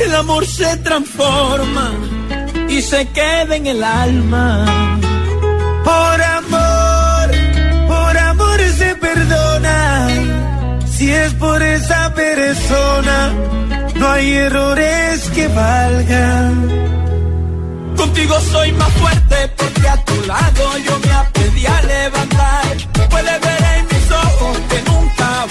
El 0.00 0.14
amor 0.14 0.46
se 0.46 0.76
transforma 0.78 1.92
y 2.70 2.80
se 2.80 3.06
queda 3.08 3.54
en 3.56 3.66
el 3.66 3.84
alma. 3.84 4.64
Por 5.84 6.22
amor, 6.38 7.28
por 7.86 8.18
amor 8.18 8.60
se 8.78 8.94
perdona. 8.96 10.08
Si 10.90 11.12
es 11.12 11.34
por 11.34 11.62
esa 11.62 12.14
persona, 12.14 13.34
no 13.96 14.10
hay 14.10 14.32
errores 14.32 15.30
que 15.34 15.48
valgan. 15.48 16.54
Contigo 17.94 18.40
soy 18.40 18.72
más 18.72 18.92
fuerte 18.94 19.36
porque 19.58 19.88
a 19.88 20.04
tu 20.04 20.26
lado 20.26 20.78
yo 20.78 20.98
me 20.98 21.12
aprendí 21.12 21.66
a 21.66 21.82
levantar. 21.82 22.76
Puedes 23.10 23.40
ver 23.40 23.62
en 23.76 23.84
mis 23.84 24.10
ojos 24.10 24.58
que 24.70 24.82
nunca 24.90 25.44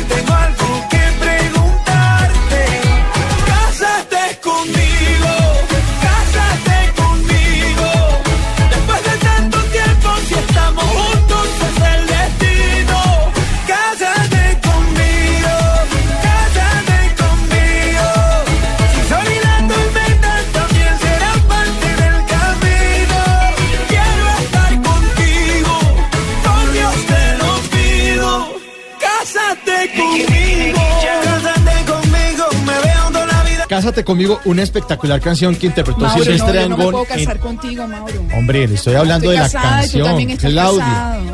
entre 0.00 0.29
Cásate 33.90 34.04
conmigo, 34.04 34.40
una 34.44 34.62
espectacular 34.62 35.20
canción 35.20 35.56
que 35.56 35.66
interpretó 35.66 35.98
Mauro, 35.98 36.16
no, 36.18 36.22
Silvestre 36.22 36.62
yo 36.62 36.68
no 36.68 36.76
me 36.76 36.84
Dangond 36.84 36.92
puedo 36.92 37.12
en- 37.18 37.24
casar 37.26 37.40
contigo, 37.40 37.88
Mauro. 37.88 38.22
Hombre, 38.38 38.68
le 38.68 38.74
estoy 38.76 38.94
hablando 38.94 39.32
Estoy 39.32 39.36
de 39.36 39.36
la 39.42 39.42
casada 39.50 39.80
canción. 39.80 40.26
casado. 40.36 40.80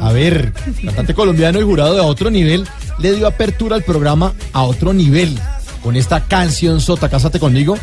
A 0.01 0.13
ver, 0.15 0.53
cantante 0.83 1.13
colombiano 1.13 1.61
y 1.61 1.65
jurado 1.65 1.95
de 1.97 2.01
otro 2.01 2.31
nivel 2.31 2.67
le 2.99 3.13
dio 3.13 3.27
apertura 3.27 3.77
al 3.77 3.83
programa 3.83 4.33
a 4.55 4.63
otro 4.63 4.95
nivel 4.95 5.39
con 5.83 5.97
esta 5.97 6.25
canción 6.25 6.81
Sota, 6.81 7.11
Cásate 7.11 7.39
conmigo, 7.39 7.77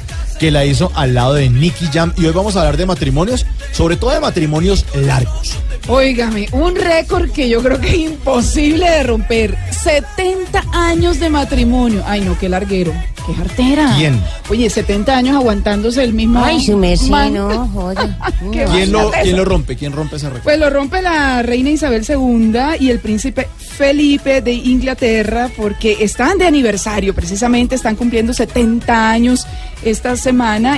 que 0.44 0.52
la 0.52 0.66
hizo 0.66 0.92
al 0.94 1.14
lado 1.14 1.36
de 1.36 1.50
Nicky 1.50 1.88
Jam. 1.88 2.12
Y 2.18 2.26
hoy 2.26 2.34
vamos 2.34 2.58
a 2.58 2.60
hablar 2.60 2.76
de 2.76 2.86
matrimonios, 2.86 3.46
sobre 3.72 3.96
todo 3.96 4.10
de 4.10 4.20
matrimonios 4.20 4.86
largos. 4.94 5.56
Óigame, 5.88 6.50
un 6.52 6.76
récord 6.76 7.32
que 7.32 7.48
yo 7.48 7.64
creo 7.64 7.80
que 7.80 7.88
es 7.88 7.98
imposible 7.98 8.90
de 8.90 9.04
romper. 9.04 9.58
70 9.72 10.66
años 10.74 11.22
de 11.22 11.30
matrimonio. 11.30 12.04
Ay, 12.06 12.22
no, 12.22 12.38
qué 12.38 12.50
larguero. 12.50 12.94
Qué 13.26 13.42
artera. 13.42 13.94
¿Quién? 13.96 14.22
Oye, 14.50 14.70
70 14.70 15.16
años 15.16 15.38
aguantándose 15.38 16.04
el 16.04 16.14
mismo. 16.14 16.44
Ay, 16.44 16.62
su 16.62 16.76
merced, 16.76 17.08
man- 17.08 17.34
no, 17.34 17.70
joda. 17.70 18.18
Qué 18.52 18.66
¿Quién 18.66 18.92
lo. 18.92 19.12
¿Quién 19.12 19.38
lo 19.38 19.46
rompe? 19.46 19.78
¿Quién 19.78 19.94
rompe 19.94 20.18
ese 20.18 20.28
récord? 20.28 20.44
Pues 20.44 20.60
lo 20.60 20.70
rompe 20.70 21.02
la 21.02 21.42
reina 21.42 21.70
Isabel 21.70 22.04
II 22.06 22.60
y 22.82 22.90
el 22.90 23.00
príncipe 23.00 23.48
Felipe 23.58 24.42
de 24.42 24.52
Inglaterra 24.52 25.50
porque 25.56 25.98
están 26.02 26.38
de 26.38 26.48
aniversario, 26.48 27.16
precisamente 27.16 27.76
están 27.76 27.96
cumpliendo 27.96 28.34
70 28.34 29.10
años 29.10 29.48
esta 29.84 30.16
semana 30.16 30.33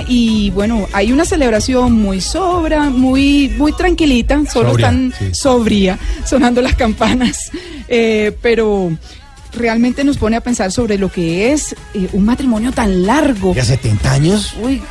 y 0.06 0.50
bueno, 0.50 0.86
hay 0.92 1.12
una 1.12 1.24
celebración 1.24 1.92
muy 1.92 2.20
sobra, 2.20 2.90
muy 2.90 3.48
muy 3.56 3.72
tranquilita, 3.72 4.42
solo 4.46 4.70
Sobria, 4.70 4.86
están 4.86 5.14
sí. 5.18 5.34
sobria 5.34 5.98
sonando 6.24 6.60
las 6.60 6.74
campanas, 6.74 7.50
eh, 7.88 8.36
pero 8.42 8.90
realmente 9.56 10.04
nos 10.04 10.18
pone 10.18 10.36
a 10.36 10.40
pensar 10.40 10.70
sobre 10.70 10.98
lo 10.98 11.10
que 11.10 11.52
es 11.52 11.74
eh, 11.94 12.08
un 12.12 12.24
matrimonio 12.24 12.72
tan 12.72 13.04
largo. 13.04 13.54
¿Ya 13.54 13.64
70 13.64 14.12
años? 14.12 14.54
Uy, 14.62 14.82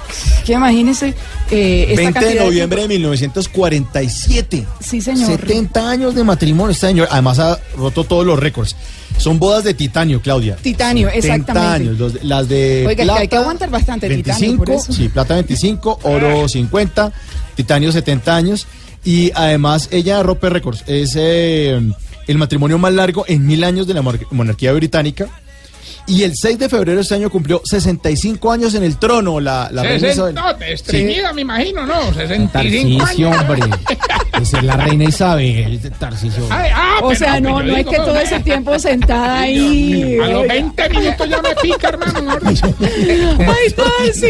que 0.45 0.53
imagínense 0.53 1.13
eh, 1.51 1.85
esta 1.89 2.19
20 2.19 2.19
de 2.25 2.35
noviembre 2.35 2.81
de 2.81 2.87
tiempo. 2.87 3.09
1947. 3.09 4.65
Sí, 4.79 5.01
señor. 5.01 5.27
70 5.39 5.89
años 5.89 6.15
de 6.15 6.23
matrimonio 6.23 6.71
este 6.71 6.87
año. 6.87 7.05
Además 7.09 7.39
ha 7.39 7.59
roto 7.77 8.03
todos 8.03 8.25
los 8.25 8.39
récords. 8.39 8.75
Son 9.17 9.39
bodas 9.39 9.63
de 9.63 9.73
titanio, 9.73 10.21
Claudia. 10.21 10.57
Titanio, 10.57 11.07
70 11.09 11.27
exactamente. 11.27 11.89
años. 11.89 11.99
los 11.99 12.13
de- 12.13 12.23
las 12.23 12.49
de 12.49 12.85
Oiga, 12.87 12.95
que 12.95 13.03
plata, 13.03 13.19
hay 13.21 13.27
que 13.29 13.35
aguantar 13.37 13.69
bastante 13.69 14.09
25, 14.09 14.39
titanio, 14.39 14.57
por 14.57 14.69
eso. 14.71 14.91
Sí, 14.93 15.09
plata 15.09 15.35
25, 15.35 15.99
oro 16.03 16.47
50, 16.49 17.13
titanio 17.55 17.91
70 17.91 18.35
años. 18.35 18.67
Y 19.05 19.31
además 19.35 19.87
ella 19.91 20.21
rompe 20.23 20.49
récords. 20.49 20.83
Es 20.87 21.13
eh, 21.15 21.79
el 22.27 22.37
matrimonio 22.37 22.77
más 22.77 22.93
largo 22.93 23.25
en 23.27 23.45
mil 23.45 23.63
años 23.63 23.87
de 23.87 23.93
la 23.93 24.01
monarquía 24.31 24.71
británica. 24.73 25.27
Y 26.07 26.21
el 26.21 26.35
6 26.35 26.59
de 26.59 26.69
febrero 26.69 26.97
de 26.97 27.01
este 27.01 27.15
año 27.15 27.31
cumplió 27.31 27.61
65 27.63 28.51
años 28.51 28.75
en 28.75 28.83
el 28.83 28.97
trono 28.97 29.39
la, 29.39 29.69
la 29.71 29.81
reina 29.81 30.09
Isabel. 30.11 30.35
No, 30.35 30.51
estreñida, 30.51 31.33
me 31.33 31.41
imagino, 31.41 31.85
¿no? 31.85 32.13
65 32.13 32.51
Tarcisio, 32.51 33.27
años. 33.31 33.41
hombre. 33.41 33.61
Esa 34.41 34.57
es 34.59 34.63
la 34.63 34.77
reina 34.77 35.05
Isabel, 35.05 35.79
Tarcisio. 35.97 36.45
Ay, 36.49 36.71
ah, 36.73 36.99
O 37.03 37.15
sea, 37.15 37.39
no, 37.39 37.61
no 37.63 37.75
es 37.75 37.85
que 37.85 37.95
todo 37.97 38.17
ese 38.19 38.39
tiempo 38.41 38.77
sentada 38.79 39.41
ahí. 39.41 40.17
A 40.21 40.27
los 40.27 40.41
oiga. 40.41 40.53
20 40.53 40.89
minutos 40.89 41.29
ya 41.29 41.41
me 41.41 41.55
pica, 41.61 41.89
hermano. 41.89 42.37
Ay, 43.39 43.73
Tarsi. 43.75 44.27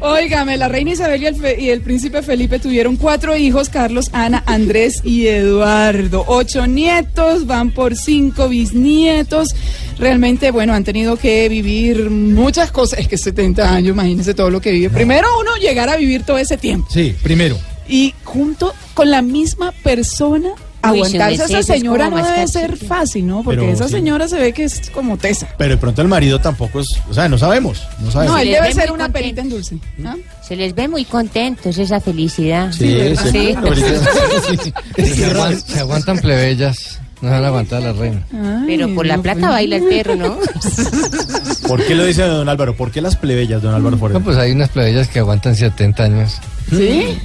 Óigame, 0.00 0.56
la 0.56 0.68
reina 0.68 0.90
Isabel 0.92 1.22
y 1.22 1.26
el, 1.26 1.36
fe- 1.36 1.60
y 1.60 1.70
el 1.70 1.80
príncipe 1.80 2.22
Felipe 2.22 2.58
tuvieron 2.58 2.96
cuatro 2.96 3.36
hijos, 3.36 3.68
Carlos, 3.68 4.10
Ana, 4.12 4.42
Andrés 4.46 5.00
y 5.04 5.26
Eduardo. 5.28 6.24
Ocho 6.26 6.66
nietos, 6.66 7.46
van 7.46 7.70
por 7.70 7.94
cinco 7.96 8.48
bisnietos. 8.48 9.54
Realmente, 9.98 10.50
bueno, 10.50 10.74
han 10.74 10.82
tenido 10.84 11.16
que 11.16 11.48
vivir 11.48 12.10
muchas 12.10 12.70
cosas. 12.72 12.98
Es 12.98 13.08
que 13.08 13.16
70 13.16 13.72
años, 13.72 13.90
imagínense 13.94 14.34
todo 14.34 14.50
lo 14.50 14.60
que 14.60 14.72
vive. 14.72 14.90
Primero 14.90 15.28
uno 15.40 15.56
llegar 15.56 15.88
a 15.88 15.96
vivir 15.96 16.24
todo 16.24 16.38
ese 16.38 16.56
tiempo. 16.56 16.88
Sí, 16.90 17.14
primero. 17.22 17.56
Y 17.88 18.14
junto 18.24 18.72
con 18.94 19.10
la 19.10 19.20
misma 19.22 19.72
persona, 19.82 20.50
aguantarse 20.82 21.42
a 21.42 21.44
esa 21.46 21.62
señora 21.62 22.10
no 22.10 22.16
debe 22.24 22.46
ser 22.48 22.76
fácil, 22.76 23.26
¿no? 23.26 23.42
Porque 23.42 23.60
Pero 23.60 23.72
esa 23.72 23.86
sí. 23.88 23.92
señora 23.94 24.28
se 24.28 24.38
ve 24.38 24.52
que 24.52 24.64
es 24.64 24.90
como 24.90 25.16
tesa. 25.16 25.48
Pero 25.58 25.70
de 25.72 25.76
pronto 25.78 26.02
el 26.02 26.08
marido 26.08 26.40
tampoco 26.40 26.80
es. 26.80 26.88
O 27.08 27.14
sea, 27.14 27.28
no 27.28 27.38
sabemos. 27.38 27.82
No 28.00 28.10
sabemos. 28.10 28.34
No, 28.36 28.40
él 28.42 28.48
debe 28.50 28.72
ser 28.72 28.90
una 28.92 29.04
contento. 29.04 29.12
perita 29.12 29.40
en 29.42 29.48
dulce. 29.50 29.78
Se 30.46 30.56
les 30.56 30.74
ve 30.74 30.88
muy 30.88 31.04
contentos 31.04 31.78
esa 31.78 32.00
felicidad. 32.00 32.70
Sí, 32.72 32.98
sí, 33.16 33.30
Sí. 33.32 33.54
sí, 34.96 35.14
Se, 35.14 35.26
raro. 35.28 35.40
aguan- 35.44 35.60
se 35.60 35.80
aguantan 35.80 36.18
plebeyas. 36.18 37.00
No 37.22 37.28
se 37.30 37.34
van 37.36 37.44
a 37.44 37.46
aguantar 37.48 37.82
a 37.82 37.86
la 37.86 37.92
reina. 37.94 38.26
Ay, 38.32 38.64
Pero 38.66 38.94
por 38.94 39.06
la 39.06 39.16
no, 39.16 39.22
plata 39.22 39.48
baila 39.48 39.76
el 39.76 39.84
perro, 39.84 40.16
¿no? 40.16 40.36
¿Por 41.68 41.82
qué 41.86 41.94
lo 41.94 42.04
dice 42.04 42.22
don 42.22 42.48
Álvaro? 42.50 42.76
¿Por 42.76 42.90
qué 42.90 43.00
las 43.00 43.16
plebeyas, 43.16 43.62
don 43.62 43.72
Álvaro 43.74 43.96
Forero? 43.96 44.18
No, 44.18 44.24
pues 44.24 44.36
hay 44.36 44.52
unas 44.52 44.68
plebeyas 44.68 45.08
que 45.08 45.20
aguantan 45.20 45.56
70 45.56 46.02
años. 46.02 46.34
¿Sí? 46.68 47.16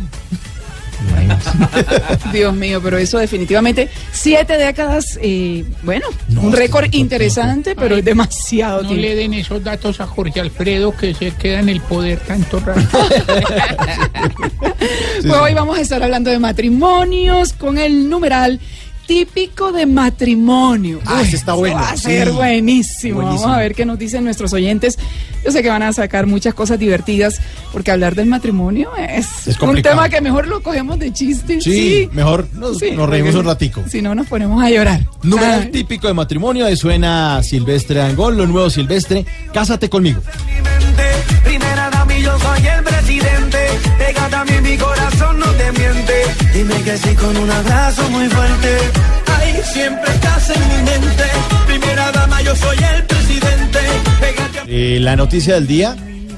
Dios 2.34 2.54
mío, 2.56 2.82
pero 2.84 2.98
eso 2.98 3.18
definitivamente, 3.18 3.90
siete 4.12 4.58
décadas, 4.58 5.18
eh, 5.22 5.64
bueno, 5.84 6.06
No, 6.30 6.42
un 6.42 6.52
récord 6.54 6.94
interesante, 6.94 7.76
pero 7.76 7.96
es 7.98 8.06
demasiado 8.06 8.84
No 8.84 8.90
tiempo. 8.90 9.08
le 9.08 9.16
den 9.16 9.34
esos 9.34 9.64
datos 9.64 10.00
a 10.02 10.08
Jorge 10.08 10.40
Alfredo 10.40 10.96
que 10.96 11.14
se 11.14 11.32
queda 11.32 11.60
en 11.60 11.70
el 11.70 11.82
poder 11.82 12.20
tanto 12.20 12.60
rato. 12.60 12.82
Pues 15.22 15.34
hoy 15.34 15.54
vamos 15.54 15.78
a 15.78 15.82
estar 15.82 16.02
hablando 16.02 16.30
de 16.30 16.40
matrimonios 16.40 17.52
con 17.54 17.78
el 17.78 18.10
numeral 18.10 18.60
típico 19.10 19.72
de 19.72 19.88
matrimonio. 19.88 21.00
Ah, 21.04 21.24
ese 21.24 21.36
está 21.36 21.54
bueno, 21.54 21.78
Va 21.78 21.90
a 21.90 21.98
ser 21.98 22.28
sí. 22.28 22.34
buenísimo. 22.34 23.16
Buenísimo. 23.22 23.42
Vamos 23.48 23.58
a 23.58 23.60
ver 23.60 23.74
qué 23.74 23.84
nos 23.84 23.98
dicen 23.98 24.24
nuestros 24.24 24.54
oyentes. 24.54 25.00
Yo 25.44 25.52
sé 25.52 25.64
que 25.64 25.70
van 25.70 25.82
a 25.82 25.92
sacar 25.94 26.28
muchas 26.28 26.54
cosas 26.54 26.78
divertidas, 26.78 27.42
porque 27.74 27.90
hablar 27.90 28.14
del 28.14 28.28
matrimonio 28.28 28.92
es, 28.96 29.48
Es 29.48 29.60
un 29.60 29.82
tema 29.82 30.10
que 30.10 30.22
mejor 30.22 30.46
lo 30.48 30.62
cogemos 30.62 31.00
de 31.00 31.12
chiste. 31.12 31.60
Sí, 31.60 32.08
mejor 32.12 32.48
nos, 32.54 32.78
Sí, 32.78 32.92
nos 32.92 33.10
reímos 33.10 33.34
un 33.34 33.46
ratico. 33.46 33.84
Si 33.90 34.00
no, 34.00 34.14
nos 34.14 34.28
ponemos 34.28 34.62
a 34.64 34.70
llorar. 34.70 35.02
Ay. 35.40 35.70
típico 35.72 36.08
de 36.08 36.14
matrimonio, 36.14 36.68
ahí 36.68 36.78
suena 36.78 37.42
Silvestre 37.42 38.02
Angol, 38.04 38.38
lo 38.38 38.46
nuevo 38.46 38.70
Silvestre, 38.70 39.26
Cásate 39.52 39.90
conmigo. 39.90 40.22
Primera 41.44 41.90
dama 41.90 42.14
y 42.16 42.22
yo 42.22 42.38
soy 42.38 42.68
el 42.68 42.84
presidente. 42.84 43.58
Pégate 43.98 44.36
a 44.36 44.46
mí, 44.46 44.52
mi 44.62 44.78
corazón 44.78 45.40
no 45.40 45.48
te 45.48 45.72
miente. 45.72 46.14
Dime 46.54 46.76
que 46.84 46.98
sí 46.98 47.16
con 47.16 47.36
un 47.38 47.50
abrazo 47.50 48.10
muy 48.10 48.28
fuerte. 48.30 48.78
Ay, 49.40 49.54
siempre 49.74 50.12
estás 50.14 50.50
en 50.50 50.62
mi 50.68 50.84
mente. 50.90 51.24
Primera 51.68 52.12
dama, 52.12 52.42
yo 52.42 52.56
soy 52.56 52.78
el 52.96 53.04
presidente. 53.06 53.80
A. 53.80 54.64
Eh, 54.68 54.98
la 55.00 55.16
noticia 55.16 55.56
del 55.56 55.68
día 55.68 55.96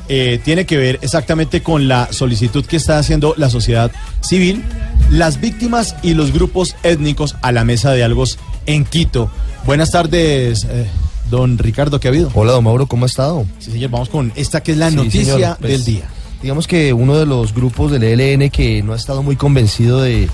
eh, 0.10 0.40
tiene 0.44 0.66
que 0.66 0.78
ver 0.78 1.00
exactamente 1.02 1.62
con 1.62 1.88
la 1.88 2.08
solicitud 2.12 2.66
que 2.66 2.78
está 2.78 2.98
haciendo 2.98 3.34
la 3.38 3.50
sociedad 3.50 3.92
civil, 4.22 4.64
las 5.10 5.40
víctimas 5.42 5.96
y 6.04 6.14
los 6.14 6.32
grupos 6.32 6.76
étnicos 6.84 7.36
a 7.42 7.52
la 7.52 7.64
mesa 7.64 7.92
de 7.92 7.98
diálogos 7.98 8.38
en 8.66 8.86
Quito. 8.86 9.30
Buenas 9.66 9.92
tardes, 9.92 10.66
eh, 10.70 10.88
don 11.30 11.58
Ricardo, 11.58 12.00
¿qué 12.00 12.08
ha 12.08 12.12
habido? 12.12 12.32
Hola, 12.34 12.52
don 12.54 12.64
Mauro, 12.64 12.88
¿cómo 12.88 13.06
ha 13.06 13.08
estado? 13.08 13.46
Sí, 13.60 13.72
señor, 13.72 13.92
vamos 13.92 14.10
con 14.10 14.32
esta 14.36 14.62
que 14.62 14.72
es 14.74 14.78
la 14.78 14.90
Sí, 14.90 14.96
noticia 14.96 15.34
señor, 15.34 15.58
pues, 15.60 15.72
del 15.74 15.86
día. 15.86 16.06
Digamos 16.42 16.68
que 16.68 16.92
uno 16.92 17.18
de 17.18 17.26
los 17.26 17.54
grupos 17.54 17.92
del 17.92 18.04
ELN 18.04 18.50
que 18.50 18.82
no 18.82 18.94
ha 18.94 18.96
estado 18.96 19.22
muy 19.22 19.36
convencido 19.36 20.02
de 20.02 20.28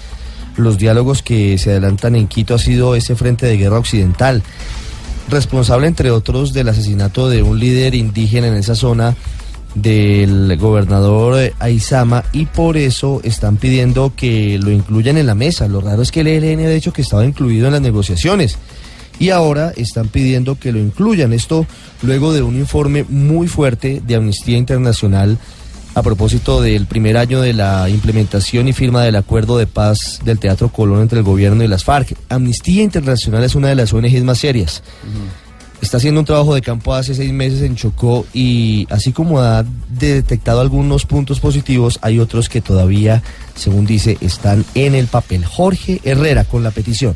los 0.55 0.77
diálogos 0.77 1.21
que 1.21 1.57
se 1.57 1.71
adelantan 1.71 2.15
en 2.15 2.27
Quito 2.27 2.55
ha 2.55 2.59
sido 2.59 2.95
ese 2.95 3.15
Frente 3.15 3.45
de 3.45 3.57
Guerra 3.57 3.77
Occidental, 3.77 4.41
responsable 5.29 5.87
entre 5.87 6.11
otros 6.11 6.53
del 6.53 6.69
asesinato 6.69 7.29
de 7.29 7.43
un 7.43 7.59
líder 7.59 7.93
indígena 7.93 8.47
en 8.47 8.55
esa 8.55 8.75
zona 8.75 9.15
del 9.75 10.57
gobernador 10.57 11.53
Aizama 11.59 12.23
y 12.31 12.45
por 12.45 12.77
eso 12.77 13.19
están 13.23 13.57
pidiendo 13.57 14.13
que 14.15 14.57
lo 14.59 14.71
incluyan 14.71 15.17
en 15.17 15.27
la 15.27 15.35
mesa. 15.35 15.67
Lo 15.67 15.81
raro 15.81 16.01
es 16.01 16.11
que 16.11 16.21
el 16.21 16.27
ELN 16.27 16.65
ha 16.65 16.69
dicho 16.69 16.93
que 16.93 17.01
estaba 17.01 17.25
incluido 17.25 17.67
en 17.67 17.73
las 17.73 17.81
negociaciones 17.81 18.57
y 19.19 19.29
ahora 19.29 19.73
están 19.75 20.07
pidiendo 20.07 20.55
que 20.55 20.71
lo 20.71 20.79
incluyan. 20.79 21.33
Esto 21.33 21.65
luego 22.01 22.33
de 22.33 22.41
un 22.41 22.55
informe 22.55 23.03
muy 23.07 23.47
fuerte 23.47 24.01
de 24.05 24.15
Amnistía 24.15 24.57
Internacional 24.57 25.37
a 25.97 26.03
propósito 26.03 26.61
del 26.61 26.85
primer 26.85 27.17
año 27.17 27.41
de 27.41 27.53
la 27.53 27.89
implementación 27.89 28.67
y 28.67 28.73
firma 28.73 29.01
del 29.01 29.15
acuerdo 29.15 29.57
de 29.57 29.65
paz 29.65 30.19
del 30.23 30.37
Teatro 30.37 30.69
Colón 30.69 31.01
entre 31.01 31.17
el 31.17 31.25
gobierno 31.25 31.63
y 31.63 31.67
las 31.67 31.83
FARC. 31.83 32.15
Amnistía 32.29 32.83
Internacional 32.83 33.43
es 33.43 33.55
una 33.55 33.69
de 33.69 33.75
las 33.75 33.93
ONGs 33.93 34.23
más 34.23 34.37
serias. 34.37 34.83
Está 35.81 35.97
haciendo 35.97 36.19
un 36.19 36.25
trabajo 36.27 36.53
de 36.53 36.61
campo 36.61 36.93
hace 36.93 37.15
seis 37.15 37.33
meses 37.33 37.63
en 37.63 37.75
Chocó 37.75 38.27
y 38.31 38.85
así 38.91 39.11
como 39.11 39.39
ha 39.39 39.65
detectado 39.89 40.61
algunos 40.61 41.07
puntos 41.07 41.39
positivos, 41.39 41.97
hay 42.03 42.19
otros 42.19 42.47
que 42.47 42.61
todavía, 42.61 43.23
según 43.55 43.87
dice, 43.87 44.19
están 44.21 44.65
en 44.75 44.93
el 44.93 45.07
papel. 45.07 45.45
Jorge 45.45 45.99
Herrera 46.03 46.43
con 46.43 46.61
la 46.61 46.69
petición. 46.69 47.15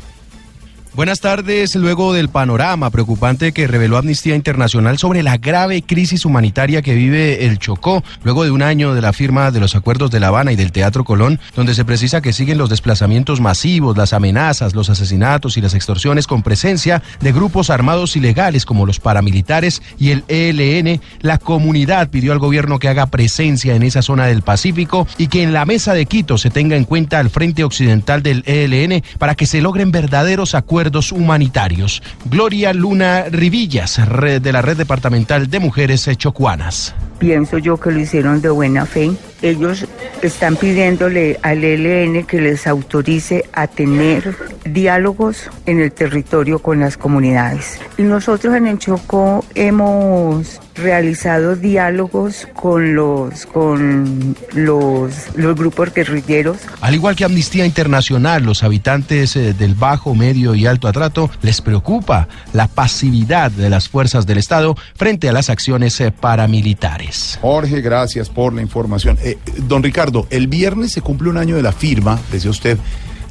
Buenas 0.94 1.20
tardes. 1.20 1.74
Luego 1.74 2.12
del 2.12 2.28
panorama 2.28 2.90
preocupante 2.90 3.52
que 3.52 3.66
reveló 3.66 3.96
Amnistía 3.96 4.34
Internacional 4.34 4.98
sobre 4.98 5.22
la 5.22 5.38
grave 5.38 5.80
crisis 5.80 6.26
humanitaria 6.26 6.82
que 6.82 6.94
vive 6.94 7.46
el 7.46 7.58
Chocó, 7.58 8.04
luego 8.22 8.44
de 8.44 8.50
un 8.50 8.60
año 8.60 8.92
de 8.92 9.00
la 9.00 9.14
firma 9.14 9.50
de 9.50 9.58
los 9.58 9.74
acuerdos 9.74 10.10
de 10.10 10.20
La 10.20 10.26
Habana 10.26 10.52
y 10.52 10.56
del 10.56 10.70
Teatro 10.70 11.02
Colón, 11.02 11.40
donde 11.56 11.74
se 11.74 11.86
precisa 11.86 12.20
que 12.20 12.34
siguen 12.34 12.58
los 12.58 12.68
desplazamientos 12.68 13.40
masivos, 13.40 13.96
las 13.96 14.12
amenazas, 14.12 14.74
los 14.74 14.90
asesinatos 14.90 15.56
y 15.56 15.62
las 15.62 15.72
extorsiones 15.72 16.26
con 16.26 16.42
presencia 16.42 17.02
de 17.20 17.32
grupos 17.32 17.70
armados 17.70 18.14
ilegales 18.14 18.66
como 18.66 18.84
los 18.84 19.00
paramilitares 19.00 19.80
y 19.98 20.10
el 20.10 20.24
ELN, 20.28 21.00
la 21.22 21.38
comunidad 21.38 22.10
pidió 22.10 22.32
al 22.32 22.38
gobierno 22.38 22.78
que 22.78 22.88
haga 22.88 23.06
presencia 23.06 23.74
en 23.74 23.82
esa 23.82 24.02
zona 24.02 24.26
del 24.26 24.42
Pacífico 24.42 25.06
y 25.16 25.28
que 25.28 25.42
en 25.42 25.54
la 25.54 25.64
mesa 25.64 25.94
de 25.94 26.04
Quito 26.04 26.36
se 26.36 26.50
tenga 26.50 26.76
en 26.76 26.84
cuenta 26.84 27.18
al 27.18 27.30
frente 27.30 27.64
occidental 27.64 28.22
del 28.22 28.42
ELN 28.44 29.02
para 29.18 29.34
que 29.34 29.46
se 29.46 29.62
logren 29.62 29.90
verdaderos 29.90 30.54
acuerdos 30.54 30.81
humanitarios. 31.12 32.02
Gloria 32.24 32.72
Luna 32.72 33.24
Rivillas, 33.30 34.06
red 34.08 34.40
de 34.40 34.52
la 34.52 34.62
Red 34.62 34.78
Departamental 34.78 35.48
de 35.48 35.60
Mujeres 35.60 36.08
Chocuanas. 36.16 36.94
Pienso 37.18 37.58
yo 37.58 37.78
que 37.78 37.92
lo 37.92 38.00
hicieron 38.00 38.40
de 38.40 38.50
buena 38.50 38.84
fe. 38.84 39.12
Ellos 39.42 39.86
están 40.22 40.56
pidiéndole 40.56 41.38
al 41.42 41.62
ELN 41.62 42.24
que 42.24 42.40
les 42.40 42.66
autorice 42.66 43.44
a 43.52 43.68
tener 43.68 44.34
diálogos 44.64 45.48
en 45.66 45.80
el 45.80 45.92
territorio 45.92 46.58
con 46.58 46.80
las 46.80 46.96
comunidades. 46.96 47.78
Y 47.96 48.02
nosotros 48.02 48.56
en 48.56 48.66
el 48.66 48.78
Chocó 48.78 49.44
hemos 49.54 50.60
realizado 50.74 51.56
diálogos 51.56 52.48
con 52.54 52.94
los 52.94 53.46
con 53.46 54.36
los, 54.54 55.12
los 55.36 55.56
grupos 55.56 55.92
guerrilleros 55.92 56.58
Al 56.80 56.94
igual 56.94 57.16
que 57.16 57.24
Amnistía 57.24 57.66
Internacional, 57.66 58.42
los 58.44 58.62
habitantes 58.62 59.36
eh, 59.36 59.54
del 59.54 59.74
Bajo, 59.74 60.14
Medio 60.14 60.54
y 60.54 60.66
Alto 60.66 60.88
Atrato 60.88 61.30
les 61.42 61.60
preocupa 61.60 62.28
la 62.52 62.68
pasividad 62.68 63.50
de 63.50 63.70
las 63.70 63.88
fuerzas 63.88 64.26
del 64.26 64.38
Estado 64.38 64.74
frente 64.94 65.28
a 65.28 65.32
las 65.32 65.50
acciones 65.50 66.00
eh, 66.00 66.10
paramilitares. 66.12 67.38
Jorge, 67.40 67.80
gracias 67.80 68.28
por 68.28 68.52
la 68.52 68.62
información. 68.62 69.18
Eh, 69.22 69.38
don 69.68 69.82
Ricardo, 69.82 70.26
el 70.30 70.48
viernes 70.48 70.92
se 70.92 71.00
cumple 71.00 71.28
un 71.28 71.38
año 71.38 71.56
de 71.56 71.62
la 71.62 71.72
firma, 71.72 72.18
decía 72.30 72.50
usted, 72.50 72.78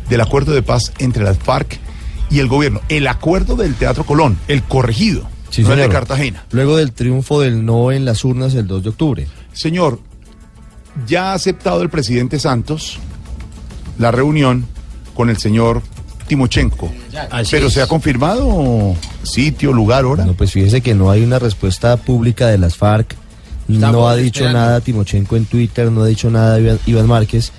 del 0.09 0.21
acuerdo 0.21 0.53
de 0.53 0.61
paz 0.61 0.91
entre 0.99 1.23
las 1.23 1.38
FARC 1.38 1.79
y 2.29 2.39
el 2.39 2.47
gobierno. 2.47 2.81
El 2.89 3.07
acuerdo 3.07 3.55
del 3.55 3.75
Teatro 3.75 4.05
Colón, 4.05 4.38
el 4.47 4.63
corregido, 4.63 5.29
Sí, 5.51 5.62
no 5.63 5.75
de. 5.75 5.89
Cartagena. 5.89 6.44
Luego 6.51 6.77
del 6.77 6.92
triunfo 6.94 7.42
del 7.42 7.63
no 7.65 7.92
en 7.92 8.06
las 8.06 8.25
urnas 8.25 8.56
el 8.56 8.65
2 8.68 8.83
de 8.83 8.89
octubre. 8.89 9.27
Señor, 9.53 10.00
ya 11.06 11.31
ha 11.31 11.33
aceptado 11.33 11.81
el 11.81 11.89
presidente 11.89 12.39
Santos 12.39 12.98
la 14.00 14.12
reunión 14.12 14.65
con 15.13 15.30
el 15.30 15.38
señor 15.38 15.81
Timochenko. 16.27 16.92
Así 17.30 17.51
Pero 17.51 17.68
es. 17.68 17.74
se 17.74 17.81
ha 17.81 17.88
confirmado 17.88 18.95
sitio, 19.24 19.74
lugar, 19.74 20.06
hora. 20.06 20.25
No, 20.25 20.33
pues 20.33 20.51
fíjese 20.51 20.81
que 20.81 20.95
no 20.95 21.12
hay 21.12 21.24
una 21.24 21.39
respuesta 21.39 21.98
pública 21.98 22.48
de 22.48 22.57
las 22.57 22.77
FARC. 22.77 23.15
no 23.68 24.07
ha 24.07 24.15
dicho 24.15 24.39
esperando. 24.45 24.59
nada 24.59 24.81
Timochenko 24.81 25.36
en 25.36 25.45
Twitter, 25.45 25.92
no 25.92 26.03
ha 26.03 26.07
dicho 26.07 26.30
nada 26.31 26.59
Iván, 26.59 26.80
Iván 26.86 27.07
Márquez. 27.07 27.51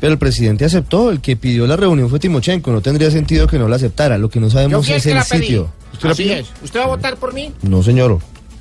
Pero 0.00 0.12
el 0.14 0.18
presidente 0.18 0.64
aceptó, 0.64 1.10
el 1.10 1.20
que 1.20 1.36
pidió 1.36 1.66
la 1.66 1.76
reunión 1.76 2.08
fue 2.08 2.18
Timochenko, 2.18 2.72
no 2.72 2.80
tendría 2.80 3.10
sentido 3.10 3.46
que 3.46 3.58
no 3.58 3.68
la 3.68 3.76
aceptara. 3.76 4.16
Lo 4.16 4.30
que 4.30 4.40
no 4.40 4.48
sabemos 4.48 4.88
el 4.88 4.94
es 4.96 5.06
el 5.06 5.14
la 5.14 5.24
sitio. 5.24 5.70
Así 6.02 6.30
es. 6.32 6.46
¿Usted 6.64 6.80
va 6.80 6.84
a 6.84 6.88
votar 6.88 7.16
por 7.16 7.34
mí? 7.34 7.52
No, 7.62 7.82
señor. 7.82 8.18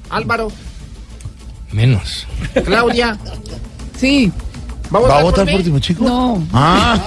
Álvaro, 0.10 0.52
Menos. 1.72 2.26
Claudia. 2.66 3.18
Sí. 3.98 4.32
¿Va 4.94 4.98
a 4.98 5.02
votar, 5.02 5.16
¿Va 5.16 5.20
a 5.20 5.24
votar 5.24 5.52
por? 5.52 5.62
Timochenko? 5.64 6.04
No. 6.04 6.48
Ah, 6.52 7.00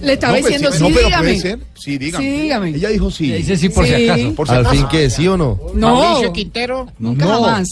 Le 0.00 0.14
estaba 0.14 0.32
no, 0.32 0.40
pues, 0.40 0.44
diciendo 0.54 0.72
sí, 0.72 0.78
sí, 0.78 0.82
no, 0.82 0.88
pero 0.94 1.06
dígame. 1.06 1.22
puede 1.28 1.40
ser. 1.40 1.58
Sí, 1.74 1.98
dígame. 1.98 2.24
Sí, 2.24 2.40
dígame. 2.40 2.68
Ella 2.70 2.88
dijo 2.88 3.10
sí. 3.10 3.30
Dice 3.32 3.56
sí 3.56 3.68
por 3.68 3.86
si 3.86 3.94
Sí. 3.94 4.08
acaso. 4.08 4.34
Por 4.34 4.48
si 4.48 4.54
Al 4.54 4.60
acaso. 4.60 4.74
fin 4.76 4.88
que 4.88 5.10
sí 5.10 5.28
o 5.28 5.36
no. 5.36 5.60
No. 5.74 5.94
Mauricio 5.96 6.32
Quintero, 6.32 6.86
Nunca 6.98 7.26
No. 7.26 7.42
jamás. 7.44 7.68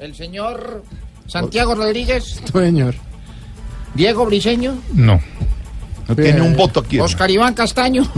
el 0.00 0.14
señor 0.14 0.82
Santiago 1.26 1.74
Rodríguez, 1.74 2.40
Señor. 2.52 2.94
Diego 3.94 4.26
Briseño, 4.26 4.74
No. 4.92 5.20
No 6.06 6.14
tiene 6.14 6.42
un 6.42 6.54
voto 6.54 6.80
aquí. 6.80 7.00
Oscar 7.00 7.30
Iván 7.30 7.54
Castaño. 7.54 8.02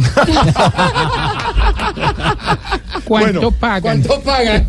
¿Cuánto 3.05 3.41
Bueno, 3.41 3.51
pagan? 3.53 4.03
pagan? 4.25 4.67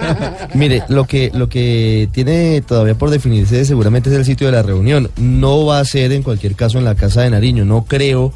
Mire, 0.54 0.82
lo 0.88 1.04
que, 1.04 1.30
lo 1.32 1.48
que 1.48 2.08
tiene 2.12 2.60
todavía 2.62 2.96
por 2.96 3.10
definirse 3.10 3.64
seguramente 3.64 4.10
es 4.10 4.16
el 4.16 4.24
sitio 4.24 4.48
de 4.48 4.52
la 4.52 4.62
reunión. 4.62 5.10
No 5.16 5.64
va 5.64 5.78
a 5.78 5.84
ser 5.84 6.10
en 6.12 6.22
cualquier 6.24 6.56
caso 6.56 6.78
en 6.78 6.84
la 6.84 6.96
casa 6.96 7.22
de 7.22 7.30
Nariño. 7.30 7.64
No 7.64 7.84
creo, 7.84 8.32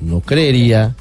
no 0.00 0.20
creería 0.20 0.94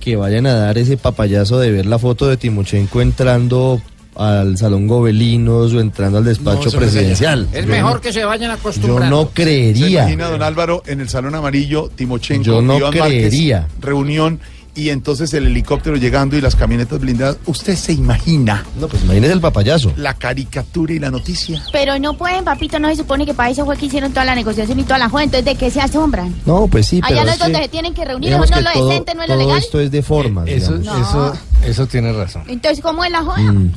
que 0.00 0.16
vayan 0.16 0.46
a 0.46 0.54
dar 0.54 0.78
ese 0.78 0.96
papayazo 0.96 1.60
de 1.60 1.70
ver 1.70 1.86
la 1.86 1.98
foto 2.00 2.26
de 2.28 2.36
Timochenko 2.36 3.00
entrando 3.00 3.80
al 4.18 4.58
Salón 4.58 4.86
Gobelinos 4.86 5.72
o 5.72 5.80
entrando 5.80 6.18
al 6.18 6.24
despacho 6.24 6.68
eso 6.68 6.78
no 6.80 6.84
es 6.86 6.92
presidencial. 6.92 7.48
Es 7.52 7.64
Yo 7.64 7.70
mejor 7.70 7.94
no- 7.94 8.00
que 8.00 8.12
se 8.12 8.24
vayan 8.24 8.50
Yo 8.50 8.54
acostumbrando. 8.54 9.16
no 9.16 9.28
¿Se 9.28 9.32
creería. 9.42 10.00
imagina, 10.02 10.28
don 10.28 10.42
Álvaro, 10.42 10.82
en 10.86 11.00
el 11.00 11.08
Salón 11.08 11.34
Amarillo, 11.34 11.88
Timochenko, 11.94 12.44
Yo 12.44 12.60
no 12.62 12.78
Iván 12.78 12.94
Márquez, 12.98 13.02
creería. 13.28 13.68
reunión 13.80 14.40
y 14.74 14.90
entonces 14.90 15.34
el 15.34 15.46
helicóptero 15.46 15.96
llegando 15.96 16.36
y 16.36 16.40
las 16.40 16.54
camionetas 16.54 17.00
blindadas? 17.00 17.36
¿Usted 17.46 17.74
se 17.74 17.92
imagina 17.92 18.64
No, 18.80 18.86
pues 18.86 19.02
imagínese 19.02 19.32
el 19.32 19.40
papayazo. 19.40 19.92
la 19.96 20.14
caricatura 20.14 20.92
y 20.92 21.00
la 21.00 21.10
noticia? 21.10 21.60
Pero 21.72 21.98
no 21.98 22.16
pueden, 22.16 22.44
papito, 22.44 22.78
no 22.78 22.88
se 22.88 22.94
supone 22.96 23.26
que 23.26 23.34
para 23.34 23.50
eso 23.50 23.64
fue 23.64 23.76
que 23.76 23.86
hicieron 23.86 24.12
toda 24.12 24.24
la 24.24 24.36
negociación 24.36 24.78
y 24.78 24.84
toda 24.84 24.98
la 24.98 25.08
joda, 25.08 25.24
entonces 25.24 25.44
¿de 25.46 25.54
qué 25.56 25.70
se 25.72 25.80
asombran? 25.80 26.32
No, 26.46 26.68
pues 26.68 26.86
sí, 26.86 27.00
pero 27.00 27.14
Allá 27.14 27.24
no 27.24 27.28
es 27.30 27.34
es 27.34 27.40
donde 27.40 27.58
que- 27.58 27.64
se 27.64 27.68
tienen 27.70 27.92
que 27.94 28.04
reunir, 28.04 28.30
no 28.30 28.42
que 28.42 28.50
lo 28.60 28.70
todo- 28.72 28.88
decente, 28.88 29.14
no 29.16 29.22
es 29.22 29.28
lo 29.28 29.34
todo 29.34 29.46
legal. 29.46 29.58
esto 29.62 29.80
es 29.80 29.90
de 29.90 30.02
formas, 30.02 30.48
Eso, 30.48 30.78
digamos. 30.78 31.08
eso, 31.08 31.32
eso 31.66 31.86
tiene 31.88 32.12
razón. 32.12 32.42
Entonces, 32.46 32.80
¿cómo 32.80 33.04
es 33.04 33.10
la 33.10 33.22
joda? 33.22 33.38
Mm. 33.52 33.72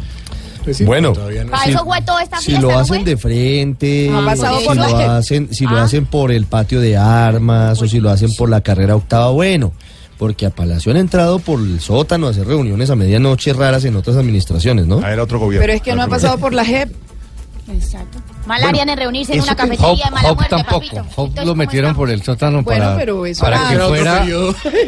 Bueno, 0.85 1.13
Para 1.13 1.65
eso 1.65 1.83
fue 1.85 2.01
toda 2.01 2.21
esta 2.23 2.37
si 2.39 2.45
fiesta, 2.47 2.61
lo 2.61 2.71
¿no 2.73 2.79
hacen 2.79 3.03
de 3.03 3.17
frente, 3.17 4.05
si 4.07 4.65
por 4.65 4.75
lo 4.75 4.87
la- 4.97 5.17
hacen, 5.17 5.53
si 5.53 5.65
lo 5.65 5.77
Ah. 5.77 5.83
hacen 5.83 6.05
por 6.05 6.31
el 6.31 6.45
patio 6.45 6.79
de 6.79 6.97
armas 6.97 7.81
o 7.81 7.87
si 7.87 7.99
lo 7.99 8.09
hacen 8.09 8.33
por 8.35 8.49
la 8.49 8.61
carrera 8.61 8.95
octava, 8.95 9.29
bueno. 9.31 9.71
porque 10.17 10.45
a 10.45 10.51
Palacio 10.51 10.91
han 10.91 10.97
entrado 10.99 11.39
por 11.39 11.59
el 11.59 11.79
sótano 11.79 12.27
a 12.27 12.29
hacer 12.29 12.45
reuniones 12.45 12.91
a 12.91 12.95
medianoche 12.95 13.53
raras 13.53 13.85
en 13.85 13.95
otras 13.95 14.17
administraciones, 14.17 14.85
¿no? 14.85 15.01
Ah, 15.03 15.11
era 15.11 15.23
otro 15.23 15.39
gobierno. 15.39 15.63
Pero 15.63 15.73
es 15.73 15.81
que 15.81 15.95
no 15.95 16.03
ha 16.03 16.07
pasado 16.07 16.37
por 16.37 16.53
la 16.53 16.63
JEP. 16.63 16.91
Exacto. 17.73 18.19
Mal 18.45 18.63
harían 18.63 18.89
en 18.89 18.97
reunirse 18.97 19.33
en 19.33 19.41
una 19.41 19.51
que- 19.51 19.55
cafetería 19.63 20.05
de 20.05 20.11
mala 20.11 20.29
Hop 20.31 20.35
muerte, 20.35 20.55
tampoco. 20.55 20.79
papito. 20.79 21.05
Hop 21.15 21.29
lo 21.35 21.41
¿cómo 21.41 21.55
metieron 21.55 21.95
por 21.95 22.09
el 22.09 22.21
sótano 22.23 22.63
Bueno, 22.63 22.83
para, 22.85 22.97
pero 22.97 23.25
eso 23.25 23.41
para 23.45 23.69
que 23.69 23.77
fuera, 23.79 24.25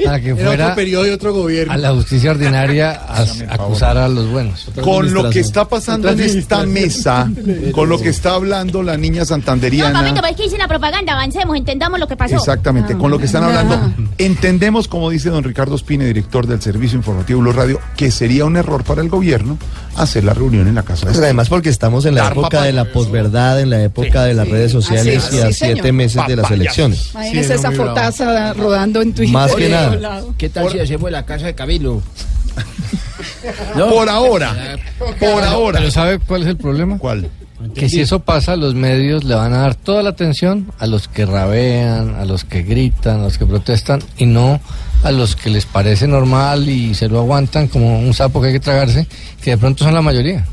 para 0.06 0.20
que 0.22 0.30
Era 0.32 0.36
fuera 0.46 0.64
otro 0.66 0.76
periodo 0.76 1.08
y 1.08 1.10
otro 1.12 1.34
gobierno. 1.34 1.74
a 1.74 1.78
la 1.78 1.92
justicia 1.94 2.32
ordinaria 2.32 2.92
a 3.08 3.22
acusar 3.54 3.98
a 3.98 4.08
los 4.08 4.28
buenos. 4.30 4.68
Con 4.84 5.14
lo 5.14 5.30
que 5.30 5.40
está 5.40 5.68
pasando 5.68 6.10
en 6.10 6.20
esta 6.20 6.66
mesa, 6.66 7.30
con 7.74 7.90
lo 7.90 8.00
que 8.00 8.10
está 8.10 8.34
hablando 8.36 8.82
la 8.84 8.98
niña 8.98 9.22
No, 9.22 9.26
papito, 9.26 9.26
santanderiana. 9.28 10.14
pero 10.16 10.28
es 10.28 10.36
que 10.36 10.46
hice 10.46 10.58
la 10.58 10.68
propaganda, 10.68 11.14
avancemos, 11.14 11.56
entendamos 11.56 12.00
lo 12.00 12.08
que 12.08 12.16
pasó. 12.18 12.36
Exactamente, 12.36 12.98
con 12.98 13.12
lo 13.12 13.20
que 13.20 13.26
están 13.26 13.44
hablando. 13.44 13.94
Entendemos, 14.18 14.88
como 14.88 15.10
dice 15.10 15.30
don 15.30 15.44
Ricardo 15.44 15.76
Espine, 15.76 16.06
director 16.06 16.48
del 16.48 16.62
Servicio 16.62 16.98
Informativo 16.98 17.40
Blue 17.40 17.52
Radio, 17.54 17.80
que 17.96 18.10
sería 18.12 18.46
un 18.46 18.58
error 18.58 18.84
para 18.84 19.02
el 19.02 19.10
gobierno 19.10 19.58
hacer 19.96 20.24
la 20.24 20.34
reunión 20.34 20.68
en 20.68 20.76
la 20.76 20.82
casa 20.84 21.06
de 21.06 21.12
Pues 21.12 21.24
además 21.24 21.50
porque 21.50 21.70
estamos 21.70 22.06
en 22.06 22.16
la 22.16 22.24
Dar 22.24 22.32
época 22.34 22.50
papaya. 22.50 22.73
De 22.74 22.84
la 22.86 22.92
posverdad, 22.92 23.60
en 23.62 23.70
la 23.70 23.82
época 23.84 24.24
de 24.24 24.34
las 24.34 24.48
redes 24.48 24.72
sociales 24.72 25.30
y 25.32 25.40
a 25.40 25.48
sí, 25.48 25.54
siete 25.54 25.76
señor. 25.82 25.94
meses 25.94 26.22
de 26.28 26.36
las 26.36 26.52
elecciones. 26.52 27.12
Imagínese 27.12 27.48
Sí, 27.48 27.54
esa 27.54 27.70
bravo. 27.70 27.86
fotaza 27.90 28.54
rodando 28.54 29.02
en 29.02 29.14
Twitter. 29.14 29.34
Más 29.34 29.54
que 29.56 29.70
por 29.70 29.72
nada. 29.72 30.22
¿Qué 30.38 30.50
tal 30.50 30.70
si 30.72 30.80
hacemos 30.80 31.12
la 31.12 31.26
casa 31.26 31.46
de 31.46 31.56
Camilo? 31.56 32.02
Por 33.74 34.10
ahora, 34.10 34.78
por 35.20 35.44
ahora. 35.44 35.80
Pero 35.80 35.92
¿sabe 35.92 36.20
cuál 36.20 36.44
es 36.44 36.48
el 36.48 36.58
problema? 36.58 36.98
¿Cuál? 36.98 37.30
Que 37.74 37.88
si 37.90 38.02
eso 38.02 38.20
pasa, 38.20 38.56
los 38.58 38.76
medios 38.76 39.24
le 39.24 39.36
van 39.36 39.54
a 39.54 39.60
dar 39.60 39.76
toda 39.76 40.04
la 40.04 40.10
atención 40.10 40.72
a 40.80 40.86
los 40.88 41.08
que 41.08 41.26
rabean, 41.26 42.16
a 42.16 42.26
los 42.26 42.44
que 42.44 42.64
gritan, 42.64 43.22
a 43.22 43.24
los 43.24 43.38
que 43.38 43.46
protestan 43.46 44.02
y 44.18 44.26
no 44.26 44.60
a 45.04 45.12
los 45.12 45.36
que 45.36 45.50
les 45.50 45.66
parece 45.66 46.08
normal 46.08 46.68
y 46.70 46.94
se 46.96 47.10
lo 47.10 47.20
aguantan 47.20 47.68
como 47.68 48.00
un 48.00 48.14
sapo 48.14 48.40
que 48.42 48.48
hay 48.48 48.54
que 48.54 48.60
tragarse, 48.62 49.06
que 49.42 49.52
de 49.52 49.58
pronto 49.58 49.84
son 49.84 49.94
la 49.94 50.02
mayoría. 50.02 50.46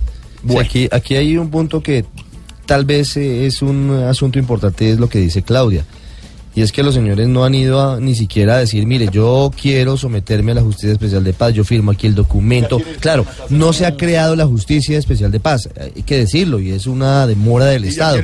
Sí, 0.48 0.58
Aquí, 0.58 0.88
aquí 0.90 1.14
hay 1.16 1.36
un 1.36 1.50
punto 1.50 1.82
que 1.82 2.04
tal 2.66 2.84
vez 2.84 3.16
eh, 3.16 3.46
es 3.46 3.62
un 3.62 3.90
asunto 4.08 4.38
importante, 4.38 4.90
es 4.90 4.98
lo 4.98 5.08
que 5.08 5.18
dice 5.18 5.42
Claudia. 5.42 5.84
Y 6.52 6.62
es 6.62 6.72
que 6.72 6.82
los 6.82 6.94
señores 6.94 7.28
no 7.28 7.44
han 7.44 7.54
ido 7.54 7.80
a, 7.80 8.00
ni 8.00 8.16
siquiera 8.16 8.56
a 8.56 8.58
decir, 8.58 8.84
mire, 8.84 9.08
yo 9.12 9.52
quiero 9.60 9.96
someterme 9.96 10.50
a 10.50 10.56
la 10.56 10.62
Justicia 10.62 10.90
Especial 10.90 11.22
de 11.22 11.32
Paz, 11.32 11.54
yo 11.54 11.62
firmo 11.62 11.92
aquí 11.92 12.08
el 12.08 12.16
documento. 12.16 12.80
Claro, 12.98 13.24
no 13.50 13.72
se 13.72 13.86
ha 13.86 13.96
creado 13.96 14.34
la 14.34 14.46
Justicia 14.46 14.98
Especial 14.98 15.30
de 15.30 15.38
Paz, 15.38 15.68
hay 15.80 16.02
que 16.02 16.16
decirlo, 16.16 16.58
y 16.58 16.70
es 16.72 16.88
una 16.88 17.28
demora 17.28 17.66
del 17.66 17.84
Estado. 17.84 18.18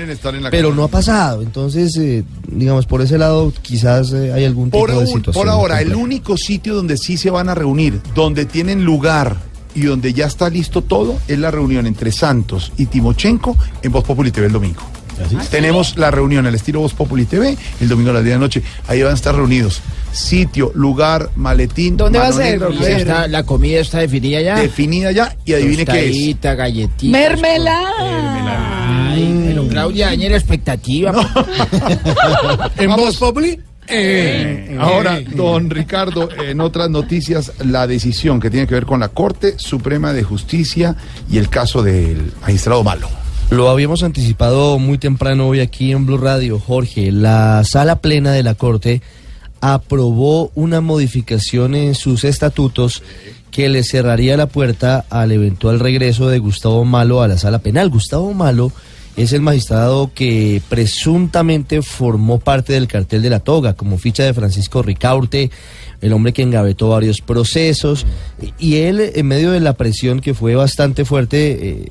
Pero 0.50 0.74
no 0.74 0.82
ha 0.82 0.88
pasado, 0.88 1.40
entonces, 1.42 1.96
eh, 1.98 2.24
digamos, 2.48 2.84
por 2.86 3.00
ese 3.00 3.16
lado 3.16 3.52
quizás 3.62 4.12
eh, 4.12 4.32
hay 4.32 4.44
algún 4.44 4.70
tipo 4.72 4.80
Por, 4.80 4.90
de 4.90 4.98
un- 4.98 5.06
situación. 5.06 5.44
por 5.44 5.48
ahora, 5.48 5.80
el 5.80 5.94
único 5.94 6.36
sitio 6.36 6.74
donde 6.74 6.96
sí 6.96 7.16
se 7.16 7.30
van 7.30 7.48
a 7.48 7.54
reunir, 7.54 8.00
donde 8.16 8.44
tienen 8.44 8.84
lugar 8.84 9.36
y 9.76 9.82
donde 9.82 10.12
ya 10.12 10.26
está 10.26 10.50
listo 10.50 10.82
todo, 10.82 11.18
es 11.28 11.38
la 11.38 11.50
reunión 11.52 11.86
entre 11.86 12.10
Santos 12.10 12.72
y 12.76 12.86
Timochenko 12.86 13.56
en 13.82 13.92
Voz 13.92 14.02
Populi 14.04 14.32
TV 14.32 14.46
el 14.48 14.52
domingo. 14.52 14.80
Tenemos 15.50 15.96
la 15.96 16.10
reunión 16.10 16.46
al 16.46 16.54
estilo 16.54 16.80
Voz 16.80 16.92
Populi 16.92 17.24
TV 17.24 17.56
el 17.80 17.88
domingo 17.88 18.10
a 18.10 18.14
las 18.14 18.22
10 18.24 18.34
de 18.34 18.38
la 18.38 18.44
noche. 18.44 18.62
Ahí 18.88 19.02
van 19.02 19.12
a 19.12 19.14
estar 19.14 19.34
reunidos. 19.34 19.80
Sitio, 20.12 20.72
lugar, 20.74 21.30
maletín. 21.36 21.96
¿Dónde 21.96 22.18
va 22.18 22.28
a 22.28 22.32
ser? 22.32 22.52
negra, 22.60 22.68
A 22.68 22.72
¿Y 22.72 22.78
ver. 22.78 22.98
está- 23.00 23.26
¿La 23.28 23.44
comida 23.44 23.80
está 23.80 23.98
definida 24.00 24.40
ya? 24.42 24.56
Definida 24.58 25.12
ya 25.12 25.34
y 25.46 25.52
adivine 25.54 25.84
qué 25.86 26.00
es. 26.00 26.06
Tostadita, 26.06 26.54
galletitas. 26.54 27.10
Mermelada. 27.20 29.12
Ay, 29.12 29.44
pero 29.46 29.68
Claudia, 29.68 30.06
daña 30.08 30.28
la 30.30 30.36
expectativa. 30.36 31.12
¿En 32.78 32.90
Voz 32.96 33.16
Populi? 33.16 33.58
Ahora, 34.78 35.20
don 35.34 35.70
Ricardo, 35.70 36.28
en 36.42 36.60
otras 36.60 36.90
noticias, 36.90 37.52
la 37.64 37.86
decisión 37.86 38.40
que 38.40 38.50
tiene 38.50 38.66
que 38.66 38.74
ver 38.74 38.86
con 38.86 39.00
la 39.00 39.08
Corte 39.08 39.58
Suprema 39.58 40.12
de 40.12 40.22
Justicia 40.22 40.96
y 41.30 41.38
el 41.38 41.48
caso 41.48 41.82
del 41.82 42.32
magistrado 42.40 42.82
Malo. 42.82 43.08
Lo 43.50 43.68
habíamos 43.68 44.02
anticipado 44.02 44.78
muy 44.78 44.98
temprano 44.98 45.46
hoy 45.46 45.60
aquí 45.60 45.92
en 45.92 46.04
Blue 46.04 46.18
Radio, 46.18 46.58
Jorge. 46.58 47.12
La 47.12 47.62
sala 47.64 48.00
plena 48.00 48.32
de 48.32 48.42
la 48.42 48.54
Corte 48.54 49.02
aprobó 49.60 50.50
una 50.54 50.80
modificación 50.80 51.74
en 51.74 51.94
sus 51.94 52.24
estatutos 52.24 53.02
que 53.50 53.68
le 53.68 53.84
cerraría 53.84 54.36
la 54.36 54.46
puerta 54.46 55.06
al 55.10 55.32
eventual 55.32 55.80
regreso 55.80 56.28
de 56.28 56.40
Gustavo 56.40 56.84
Malo 56.84 57.22
a 57.22 57.28
la 57.28 57.38
sala 57.38 57.60
penal. 57.60 57.88
Gustavo 57.88 58.34
Malo 58.34 58.72
es 59.16 59.32
el 59.32 59.40
magistrado 59.40 60.10
que 60.14 60.60
presuntamente 60.68 61.80
formó 61.80 62.38
parte 62.38 62.74
del 62.74 62.86
cartel 62.86 63.22
de 63.22 63.30
la 63.30 63.40
toga, 63.40 63.74
como 63.74 63.96
ficha 63.98 64.24
de 64.24 64.34
Francisco 64.34 64.82
Ricaurte, 64.82 65.50
el 66.02 66.12
hombre 66.12 66.34
que 66.34 66.42
engavetó 66.42 66.90
varios 66.90 67.22
procesos. 67.22 68.06
Y 68.58 68.76
él, 68.76 69.00
en 69.14 69.26
medio 69.26 69.52
de 69.52 69.60
la 69.60 69.72
presión 69.72 70.20
que 70.20 70.34
fue 70.34 70.54
bastante 70.54 71.06
fuerte, 71.06 71.70
eh, 71.70 71.86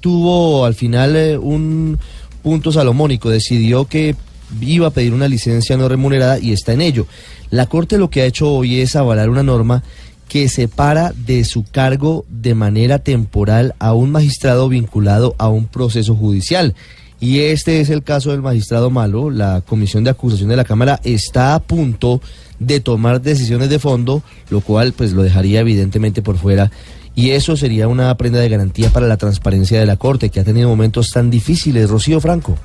tuvo 0.00 0.64
al 0.64 0.74
final 0.74 1.16
eh, 1.16 1.36
un 1.36 1.98
punto 2.42 2.70
salomónico, 2.70 3.28
decidió 3.28 3.86
que 3.86 4.14
iba 4.60 4.86
a 4.86 4.90
pedir 4.90 5.14
una 5.14 5.28
licencia 5.28 5.76
no 5.76 5.88
remunerada 5.88 6.38
y 6.38 6.52
está 6.52 6.72
en 6.72 6.80
ello. 6.82 7.06
La 7.50 7.66
Corte 7.66 7.98
lo 7.98 8.08
que 8.08 8.22
ha 8.22 8.26
hecho 8.26 8.52
hoy 8.52 8.80
es 8.80 8.94
avalar 8.96 9.28
una 9.30 9.42
norma 9.42 9.82
que 10.32 10.48
separa 10.48 11.12
de 11.14 11.44
su 11.44 11.62
cargo 11.62 12.24
de 12.30 12.54
manera 12.54 13.00
temporal 13.00 13.74
a 13.78 13.92
un 13.92 14.10
magistrado 14.12 14.66
vinculado 14.70 15.34
a 15.36 15.50
un 15.50 15.66
proceso 15.66 16.16
judicial. 16.16 16.74
Y 17.20 17.40
este 17.40 17.82
es 17.82 17.90
el 17.90 18.02
caso 18.02 18.30
del 18.30 18.40
magistrado 18.40 18.88
Malo. 18.88 19.28
La 19.28 19.60
Comisión 19.60 20.04
de 20.04 20.10
Acusación 20.10 20.48
de 20.48 20.56
la 20.56 20.64
Cámara 20.64 21.00
está 21.04 21.54
a 21.54 21.58
punto 21.58 22.22
de 22.58 22.80
tomar 22.80 23.20
decisiones 23.20 23.68
de 23.68 23.78
fondo, 23.78 24.22
lo 24.48 24.62
cual 24.62 24.94
pues 24.94 25.12
lo 25.12 25.22
dejaría 25.22 25.60
evidentemente 25.60 26.22
por 26.22 26.38
fuera. 26.38 26.70
Y 27.14 27.32
eso 27.32 27.54
sería 27.54 27.86
una 27.86 28.16
prenda 28.16 28.40
de 28.40 28.48
garantía 28.48 28.88
para 28.88 29.08
la 29.08 29.18
transparencia 29.18 29.78
de 29.80 29.84
la 29.84 29.98
Corte, 29.98 30.30
que 30.30 30.40
ha 30.40 30.44
tenido 30.44 30.66
momentos 30.66 31.10
tan 31.10 31.28
difíciles. 31.28 31.90
Rocío 31.90 32.22
Franco. 32.22 32.56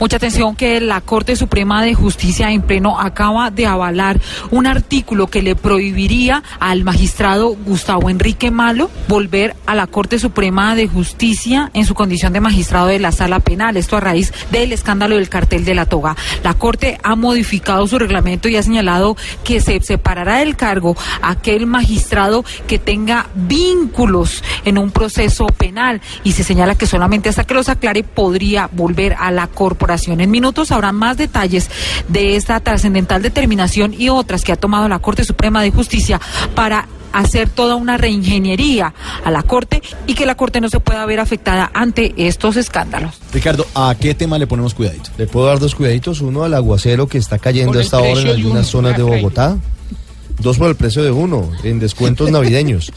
Mucha 0.00 0.16
atención 0.16 0.54
que 0.54 0.80
la 0.80 1.00
Corte 1.00 1.34
Suprema 1.34 1.82
de 1.82 1.92
Justicia 1.92 2.52
en 2.52 2.62
pleno 2.62 3.00
acaba 3.00 3.50
de 3.50 3.66
avalar 3.66 4.20
un 4.52 4.68
artículo 4.68 5.26
que 5.26 5.42
le 5.42 5.56
prohibiría 5.56 6.44
al 6.60 6.84
magistrado 6.84 7.56
Gustavo 7.66 8.08
Enrique 8.08 8.52
Malo 8.52 8.92
volver 9.08 9.56
a 9.66 9.74
la 9.74 9.88
Corte 9.88 10.20
Suprema 10.20 10.76
de 10.76 10.86
Justicia 10.86 11.72
en 11.74 11.84
su 11.84 11.94
condición 11.94 12.32
de 12.32 12.40
magistrado 12.40 12.86
de 12.86 13.00
la 13.00 13.10
sala 13.10 13.40
penal. 13.40 13.76
Esto 13.76 13.96
a 13.96 14.00
raíz 14.00 14.32
del 14.52 14.72
escándalo 14.72 15.16
del 15.16 15.28
cartel 15.28 15.64
de 15.64 15.74
la 15.74 15.86
toga. 15.86 16.14
La 16.44 16.54
Corte 16.54 17.00
ha 17.02 17.16
modificado 17.16 17.84
su 17.88 17.98
reglamento 17.98 18.48
y 18.48 18.54
ha 18.54 18.62
señalado 18.62 19.16
que 19.42 19.60
se 19.60 19.80
separará 19.80 20.38
del 20.38 20.54
cargo 20.54 20.96
aquel 21.22 21.66
magistrado 21.66 22.44
que 22.68 22.78
tenga 22.78 23.26
vínculos 23.34 24.44
en 24.64 24.78
un 24.78 24.92
proceso 24.92 25.46
penal 25.46 26.00
y 26.22 26.32
se 26.32 26.44
señala 26.44 26.76
que 26.76 26.86
solamente 26.86 27.28
hasta 27.28 27.42
que 27.42 27.54
los 27.54 27.68
aclare 27.68 28.04
podría 28.04 28.68
volver 28.70 29.16
a 29.18 29.32
la 29.32 29.48
corporación. 29.78 30.20
En 30.20 30.30
minutos 30.30 30.72
habrá 30.72 30.90
más 30.90 31.16
detalles 31.16 31.70
de 32.08 32.34
esta 32.34 32.58
trascendental 32.58 33.22
determinación 33.22 33.94
y 33.96 34.08
otras 34.08 34.42
que 34.42 34.50
ha 34.50 34.56
tomado 34.56 34.88
la 34.88 34.98
Corte 34.98 35.24
Suprema 35.24 35.62
de 35.62 35.70
Justicia 35.70 36.20
para 36.56 36.88
hacer 37.12 37.48
toda 37.48 37.76
una 37.76 37.96
reingeniería 37.96 38.92
a 39.24 39.30
la 39.30 39.44
Corte 39.44 39.80
y 40.08 40.14
que 40.14 40.26
la 40.26 40.34
Corte 40.34 40.60
no 40.60 40.68
se 40.68 40.80
pueda 40.80 41.06
ver 41.06 41.20
afectada 41.20 41.70
ante 41.72 42.12
estos 42.16 42.56
escándalos. 42.56 43.20
Ricardo, 43.32 43.66
¿a 43.74 43.94
qué 43.98 44.14
tema 44.14 44.36
le 44.36 44.48
ponemos 44.48 44.74
cuidadito? 44.74 45.10
Le 45.16 45.28
puedo 45.28 45.46
dar 45.46 45.60
dos 45.60 45.76
cuidaditos. 45.76 46.20
Uno 46.20 46.42
al 46.42 46.54
aguacero 46.54 47.06
que 47.06 47.18
está 47.18 47.38
cayendo 47.38 47.78
a 47.78 47.82
esta 47.82 47.98
hora 47.98 48.20
en 48.20 48.28
algunas 48.28 48.66
zonas 48.66 48.96
de 48.96 49.04
Bogotá. 49.04 49.56
Dos 50.40 50.58
por 50.58 50.68
el 50.70 50.76
precio 50.76 51.04
de 51.04 51.12
uno, 51.12 51.50
en 51.62 51.78
descuentos 51.78 52.30
navideños. 52.32 52.92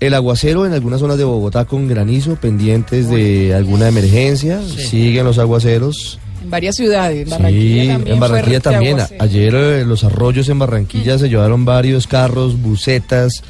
El 0.00 0.12
aguacero 0.14 0.66
en 0.66 0.72
algunas 0.74 1.00
zonas 1.00 1.16
de 1.18 1.24
Bogotá 1.24 1.64
con 1.64 1.88
granizo, 1.88 2.36
pendientes 2.36 3.08
de 3.08 3.54
alguna 3.54 3.88
emergencia. 3.88 4.60
Siguen 4.62 5.24
los 5.24 5.38
aguaceros. 5.38 6.18
En 6.42 6.50
varias 6.50 6.76
ciudades. 6.76 7.22
En 7.24 7.30
Barranquilla 7.30 7.82
Sí, 7.82 7.88
también. 7.88 8.14
en 8.14 8.20
Barranquilla 8.20 8.60
también. 8.60 8.92
aguacero. 9.00 9.24
Ayer 9.24 9.54
eh, 9.54 9.84
los 9.86 10.04
arroyos 10.04 10.48
en 10.50 10.58
Barranquilla 10.58 11.18
se 11.18 11.28
llevaron 11.28 11.64
varios 11.64 12.06
carros, 12.06 12.60
bucetas. 12.60 13.42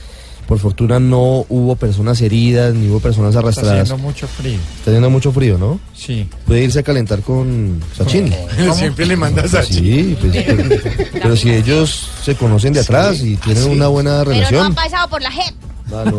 Por 0.46 0.60
fortuna 0.60 1.00
no 1.00 1.44
hubo 1.48 1.74
personas 1.74 2.20
heridas 2.22 2.72
ni 2.72 2.88
hubo 2.88 3.00
personas 3.00 3.30
Está 3.30 3.40
arrastradas. 3.40 3.80
haciendo 3.90 4.00
mucho 4.06 4.28
frío. 4.28 4.54
Está 4.78 4.90
haciendo 4.92 5.10
mucho 5.10 5.32
frío, 5.32 5.58
¿no? 5.58 5.80
Sí. 5.92 6.28
Puede 6.46 6.62
irse 6.62 6.78
a 6.78 6.82
calentar 6.84 7.22
con 7.22 7.80
Sachin. 7.96 8.32
Siempre 8.76 9.06
le 9.06 9.16
manda 9.16 9.48
Sachin. 9.48 9.76
Sí, 9.84 10.16
pues, 10.20 10.44
pero, 10.46 10.64
pero 11.12 11.36
si 11.36 11.50
ellos 11.50 12.08
se 12.24 12.36
conocen 12.36 12.72
de 12.72 12.80
atrás 12.80 13.20
y 13.24 13.36
tienen 13.38 13.64
una 13.64 13.88
buena 13.88 14.18
Pero 14.20 14.26
no 14.26 14.30
relación. 14.36 14.66
han 14.66 14.74
pasado 14.76 15.08
por 15.08 15.20
la 15.20 15.32
JEP. 15.32 15.52
Ah, 15.92 16.04
no. 16.04 16.18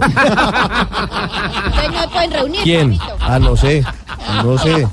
Entonces 1.66 1.92
no 1.92 2.10
pueden 2.12 2.32
reunir. 2.32 2.62
¿Quién? 2.64 2.98
papito. 2.98 3.18
Ah, 3.20 3.40
no 3.40 3.56
sé. 3.56 3.84
No 4.44 4.58
sé. 4.58 4.88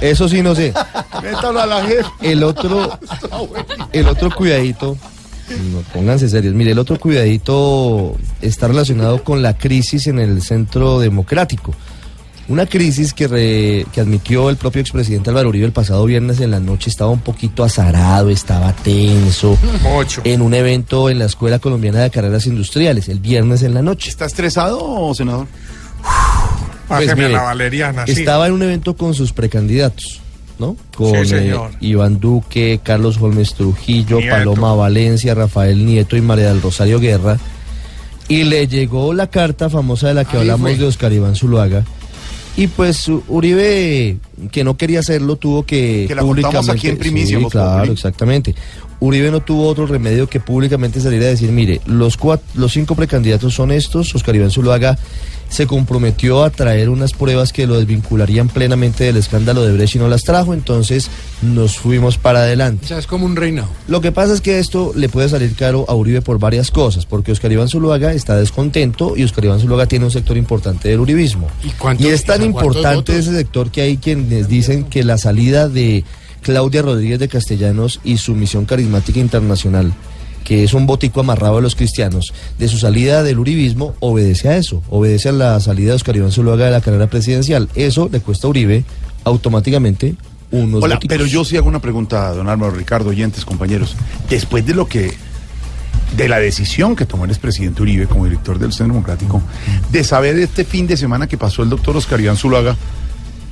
Eso 0.00 0.28
sí, 0.28 0.42
no 0.42 0.54
sé. 0.54 0.74
Métalo 1.22 1.60
a 1.60 1.66
la 1.66 1.84
jefa. 1.84 2.10
El 2.20 2.42
otro, 2.42 2.98
el 3.92 4.08
otro 4.08 4.30
cuidadito, 4.30 4.96
no, 5.48 5.80
pónganse 5.92 6.28
serios. 6.28 6.54
Mire, 6.54 6.72
el 6.72 6.78
otro 6.78 6.98
cuidadito 6.98 8.16
está 8.40 8.68
relacionado 8.68 9.22
con 9.22 9.42
la 9.42 9.56
crisis 9.56 10.06
en 10.06 10.18
el 10.18 10.42
centro 10.42 10.98
democrático. 10.98 11.74
Una 12.48 12.66
crisis 12.66 13.14
que, 13.14 13.28
re- 13.28 13.86
que 13.92 14.00
admitió 14.00 14.50
el 14.50 14.56
propio 14.56 14.80
expresidente 14.80 15.30
Álvaro 15.30 15.48
Uribe 15.48 15.64
el 15.64 15.72
pasado 15.72 16.04
viernes 16.04 16.40
en 16.40 16.50
la 16.50 16.58
noche. 16.60 16.90
Estaba 16.90 17.10
un 17.10 17.20
poquito 17.20 17.62
azarado, 17.64 18.30
estaba 18.30 18.72
tenso. 18.72 19.56
En 20.24 20.42
un 20.42 20.52
evento 20.52 21.08
en 21.08 21.20
la 21.20 21.26
Escuela 21.26 21.60
Colombiana 21.60 22.00
de 22.00 22.10
Carreras 22.10 22.46
Industriales, 22.46 23.08
el 23.08 23.20
viernes 23.20 23.62
en 23.62 23.74
la 23.74 23.82
noche. 23.82 24.10
¿Está 24.10 24.26
estresado, 24.26 25.14
senador? 25.14 25.46
Pues 26.88 27.06
Bájeme 27.06 27.14
mire, 27.28 27.32
la 27.34 27.42
valeriana, 27.42 28.04
sí. 28.06 28.12
Estaba 28.12 28.46
en 28.48 28.52
un 28.54 28.62
evento 28.62 28.96
con 28.96 29.14
sus 29.14 29.32
precandidatos, 29.32 30.20
¿no? 30.58 30.76
Con 30.96 31.24
Sí, 31.24 31.34
eh, 31.36 31.56
Iván 31.80 32.18
Duque, 32.20 32.80
Carlos 32.82 33.18
Holmes 33.20 33.54
Trujillo, 33.54 34.18
Nieto. 34.18 34.34
Paloma 34.36 34.74
Valencia, 34.74 35.34
Rafael 35.34 35.86
Nieto 35.86 36.16
y 36.16 36.20
María 36.20 36.48
del 36.48 36.60
Rosario 36.60 36.98
Guerra. 37.00 37.38
Y 38.28 38.44
le 38.44 38.66
llegó 38.66 39.14
la 39.14 39.28
carta 39.28 39.70
famosa 39.70 40.08
de 40.08 40.14
la 40.14 40.24
que 40.24 40.36
Ahí 40.36 40.42
hablamos 40.42 40.70
fue. 40.72 40.78
de 40.78 40.84
Oscar 40.86 41.12
Iván 41.12 41.34
Zuluaga. 41.36 41.84
Y 42.56 42.66
pues 42.66 43.08
Uribe, 43.28 44.18
que 44.50 44.62
no 44.64 44.76
quería 44.76 45.00
hacerlo, 45.00 45.36
tuvo 45.36 45.64
que, 45.64 46.04
Que 46.06 46.14
la 46.14 46.22
contamos 46.22 46.68
aquí 46.68 46.88
en 46.88 46.98
primicia, 46.98 47.38
Sí, 47.38 47.46
claro, 47.50 47.76
Populi. 47.78 47.92
exactamente. 47.92 48.54
Uribe 49.00 49.30
no 49.30 49.40
tuvo 49.40 49.66
otro 49.66 49.86
remedio 49.86 50.28
que 50.28 50.38
públicamente 50.38 51.00
salir 51.00 51.22
a 51.22 51.26
decir, 51.26 51.50
mire, 51.50 51.80
los, 51.86 52.18
cuat- 52.18 52.42
los 52.54 52.72
cinco 52.72 52.94
precandidatos 52.94 53.54
son 53.54 53.72
estos, 53.72 54.14
Oscar 54.14 54.36
Iván 54.36 54.50
Zuluaga 54.50 54.96
se 55.52 55.66
comprometió 55.66 56.44
a 56.44 56.50
traer 56.50 56.88
unas 56.88 57.12
pruebas 57.12 57.52
que 57.52 57.66
lo 57.66 57.76
desvincularían 57.76 58.48
plenamente 58.48 59.04
del 59.04 59.18
escándalo 59.18 59.62
de 59.62 59.72
Brecht 59.74 59.96
y 59.96 59.98
no 59.98 60.08
las 60.08 60.22
trajo, 60.24 60.54
entonces 60.54 61.10
nos 61.42 61.76
fuimos 61.76 62.16
para 62.16 62.40
adelante. 62.40 62.86
O 62.86 62.88
sea, 62.88 62.98
es 62.98 63.06
como 63.06 63.26
un 63.26 63.36
reinado. 63.36 63.68
Lo 63.86 64.00
que 64.00 64.12
pasa 64.12 64.32
es 64.32 64.40
que 64.40 64.58
esto 64.58 64.92
le 64.96 65.10
puede 65.10 65.28
salir 65.28 65.54
caro 65.54 65.84
a 65.88 65.94
Uribe 65.94 66.22
por 66.22 66.38
varias 66.38 66.70
cosas, 66.70 67.04
porque 67.04 67.32
Oscar 67.32 67.52
Iván 67.52 67.68
Zuluaga 67.68 68.14
está 68.14 68.34
descontento 68.36 69.14
y 69.14 69.24
Oscar 69.24 69.44
Iván 69.44 69.60
Zuluaga 69.60 69.84
tiene 69.86 70.06
un 70.06 70.10
sector 70.10 70.38
importante 70.38 70.88
del 70.88 71.00
uribismo. 71.00 71.48
¿Y 71.62 71.68
cuántos- 71.72 72.06
Y 72.06 72.08
es 72.08 72.24
tan 72.24 72.42
importante 72.42 73.18
ese 73.18 73.34
sector 73.36 73.70
que 73.70 73.82
hay 73.82 73.98
quienes 73.98 74.48
dicen 74.48 74.84
que 74.84 75.04
la 75.04 75.18
salida 75.18 75.68
de 75.68 76.04
Claudia 76.40 76.80
Rodríguez 76.82 77.18
de 77.20 77.28
Castellanos 77.28 78.00
y 78.02 78.16
su 78.16 78.34
misión 78.34 78.64
carismática 78.64 79.20
internacional, 79.20 79.92
que 80.44 80.64
es 80.64 80.74
un 80.74 80.86
botico 80.86 81.20
amarrado 81.20 81.58
a 81.58 81.60
los 81.60 81.76
cristianos, 81.76 82.32
de 82.58 82.68
su 82.68 82.78
salida 82.78 83.22
del 83.22 83.38
uribismo, 83.38 83.94
obedece 84.00 84.48
a 84.48 84.56
eso, 84.56 84.82
obedece 84.90 85.28
a 85.30 85.32
la 85.32 85.60
salida 85.60 85.90
de 85.90 85.96
Oscar 85.96 86.16
Iván 86.16 86.32
Zuluaga 86.32 86.66
de 86.66 86.70
la 86.70 86.80
carrera 86.80 87.06
presidencial. 87.06 87.68
Eso 87.74 88.08
le 88.10 88.20
cuesta 88.20 88.46
a 88.46 88.50
Uribe 88.50 88.84
automáticamente 89.24 90.16
unos 90.50 90.82
Hola, 90.82 90.98
pero 91.08 91.24
yo 91.26 91.44
sí 91.44 91.56
hago 91.56 91.68
una 91.68 91.80
pregunta 91.80 92.32
don 92.34 92.48
Álvaro 92.48 92.72
Ricardo, 92.72 93.10
oyentes, 93.10 93.44
compañeros. 93.44 93.96
Después 94.28 94.66
de 94.66 94.74
lo 94.74 94.86
que, 94.86 95.14
de 96.16 96.28
la 96.28 96.38
decisión 96.38 96.94
que 96.94 97.06
tomó 97.06 97.24
el 97.24 97.30
expresidente 97.30 97.82
Uribe 97.82 98.06
como 98.06 98.24
director 98.24 98.58
del 98.58 98.72
Centro 98.72 98.94
Democrático, 98.94 99.42
de 99.90 100.04
saber 100.04 100.38
este 100.38 100.64
fin 100.64 100.86
de 100.86 100.96
semana 100.96 101.26
que 101.26 101.38
pasó 101.38 101.62
el 101.62 101.70
doctor 101.70 101.96
Oscar 101.96 102.20
Iván 102.20 102.36
Zuluaga, 102.36 102.76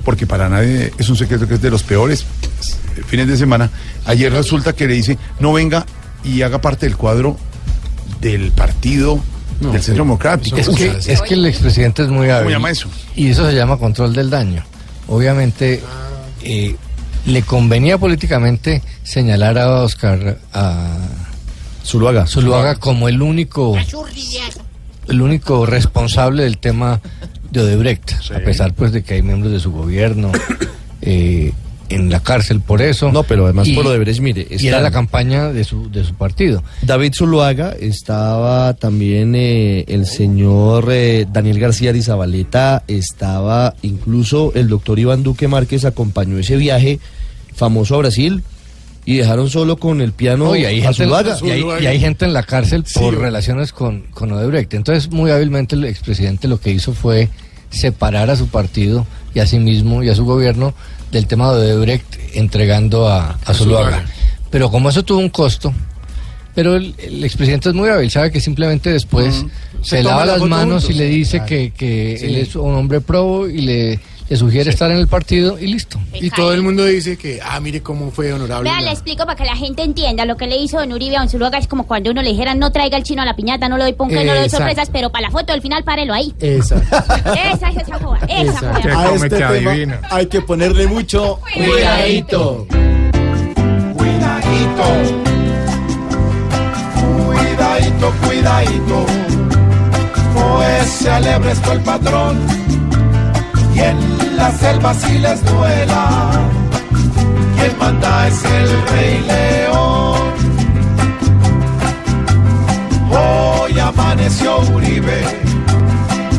porque 0.04 0.26
para 0.26 0.48
nadie 0.48 0.92
es 0.98 1.08
un 1.08 1.16
secreto 1.16 1.46
que 1.46 1.54
es 1.54 1.62
de 1.62 1.70
los 1.70 1.82
peores 1.82 2.26
fines 3.06 3.28
de 3.28 3.36
semana, 3.36 3.70
ayer 4.04 4.32
resulta 4.32 4.72
que 4.72 4.86
le 4.86 4.94
dice, 4.94 5.18
no 5.38 5.52
venga 5.52 5.86
y 6.24 6.42
haga 6.42 6.60
parte 6.60 6.86
del 6.86 6.96
cuadro 6.96 7.36
del 8.20 8.52
partido 8.52 9.20
del 9.60 9.82
Centro 9.82 10.04
Democrático. 10.04 10.56
Es 10.56 10.68
que, 10.68 10.96
es 11.06 11.22
que 11.22 11.34
el 11.34 11.46
expresidente 11.46 12.02
es 12.02 12.08
muy 12.08 12.30
hábil. 12.30 12.44
¿Cómo 12.44 12.50
llama 12.50 12.70
eso? 12.70 12.88
Y 13.14 13.28
eso 13.28 13.46
se 13.46 13.54
llama 13.54 13.76
control 13.76 14.14
del 14.14 14.30
daño. 14.30 14.64
Obviamente, 15.08 15.82
eh, 16.42 16.76
le 17.26 17.42
convenía 17.42 17.98
políticamente 17.98 18.82
señalar 19.02 19.58
a 19.58 19.82
Oscar 19.82 20.38
a 20.52 20.96
Zuluaga. 21.84 22.26
Zuluaga 22.26 22.76
como 22.76 23.08
el 23.08 23.20
único 23.22 23.76
el 25.08 25.20
único 25.20 25.66
responsable 25.66 26.44
del 26.44 26.58
tema 26.58 27.00
de 27.50 27.60
Odebrecht, 27.60 28.12
a 28.32 28.38
pesar 28.38 28.72
pues 28.74 28.92
de 28.92 29.02
que 29.02 29.14
hay 29.14 29.22
miembros 29.22 29.52
de 29.52 29.58
su 29.58 29.72
gobierno 29.72 30.30
eh, 31.02 31.52
en 31.90 32.08
la 32.08 32.20
cárcel 32.20 32.60
por 32.60 32.80
eso. 32.82 33.12
No, 33.12 33.22
pero 33.24 33.44
además 33.44 33.68
Y- 33.68 33.74
por 33.74 33.86
Odebrecht, 33.86 34.20
mire, 34.20 34.46
Y 34.50 34.66
era 34.66 34.80
la 34.80 34.90
campaña 34.90 35.52
de 35.52 35.64
su, 35.64 35.90
de 35.90 36.04
su 36.04 36.14
partido. 36.14 36.62
David 36.82 37.12
Zuluaga, 37.14 37.72
estaba 37.78 38.74
también 38.74 39.34
eh, 39.34 39.84
el 39.88 40.06
señor 40.06 40.86
eh, 40.90 41.26
Daniel 41.30 41.58
García 41.60 41.90
Arizabaleta, 41.90 42.82
estaba 42.88 43.74
incluso 43.82 44.52
el 44.54 44.68
doctor 44.68 44.98
Iván 44.98 45.22
Duque 45.22 45.48
Márquez 45.48 45.84
acompañó 45.84 46.38
ese 46.38 46.56
viaje 46.56 46.98
famoso 47.54 47.96
a 47.96 47.98
Brasil 47.98 48.42
y 49.04 49.16
dejaron 49.16 49.50
solo 49.50 49.76
con 49.78 50.00
el 50.00 50.12
piano 50.12 50.44
No, 50.46 50.56
y, 50.56 50.64
hay 50.64 50.80
gente, 50.82 51.04
Zuluaga. 51.04 51.36
y 51.42 51.50
hay- 51.50 51.64
y 51.82 51.86
hay 51.86 52.00
gente 52.00 52.24
en 52.24 52.32
la 52.32 52.42
cárcel 52.42 52.84
por 52.94 53.14
Sí. 53.14 53.20
relaciones 53.20 53.72
con, 53.72 54.02
con 54.12 54.30
Odebrecht. 54.32 54.74
Entonces, 54.74 55.10
muy 55.10 55.30
hábilmente 55.30 55.74
el 55.74 55.84
expresidente 55.84 56.46
lo 56.48 56.60
que 56.60 56.70
hizo 56.70 56.92
fue 56.92 57.28
separar 57.70 58.30
a 58.30 58.36
su 58.36 58.48
partido 58.48 59.06
y 59.34 59.38
a 59.40 59.46
sí 59.46 59.58
mismo 59.58 60.02
y 60.02 60.08
a 60.08 60.14
su 60.14 60.24
gobierno 60.24 60.74
del 61.10 61.26
tema 61.26 61.52
de 61.54 61.72
Odebrecht, 61.74 62.16
entregando 62.34 63.08
a, 63.08 63.38
a 63.44 63.54
Zuluaga. 63.54 64.04
Pero 64.50 64.70
como 64.70 64.88
eso 64.90 65.02
tuvo 65.04 65.18
un 65.18 65.28
costo, 65.30 65.72
pero 66.54 66.76
el, 66.76 66.94
el 66.98 67.22
expresidente 67.24 67.68
es 67.68 67.74
muy 67.74 67.88
hábil, 67.88 68.10
sabe 68.10 68.30
que 68.32 68.40
simplemente 68.40 68.90
después 68.92 69.44
se, 69.82 70.02
lava 70.02 70.26
la 70.26 70.32
las 70.38 70.42
manos 70.48 70.82
juntos. 70.84 70.90
y 70.90 70.98
le 70.98 71.06
dice 71.06 71.38
Claro. 71.38 71.46
que, 71.48 71.72
que 71.76 72.16
Sí. 72.18 72.26
él 72.26 72.36
es 72.36 72.56
un 72.56 72.74
hombre 72.74 73.00
probo 73.00 73.48
y 73.48 73.60
le, 73.60 74.00
le 74.30 74.36
sugiere 74.36 74.70
estar 74.70 74.88
en 74.92 74.98
el 74.98 75.08
partido 75.08 75.58
y 75.58 75.66
listo. 75.66 75.98
Y 76.14 76.30
todo 76.30 76.54
el 76.54 76.62
mundo 76.62 76.84
dice 76.84 77.16
que, 77.16 77.40
ah, 77.44 77.58
mire 77.58 77.82
cómo 77.82 78.12
fue 78.12 78.32
honorable. 78.32 78.70
Vea, 78.70 78.80
le 78.80 78.92
explico 78.92 79.24
para 79.26 79.34
que 79.34 79.44
la 79.44 79.56
gente 79.56 79.82
entienda. 79.82 80.24
Lo 80.24 80.36
que 80.36 80.46
le 80.46 80.56
hizo 80.56 80.78
Don 80.78 80.92
Uribe 80.92 81.16
a 81.16 81.18
Don 81.18 81.28
Zuluaga 81.28 81.58
es 81.58 81.66
como 81.66 81.84
cuando 81.84 82.12
uno 82.12 82.22
le 82.22 82.30
dijera 82.30 82.54
no 82.54 82.70
traiga 82.70 82.96
el 82.96 83.02
chino 83.02 83.22
a 83.22 83.24
la 83.24 83.34
piñata, 83.34 83.68
no 83.68 83.76
le 83.76 83.82
doy 83.82 83.92
ponca 83.92 84.22
y 84.22 84.24
no 84.24 84.32
le 84.32 84.38
doy 84.38 84.48
sorpresas, 84.48 84.88
pero 84.90 85.10
para 85.10 85.22
la 85.22 85.30
foto 85.32 85.52
del 85.52 85.60
final 85.60 85.82
párelo 85.82 86.14
ahí. 86.14 86.32
Exacto. 86.38 86.96
Esa 87.34 87.70
es 87.70 87.76
esa 87.78 87.98
joda, 87.98 88.20
esa 88.28 88.40
Exacto. 88.40 88.88
joda. 88.88 89.00
A 89.02 89.14
este 89.14 89.28
tema 89.30 90.00
hay 90.10 90.26
que 90.26 90.40
ponerle 90.42 90.86
mucho 90.86 91.40
Cuidadito. 91.52 92.68
Cuidadito. 93.96 94.84
Cuidadito, 97.26 98.14
cuidadito. 98.24 99.06
Pues 100.34 100.88
se 100.88 101.10
alebrestó 101.10 101.72
el 101.72 101.80
patrón. 101.80 102.38
Y 103.74 103.78
en 103.78 104.36
la 104.36 104.50
selva 104.52 104.94
si 104.94 105.18
les 105.18 105.44
duela. 105.44 106.30
Quien 107.56 107.78
manda 107.78 108.28
es 108.28 108.44
el 108.44 108.68
rey 108.92 109.24
león. 109.32 110.20
Hoy 113.10 113.78
amaneció 113.78 114.60
Uribe. 114.74 115.22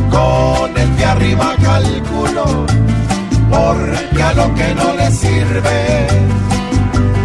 Con 0.09 0.77
el 0.77 0.89
pie 0.89 1.05
arriba 1.05 1.55
calculo. 1.61 2.65
Porque 3.49 4.23
a 4.23 4.33
lo 4.33 4.55
que 4.55 4.75
no 4.75 4.93
le 4.93 5.11
sirve 5.11 6.31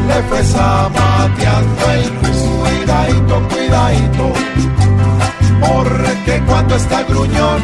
le 0.07 0.23
fue 0.29 0.43
zamateando 0.45 1.91
el 1.93 2.11
cuidadito, 2.21 3.49
cuidadito. 3.49 4.33
Porque 5.61 6.43
cuando 6.47 6.77
está 6.77 7.03
gruñón, 7.05 7.61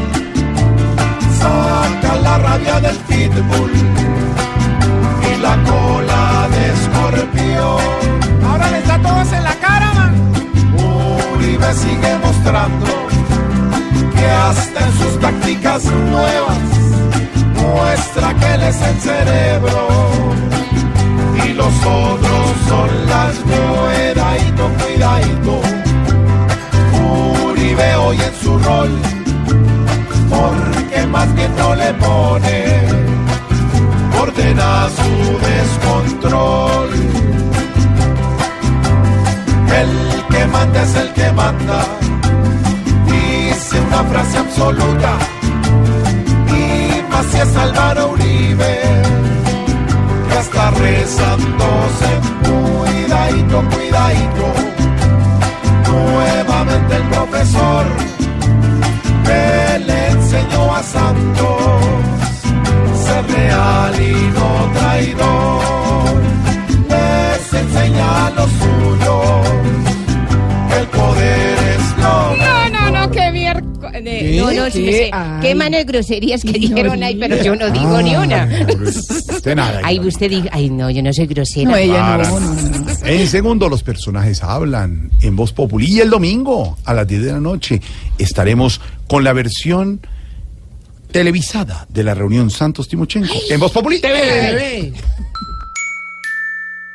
saca 1.42 2.12
la 2.26 2.38
rabia 2.38 2.80
del 2.80 2.96
pitbull 3.08 3.72
y 5.30 5.40
la 5.46 5.54
cola 5.70 6.48
de 6.54 6.62
escorpión. 6.76 7.80
Ahora 8.48 8.70
les 8.70 8.84
da 8.86 8.96
todos 9.06 9.32
en 9.32 9.44
la 9.44 9.54
cara, 9.66 9.92
man. 9.98 10.14
Uribe 11.34 11.70
sigue 11.74 12.12
mostrando 12.24 12.86
que 14.16 14.26
hasta 14.48 14.78
en 14.86 14.92
sus 15.00 15.20
tácticas 15.20 15.84
nuevas 15.84 16.58
muestra 17.62 18.34
que 18.38 18.54
él 18.54 18.62
es 18.62 18.80
el 18.90 18.96
cerebro 19.08 19.88
y 21.44 21.48
los 21.54 21.74
otros 21.84 22.44
son 22.68 22.90
las 23.12 23.34
cuidadito, 23.50 24.64
cuidadito. 24.80 25.54
Uribe 27.50 27.94
hoy 27.96 28.18
en 28.28 28.34
su 28.42 28.58
rol, 28.58 28.90
porque 30.32 31.06
más 31.06 31.34
bien 31.34 31.54
no 31.56 31.74
le 31.74 31.92
pone 31.94 32.82
ordena 34.20 34.88
su 34.98 35.12
descontrol. 35.48 36.90
El 39.80 39.90
que 40.30 40.46
manda 40.46 40.82
es 40.82 40.94
el 40.96 41.12
que 41.12 41.32
manda, 41.32 41.80
dice 43.06 43.80
una 43.80 44.02
frase 44.10 44.38
absoluta, 44.38 45.12
y 46.48 47.10
más 47.10 47.26
si 47.26 47.38
es 47.38 47.56
Álvaro 47.56 48.12
Uribe 48.12 48.74
que 50.28 50.38
está 50.38 50.70
rezándose 50.70 52.10
cuidadito, 52.44 53.62
cuidadito. 53.74 54.46
Nuevamente 55.90 56.96
el 56.96 57.02
profesor 57.14 57.84
a 60.82 60.84
Santos 60.84 61.84
ser 63.04 63.24
real 63.26 63.94
y 64.00 64.12
no 64.34 64.72
traidor. 64.74 66.22
Les 66.88 67.52
enseña 67.54 68.30
lo 68.30 68.46
suyo, 68.48 69.42
que 70.68 70.76
el 70.80 70.86
poder 70.88 71.58
es 71.76 71.96
lo 71.98 72.36
No, 72.36 72.68
no, 72.70 72.90
no, 72.90 73.10
qué 73.12 73.30
miércoles. 73.30 73.92
eh, 73.94 74.00
¿Qué? 74.02 74.40
no, 74.40 74.52
no, 74.52 74.70
sí 74.70 74.84
¿Qué? 74.84 75.10
Qué 75.40 75.54
malas 75.54 75.86
groserías 75.86 76.42
que 76.42 76.52
dijeron 76.52 77.02
ahí, 77.02 77.16
pero 77.16 77.42
yo 77.42 77.54
no 77.54 77.70
digo 77.70 78.02
ni 78.02 78.16
una. 78.16 78.48
Usted 79.28 79.54
nada. 79.54 79.80
Ay, 79.84 80.00
usted 80.00 80.30
dijo, 80.30 80.48
ay, 80.52 80.68
no, 80.70 80.90
yo 80.90 81.02
no 81.02 81.12
soy 81.12 81.26
grosera. 81.26 81.70
No, 81.70 81.76
ella 81.76 82.18
no, 82.18 82.40
no, 82.40 82.54
no. 82.54 82.92
En 83.04 83.26
segundo, 83.28 83.68
los 83.68 83.82
personajes 83.82 84.42
hablan 84.42 85.10
en 85.20 85.36
Voz 85.36 85.52
Populi. 85.52 85.86
Y 85.86 86.00
el 86.00 86.10
domingo, 86.10 86.76
a 86.84 86.94
las 86.94 87.06
10 87.06 87.22
de 87.22 87.32
la 87.32 87.40
noche, 87.40 87.80
estaremos 88.18 88.80
con 89.08 89.24
la 89.24 89.32
versión 89.32 90.00
televisada 91.12 91.86
de 91.88 92.02
la 92.02 92.14
reunión 92.14 92.50
Santos 92.50 92.88
Timochenko. 92.88 93.34
En 93.50 93.60
Voz 93.60 93.70
Populi. 93.70 94.00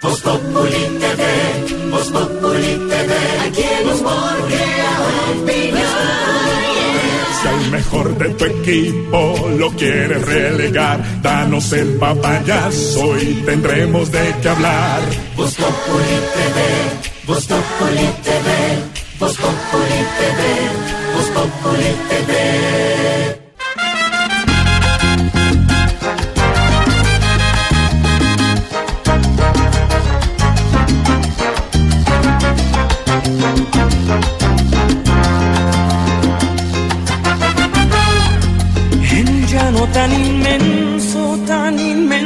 Voz 0.01 0.21
Populi 0.21 0.99
TV, 0.99 1.89
Voz 1.89 2.08
Populi 2.12 2.89
TV, 2.89 3.13
aquí 3.47 3.63
en 3.63 3.89
Humor 3.89 4.38
Si 7.41 7.47
al 7.47 7.71
mejor 7.71 8.17
de 8.17 8.30
tu 8.30 8.45
equipo 8.45 9.49
lo 9.58 9.71
quieres 9.71 10.23
relegar, 10.23 11.21
danos 11.23 11.73
el 11.73 11.95
papayazo 11.97 13.17
y 13.17 13.41
tendremos 13.45 14.12
de 14.12 14.36
qué 14.41 14.49
hablar. 14.49 15.01
Voz 15.36 15.56
Populi 15.56 16.17
TV, 16.36 17.25
Voz 17.25 17.45
Populi 17.45 18.08
TV, 18.23 18.49
Voz 19.19 19.38
Populi 19.38 19.99
TV, 20.19 20.41
Voz 21.15 21.25
Populi 21.30 21.95
TV. 22.10 23.07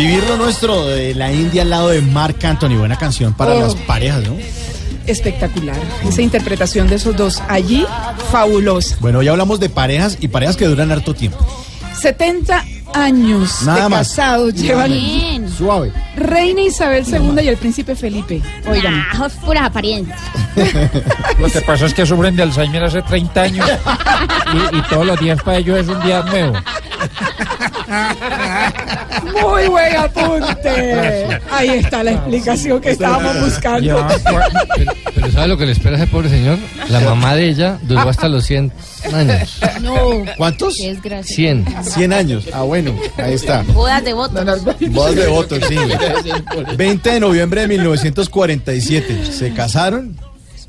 Vivir 0.00 0.24
lo 0.26 0.38
nuestro 0.38 0.86
de 0.86 1.14
la 1.14 1.30
India 1.30 1.60
al 1.60 1.68
lado 1.68 1.88
de 1.90 2.00
Marc 2.00 2.42
Anthony. 2.42 2.78
Buena 2.78 2.96
canción 2.96 3.34
para 3.34 3.52
Oh. 3.52 3.60
las 3.60 3.74
parejas, 3.74 4.22
¿no? 4.26 4.34
Espectacular. 5.06 5.76
Esa 6.08 6.22
interpretación 6.22 6.88
de 6.88 6.94
esos 6.96 7.14
dos 7.14 7.42
allí, 7.48 7.84
fabulosa. 8.32 8.96
Bueno, 9.00 9.20
ya 9.20 9.32
hablamos 9.32 9.60
de 9.60 9.68
parejas 9.68 10.16
y 10.18 10.28
parejas 10.28 10.56
que 10.56 10.64
duran 10.64 10.90
harto 10.90 11.12
tiempo. 11.12 11.38
70 12.00 12.64
años 12.94 13.60
Nada 13.62 13.84
de 13.90 13.94
casados 13.96 14.54
llevan 14.54 14.90
Suave. 15.54 15.92
Reina 16.16 16.62
Isabel 16.62 17.04
II 17.06 17.44
y 17.44 17.48
el 17.48 17.58
príncipe 17.58 17.94
Felipe. 17.94 18.40
Oigan. 18.70 19.04
Ah, 19.12 19.28
puras 19.44 19.64
apariencias. 19.64 20.18
Lo 21.38 21.48
que 21.48 21.60
pasa 21.60 21.84
es 21.84 21.92
que 21.92 22.06
sufren 22.06 22.34
de 22.36 22.44
Alzheimer 22.44 22.84
hace 22.84 23.02
30 23.02 23.42
años 23.42 23.68
y, 24.72 24.76
y 24.78 24.82
todos 24.88 25.06
los 25.06 25.20
días 25.20 25.42
para 25.42 25.58
ellos 25.58 25.78
es 25.78 25.88
un 25.88 26.00
día 26.02 26.22
nuevo. 26.22 26.54
Muy 29.42 29.68
buen 29.68 29.96
apunte. 29.96 31.40
Ahí 31.50 31.70
está 31.70 32.02
la 32.04 32.12
explicación 32.12 32.80
que 32.80 32.90
estábamos 32.90 33.40
buscando. 33.40 34.06
Pero, 34.24 34.92
pero 35.14 35.32
¿sabe 35.32 35.48
lo 35.48 35.58
que 35.58 35.66
le 35.66 35.72
espera 35.72 35.96
a 35.96 35.98
ese 35.98 36.06
pobre 36.06 36.28
señor? 36.28 36.58
La 36.88 37.00
mamá 37.00 37.34
de 37.34 37.48
ella 37.48 37.78
duró 37.82 38.08
hasta 38.08 38.28
los 38.28 38.44
100 38.46 38.72
años. 39.12 39.60
No. 39.80 39.94
¿Cuántos? 40.36 40.76
Qué 40.76 40.88
desgracia. 40.88 41.34
100. 41.34 41.66
100 41.82 42.12
años. 42.12 42.44
Ah, 42.52 42.62
bueno, 42.62 42.94
ahí 43.16 43.34
está. 43.34 43.62
Bodas 43.62 44.04
de 44.04 44.12
votos. 44.12 44.64
Voz 44.90 45.14
de 45.14 45.26
votos, 45.26 45.58
sí. 45.68 45.76
20 46.76 47.10
de 47.10 47.20
noviembre 47.20 47.62
de 47.62 47.68
1947. 47.68 49.32
Se 49.32 49.52
casaron 49.52 50.16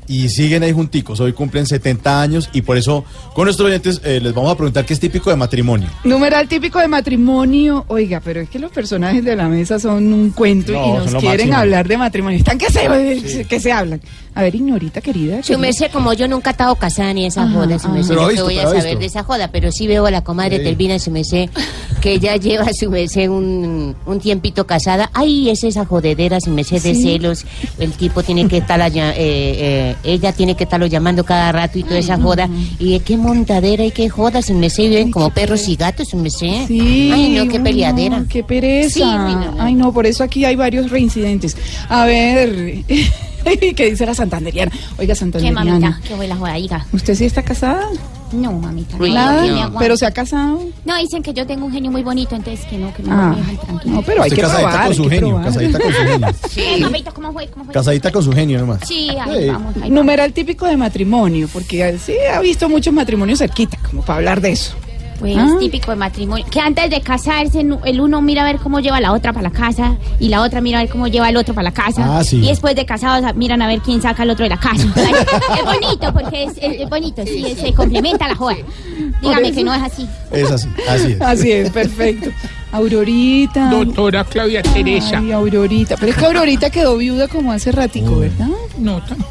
y 0.08 0.28
siguen 0.28 0.62
ahí 0.62 0.72
junticos. 0.72 1.20
Hoy 1.20 1.32
cumplen 1.32 1.66
70 1.66 2.20
años 2.20 2.50
y 2.52 2.62
por 2.62 2.76
eso 2.76 3.04
con 3.34 3.44
nuestros 3.44 3.68
oyentes 3.68 4.00
eh, 4.04 4.20
les 4.22 4.34
vamos 4.34 4.50
a 4.52 4.56
preguntar 4.56 4.84
qué 4.84 4.94
es 4.94 5.00
típico 5.00 5.30
de 5.30 5.36
matrimonio. 5.36 5.88
Numeral 6.04 6.48
típico 6.48 6.78
de 6.80 6.88
matrimonio. 6.88 7.84
Oiga, 7.88 8.20
pero 8.24 8.40
es 8.40 8.48
que 8.48 8.58
los 8.58 8.70
personajes 8.72 9.24
de 9.24 9.36
la 9.36 9.48
mesa 9.48 9.78
son 9.78 10.12
un 10.12 10.30
cuento 10.30 10.72
No, 10.72 10.86
y 10.86 10.92
nos 10.92 11.14
quieren 11.14 11.48
máximo. 11.48 11.56
hablar 11.56 11.88
de 11.88 11.96
matrimonio. 11.98 12.38
Están 12.38 12.58
que 12.58 12.70
se, 12.70 13.44
que 13.46 13.60
se 13.60 13.72
hablan. 13.72 14.00
A 14.34 14.42
ver, 14.42 14.54
Ignorita, 14.54 15.00
querida. 15.02 15.42
Su 15.42 15.58
merced, 15.58 15.90
como 15.90 16.14
yo 16.14 16.26
nunca 16.26 16.50
he 16.50 16.52
estado 16.52 16.74
casada 16.76 17.12
ni 17.12 17.26
esa 17.26 17.42
Ajá, 17.42 17.52
joda, 17.52 17.78
su 17.78 17.88
merced, 17.90 18.14
qué 18.34 18.42
voy 18.42 18.58
a 18.58 18.62
saber 18.62 18.82
visto. 18.84 18.98
de 19.00 19.06
esa 19.06 19.22
joda, 19.24 19.50
pero 19.52 19.70
sí 19.70 19.86
veo 19.86 20.06
a 20.06 20.10
la 20.10 20.22
comadre 20.24 20.56
Sí. 20.58 20.64
Telvina, 20.64 20.98
su 20.98 21.10
merced, 21.10 21.50
que 22.00 22.12
ella 22.14 22.36
lleva 22.38 22.72
su 22.72 22.90
merced 22.90 23.28
un, 23.28 23.94
un 24.06 24.20
tiempito 24.20 24.66
casada. 24.66 25.10
Ay, 25.12 25.50
es 25.50 25.64
esa 25.64 25.84
jodedera, 25.84 26.40
su 26.40 26.50
merced 26.50 26.82
de 26.82 26.94
Sí. 26.94 27.02
celos. 27.02 27.44
El 27.78 27.92
tipo 27.92 28.22
tiene 28.22 28.48
que 28.48 28.58
estar, 28.58 28.80
allá, 28.80 29.10
eh, 29.12 29.16
eh, 29.18 29.91
ella 30.04 30.32
tiene 30.32 30.54
que 30.56 30.64
estarlo 30.64 30.86
llamando 30.86 31.24
cada 31.24 31.52
rato 31.52 31.78
y 31.78 31.82
toda 31.84 31.98
esa 31.98 32.16
joda. 32.18 32.48
Y 32.78 32.98
qué 33.00 33.16
montadera 33.16 33.84
y 33.84 33.90
qué 33.90 34.08
joda, 34.08 34.42
su 34.42 34.54
merced, 34.54 34.84
viven 34.88 35.10
como 35.10 35.30
perros 35.30 35.68
y 35.68 35.76
gatos, 35.76 36.08
su 36.08 36.16
merced. 36.16 36.66
Sí, 36.68 37.10
Ay, 37.12 37.30
no, 37.30 37.48
qué 37.50 37.60
peleadera. 37.60 38.20
no, 38.20 38.28
qué 38.28 38.42
pereza. 38.44 38.94
Sí, 38.94 39.00
no. 39.02 39.56
Ay, 39.58 39.74
no, 39.74 39.92
por 39.92 40.06
eso 40.06 40.24
aquí 40.24 40.44
hay 40.44 40.56
varios 40.56 40.90
reincidentes. 40.90 41.56
A 41.88 42.04
ver, 42.04 42.84
¿qué 43.76 43.90
dice 43.90 44.06
la 44.06 44.14
santanderiana? 44.14 44.72
Oiga, 44.98 45.14
¿Qué 45.14 45.18
santanderiana. 45.18 45.64
mamita? 45.64 46.00
¿Qué 46.06 46.14
fue 46.14 46.26
la 46.28 46.36
joda? 46.36 46.86
¿Usted 46.92 47.14
sí 47.14 47.24
está 47.24 47.42
casada? 47.42 47.88
No, 48.32 48.52
mamita. 48.52 48.96
Nada, 48.98 49.68
no. 49.68 49.78
pero 49.78 49.96
se 49.96 50.06
ha 50.06 50.10
casado. 50.10 50.60
No, 50.84 50.96
dicen 50.98 51.22
que 51.22 51.32
yo 51.34 51.46
tengo 51.46 51.66
un 51.66 51.72
genio 51.72 51.90
muy 51.90 52.02
bonito, 52.02 52.34
entonces 52.34 52.64
que 52.66 52.78
no, 52.78 52.92
que 52.94 53.02
no 53.02 53.12
Ah, 53.12 53.30
me 53.30 53.36
dejan 53.36 53.56
tranquila. 53.58 53.94
no, 53.94 54.02
pero 54.02 54.22
hay 54.22 54.30
que 54.30 54.40
casadita 54.40 54.68
probar. 54.70 54.86
con 54.86 54.94
su 54.96 55.04
genio, 55.08 55.28
probar. 55.28 55.44
casadita 55.44 55.78
con 55.80 55.92
su 55.92 55.98
genio. 55.98 56.28
Sí, 56.50 56.62
mamita, 56.80 57.10
¿cómo 57.12 57.32
fue? 57.32 57.46
¿Cómo 57.48 57.64
fue? 57.66 57.74
Casadita 57.74 58.10
con 58.10 58.22
su 58.22 58.32
genio 58.32 58.58
nomás. 58.60 58.80
Sí, 58.86 59.08
ahí 59.10 59.42
Sí. 59.44 59.48
vamos. 59.50 59.74
Ahí 59.82 59.90
Numeral 59.90 60.32
típico 60.32 60.66
de 60.66 60.76
matrimonio, 60.76 61.48
porque 61.52 61.88
eh, 61.88 61.98
sí 61.98 62.14
ha 62.34 62.40
visto 62.40 62.68
muchos 62.68 62.92
matrimonios 62.94 63.38
cerquita, 63.38 63.78
como 63.90 64.02
para 64.02 64.18
hablar 64.18 64.40
de 64.40 64.52
eso. 64.52 64.74
Pues 65.22 65.36
Ah. 65.38 65.56
típico 65.60 65.90
de 65.92 65.96
matrimonio. 65.96 66.44
Que 66.50 66.58
antes 66.60 66.90
de 66.90 67.00
casarse, 67.00 67.60
el 67.84 68.00
uno 68.00 68.20
mira 68.20 68.42
a 68.42 68.44
ver 68.44 68.56
cómo 68.58 68.80
lleva 68.80 69.00
la 69.00 69.12
otra 69.12 69.32
para 69.32 69.44
la 69.48 69.54
casa 69.54 69.96
y 70.18 70.28
la 70.28 70.42
otra 70.42 70.60
mira 70.60 70.78
a 70.80 70.82
ver 70.82 70.90
cómo 70.90 71.06
lleva 71.06 71.28
el 71.28 71.36
otro 71.36 71.54
para 71.54 71.62
la 71.64 71.72
casa. 71.72 72.18
Ah, 72.18 72.24
sí. 72.24 72.38
Y 72.38 72.48
después 72.48 72.74
de 72.74 72.84
casados 72.84 73.34
miran 73.36 73.62
a 73.62 73.68
ver 73.68 73.78
quién 73.80 74.02
saca 74.02 74.24
al 74.24 74.30
otro 74.30 74.42
de 74.42 74.48
la 74.50 74.58
casa. 74.58 74.84
Es 74.96 75.64
bonito 75.64 76.12
porque 76.12 76.44
es, 76.44 76.52
es- 76.60 76.80
es 76.80 76.90
bonito, 76.90 77.22
sí, 77.24 77.44
es- 77.46 77.58
se 77.60 77.72
complementa 77.72 78.26
la 78.26 78.34
joda. 78.34 78.56
Dígame 79.22 79.52
que 79.52 79.62
no 79.62 79.72
es 79.72 79.82
así. 79.82 80.08
Es 80.32 80.50
así, 80.50 80.68
así 80.88 81.12
es. 81.12 81.20
Así 81.20 81.52
es, 81.52 81.70
perfecto. 81.70 82.30
Aurorita. 82.72 83.70
Doctora 83.70 84.24
Claudia 84.24 84.62
Teresa. 84.62 85.18
Ay, 85.18 85.30
Aurorita. 85.32 85.96
Pero 85.96 86.10
es 86.12 86.18
que 86.18 86.24
Aurorita 86.26 86.70
quedó 86.70 86.96
viuda 86.96 87.28
como 87.28 87.52
hace 87.52 87.70
ratico, 87.70 88.18
¿verdad? 88.18 88.48
No, 88.78 89.00
tam- 89.02 89.24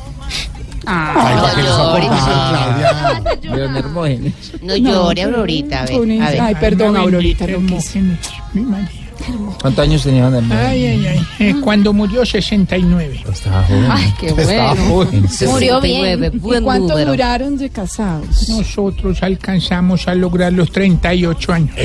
Ay, 0.86 1.36
¿para 1.42 1.56
qué 1.56 1.62
les 1.62 1.72
va 1.72 1.90
a 1.90 1.94
Ay, 1.94 2.08
contar, 2.10 2.50
Claudia? 2.50 3.56
León 3.56 3.78
Hermógenes. 3.78 4.34
No 4.62 4.76
llore, 4.76 5.24
Aurorita, 5.24 5.84
a 5.84 5.86
ver. 5.86 6.42
Ay, 6.42 6.56
perdón, 6.56 6.98
Aurorita, 6.98 7.48
lo 7.48 7.60
¿Cuántos 9.62 9.84
años 9.86 10.04
tenía 10.04 10.30
Don? 10.30 10.52
Ay, 10.52 10.86
ay, 10.86 11.06
ay. 11.08 11.28
Eh, 11.40 11.56
cuando 11.62 11.94
murió 11.94 12.26
69. 12.26 13.24
Estaba 13.32 13.64
joven. 13.64 13.86
Ay, 13.90 14.14
qué 14.20 14.28
Estaba 14.28 14.74
bueno. 14.74 14.90
joven. 14.90 15.26
Murió 15.48 15.82
bien. 15.82 16.02
69, 16.20 16.32
¿Y 16.34 16.62
cuánto 16.62 16.88
número. 16.90 17.12
duraron 17.12 17.58
de 17.58 17.70
casados? 17.70 18.50
Nosotros 18.50 19.22
alcanzamos 19.24 20.08
a 20.08 20.16
lograr 20.16 20.54
los 20.54 20.72
38 20.72 21.54
años. 21.54 21.76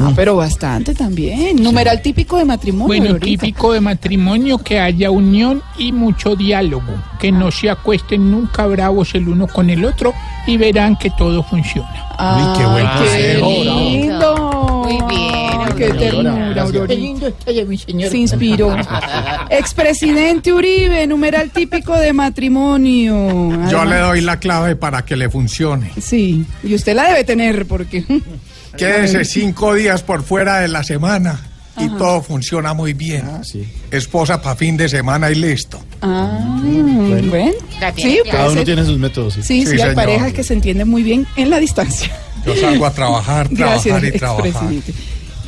Ah, 0.00 0.12
pero 0.16 0.36
bastante 0.36 0.94
también. 0.94 1.62
Numeral 1.62 2.00
típico 2.02 2.36
de 2.38 2.44
matrimonio. 2.44 2.86
Bueno, 2.86 3.18
típico 3.18 3.72
de 3.72 3.80
matrimonio 3.80 4.58
que 4.58 4.78
haya 4.80 5.10
unión 5.10 5.62
y 5.78 5.92
mucho 5.92 6.36
diálogo, 6.36 6.92
que 7.18 7.32
no 7.32 7.50
se 7.50 7.70
acuesten 7.70 8.30
nunca 8.30 8.66
bravos 8.66 9.14
el 9.14 9.28
uno 9.28 9.46
con 9.46 9.70
el 9.70 9.84
otro 9.84 10.12
y 10.46 10.56
verán 10.56 10.96
que 10.96 11.10
todo 11.10 11.42
funciona. 11.42 12.06
Ay, 12.18 12.58
qué 12.58 12.66
buen 12.66 12.86
qué 12.86 12.98
consejo, 12.98 13.50
lindo. 13.64 14.82
Muy 14.84 14.92
bien, 14.92 15.04
Ay, 15.10 15.19
Qué 15.86 15.92
ternura, 15.94 16.50
Qué 16.54 16.60
Aurorita. 16.60 16.94
lindo 16.94 17.26
está 17.28 17.52
mi 17.66 17.78
señor. 17.78 18.10
Se 18.10 18.18
inspiró. 18.18 18.76
Expresidente 19.50 20.52
Uribe, 20.52 21.06
numeral 21.06 21.50
típico 21.50 21.96
de 21.96 22.12
matrimonio. 22.12 23.68
Yo 23.70 23.84
le 23.84 23.96
doy 23.96 24.20
la 24.20 24.38
clave 24.38 24.76
para 24.76 25.04
que 25.04 25.16
le 25.16 25.30
funcione. 25.30 25.90
Sí, 26.00 26.44
y 26.62 26.74
usted 26.74 26.94
la 26.94 27.08
debe 27.08 27.24
tener 27.24 27.66
porque... 27.66 28.04
Quédese 28.76 29.24
cinco 29.24 29.74
días 29.74 30.02
por 30.02 30.22
fuera 30.22 30.58
de 30.60 30.68
la 30.68 30.84
semana 30.84 31.40
y 31.76 31.88
todo 31.96 32.22
funciona 32.22 32.72
muy 32.74 32.92
bien. 32.92 33.24
Esposa 33.90 34.40
para 34.40 34.54
fin 34.54 34.76
de 34.76 34.88
semana 34.88 35.30
y 35.30 35.34
listo. 35.34 35.82
Ah, 36.02 36.60
bueno. 36.62 37.52
Sí, 37.96 38.20
Cada 38.30 38.44
uno 38.44 38.54
ser. 38.54 38.64
tiene 38.64 38.84
sus 38.84 38.98
métodos. 38.98 39.34
Sí, 39.34 39.42
Sí, 39.42 39.66
sí, 39.66 39.80
hay 39.80 39.94
parejas 39.94 40.32
que 40.32 40.44
se 40.44 40.54
entienden 40.54 40.88
muy 40.88 41.02
bien 41.02 41.26
en 41.36 41.50
la 41.50 41.58
distancia. 41.58 42.10
Yo 42.44 42.54
salgo 42.56 42.86
a 42.86 42.92
trabajar, 42.92 43.48
Gracias, 43.50 43.82
trabajar 43.82 44.04
y 44.04 44.18
trabajar. 44.18 44.72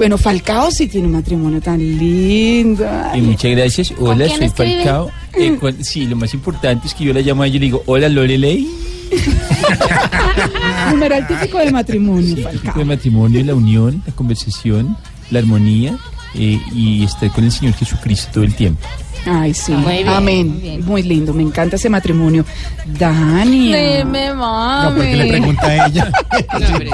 Bueno, 0.03 0.19
Falcao 0.19 0.69
sí 0.73 0.89
tiene 0.89 1.07
un 1.07 1.13
matrimonio 1.13 1.61
tan 1.61 1.79
lindo. 1.79 2.85
Y 3.15 3.21
muchas 3.21 3.53
gracias. 3.53 3.95
Hola, 4.01 4.29
soy? 4.29 4.49
Falcao. 4.49 5.13
Eh, 5.33 5.57
cu- 5.61 5.71
sí, 5.81 6.07
lo 6.07 6.17
más 6.17 6.35
importante 6.35 6.89
es 6.89 6.95
que 6.95 7.05
yo 7.05 7.13
la 7.15 7.21
llamo 7.21 7.45
a 7.45 7.47
ella 7.47 7.55
y 7.55 7.61
le 7.61 7.67
digo, 7.67 7.85
hola 7.87 8.09
Lorelei. 8.09 8.67
Numeral 10.91 11.25
típico 11.29 11.59
de 11.59 11.71
matrimonio, 11.71 12.37
Falcao. 12.43 12.81
El 12.81 12.87
matrimonio, 12.87 13.45
la 13.45 13.55
unión, 13.55 14.03
la 14.05 14.13
conversación, 14.13 14.97
la 15.31 15.39
armonía 15.39 15.97
eh, 16.35 16.59
y 16.75 17.05
estar 17.05 17.31
con 17.31 17.45
el 17.45 17.53
Señor 17.53 17.75
Jesucristo 17.75 18.29
todo 18.35 18.43
el 18.43 18.57
tiempo. 18.57 18.85
Ay, 19.25 19.55
sí. 19.55 19.73
Muy 19.73 19.99
bien, 19.99 20.09
Amén. 20.09 20.81
Muy, 20.85 21.03
lindo. 21.03 21.33
Me 21.33 21.43
encanta 21.43 21.77
ese 21.77 21.89
matrimonio. 21.89 22.45
Dania. 22.87 23.99
Dime, 23.99 24.35
mami. 24.35 24.89
No, 24.89 24.97
porque 24.97 25.17
le 25.17 25.29
pregunta 25.29 25.67
a 25.67 25.87
ella. 25.87 26.13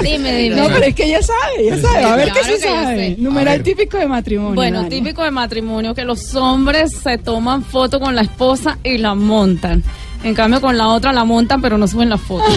Dime, 0.03 0.35
dime. 0.37 0.55
No, 0.55 0.67
pero 0.67 0.85
es 0.85 0.95
que 0.95 1.05
ella 1.05 1.21
sabe, 1.21 1.39
ella 1.59 1.81
sabe. 1.81 2.03
A 2.03 2.15
ver 2.15 2.29
Claro 2.31 2.47
qué 2.47 2.51
yo 2.51 2.59
sabe. 2.59 3.15
Numeral 3.17 3.63
típico 3.63 3.97
de 3.97 4.07
matrimonio. 4.07 4.55
Bueno, 4.55 4.87
típico 4.87 5.23
de 5.23 5.31
matrimonio 5.31 5.95
que 5.95 6.05
los 6.05 6.35
hombres 6.35 6.95
se 6.95 7.17
toman 7.17 7.63
foto 7.63 7.99
con 7.99 8.15
la 8.15 8.21
esposa 8.21 8.77
y 8.83 8.97
la 8.97 9.15
montan. 9.15 9.83
En 10.23 10.35
cambio, 10.35 10.59
con 10.59 10.77
la 10.77 10.87
otra 10.89 11.13
la 11.13 11.23
montan, 11.23 11.61
pero 11.61 11.77
no 11.77 11.87
suben 11.87 12.09
la 12.09 12.17
foto. 12.17 12.45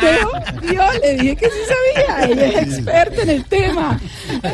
Pero 0.00 0.28
yo 0.72 0.82
le 1.00 1.16
dije 1.16 1.36
que 1.36 1.46
sí 1.46 1.58
sabía. 1.96 2.26
Ella 2.26 2.60
es 2.60 2.68
experta 2.68 3.22
en 3.22 3.30
el 3.30 3.44
tema. 3.44 3.98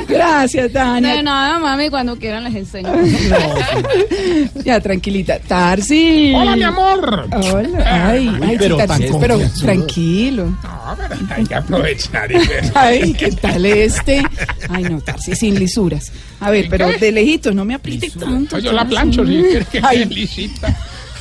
Gracias, 0.09 0.73
Dania. 0.73 1.17
De 1.17 1.23
nada, 1.23 1.59
mami, 1.59 1.89
cuando 1.91 2.17
quieran 2.17 2.45
les 2.45 2.55
enseño. 2.55 2.89
Ya, 4.65 4.81
tranquilita. 4.81 5.39
Tarsi. 5.41 6.33
Hola, 6.37 6.55
mi 6.55 6.63
amor. 6.63 7.27
Hola. 7.33 8.09
Ay, 8.11 8.31
ay, 8.43 8.57
pero 8.59 8.77
sí, 8.79 8.87
tan 8.87 9.01
Tarsi, 9.01 9.15
pero 9.19 9.41
tranquilo. 9.61 10.45
No, 10.63 10.97
pero 10.97 11.15
hay 11.35 11.45
que 11.45 11.55
aprovechar 11.55 12.31
y 12.31 12.47
ver. 12.47 12.73
Ay, 12.75 13.13
¿qué 13.15 13.33
tal 13.33 13.65
este? 13.67 14.23
Ay, 14.69 14.85
no, 14.85 15.01
Tarsi, 15.01 15.35
sin 15.35 15.59
lisuras. 15.59 16.13
A 16.41 16.51
ver, 16.51 16.67
pero 16.69 16.89
de 16.89 17.13
lejitos, 17.13 17.55
no 17.55 17.65
me 17.65 17.75
apriete 17.75 18.11
tanto. 18.11 18.59
Yo 18.59 18.73
la 18.73 18.85
plancho, 18.85 19.25
si 19.27 19.33
quieres 19.43 19.69
que 19.69 19.81
Ay. 19.83 20.05
lisita. 20.05 20.77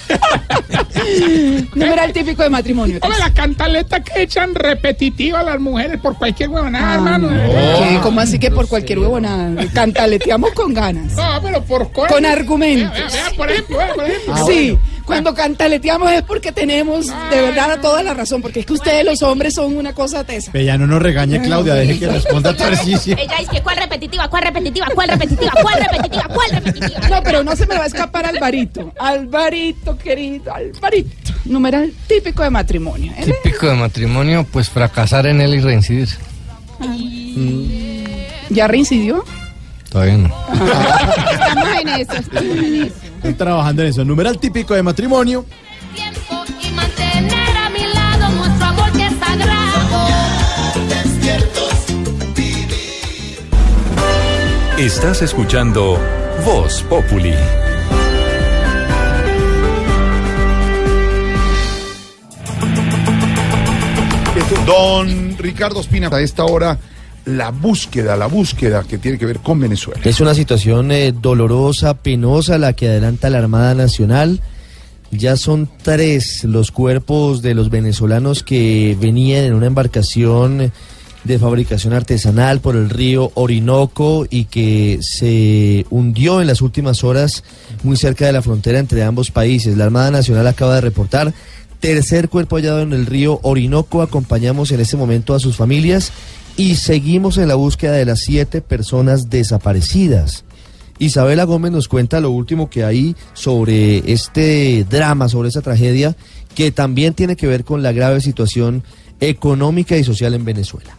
Numeral 1.76 2.12
típico 2.13 2.43
de 2.43 2.50
matrimonio. 2.50 3.00
Hombre, 3.02 3.19
la 3.19 3.34
cantaleta 3.34 4.02
que 4.04 4.22
echan 4.24 4.56
repetitiva 4.56 5.39
a 5.41 5.43
las 5.43 5.60
mujeres 5.60 6.00
por 6.00 6.17
cualquier 6.17 6.50
huevonada, 6.50 6.91
Ah, 6.91 6.95
hermano. 6.95 7.30
¿Qué? 7.30 8.00
¿Cómo 8.02 8.19
así 8.22 8.39
que 8.39 8.52
por 8.52 8.67
cualquier 8.67 9.00
huevonada? 9.00 9.52
Cantaleteamos 9.74 10.52
con 10.54 10.74
ganas. 10.74 11.13
No, 11.13 11.39
pero 11.41 11.63
por 11.63 11.91
co- 11.91 12.08
Con 12.08 12.26
argumentos. 12.26 12.91
Vea, 12.93 13.08
vea, 13.08 13.32
por 13.38 13.52
ejemplo, 13.52 13.78
por 13.95 14.06
ejemplo. 14.06 14.36
Sí, 14.48 14.78
cuando 15.10 15.34
cantaleteamos 15.34 16.12
es 16.12 16.22
porque 16.22 16.52
tenemos 16.52 17.08
de 17.08 17.41
verdad 17.41 17.80
toda 17.82 18.04
la 18.04 18.13
razón, 18.13 18.43
porque 18.43 18.60
es 18.60 18.65
que 18.67 18.74
ustedes 18.74 19.04
los 19.04 19.24
hombres 19.24 19.56
son 19.56 19.76
una 19.76 19.91
cosa 19.91 20.24
tesa. 20.24 20.52
Ya 20.54 20.78
no 20.78 20.86
nos 20.86 21.02
regañe, 21.02 21.41
Claudia, 21.41 21.74
deje 21.74 21.98
que 21.98 22.08
responda 22.10 22.56
Tarcisio. 22.56 23.17
Ella 23.17 23.38
dice 23.39 23.54
que 23.54 23.63
cuál 23.63 23.78
repetitiva, 23.78 24.30
cuál 24.30 24.43
repetitiva, 24.43 24.86
cuál 24.93 25.10
repetitiva, 25.10 25.52
cuál 25.63 25.80
repetitiva, 25.82 26.28
cuál 26.32 26.52
repetitiva. 26.52 27.10
No, 27.10 27.24
pero 27.24 27.43
no 27.43 27.56
se 27.56 27.65
me 27.65 27.76
va 27.76 27.86
a 27.86 27.88
escapar 27.88 28.28
Alvarito. 28.28 28.93
Alvarito, 29.00 29.98
querido, 29.98 30.54
Alvarito. 30.54 31.34
Numeral 31.45 31.91
típico 32.06 32.43
de 32.43 32.52
matrimonio. 32.52 33.12
¿eh? 33.17 33.34
Típico 33.41 33.65
de 33.65 33.74
matrimonio, 33.78 34.45
pues 34.52 34.69
fracasar 34.69 35.26
en 35.26 35.41
él 35.41 35.56
y 35.56 35.60
reincidir. 35.60 36.10
¿Ya 38.52 38.67
reincidió? 38.67 39.26
Todavía 39.89 40.17
no. 40.17 40.36
Estamos 41.32 41.67
en 41.82 41.88
eso, 41.89 42.13
estamos 42.13 42.58
en 42.58 42.84
eso. 42.84 43.09
Están 43.20 43.36
trabajando 43.36 43.82
en 43.82 43.90
eso. 43.90 44.06
Numeral 44.06 44.40
típico 44.40 44.74
de 44.74 44.82
matrimonio. 44.82 45.46
y 46.64 46.72
mantener 46.72 47.58
a 47.58 47.70
mi 47.70 47.86
lado 47.94 48.30
nuestro 48.30 48.66
amor 48.66 48.92
que 48.94 49.08
es 49.08 49.14
sagrado. 49.20 50.08
Estás 54.78 55.22
escuchando 55.22 56.00
Voz 56.46 56.82
Populi. 56.84 57.34
Don 64.66 65.38
Ricardo 65.38 65.82
Espina, 65.82 66.08
a 66.10 66.22
esta 66.22 66.46
hora, 66.46 66.78
la 67.30 67.52
búsqueda, 67.52 68.15
la 68.15 68.28
búsqueda 68.28 68.84
que 68.84 68.98
tiene 68.98 69.18
que 69.18 69.26
ver 69.26 69.39
con 69.39 69.60
Venezuela. 69.60 70.02
Es 70.04 70.20
una 70.20 70.34
situación 70.34 70.92
eh, 70.92 71.12
dolorosa, 71.12 71.96
penosa 71.96 72.58
la 72.58 72.74
que 72.74 72.89
adelanta 72.89 73.30
la 73.30 73.39
Armada 73.39 73.76
Nacional. 73.76 74.42
Ya 75.12 75.38
son 75.38 75.70
tres 75.82 76.44
los 76.44 76.72
cuerpos 76.72 77.42
de 77.42 77.56
los 77.56 77.70
venezolanos 77.70 78.44
que 78.44 78.96
venían 79.00 79.44
en 79.46 79.54
una 79.54 79.68
embarcación 79.68 80.72
de 81.24 81.39
fabricación 81.39 81.94
artesanal 81.94 82.62
por 82.62 82.76
el 82.76 82.89
río 82.89 83.32
Orinoco 83.34 84.26
y 84.30 84.46
que 84.46 85.00
se 85.02 85.86
hundió 85.89 86.42
en 86.42 86.48
las 86.48 86.62
últimas 86.62 87.04
horas 87.04 87.44
muy 87.84 87.98
cerca 87.98 88.26
de 88.26 88.34
la 88.34 88.42
frontera 88.42 88.80
entre 88.80 89.04
ambos 89.04 89.32
países. 89.32 89.78
La 89.78 89.86
Armada 89.86 90.12
Nacional 90.12 90.48
acaba 90.48 90.76
de 90.76 90.82
reportar 90.82 91.34
tercer 91.80 92.30
cuerpo 92.30 92.58
hallado 92.58 92.82
en 92.82 92.94
el 92.94 93.06
río 93.06 93.39
Orinoco. 93.44 94.02
Acompañamos 94.02 94.72
en 94.72 94.80
este 94.80 94.98
momento 94.98 95.34
a 95.34 95.39
sus 95.39 95.56
familias 95.56 96.12
y 96.60 96.76
seguimos 96.76 97.38
en 97.38 97.48
la 97.48 97.56
búsqueda 97.56 97.93
de 97.93 98.04
las 98.04 98.19
siete 98.19 98.60
personas 98.60 99.30
desaparecidas. 99.30 100.43
Isabela 100.98 101.45
Gómez 101.45 101.72
nos 101.72 101.88
cuenta 101.88 102.19
lo 102.19 102.32
último 102.32 102.69
que 102.69 102.84
hay 102.84 103.15
sobre 103.32 104.12
este 104.12 104.84
drama, 104.89 105.30
sobre 105.30 105.48
esa 105.48 105.62
tragedia, 105.62 106.17
que 106.56 106.74
también 106.74 107.13
tiene 107.13 107.38
que 107.38 107.48
ver 107.48 107.63
con 107.63 107.82
la 107.82 107.93
grave 107.93 108.19
situación 108.19 108.84
económica 109.22 109.95
y 109.95 110.04
social 110.04 110.34
en 110.34 110.43
Venezuela. 110.43 110.98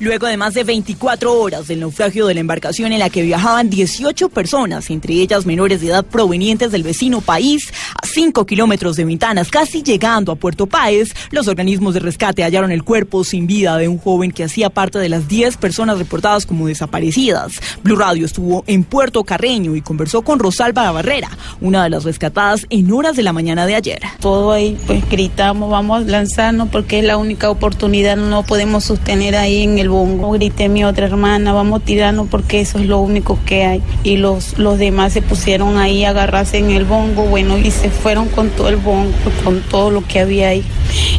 Luego 0.00 0.26
de 0.26 0.36
más 0.36 0.54
de 0.54 0.64
24 0.64 1.40
horas 1.40 1.68
del 1.68 1.78
naufragio 1.78 2.26
de 2.26 2.34
la 2.34 2.40
embarcación 2.40 2.92
en 2.92 2.98
la 2.98 3.10
que 3.10 3.22
viajaban 3.22 3.70
18 3.70 4.28
personas, 4.28 4.90
entre 4.90 5.14
ellas 5.14 5.46
menores 5.46 5.80
de 5.80 5.86
edad 5.86 6.04
provenientes 6.04 6.72
del 6.72 6.82
vecino 6.82 7.20
país, 7.20 7.72
a 8.02 8.04
5 8.04 8.44
kilómetros 8.44 8.96
de 8.96 9.04
Ventanas, 9.04 9.50
casi 9.50 9.84
llegando 9.84 10.32
a 10.32 10.36
Puerto 10.36 10.66
Páez, 10.66 11.14
los 11.30 11.46
organismos 11.46 11.94
de 11.94 12.00
rescate 12.00 12.42
hallaron 12.42 12.72
el 12.72 12.82
cuerpo 12.82 13.22
sin 13.22 13.46
vida 13.46 13.76
de 13.76 13.86
un 13.86 13.98
joven 13.98 14.32
que 14.32 14.42
hacía 14.42 14.68
parte 14.68 14.98
de 14.98 15.08
las 15.08 15.28
10 15.28 15.58
personas 15.58 15.96
reportadas 15.96 16.44
como 16.44 16.66
desaparecidas. 16.66 17.60
Blue 17.84 17.94
Radio 17.94 18.26
estuvo 18.26 18.64
en 18.66 18.82
Puerto 18.82 19.22
Carreño 19.22 19.76
y 19.76 19.80
conversó 19.80 20.22
con 20.22 20.40
Rosalba 20.40 20.90
Barrera, 20.90 21.30
una 21.60 21.84
de 21.84 21.90
las 21.90 22.02
rescatadas 22.02 22.66
en 22.68 22.90
horas 22.90 23.14
de 23.14 23.22
la 23.22 23.32
mañana 23.32 23.64
de 23.64 23.76
ayer. 23.76 24.00
Todo 24.18 24.50
ahí, 24.50 24.76
pues 24.88 25.08
gritamos, 25.08 25.70
vamos 25.70 26.02
a 26.02 26.10
lanzarnos 26.10 26.68
porque 26.70 26.98
es 26.98 27.04
la 27.04 27.16
única 27.16 27.48
oportunidad, 27.48 28.16
no 28.16 28.42
podemos 28.44 28.82
sostener 28.82 29.36
ahí 29.36 29.62
en 29.62 29.78
el 29.78 29.83
bongo. 29.88 30.32
Grité 30.32 30.64
a 30.64 30.68
mi 30.68 30.84
otra 30.84 31.06
hermana, 31.06 31.52
vamos 31.52 31.82
a 31.82 31.84
tirarnos 31.84 32.28
porque 32.28 32.60
eso 32.60 32.78
es 32.78 32.86
lo 32.86 33.00
único 33.00 33.38
que 33.44 33.64
hay. 33.64 33.82
Y 34.02 34.16
los, 34.16 34.58
los 34.58 34.78
demás 34.78 35.12
se 35.12 35.22
pusieron 35.22 35.78
ahí 35.78 36.04
a 36.04 36.10
agarrarse 36.10 36.58
en 36.58 36.70
el 36.70 36.84
bongo, 36.84 37.24
bueno, 37.24 37.58
y 37.58 37.70
se 37.70 37.90
fueron 37.90 38.28
con 38.28 38.50
todo 38.50 38.68
el 38.68 38.76
bongo, 38.76 39.12
con 39.44 39.60
todo 39.62 39.90
lo 39.90 40.06
que 40.06 40.20
había 40.20 40.48
ahí. 40.48 40.64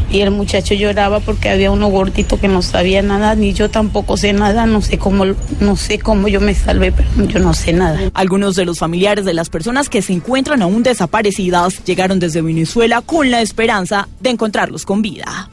Y 0.09 0.21
el 0.21 0.31
muchacho 0.31 0.73
lloraba 0.73 1.19
porque 1.19 1.49
había 1.49 1.71
uno 1.71 1.87
gordito 1.87 2.39
que 2.39 2.47
no 2.47 2.61
sabía 2.61 3.01
nada, 3.01 3.35
ni 3.35 3.53
yo 3.53 3.69
tampoco 3.69 4.17
sé 4.17 4.33
nada, 4.33 4.65
no 4.65 4.81
sé 4.81 4.97
cómo, 4.97 5.25
no 5.59 5.75
sé 5.75 5.99
cómo 5.99 6.27
yo 6.27 6.41
me 6.41 6.53
salvé, 6.53 6.91
pero 6.91 7.09
yo 7.27 7.39
no 7.39 7.53
sé 7.53 7.73
nada. 7.73 7.99
Algunos 8.13 8.55
de 8.55 8.65
los 8.65 8.79
familiares 8.79 9.25
de 9.25 9.33
las 9.33 9.49
personas 9.49 9.89
que 9.89 10.01
se 10.01 10.13
encuentran 10.13 10.61
aún 10.61 10.83
desaparecidas 10.83 11.83
llegaron 11.85 12.19
desde 12.19 12.41
Venezuela 12.41 13.01
con 13.01 13.31
la 13.31 13.41
esperanza 13.41 14.07
de 14.19 14.29
encontrarlos 14.29 14.85
con 14.85 15.01
vida. 15.01 15.49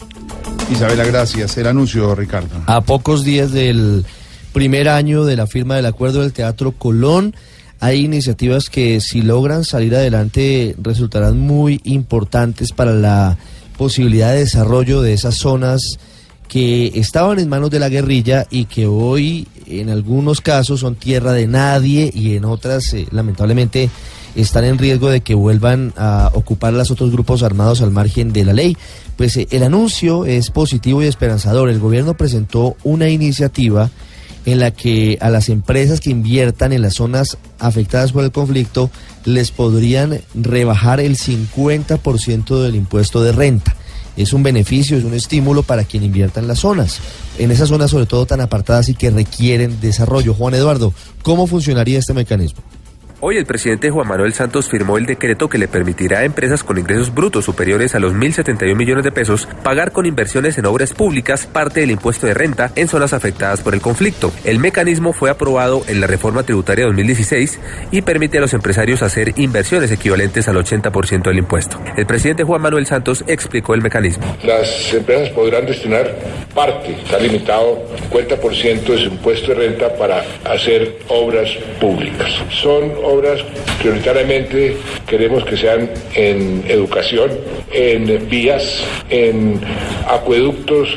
Isabela, 0.71 1.05
gracias. 1.05 1.57
El 1.59 1.67
anuncio, 1.67 2.15
Ricardo. 2.15 2.63
A 2.67 2.81
pocos 2.81 3.25
días 3.25 3.53
del 3.53 4.05
primer 4.53 4.89
año 4.89 5.25
de 5.25 5.37
la 5.37 5.47
firma 5.47 5.77
del 5.77 5.87
acuerdo 5.87 6.23
del 6.23 6.33
Teatro 6.33 6.73
Colón, 6.73 7.35
hay 7.81 8.05
iniciativas 8.05 8.71
que 8.71 9.01
si 9.01 9.23
logran 9.23 9.65
salir 9.65 9.95
adelante 9.95 10.77
resultarán 10.81 11.39
muy 11.39 11.81
importantes 11.85 12.73
para 12.73 12.93
la 12.93 13.39
posibilidad 13.77 14.33
de 14.33 14.41
desarrollo 14.41 15.03
de 15.03 15.15
esas 15.15 15.35
zonas 15.37 15.99
que 16.49 16.93
estaban 16.95 17.39
en 17.39 17.49
manos 17.49 17.71
de 17.71 17.81
la 17.81 17.89
guerrilla 17.89 18.47
y 18.51 18.67
que 18.67 18.87
hoy 18.87 19.49
en 19.67 19.91
algunos 19.91 20.41
casos 20.41 20.81
son 20.81 20.97
tierra 20.97 21.33
de 21.33 21.47
nadie 21.47 22.11
y 22.15 22.37
en 22.37 22.45
otras 22.45 22.93
eh, 22.95 23.07
lamentablemente 23.11 23.91
están 24.35 24.65
en 24.65 24.79
riesgo 24.79 25.11
de 25.11 25.21
que 25.21 25.35
vuelvan 25.35 25.93
a 25.97 26.31
ocupar 26.35 26.73
los 26.73 26.91
otros 26.91 27.11
grupos 27.11 27.43
armados 27.43 27.83
al 27.83 27.91
margen 27.91 28.33
de 28.33 28.45
la 28.45 28.53
ley. 28.53 28.77
Pues 29.17 29.37
eh, 29.37 29.49
el 29.51 29.63
anuncio 29.63 30.25
es 30.25 30.51
positivo 30.51 31.03
y 31.03 31.07
esperanzador. 31.07 31.69
El 31.69 31.79
gobierno 31.79 32.15
presentó 32.15 32.77
una 32.83 33.09
iniciativa 33.09 33.91
en 34.45 34.59
la 34.59 34.71
que 34.73 35.19
a 35.21 35.31
las 35.31 35.49
empresas 35.49 36.01
que 36.01 36.11
inviertan 36.11 36.73
en 36.73 36.83
las 36.83 36.95
zonas 36.95 37.39
afectadas 37.59 38.13
por 38.13 38.25
el 38.25 38.33
conflicto 38.33 38.91
les 39.25 39.53
podrían 39.53 40.21
rebajar 40.35 41.01
el 41.01 41.17
50% 41.17 42.61
del 42.61 42.75
impuesto 42.75 43.23
de 43.23 43.33
renta. 43.33 43.77
es 44.17 44.33
un 44.33 44.43
beneficio, 44.43 44.97
es 44.97 45.05
un 45.05 45.15
estímulo 45.15 45.63
para 45.63 45.85
quien 45.85 46.03
invierta 46.03 46.41
en 46.41 46.49
las 46.49 46.59
zonas, 46.59 46.99
en 47.39 47.51
esas 47.51 47.69
zonas 47.69 47.91
sobre 47.91 48.07
todo 48.07 48.27
tan 48.27 48.41
apartadas 48.41 48.89
y 48.89 48.95
que 48.95 49.11
requieren 49.11 49.81
desarrollo. 49.81 50.35
Juan 50.35 50.55
Eduardo, 50.55 50.93
¿cómo 51.23 51.47
funcionaría 51.47 51.99
este 51.99 52.13
mecanismo? 52.13 52.63
Hoy 53.25 53.37
el 53.37 53.47
presidente 53.47 53.89
Juan 53.89 54.09
Manuel 54.09 54.33
Santos 54.33 54.69
firmó 54.69 54.99
el 54.99 55.07
decreto 55.07 55.49
que 55.49 55.57
le 55.57 55.69
permitirá 55.69 56.19
a 56.19 56.25
empresas 56.25 56.65
con 56.65 56.77
ingresos 56.77 57.15
brutos 57.15 57.45
superiores 57.45 57.95
a 57.95 58.01
los 58.01 58.15
1.071 58.15 58.75
millones 58.75 59.05
de 59.05 59.13
pesos 59.13 59.47
pagar 59.63 59.93
con 59.93 60.07
inversiones 60.07 60.59
en 60.59 60.67
obras 60.67 60.93
públicas 60.93 61.47
parte 61.47 61.79
del 61.79 61.93
impuesto 61.93 62.27
de 62.27 62.35
renta 62.35 62.73
en 62.75 62.89
zonas 62.89 63.13
afectadas 63.13 63.61
por 63.61 63.75
el 63.75 63.81
conflicto. 63.81 64.33
El 64.43 64.59
mecanismo 64.59 65.13
fue 65.13 65.31
aprobado 65.31 65.85
en 65.87 66.01
la 66.01 66.09
reforma 66.09 66.43
tributaria 66.43 66.85
2016 66.87 67.61
y 67.93 68.03
permite 68.03 68.39
a 68.39 68.41
los 68.41 68.55
empresarios 68.55 69.05
hacer 69.05 69.35
inversiones 69.37 69.93
equivalentes 69.93 70.49
al 70.49 70.57
80% 70.57 71.23
del 71.23 71.39
impuesto. 71.39 71.81
El 71.97 72.07
presidente 72.07 72.43
Juan 72.43 72.61
Manuel 72.61 72.87
Santos 72.87 73.23
explicó 73.29 73.75
el 73.75 73.83
mecanismo. 73.83 74.37
Las 74.43 74.93
empresas 74.93 75.29
podrán 75.29 75.65
destinar 75.67 76.13
parte, 76.57 76.97
está 77.05 77.21
limitado, 77.21 77.87
50% 78.11 78.83
de 78.83 78.99
su 78.99 79.05
impuesto 79.05 79.55
de 79.55 79.69
renta 79.69 79.95
para 79.95 80.25
hacer 80.45 80.99
obras 81.07 81.51
públicas. 81.81 82.29
Son 82.51 83.12
obras 83.13 83.41
prioritariamente 83.79 84.77
queremos 85.07 85.45
que 85.45 85.57
sean 85.57 85.91
en 86.15 86.65
educación, 86.69 87.31
en 87.73 88.29
vías, 88.29 88.83
en 89.11 89.61
acueductos, 90.09 90.89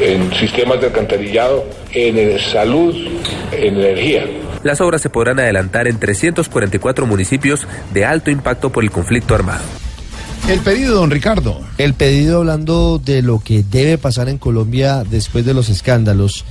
en 0.00 0.32
sistemas 0.34 0.80
de 0.80 0.86
alcantarillado, 0.86 1.64
en 1.92 2.38
salud, 2.38 2.94
en 3.52 3.76
energía. 3.76 4.24
Las 4.62 4.80
obras 4.80 5.02
se 5.02 5.10
podrán 5.10 5.38
adelantar 5.38 5.86
en 5.86 5.98
344 5.98 7.06
municipios 7.06 7.66
de 7.92 8.04
alto 8.04 8.30
impacto 8.30 8.70
por 8.70 8.82
el 8.84 8.90
conflicto 8.90 9.34
armado. 9.34 9.62
El 10.48 10.60
pedido, 10.60 10.94
don 10.94 11.10
Ricardo. 11.10 11.60
El 11.76 11.94
pedido 11.94 12.38
hablando 12.38 12.98
de 12.98 13.20
lo 13.22 13.38
que 13.40 13.62
debe 13.62 13.98
pasar 13.98 14.28
en 14.30 14.38
Colombia 14.38 15.04
después 15.08 15.44
de 15.44 15.52
los 15.52 15.68
escándalos. 15.68 16.44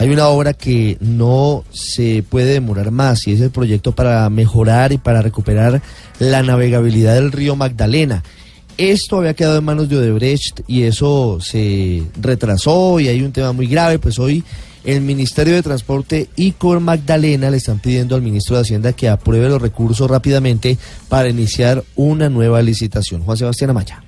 Hay 0.00 0.08
una 0.08 0.28
obra 0.28 0.54
que 0.54 0.96
no 1.00 1.62
se 1.70 2.24
puede 2.26 2.54
demorar 2.54 2.90
más 2.90 3.26
y 3.26 3.34
es 3.34 3.40
el 3.42 3.50
proyecto 3.50 3.92
para 3.92 4.30
mejorar 4.30 4.92
y 4.92 4.96
para 4.96 5.20
recuperar 5.20 5.82
la 6.18 6.42
navegabilidad 6.42 7.16
del 7.16 7.30
río 7.30 7.54
Magdalena. 7.54 8.22
Esto 8.78 9.18
había 9.18 9.34
quedado 9.34 9.58
en 9.58 9.64
manos 9.64 9.90
de 9.90 9.98
Odebrecht 9.98 10.62
y 10.66 10.84
eso 10.84 11.38
se 11.42 12.02
retrasó 12.18 12.98
y 12.98 13.08
hay 13.08 13.20
un 13.20 13.32
tema 13.32 13.52
muy 13.52 13.66
grave, 13.66 13.98
pues 13.98 14.18
hoy 14.18 14.42
el 14.84 15.02
Ministerio 15.02 15.52
de 15.52 15.62
Transporte 15.62 16.30
y 16.34 16.52
Cor 16.52 16.80
Magdalena 16.80 17.50
le 17.50 17.58
están 17.58 17.78
pidiendo 17.78 18.14
al 18.14 18.22
ministro 18.22 18.56
de 18.56 18.62
Hacienda 18.62 18.94
que 18.94 19.10
apruebe 19.10 19.50
los 19.50 19.60
recursos 19.60 20.10
rápidamente 20.10 20.78
para 21.10 21.28
iniciar 21.28 21.84
una 21.94 22.30
nueva 22.30 22.62
licitación. 22.62 23.20
Juan 23.22 23.36
Sebastián 23.36 23.68
Amaya. 23.68 24.02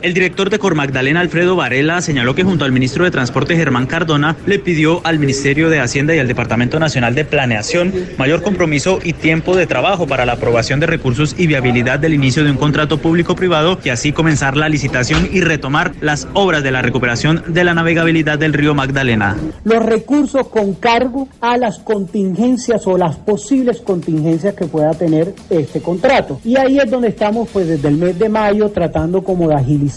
El 0.00 0.14
director 0.14 0.48
de 0.48 0.58
Cormagdalena, 0.58 1.20
Alfredo 1.20 1.56
Varela, 1.56 2.00
señaló 2.00 2.34
que 2.34 2.44
junto 2.44 2.64
al 2.64 2.72
ministro 2.72 3.04
de 3.04 3.10
Transporte, 3.10 3.56
Germán 3.56 3.86
Cardona, 3.86 4.36
le 4.46 4.58
pidió 4.60 5.00
al 5.04 5.18
Ministerio 5.18 5.70
de 5.70 5.80
Hacienda 5.80 6.14
y 6.14 6.20
al 6.20 6.28
Departamento 6.28 6.78
Nacional 6.78 7.14
de 7.14 7.24
Planeación 7.24 7.92
mayor 8.16 8.42
compromiso 8.42 9.00
y 9.02 9.12
tiempo 9.12 9.56
de 9.56 9.66
trabajo 9.66 10.06
para 10.06 10.24
la 10.24 10.34
aprobación 10.34 10.78
de 10.78 10.86
recursos 10.86 11.34
y 11.36 11.46
viabilidad 11.46 11.98
del 11.98 12.14
inicio 12.14 12.44
de 12.44 12.52
un 12.52 12.56
contrato 12.56 12.98
público-privado 12.98 13.78
y 13.82 13.88
así 13.88 14.12
comenzar 14.12 14.56
la 14.56 14.68
licitación 14.68 15.28
y 15.32 15.40
retomar 15.40 15.92
las 16.00 16.28
obras 16.34 16.62
de 16.62 16.70
la 16.70 16.82
recuperación 16.82 17.42
de 17.48 17.64
la 17.64 17.74
navegabilidad 17.74 18.38
del 18.38 18.52
río 18.52 18.74
Magdalena. 18.74 19.36
Los 19.64 19.84
recursos 19.84 20.46
con 20.48 20.74
cargo 20.74 21.28
a 21.40 21.56
las 21.56 21.78
contingencias 21.80 22.86
o 22.86 22.96
las 22.96 23.16
posibles 23.16 23.80
contingencias 23.80 24.54
que 24.54 24.66
pueda 24.66 24.92
tener 24.92 25.34
este 25.50 25.80
contrato. 25.80 26.40
Y 26.44 26.56
ahí 26.56 26.78
es 26.78 26.90
donde 26.90 27.08
estamos 27.08 27.48
pues 27.52 27.66
desde 27.66 27.88
el 27.88 27.96
mes 27.96 28.18
de 28.18 28.28
mayo 28.28 28.70
tratando 28.70 29.22
como 29.24 29.48
de 29.48 29.56
agilizar 29.56 29.87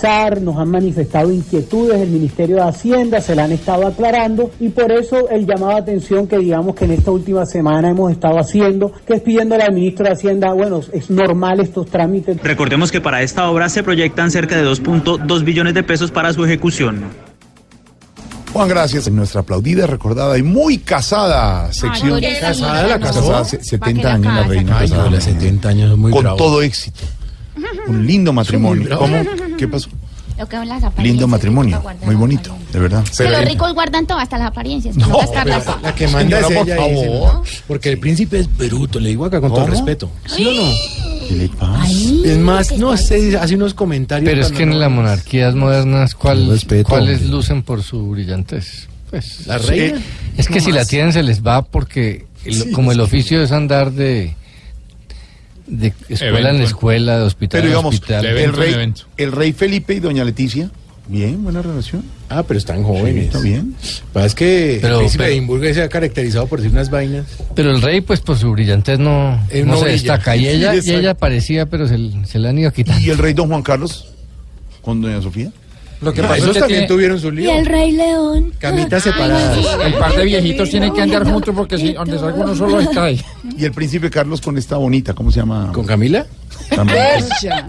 nos 0.41 0.57
han 0.57 0.69
manifestado 0.69 1.31
inquietudes 1.31 1.99
el 2.01 2.09
Ministerio 2.09 2.55
de 2.57 2.61
Hacienda, 2.63 3.21
se 3.21 3.35
la 3.35 3.43
han 3.43 3.51
estado 3.51 3.85
aclarando 3.87 4.51
y 4.59 4.69
por 4.69 4.91
eso 4.91 5.29
el 5.29 5.45
llamado 5.45 5.71
a 5.73 5.77
atención 5.77 6.27
que 6.27 6.37
digamos 6.37 6.75
que 6.75 6.85
en 6.85 6.91
esta 6.91 7.11
última 7.11 7.45
semana 7.45 7.89
hemos 7.89 8.11
estado 8.11 8.39
haciendo, 8.39 8.91
que 9.05 9.13
es 9.15 9.21
pidiéndole 9.21 9.63
al 9.63 9.73
ministro 9.73 10.05
de 10.05 10.11
Hacienda, 10.13 10.53
bueno, 10.53 10.81
es 10.91 11.09
normal 11.09 11.59
estos 11.59 11.87
trámites. 11.87 12.37
Recordemos 12.43 12.91
que 12.91 13.01
para 13.01 13.21
esta 13.21 13.49
obra 13.49 13.69
se 13.69 13.83
proyectan 13.83 14.31
cerca 14.31 14.55
de 14.57 14.65
2.2 14.67 15.43
billones 15.43 15.73
de 15.73 15.83
pesos 15.83 16.11
para 16.11 16.33
su 16.33 16.43
ejecución. 16.45 17.03
Juan, 18.53 18.67
gracias. 18.67 19.07
En 19.07 19.15
nuestra 19.15 19.41
aplaudida, 19.41 19.87
recordada 19.87 20.37
y 20.37 20.43
muy 20.43 20.77
casada 20.79 21.71
sección. 21.71 22.19
Ay, 22.21 22.35
¿Casada 22.41 22.85
la 22.85 22.99
casó? 22.99 23.19
Casada, 23.21 23.45
se- 23.45 23.63
70 23.63 24.13
años 24.13 24.33
la 24.33 24.43
reina. 24.43 24.77
Ay, 24.79 24.89
casada. 24.89 25.09
la 25.09 25.21
70 25.21 25.69
años 25.69 25.91
es 25.93 25.97
muy 25.97 26.11
Con 26.11 26.23
bravo. 26.23 26.37
todo 26.37 26.61
éxito. 26.61 26.99
Un 27.87 28.05
lindo 28.05 28.33
matrimonio. 28.33 28.97
¿Cómo? 28.97 29.17
¿Qué 29.57 29.67
pasó? 29.67 29.89
Lo 30.39 30.47
que 30.47 30.55
las 30.57 30.77
apariencias. 30.83 31.03
Lindo 31.05 31.27
matrimonio. 31.27 31.83
Muy 32.03 32.15
bonito, 32.15 32.55
de 32.73 32.79
verdad. 32.79 33.03
Que 33.15 33.29
los 33.29 33.45
ricos 33.45 33.73
guardan 33.75 34.07
todo, 34.07 34.17
hasta 34.17 34.39
las 34.39 34.47
apariencias. 34.47 34.95
No, 34.97 35.15
gastarlas. 35.19 35.65
La 35.83 35.93
que 35.93 36.07
manda 36.07 36.39
es 36.39 36.45
por 36.47 36.67
favor. 36.67 37.43
Porque 37.67 37.89
el 37.89 37.99
príncipe 37.99 38.39
es 38.39 38.57
bruto, 38.57 38.99
le 38.99 39.09
digo 39.09 39.25
acá 39.25 39.39
con 39.39 39.49
todo 39.51 39.61
¿Cómo? 39.61 39.71
respeto. 39.71 40.09
¿Sí 40.25 40.45
o 40.47 40.51
no? 40.53 40.71
¿Qué 41.27 41.35
le 41.35 41.49
pasa? 41.49 41.87
Es 42.25 42.37
más, 42.39 42.71
no 42.77 42.97
sé, 42.97 43.37
hace 43.37 43.53
unos 43.55 43.73
comentarios. 43.75 44.27
Pero 44.29 44.41
es 44.41 44.47
cuando 44.47 44.57
que 44.57 44.63
en 44.63 44.79
las 44.79 44.89
monarquías 44.91 45.53
modernas, 45.53 46.15
¿cuál- 46.15 46.49
respeto, 46.49 46.89
¿cuáles 46.89 47.17
hombre. 47.19 47.31
lucen 47.31 47.61
por 47.61 47.83
su 47.83 48.09
brillantez? 48.09 48.87
Pues, 49.11 49.45
¿La 49.45 49.57
reina? 49.59 49.99
Es 50.37 50.47
que 50.47 50.55
No 50.59 50.65
si 50.65 50.71
la 50.71 50.85
tienen 50.85 51.13
se 51.13 51.21
les 51.21 51.45
va 51.45 51.61
porque 51.61 52.25
el- 52.45 52.55
Sí, 52.55 52.71
como 52.71 52.91
es 52.91 52.97
el 52.97 53.01
que- 53.03 53.05
oficio 53.05 53.43
es 53.43 53.51
andar 53.51 53.91
de, 53.91 54.35
de 55.67 55.93
escuela 56.09 56.39
en 56.39 56.45
Evento. 56.55 56.63
escuela, 56.67 57.17
de 57.17 57.23
hospital 57.23 57.59
Pero 57.61 57.63
en 57.65 57.69
digamos, 57.71 57.95
hospital. 57.95 58.25
el 58.25 58.53
rey, 58.53 58.93
el 59.17 59.31
rey 59.31 59.53
Felipe 59.53 59.93
y 59.95 59.99
doña 59.99 60.23
Leticia, 60.23 60.69
bien, 61.07 61.43
buena 61.43 61.61
relación. 61.61 62.03
Ah, 62.29 62.43
pero 62.43 62.57
están 62.57 62.83
jóvenes. 62.83 63.25
está 63.25 63.39
bien. 63.39 63.75
Pasa 64.13 64.25
es 64.27 64.35
que 64.35 64.79
Pero- 64.81 64.95
el 64.95 64.99
príncipe 64.99 65.23
pero- 65.23 65.29
de 65.29 65.35
Edimburgo 65.37 65.73
se 65.73 65.81
ha 65.81 65.89
caracterizado 65.89 66.47
por 66.47 66.59
decir 66.59 66.71
unas 66.71 66.89
vainas. 66.89 67.25
Pero 67.55 67.71
el 67.71 67.81
rey, 67.81 68.01
pues 68.01 68.21
por 68.21 68.37
su 68.37 68.51
brillantez 68.51 68.99
no, 68.99 69.39
Él 69.49 69.65
no 69.65 69.73
no 69.73 69.77
se 69.79 69.83
brilla. 69.85 69.93
destaca. 69.97 70.35
Y 70.35 70.39
Sí, 70.41 70.47
ella, 70.47 70.73
y 70.73 70.77
exacto. 70.77 70.99
ella 70.99 71.13
parecía, 71.15 71.65
pero 71.65 71.87
se, 71.87 71.97
se 72.25 72.39
le 72.39 72.47
han 72.49 72.57
ido 72.57 72.71
quitando. 72.71 73.01
¿Y 73.05 73.09
el 73.09 73.17
rey 73.17 73.33
don 73.33 73.47
Juan 73.49 73.61
Carlos 73.63 74.07
con 74.81 75.01
doña 75.01 75.21
Sofía? 75.21 75.51
Lo 76.01 76.11
que 76.13 76.21
No, 76.21 76.29
pasa 76.29 76.37
esos 76.37 76.49
es 76.49 76.53
que 76.55 76.59
también 76.61 76.79
también 76.81 76.87
tuvieron 76.87 77.19
su 77.19 77.31
lío. 77.31 77.51
Rey 77.63 77.91
León. 77.91 78.53
Camitas 78.57 79.03
separadas. 79.03 79.57
El 79.85 79.93
par 79.93 80.15
de 80.15 80.25
viejitos 80.25 80.69
tienen 80.69 80.93
que 80.93 81.01
andar 81.01 81.23
juntos 81.25 81.53
porque 81.55 81.77
si 81.77 81.93
donde 81.93 82.17
salga 82.17 82.43
uno 82.43 82.55
solo 82.55 82.89
cae. 82.91 83.23
Y 83.57 83.65
el 83.65 83.71
príncipe 83.71 84.09
Carlos 84.09 84.41
con 84.41 84.57
esta 84.57 84.77
bonita, 84.77 85.13
¿cómo 85.13 85.31
se 85.31 85.39
llama? 85.39 85.71
¿Con 85.73 85.85
Camila? 85.85 86.25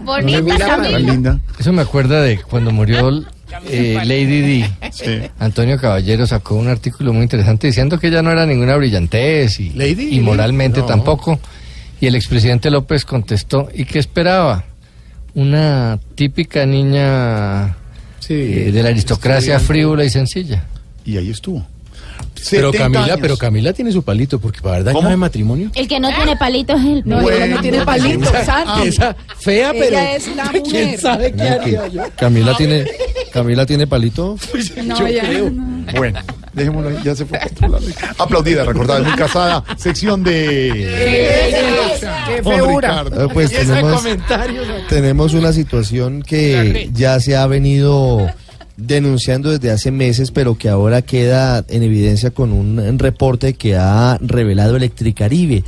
Bonita 0.03 0.67
Camila. 0.67 0.99
linda. 0.99 1.39
Eso 1.59 1.71
me 1.73 1.81
acuerda 1.81 2.21
de 2.21 2.39
cuando 2.39 2.71
murió 2.71 3.23
eh, 3.67 3.99
Lady 4.03 4.41
Di. 4.41 4.65
Sí. 4.91 5.21
Antonio 5.39 5.77
Caballero 5.77 6.25
sacó 6.25 6.55
un 6.55 6.69
artículo 6.69 7.13
muy 7.13 7.23
interesante 7.23 7.67
diciendo 7.67 7.99
que 7.99 8.07
ella 8.07 8.21
no 8.21 8.31
era 8.31 8.45
ninguna 8.45 8.75
brillantez 8.75 9.59
y, 9.59 9.69
Lady 9.71 10.15
y 10.15 10.19
moralmente 10.21 10.79
no. 10.79 10.85
tampoco. 10.85 11.39
Y 12.01 12.07
el 12.07 12.15
expresidente 12.15 12.69
López 12.71 13.05
contestó, 13.05 13.69
¿y 13.73 13.85
qué 13.85 13.99
esperaba? 13.99 14.65
Una 15.35 15.99
típica 16.15 16.65
niña 16.65 17.77
eh, 18.29 18.71
de 18.71 18.83
la 18.83 18.89
aristocracia 18.89 19.59
frívola 19.59 20.03
y 20.05 20.09
sencilla. 20.09 20.65
Y 21.05 21.17
ahí 21.17 21.29
estuvo. 21.29 21.65
Pero 22.49 22.71
70 22.71 22.77
Camila, 22.77 23.03
años. 23.05 23.17
pero 23.21 23.37
Camila 23.37 23.73
tiene 23.73 23.91
su 23.91 24.03
palito, 24.03 24.39
porque 24.39 24.59
para 24.61 24.77
verdad 24.77 24.91
¿Cómo? 24.93 25.03
no 25.03 25.09
hay 25.11 25.17
matrimonio. 25.17 25.71
El 25.75 25.87
que 25.87 25.99
no 25.99 26.13
tiene 26.13 26.35
palitos 26.35 26.79
es 26.79 26.85
el 26.87 27.03
No, 27.05 27.21
no 27.21 27.61
tiene 27.61 27.85
palito, 27.85 28.25
Santi. 28.45 28.87
Esa 28.89 29.15
fea, 29.39 29.71
pero. 29.71 29.85
Ella 29.87 30.15
es 30.15 30.35
la 30.35 30.43
¿Quién 30.51 30.63
mujer. 30.63 30.99
sabe 30.99 31.31
qué 31.31 31.37
Mira 31.43 31.59
que 31.63 31.77
haría 31.77 31.87
yo? 31.87 32.03
Camila 32.17 32.55
tiene, 32.57 32.85
Camila 33.31 33.65
tiene 33.65 33.87
palito. 33.87 34.37
No, 34.83 34.99
Yo 34.99 35.05
creo. 35.05 35.49
no. 35.51 35.85
Bueno, 35.95 36.19
dejémoslo 36.53 36.89
ahí, 36.89 36.97
ya 37.03 37.15
se 37.15 37.25
fue. 37.25 37.39
Aplaudida, 38.17 38.63
recordada, 38.63 39.01
muy 39.01 39.17
casada. 39.17 39.63
Sección 39.77 40.23
de. 40.23 40.71
¡Qué! 40.73 42.43
Ricardo. 42.43 43.25
Eh, 43.25 43.29
Pues 43.33 43.51
tenemos, 43.51 44.03
tenemos 44.89 45.33
una 45.33 45.53
situación 45.53 46.21
que 46.21 46.89
ya 46.93 47.19
se 47.19 47.35
ha 47.35 47.45
venido 47.47 48.27
denunciando 48.77 49.51
desde 49.51 49.71
hace 49.71 49.91
meses, 49.91 50.31
pero 50.31 50.57
que 50.57 50.69
ahora 50.69 51.01
queda 51.01 51.63
en 51.67 51.83
evidencia 51.83 52.31
con 52.31 52.51
un 52.51 52.99
reporte 52.99 53.53
que 53.53 53.75
ha 53.75 54.17
revelado 54.21 54.75
Electricaribe. 54.75 55.63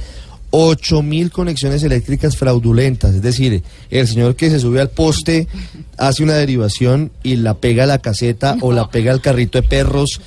8 0.58 1.02
mil 1.02 1.32
conexiones 1.32 1.84
eléctricas 1.84 2.38
fraudulentas, 2.38 3.14
es 3.14 3.22
decir, 3.22 3.62
el 3.90 4.08
señor 4.08 4.38
que 4.38 4.50
se 4.50 4.60
sube 4.62 4.80
al 4.80 4.90
poste 4.90 5.50
hace 5.98 6.24
una 6.24 6.36
derivación 6.36 7.12
y 7.24 7.36
la 7.36 7.56
pega 7.56 7.84
a 7.84 7.88
la 7.88 7.98
caseta 7.98 8.56
o 8.62 8.72
la 8.72 8.90
pega 8.90 9.12
al 9.12 9.20
carrito 9.20 9.62
de 9.62 9.68
perros, 9.68 10.22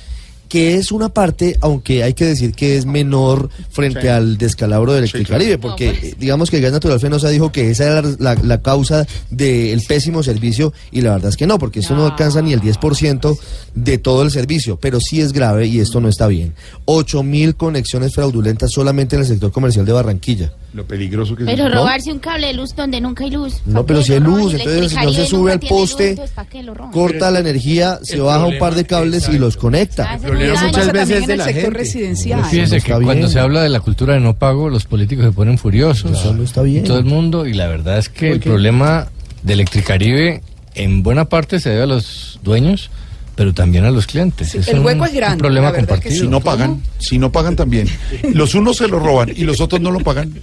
que 0.49 0.75
es 0.75 0.91
una 0.91 1.09
parte, 1.09 1.55
aunque 1.61 2.03
hay 2.03 2.13
que 2.15 2.25
decir 2.25 2.53
que 2.53 2.75
es 2.75 2.85
menor 2.85 3.49
frente 3.69 4.01
Sí. 4.01 4.07
al 4.07 4.37
descalabro 4.37 4.93
del 4.93 5.03
Electricaribe, 5.03 5.57
porque 5.59 5.89
eh, 5.89 6.15
digamos 6.19 6.49
que 6.49 6.57
el 6.57 6.63
Gas 6.63 6.71
Natural 6.73 6.99
Fenosa 6.99 7.29
dijo 7.29 7.51
que 7.51 7.69
esa 7.69 7.85
era 7.85 8.01
la, 8.19 8.35
la 8.35 8.61
causa 8.61 9.05
del 9.29 9.81
pésimo 9.87 10.23
servicio 10.23 10.73
y 10.91 11.01
la 11.01 11.11
verdad 11.13 11.29
es 11.29 11.37
que 11.37 11.47
no, 11.47 11.59
porque 11.59 11.79
esto 11.79 11.95
no 11.95 12.05
alcanza 12.05 12.41
ni 12.41 12.51
el 12.53 12.61
10% 12.61 13.37
de 13.75 13.97
todo 13.99 14.23
el 14.23 14.31
servicio, 14.31 14.77
pero 14.79 14.99
sí 14.99 15.21
es 15.21 15.31
grave 15.33 15.67
y 15.67 15.79
esto 15.79 16.01
no 16.01 16.09
está 16.09 16.27
bien. 16.27 16.53
8 16.85 17.23
mil 17.23 17.55
conexiones 17.55 18.15
fraudulentas 18.15 18.71
solamente 18.71 19.15
en 19.15 19.21
el 19.21 19.27
sector 19.27 19.51
comercial 19.51 19.85
de 19.85 19.91
Barranquilla. 19.93 20.51
Lo 20.71 20.85
peligroso 20.85 21.35
que 21.35 21.45
Pero 21.45 21.65
es. 21.65 21.73
robarse 21.73 22.11
un 22.11 22.19
cable 22.19 22.47
de 22.47 22.53
luz 22.53 22.75
donde 22.75 23.01
nunca 23.01 23.23
hay 23.23 23.31
luz. 23.31 23.55
No, 23.65 23.81
¿pa' 23.81 23.87
pero 23.87 24.03
si 24.03 24.13
hay 24.13 24.19
luz, 24.19 24.53
entonces 24.53 24.83
el 24.83 24.89
señor 24.89 25.13
se 25.15 25.25
sube 25.25 25.51
al 25.53 25.59
luz, 25.59 25.69
poste, 25.69 26.09
entonces, 26.11 26.35
¿pa' 26.35 26.45
qué 26.45 26.61
lo 26.61 26.75
roban? 26.75 26.91
corta 26.91 27.31
la 27.31 27.39
energía, 27.39 27.99
se 28.03 28.19
baja 28.19 28.45
un 28.45 28.59
par 28.59 28.75
de 28.75 28.85
cables 28.85 29.27
y 29.29 29.39
los 29.39 29.57
conecta. 29.57 30.13
El 30.13 30.19
problema 30.21 30.63
muchas 30.63 30.91
veces 30.91 31.25
de 31.27 31.37
la 31.37 31.45
gente. 31.45 31.69
residencial. 31.71 32.45
Fíjese 32.45 32.81
que 32.81 32.91
bien. 32.93 33.03
cuando 33.03 33.27
se 33.29 33.39
habla 33.39 33.63
de 33.63 33.69
la 33.69 33.79
cultura 33.79 34.13
de 34.13 34.19
no 34.19 34.35
pago, 34.35 34.69
los 34.69 34.85
políticos 34.85 35.25
se 35.25 35.31
ponen 35.31 35.57
furiosos. 35.57 36.11
Eso 36.11 36.33
no 36.35 36.43
está 36.43 36.61
bien. 36.61 36.85
Y 36.85 36.87
todo 36.87 36.99
el 36.99 37.05
mundo, 37.05 37.47
y 37.47 37.53
la 37.53 37.67
verdad 37.67 37.97
es 37.97 38.09
que 38.09 38.31
el 38.31 38.39
problema 38.39 39.07
de 39.41 39.53
Electricaribe 39.53 40.43
en 40.75 41.01
buena 41.01 41.25
parte 41.25 41.59
se 41.59 41.69
debe 41.71 41.83
a 41.83 41.87
los 41.87 42.39
dueños, 42.43 42.91
pero 43.39 43.53
también 43.53 43.85
a 43.85 43.89
los 43.89 44.05
clientes. 44.05 44.53
Es 44.53 44.67
el 44.67 44.79
un- 44.79 44.85
hueco 44.85 45.05
es 45.05 45.11
un 45.11 45.15
grande, 45.17 45.37
problema 45.37 45.71
compartido. 45.73 46.13
Si 46.13 46.27
no 46.27 46.41
pagan, 46.41 46.83
si 46.97 47.17
no 47.17 47.31
pagan 47.31 47.55
también. 47.55 47.87
Los 48.33 48.53
unos 48.53 48.75
se 48.75 48.89
lo 48.89 48.99
roban 48.99 49.29
y 49.33 49.45
los 49.45 49.61
otros 49.61 49.79
no 49.79 49.91
lo 49.91 50.01
pagan. 50.01 50.33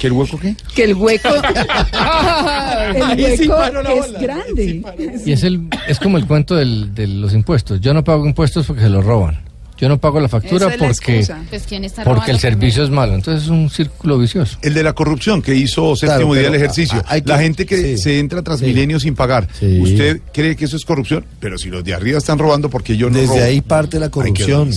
¿Que 0.00 0.08
el 0.08 0.12
hueco 0.12 0.36
qué? 0.36 0.56
Que 0.74 0.82
el 0.84 0.94
hueco, 0.94 1.28
el 3.16 3.38
sí 3.38 3.48
hueco 3.48 3.80
es 3.80 4.12
grande. 4.20 4.82
Y 5.24 5.30
es, 5.32 5.44
el, 5.44 5.68
es 5.86 6.00
como 6.00 6.18
el 6.18 6.26
cuento 6.26 6.56
del- 6.56 6.92
de 6.94 7.06
los 7.06 7.32
impuestos. 7.32 7.80
Yo 7.80 7.94
no 7.94 8.02
pago 8.02 8.26
impuestos 8.26 8.66
porque 8.66 8.82
se 8.82 8.88
los 8.90 9.04
roban. 9.04 9.38
Yo 9.78 9.88
no 9.90 9.98
pago 9.98 10.20
la 10.20 10.28
factura 10.28 10.68
es 10.68 10.76
porque. 10.78 11.26
Pues, 11.50 11.64
¿quién 11.68 11.84
está 11.84 12.02
porque 12.04 12.30
el 12.30 12.38
servicio 12.38 12.82
es 12.82 12.90
malo. 12.90 13.14
Entonces 13.14 13.44
es 13.44 13.50
un 13.50 13.68
círculo 13.68 14.18
vicioso. 14.18 14.56
El 14.62 14.72
de 14.72 14.82
la 14.82 14.94
corrupción 14.94 15.42
que 15.42 15.54
hizo 15.54 15.94
séptimo 15.96 16.16
Claro, 16.30 16.34
día 16.34 16.42
del 16.44 16.54
ejercicio. 16.54 17.02
hay 17.06 17.20
que- 17.22 17.28
la 17.28 17.38
gente 17.38 17.66
que 17.66 17.76
sí. 17.76 17.98
se 17.98 18.18
entra 18.18 18.40
a 18.40 18.42
Transmilenio 18.42 18.98
sin 18.98 19.14
pagar. 19.14 19.48
Sí. 19.58 19.78
¿Usted 19.80 20.20
cree 20.32 20.56
que 20.56 20.64
eso 20.64 20.76
es 20.76 20.84
corrupción? 20.86 21.26
Pero 21.40 21.58
si 21.58 21.68
los 21.68 21.84
de 21.84 21.92
arriba 21.94 22.18
están 22.18 22.38
robando, 22.38 22.70
porque 22.70 22.96
yo 22.96 23.10
no 23.10 23.18
Desde 23.18 23.34
robo? 23.34 23.44
ahí 23.44 23.60
parte 23.60 23.98
la 24.00 24.08
corrupción. 24.10 24.70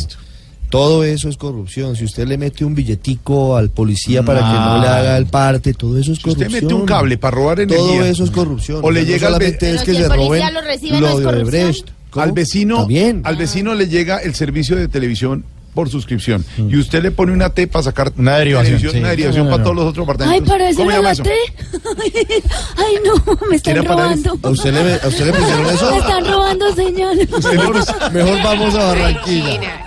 Todo 0.69 1.03
eso 1.03 1.29
es 1.29 1.37
corrupción. 1.37 1.95
Si 1.95 2.03
usted 2.05 2.27
le 2.27 2.37
mete 2.37 2.63
un 2.63 2.75
billetico 2.75 3.57
al 3.57 3.71
policía 3.71 4.21
para 4.21 4.39
que 4.41 4.45
no 4.53 4.75
le 4.81 4.87
No. 4.87 4.93
haga 4.93 5.17
el 5.17 5.25
parte, 5.25 5.73
todo 5.73 5.97
eso 5.97 6.11
es 6.11 6.19
Si 6.19 6.29
usted 6.29 6.43
corrupción. 6.45 6.63
mete 6.63 6.73
un 6.75 6.85
cable 6.85 7.17
para 7.17 7.35
robar 7.35 7.59
energía. 7.61 7.87
Todo 7.87 8.03
eso 8.05 8.23
es 8.25 8.29
corrupción. 8.31 8.79
O 8.83 8.91
le 8.91 9.01
no 9.01 9.07
llega 9.07 9.27
al 9.29 9.33
ve- 9.33 9.37
solamente 9.55 9.59
Pero 9.65 9.75
es 9.77 9.83
que 9.83 9.91
el 9.91 9.97
se 9.97 10.03
policía 10.09 10.27
roben 10.27 10.53
lo 10.53 10.61
recibe, 10.61 10.91
¿no 10.91 10.95
es 10.97 11.01
lo 11.13 11.17
de 11.19 11.23
corrupción? 11.25 11.63
Odebrecht. 11.63 11.89
¿Cómo? 12.09 12.23
Al 12.23 12.31
vecino, 12.31 12.85
bien. 12.85 13.21
al 13.23 13.35
vecino 13.35 13.75
le 13.75 13.87
llega 13.87 14.17
el 14.17 14.33
servicio 14.35 14.75
de 14.75 14.87
televisión 14.87 15.45
por 15.73 15.89
suscripción 15.89 16.45
y 16.57 16.77
usted 16.77 17.01
le 17.03 17.11
pone 17.11 17.31
una 17.31 17.49
T 17.49 17.67
para 17.67 17.83
sacar 17.83 18.11
Una 18.17 18.37
derivación, 18.37 18.79
sí. 18.79 18.97
una 18.97 19.09
derivación 19.09 19.45
No, 19.45 19.51
no, 19.51 19.55
para 19.57 19.63
todos 19.63 19.75
los 19.75 19.85
otros 19.87 20.03
Ay, 20.07 20.13
apartamentos. 20.13 20.49
para 20.49 20.69
eso 20.69 20.77
¿Cómo 20.79 20.91
era 20.91 21.01
la 21.01 21.11
eso? 21.11 21.23
T. 21.23 21.31
Ay, 22.77 22.95
no, 23.05 23.37
me 23.49 23.55
están 23.55 23.73
¿Quiere 23.73 23.87
parar 23.87 24.05
robando. 24.17 24.39
¿A 24.43 24.49
usted 24.49 24.73
le, 24.73 24.93
a 24.95 25.07
usted 25.07 25.25
le 25.25 25.33
pusieron 25.39 25.65
Me 25.65 25.97
están 25.97 26.25
robando, 26.25 26.75
señor. 26.75 27.15
Mejor, 27.49 28.11
mejor 28.13 28.43
vamos 28.43 28.75
a 28.75 28.85
Barranquilla. 28.87 29.85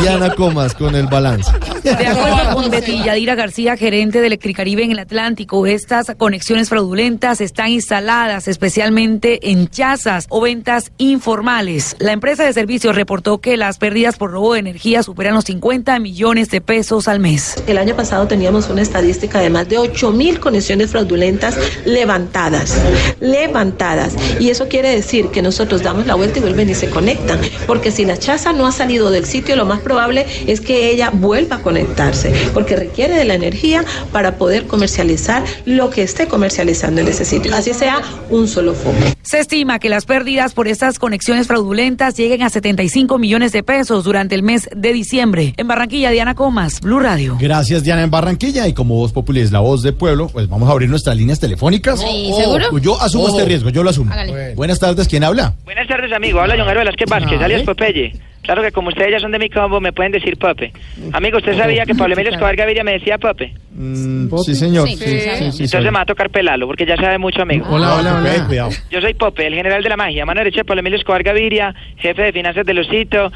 Diana 0.00 0.34
Comas 0.34 0.74
con 0.74 0.94
el 0.94 1.06
balance. 1.06 1.50
De 1.82 1.90
acuerdo 2.06 2.54
con 2.54 2.70
Betty 2.70 3.02
Yadira 3.04 3.34
García, 3.34 3.76
gerente 3.76 4.20
de 4.20 4.26
Electricaribe 4.28 4.84
en 4.84 4.92
el 4.92 4.98
Atlántico, 4.98 5.66
estas 5.66 6.12
conexiones 6.16 6.68
fraudulentas 6.68 7.40
están 7.40 7.68
instaladas 7.68 8.48
especialmente 8.48 9.50
en 9.50 9.68
chazas 9.68 10.26
o 10.28 10.40
ventas 10.40 10.92
informales. 10.98 11.96
La 11.98 12.12
empresa 12.12 12.44
de 12.44 12.52
servicios 12.52 12.96
reportó 12.96 13.40
que 13.40 13.56
las 13.56 13.78
pérdidas 13.78 14.16
por 14.16 14.30
robo 14.30 14.54
de 14.54 14.60
energía 14.60 14.81
superan 15.02 15.34
los 15.34 15.44
50 15.44 15.98
millones 16.00 16.50
de 16.50 16.60
pesos 16.60 17.08
al 17.08 17.20
mes. 17.20 17.54
El 17.66 17.78
año 17.78 17.94
pasado 17.94 18.26
teníamos 18.26 18.68
una 18.68 18.82
estadística 18.82 19.40
de 19.40 19.48
más 19.48 19.68
de 19.68 19.78
8 19.78 20.10
mil 20.12 20.40
conexiones 20.40 20.90
fraudulentas 20.90 21.56
levantadas, 21.84 22.80
levantadas. 23.20 24.14
Y 24.40 24.50
eso 24.50 24.68
quiere 24.68 24.90
decir 24.90 25.28
que 25.28 25.40
nosotros 25.40 25.82
damos 25.82 26.06
la 26.06 26.14
vuelta 26.14 26.38
y 26.38 26.42
vuelven 26.42 26.68
y 26.68 26.74
se 26.74 26.90
conectan. 26.90 27.40
Porque 27.66 27.90
si 27.90 28.04
la 28.04 28.16
chaza 28.16 28.52
no 28.52 28.66
ha 28.66 28.72
salido 28.72 29.10
del 29.10 29.24
sitio, 29.24 29.56
lo 29.56 29.66
más 29.66 29.80
probable 29.80 30.26
es 30.46 30.60
que 30.60 30.90
ella 30.90 31.10
vuelva 31.12 31.56
a 31.56 31.62
conectarse, 31.62 32.32
porque 32.52 32.76
requiere 32.76 33.14
de 33.14 33.24
la 33.24 33.34
energía 33.34 33.84
para 34.10 34.36
poder 34.36 34.66
comercializar 34.66 35.44
lo 35.64 35.90
que 35.90 36.02
esté 36.02 36.26
comercializando 36.26 37.00
en 37.00 37.08
ese 37.08 37.24
sitio. 37.24 37.54
Así 37.54 37.72
sea 37.72 38.02
un 38.30 38.48
solo 38.48 38.74
foco. 38.74 38.96
Se 39.22 39.38
estima 39.38 39.78
que 39.78 39.88
las 39.88 40.04
pérdidas 40.04 40.52
por 40.52 40.66
estas 40.66 40.98
conexiones 40.98 41.46
fraudulentas 41.46 42.16
lleguen 42.16 42.42
a 42.42 42.50
75 42.50 43.18
millones 43.18 43.52
de 43.52 43.62
pesos 43.62 44.04
durante 44.04 44.34
el 44.34 44.42
mes 44.42 44.61
de 44.74 44.92
diciembre. 44.92 45.54
En 45.56 45.66
Barranquilla, 45.68 46.10
Diana 46.10 46.34
Comas, 46.34 46.80
Blue 46.80 47.00
Radio. 47.00 47.36
Gracias, 47.40 47.84
Diana, 47.84 48.02
en 48.02 48.10
Barranquilla. 48.10 48.66
Y 48.68 48.72
como 48.74 48.96
Voz 48.96 49.12
Populi 49.12 49.40
es 49.40 49.52
la 49.52 49.60
voz 49.60 49.82
del 49.82 49.94
pueblo, 49.94 50.28
pues 50.28 50.48
vamos 50.48 50.68
a 50.68 50.72
abrir 50.72 50.88
nuestras 50.88 51.16
líneas 51.16 51.40
telefónicas. 51.40 52.00
Sí, 52.00 52.30
¿seguro? 52.36 52.66
Pues 52.70 52.82
yo 52.82 53.00
asumo 53.00 53.28
este 53.28 53.44
riesgo, 53.44 53.70
yo 53.70 53.82
lo 53.82 53.90
asumo. 53.90 54.12
Hágale. 54.12 54.54
Buenas 54.54 54.78
tardes, 54.78 55.08
¿quién 55.08 55.24
habla? 55.24 55.54
Buenas 55.64 55.86
tardes, 55.88 56.12
amigo. 56.12 56.40
Habla 56.40 56.54
John 56.58 56.66
Velázquez 56.66 57.08
Vázquez, 57.08 57.38
Ah, 57.40 57.44
alias 57.44 57.62
¿eh? 57.62 57.64
Popeye. 57.64 58.12
Claro 58.42 58.60
que 58.60 58.72
como 58.72 58.88
ustedes 58.88 59.12
ya 59.12 59.20
son 59.20 59.30
de 59.30 59.38
mi 59.38 59.48
combo, 59.48 59.80
me 59.80 59.92
pueden 59.92 60.10
decir 60.10 60.36
Pope. 60.36 60.72
Amigo, 61.12 61.38
¿usted 61.38 61.56
sabía 61.56 61.84
que 61.86 61.94
Pablo 61.94 62.14
Emilio 62.14 62.32
Escobar 62.32 62.56
Gaviria 62.56 62.82
me 62.82 62.94
decía 62.94 63.16
Pope? 63.16 63.54
Mm, 63.72 64.26
sí, 64.44 64.56
señor. 64.56 64.88
Sí, 64.88 64.96
Sí, 64.96 65.04
sí, 65.04 65.20
sí, 65.20 65.24
Entonces 65.44 65.70
soy. 65.70 65.84
me 65.84 65.90
va 65.92 66.00
a 66.00 66.06
tocar 66.06 66.28
pelarlo, 66.28 66.66
porque 66.66 66.84
ya 66.84 66.96
sabe 66.96 67.18
mucho, 67.18 67.40
amigo. 67.42 67.66
Hola, 67.70 67.94
hola, 67.98 68.16
hola. 68.18 68.44
Cuidado. 68.48 68.70
Yo 68.90 69.00
soy 69.00 69.14
Pope, 69.14 69.46
el 69.46 69.54
general 69.54 69.80
de 69.84 69.88
la 69.88 69.96
magia, 69.96 70.26
mano 70.26 70.40
derecha 70.40 70.56
de 70.58 70.64
Pablo 70.64 70.80
Emilio 70.80 70.98
Escobar 70.98 71.22
Gaviria, 71.22 71.72
jefe 71.98 72.20
de 72.20 72.32
finanzas 72.32 72.66
de 72.66 72.74
Lucito, 72.74 73.30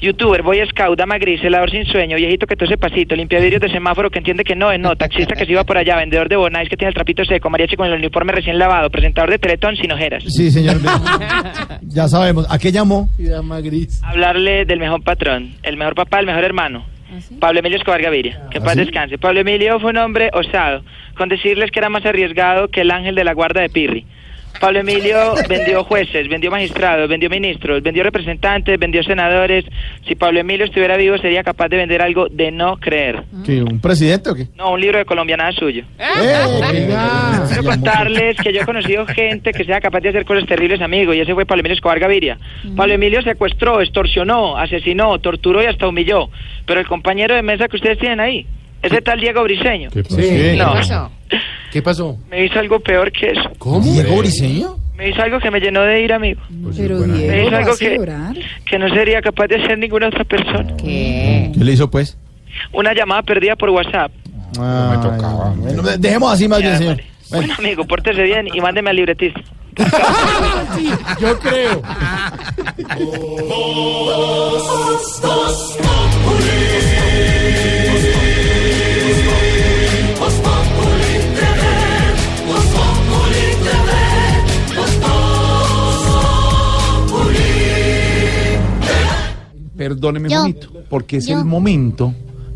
youtuber, 0.00 0.42
boy 0.42 0.58
scout, 0.68 0.98
dama 0.98 1.18
gris, 1.18 1.42
helador 1.42 1.70
sin 1.70 1.84
sueño, 1.86 2.16
viejito 2.16 2.46
que 2.46 2.56
tose 2.56 2.76
pasito, 2.76 3.14
limpiavidrios 3.14 3.60
de 3.60 3.70
semáforo 3.70 4.10
que 4.10 4.18
entiende 4.18 4.44
que 4.44 4.54
no 4.54 4.70
es 4.70 4.80
no, 4.80 4.96
taxista 4.96 5.34
que 5.34 5.46
se 5.46 5.52
iba 5.52 5.64
por 5.64 5.78
allá, 5.78 5.96
vendedor 5.96 6.28
de 6.28 6.36
bonais 6.36 6.68
que 6.68 6.76
tiene 6.76 6.88
el 6.88 6.94
trapito 6.94 7.24
seco, 7.24 7.50
mariachi 7.50 7.76
con 7.76 7.86
el 7.86 7.94
uniforme 7.94 8.32
recién 8.32 8.58
lavado, 8.58 8.90
presentador 8.90 9.30
de 9.30 9.38
Teletón 9.38 9.76
sin 9.76 9.92
ojeras. 9.92 10.24
Sí, 10.26 10.50
señor. 10.50 10.76
ya 11.82 12.08
sabemos. 12.08 12.46
¿A 12.50 12.58
qué 12.58 12.72
llamó? 12.72 13.08
hablarle 14.02 14.64
del 14.64 14.78
mejor 14.78 15.02
patrón, 15.02 15.54
el 15.62 15.76
mejor 15.76 15.94
papá, 15.94 16.20
el 16.20 16.26
mejor 16.26 16.44
hermano. 16.44 16.84
Pablo 17.38 17.60
Emilio 17.60 17.78
Escobar 17.78 18.02
Gaviria, 18.02 18.42
que 18.50 18.60
paz 18.60 18.72
sí? 18.72 18.80
descanse. 18.80 19.16
Pablo 19.16 19.40
Emilio 19.40 19.78
fue 19.80 19.90
un 19.90 19.96
hombre 19.98 20.30
osado, 20.32 20.82
con 21.16 21.28
decirles 21.28 21.70
que 21.70 21.78
era 21.78 21.88
más 21.88 22.04
arriesgado 22.04 22.68
que 22.68 22.80
el 22.80 22.90
ángel 22.90 23.14
de 23.14 23.24
la 23.24 23.32
guarda 23.32 23.60
de 23.60 23.68
Pirri. 23.68 24.04
Pablo 24.60 24.80
Emilio 24.80 25.34
vendió 25.48 25.84
jueces, 25.84 26.28
vendió 26.28 26.50
magistrados, 26.50 27.08
vendió 27.08 27.28
ministros, 27.30 27.82
vendió 27.82 28.02
representantes, 28.02 28.78
vendió 28.78 29.02
senadores. 29.02 29.64
Si 30.06 30.14
Pablo 30.14 30.40
Emilio 30.40 30.66
estuviera 30.66 30.96
vivo 30.96 31.18
sería 31.18 31.42
capaz 31.42 31.68
de 31.68 31.76
vender 31.76 32.02
algo 32.02 32.28
de 32.28 32.50
no 32.50 32.76
creer. 32.76 33.22
¿Qué, 33.44 33.62
¿Un 33.62 33.80
presidente 33.80 34.30
o 34.30 34.34
qué? 34.34 34.46
No, 34.56 34.72
un 34.72 34.80
libro 34.80 34.98
de 34.98 35.04
colombianada 35.04 35.52
suyo. 35.52 35.84
Eh, 35.98 36.88
Quiero 37.48 37.64
contarles 37.64 38.36
que 38.38 38.52
yo 38.52 38.60
he 38.62 38.64
conocido 38.64 39.06
gente 39.06 39.52
que 39.52 39.64
sea 39.64 39.80
capaz 39.80 40.00
de 40.00 40.10
hacer 40.10 40.24
cosas 40.24 40.46
terribles, 40.46 40.80
amigo, 40.80 41.12
y 41.14 41.20
ese 41.20 41.34
fue 41.34 41.46
Pablo 41.46 41.60
Emilio 41.60 41.74
Escobar 41.74 41.98
Gaviria. 41.98 42.38
Pablo 42.76 42.94
Emilio 42.94 43.22
secuestró, 43.22 43.80
extorsionó, 43.80 44.56
asesinó, 44.56 45.18
torturó 45.18 45.62
y 45.62 45.66
hasta 45.66 45.88
humilló. 45.88 46.30
Pero 46.66 46.80
el 46.80 46.86
compañero 46.86 47.34
de 47.34 47.42
mesa 47.42 47.68
que 47.68 47.76
ustedes 47.76 47.98
tienen 47.98 48.20
ahí, 48.20 48.46
ese 48.82 49.00
tal 49.02 49.20
Diego 49.20 49.42
Briseño. 49.42 49.90
Sí. 49.90 50.56
No, 50.58 51.10
¿Qué 51.72 51.82
pasó? 51.82 52.18
me 52.30 52.44
hizo 52.44 52.58
algo 52.58 52.80
peor 52.80 53.10
que 53.12 53.30
eso. 53.30 53.50
¿Cómo? 53.58 53.80
¿Diego 53.80 54.16
Briseño? 54.18 54.76
Me 54.96 55.10
hizo 55.10 55.20
algo 55.22 55.38
que 55.40 55.50
me 55.50 55.60
llenó 55.60 55.82
de 55.82 56.02
ira, 56.02 56.16
amigo. 56.16 56.40
Pero 56.76 56.98
Me 57.00 57.18
Diego, 57.18 57.48
hizo 57.48 57.56
algo 57.56 57.70
¿vas 57.70 57.76
a 57.76 57.78
que, 57.78 58.44
que 58.64 58.78
no 58.78 58.88
sería 58.88 59.20
capaz 59.20 59.46
de 59.48 59.56
hacer 59.56 59.78
ninguna 59.78 60.08
otra 60.08 60.24
persona. 60.24 60.74
¿Qué 60.78 61.50
le 61.54 61.72
hizo, 61.72 61.90
pues? 61.90 62.16
Una 62.72 62.94
llamada 62.94 63.22
perdida 63.22 63.56
por 63.56 63.68
WhatsApp. 63.70 64.10
me 64.52 64.96
tocaba. 65.02 65.52
Bueno, 65.56 65.82
dejemos 65.98 66.32
así 66.32 66.48
más 66.48 66.62
bien, 66.62 66.78
señor. 66.78 66.96
vale. 66.96 67.04
Bueno, 67.28 67.54
amigo, 67.58 67.84
pórtese 67.84 68.22
bien 68.22 68.46
y 68.54 68.60
mándeme 68.60 68.88
al 68.90 68.96
libretista. 68.96 69.40
yo 71.20 71.38
creo. 71.40 71.82
Perdóneme 89.88 90.28
Yo. 90.28 90.38
momento, 90.38 90.72
porque 90.90 91.18
es 91.18 91.26
Yo. 91.26 91.38
el 91.38 91.44
momento 91.44 92.12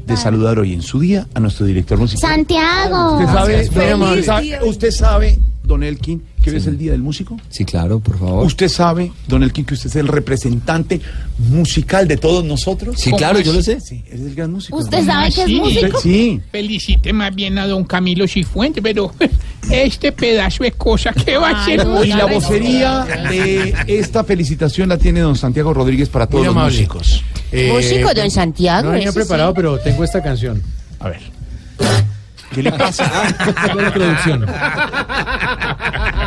de 0.07 0.17
saludar 0.17 0.59
hoy 0.59 0.73
en 0.73 0.83
su 0.83 0.99
día 0.99 1.29
a 1.35 1.39
nuestro 1.41 1.65
director 1.67 1.97
musical. 1.99 2.29
Santiago. 2.31 3.13
¿Usted 3.21 3.27
sabe, 3.33 3.65
don 3.69 3.93
Amable, 3.93 4.17
día. 4.17 4.25
sabe- 4.25 4.59
usted 4.69 4.91
sabe, 4.91 5.39
don 5.63 5.85
Elkin, 5.85 6.21
que 6.43 6.51
hoy 6.51 6.57
es 6.57 6.67
el 6.67 6.77
Día 6.79 6.91
del 6.93 7.03
Músico? 7.03 7.39
Sí, 7.49 7.65
claro, 7.65 8.01
por 8.01 8.19
favor. 8.19 8.45
¿Usted 8.45 8.69
sabe, 8.69 9.13
don 9.29 9.45
Elkin, 9.45 9.65
que 9.65 9.75
usted 9.75 9.89
es 9.89 9.95
el 9.97 10.09
representante 10.09 11.01
musical 11.39 12.09
de 12.09 12.17
todos 12.17 12.45
nosotros? 12.45 12.97
Sí, 12.99 13.13
claro, 13.13 13.39
yo 13.39 13.53
lo 13.53 13.63
sé. 13.63 13.81
Sí, 13.81 14.03
eres 14.09 14.23
el 14.23 14.35
gran 14.35 14.51
músico. 14.51 14.77
¿Usted 14.79 15.05
sabe 15.07 15.31
que 15.31 15.43
es 15.43 15.47
Sí. 15.47 15.61
músico? 15.61 16.01
Sí. 16.01 16.41
Felicite 16.51 17.13
más 17.13 17.33
bien 17.33 17.57
a 17.59 17.69
don 17.69 17.85
Camilo 17.85 18.27
Cifuentes, 18.27 18.83
pero 18.83 19.13
este 19.71 20.13
pedazo 20.13 20.65
de 20.65 20.73
cosa 20.73 21.13
que 21.13 21.37
va 21.37 21.51
a 21.51 21.65
ser 21.65 21.87
Y 22.05 22.09
la 22.13 22.27
vocería 22.27 23.05
de 23.29 23.75
esta 23.87 24.25
felicitación 24.25 24.89
la 24.89 24.99
tiene 24.99 25.21
don 25.21 25.37
Santiago 25.37 25.75
Rodríguez 25.75 26.09
para 26.09 26.27
todos 26.27 26.47
los 26.47 26.55
músicos. 26.55 27.25
Músico, 27.53 28.15
don 28.15 28.31
Santiago. 28.31 28.89
No 28.89 28.93
venía 28.93 29.13
sí. 29.13 29.19
preparado, 29.19 29.55
pero 29.55 29.79
tengo 29.79 30.05
esta 30.05 30.23
canción. 30.23 30.63
A 30.99 31.09
ver. 31.09 31.21
¿Qué 32.55 32.63
le 32.65 32.73
pasa? 32.73 33.11
La 33.77 33.93
producción. 33.93 34.47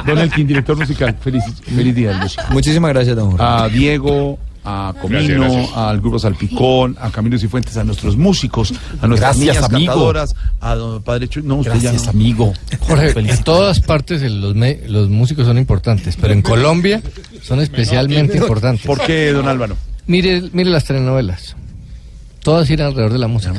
Don 0.05 0.17
Elkin, 0.17 0.47
director 0.47 0.77
musical, 0.77 1.15
feliz, 1.21 1.43
feliz 1.63 1.95
Día 1.95 2.13
Músico. 2.13 2.43
Muchísimas 2.51 2.93
gracias, 2.93 3.15
don 3.15 3.31
Jorge. 3.31 3.45
A 3.45 3.67
Diego, 3.67 4.39
a 4.65 4.93
Comino, 5.01 5.19
Gracias, 5.21 5.39
gracias. 5.53 5.77
al 5.77 5.99
Grupo 6.01 6.19
Salpicón, 6.19 6.97
a 6.99 7.09
Camilo 7.11 7.37
Cifuentes, 7.37 7.75
a 7.77 7.83
nuestros 7.83 8.15
músicos, 8.17 8.73
a 9.01 9.07
nuestras 9.07 9.37
Gracias, 9.37 9.39
niñas 9.39 9.63
amigo. 9.71 9.91
cantadoras, 9.93 10.35
a 10.61 10.75
don 10.75 11.03
Padre 11.03 11.27
Chuy. 11.27 11.43
No, 11.43 11.55
usted 11.57 11.73
ya 11.75 11.91
Gracias, 11.91 12.05
no. 12.05 12.09
amigo. 12.11 12.53
Jorge, 12.79 13.13
en 13.19 13.43
todas 13.43 13.79
partes 13.81 14.21
los, 14.31 14.55
me- 14.55 14.79
los 14.87 15.09
músicos 15.09 15.45
son 15.45 15.57
importantes, 15.57 16.17
pero 16.19 16.33
en 16.33 16.41
Colombia 16.41 17.01
son 17.41 17.59
especialmente 17.59 18.37
importantes. 18.37 18.85
¿Por 18.85 19.01
qué, 19.05 19.31
don 19.31 19.47
Álvaro? 19.47 19.75
Mire, 20.07 20.43
mire 20.53 20.69
las 20.69 20.85
telenovelas. 20.85 21.55
Todas 22.41 22.67
giran 22.67 22.87
alrededor 22.87 23.13
de 23.13 23.19
la 23.19 23.27
música. 23.27 23.53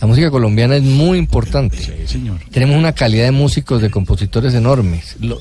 La 0.00 0.06
música, 0.08 0.30
colombiana 0.30 0.76
es 0.76 0.82
muy 0.82 1.18
importante. 1.18 2.06
señor. 2.06 2.38
Tenemos 2.50 2.76
una 2.76 2.92
calidad 2.92 3.24
de 3.24 3.30
músicos, 3.30 3.80
de 3.80 3.90
compositores 3.90 4.52
enormes. 4.54 5.16
Lo- 5.20 5.38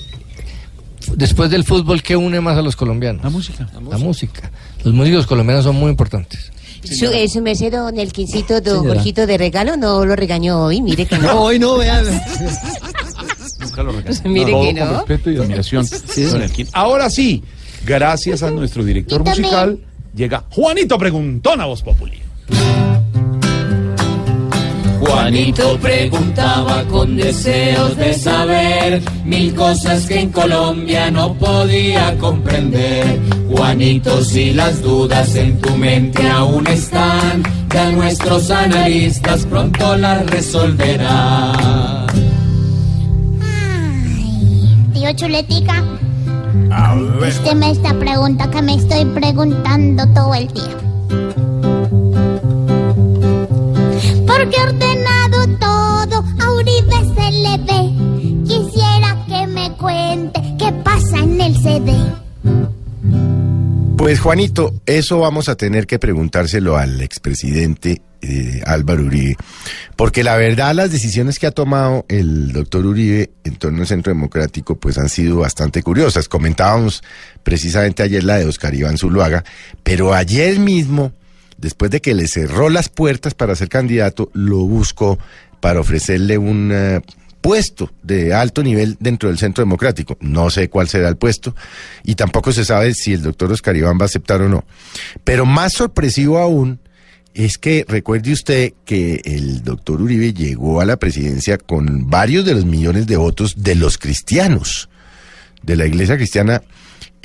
después 1.15 1.49
del 1.49 1.63
fútbol, 1.63 2.01
¿qué 2.01 2.15
une 2.15 2.41
más 2.41 2.57
a 2.57 2.61
los 2.61 2.75
colombianos? 2.75 3.23
La 3.23 3.29
música. 3.29 3.69
La 3.89 3.97
música. 3.97 4.51
Los 4.83 4.93
músicos 4.93 5.25
colombianos 5.25 5.65
son 5.65 5.75
muy 5.75 5.89
importantes. 5.89 6.51
Su, 6.83 7.05
eh, 7.05 7.29
su 7.29 7.41
merced, 7.41 7.71
don 7.71 7.97
Elquincito, 7.97 8.59
don 8.59 8.79
Señora. 8.79 8.95
Jorgito 8.95 9.25
de 9.25 9.37
regalo, 9.37 9.77
no 9.77 10.05
lo 10.05 10.15
regañó 10.15 10.65
hoy, 10.65 10.81
mire 10.81 11.05
que 11.05 11.17
no. 11.17 11.41
hoy 11.41 11.57
no, 11.57 11.77
vean. 11.77 12.05
Nunca 13.59 13.83
lo 13.83 13.91
regaño. 13.93 14.19
Mire 14.25 14.51
que 14.51 14.73
no. 14.73 14.87
con 14.87 14.95
respeto 14.97 15.31
y 15.31 15.37
admiración. 15.37 15.85
Sí, 15.85 16.23
don 16.23 16.39
sí. 16.39 16.43
Elkin. 16.43 16.67
Ahora 16.73 17.09
sí, 17.09 17.43
gracias 17.85 18.43
a 18.43 18.51
nuestro 18.51 18.83
director 18.83 19.23
musical, 19.23 19.79
llega 20.13 20.43
Juanito 20.49 20.97
Preguntón 20.97 21.61
a 21.61 21.65
Voz 21.65 21.81
Populi. 21.81 22.21
Juanito 25.23 25.79
preguntaba 25.79 26.83
con 26.91 27.15
deseos 27.15 27.95
de 27.95 28.13
saber 28.13 29.01
mil 29.23 29.55
cosas 29.55 30.05
que 30.05 30.19
en 30.19 30.29
Colombia 30.33 31.09
no 31.11 31.33
podía 31.35 32.17
comprender. 32.17 33.21
Juanito, 33.49 34.21
si 34.21 34.51
las 34.51 34.81
dudas 34.81 35.33
en 35.35 35.61
tu 35.61 35.77
mente 35.77 36.27
aún 36.27 36.67
están, 36.67 37.41
ya 37.73 37.89
nuestros 37.91 38.51
analistas 38.51 39.45
pronto 39.45 39.95
las 39.95 40.25
resolverán. 40.29 42.07
Tío 44.93 45.13
Chuletica, 45.15 45.83
vísteme 47.21 47.71
esta 47.71 47.93
pregunta 47.93 48.51
que 48.51 48.61
me 48.61 48.75
estoy 48.75 49.05
preguntando 49.05 50.05
todo 50.07 50.35
el 50.35 50.49
día. 50.49 51.42
Porque 54.43 54.59
ordenado 54.59 55.47
todo, 55.57 56.25
a 56.41 56.51
Uribe 56.51 57.15
se 57.15 57.31
le 57.31 57.57
ve. 57.59 58.43
Quisiera 58.45 59.25
que 59.25 59.47
me 59.47 59.71
cuente 59.77 60.41
qué 60.59 60.69
pasa 60.83 61.19
en 61.19 61.39
el 61.39 61.55
CD. 61.55 61.93
Pues 63.95 64.19
Juanito, 64.19 64.73
eso 64.85 65.19
vamos 65.19 65.47
a 65.47 65.55
tener 65.55 65.87
que 65.87 65.97
preguntárselo 65.97 66.75
al 66.75 66.99
expresidente 66.99 68.01
eh, 68.21 68.61
Álvaro 68.65 69.03
Uribe, 69.05 69.37
porque 69.95 70.25
la 70.25 70.35
verdad 70.35 70.75
las 70.75 70.91
decisiones 70.91 71.39
que 71.39 71.47
ha 71.47 71.51
tomado 71.51 72.05
el 72.09 72.51
doctor 72.51 72.85
Uribe 72.85 73.29
en 73.45 73.55
torno 73.55 73.79
al 73.79 73.87
Centro 73.87 74.11
Democrático 74.11 74.75
pues 74.75 74.97
han 74.97 75.07
sido 75.07 75.37
bastante 75.37 75.81
curiosas. 75.81 76.27
Comentábamos 76.27 77.01
precisamente 77.43 78.03
ayer 78.03 78.25
la 78.25 78.39
de 78.39 78.45
Oscar 78.45 78.75
Iván 78.75 78.97
Zuluaga, 78.97 79.45
pero 79.83 80.13
ayer 80.13 80.59
mismo, 80.59 81.13
después 81.57 81.91
de 81.91 82.01
que 82.01 82.13
le 82.13 82.27
cerró 82.27 82.69
las 82.69 82.89
puertas 82.89 83.33
para 83.33 83.55
ser 83.55 83.69
candidato, 83.69 84.29
lo 84.33 84.57
buscó 84.59 85.17
para 85.59 85.79
ofrecerle 85.79 86.37
un 86.37 86.71
eh, 86.73 87.01
puesto 87.43 87.91
de 88.03 88.33
alto 88.33 88.63
nivel 88.63 88.95
dentro 88.99 89.29
del 89.29 89.37
Centro 89.37 89.63
Democrático. 89.63 90.17
No 90.21 90.49
sé 90.49 90.69
cuál 90.69 90.87
será 90.87 91.09
el 91.09 91.17
puesto 91.17 91.55
y 92.03 92.15
tampoco 92.15 92.51
se 92.53 92.63
sabe 92.63 92.93
si 92.93 93.13
el 93.13 93.21
doctor 93.21 93.51
Oscar 93.51 93.75
Iván 93.75 93.97
va 93.97 94.03
a 94.03 94.05
aceptar 94.05 94.41
o 94.41 94.49
no. 94.49 94.63
Pero 95.23 95.45
más 95.45 95.73
sorpresivo 95.73 96.37
aún 96.37 96.79
es 97.33 97.57
que 97.57 97.85
recuerde 97.87 98.31
usted 98.31 98.73
que 98.85 99.21
el 99.25 99.63
doctor 99.63 100.01
Uribe 100.01 100.33
llegó 100.33 100.79
a 100.79 100.85
la 100.85 100.97
presidencia 100.97 101.57
con 101.57 102.09
varios 102.09 102.45
de 102.45 102.53
los 102.53 102.65
millones 102.65 103.07
de 103.07 103.17
votos 103.17 103.55
de 103.57 103.75
los 103.75 103.97
cristianos, 103.97 104.89
de 105.63 105.75
la 105.75 105.85
iglesia 105.85 106.15
cristiana, 106.15 106.61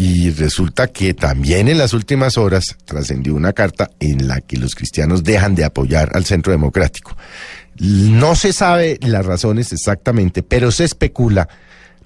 y 0.00 0.30
resulta 0.30 0.86
que 0.86 1.12
también 1.12 1.66
en 1.66 1.76
las 1.76 1.92
últimas 1.92 2.38
horas 2.38 2.76
trascendió 2.84 3.34
una 3.34 3.52
carta 3.52 3.90
en 3.98 4.28
la 4.28 4.40
que 4.40 4.56
los 4.56 4.76
cristianos 4.76 5.24
dejan 5.24 5.56
de 5.56 5.64
apoyar 5.64 6.12
al 6.14 6.24
Centro 6.24 6.52
Democrático. 6.52 7.16
No 7.80 8.36
se 8.36 8.52
sabe 8.52 8.98
las 9.02 9.26
razones 9.26 9.72
exactamente, 9.72 10.44
pero 10.44 10.70
se 10.70 10.84
especula 10.84 11.48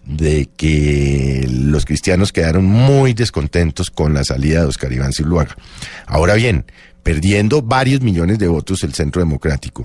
de 0.06 0.48
que 0.56 1.46
los 1.50 1.84
cristianos 1.84 2.32
quedaron 2.32 2.64
muy 2.64 3.12
descontentos 3.12 3.90
con 3.90 4.14
la 4.14 4.24
salida 4.24 4.60
de 4.60 4.66
Oscar 4.66 4.90
Iván 4.90 5.12
Zuluaga. 5.12 5.54
Ahora 6.06 6.32
bien, 6.32 6.64
perdiendo 7.02 7.60
varios 7.60 8.00
millones 8.00 8.38
de 8.38 8.48
votos 8.48 8.84
el 8.84 8.94
Centro 8.94 9.20
Democrático, 9.20 9.82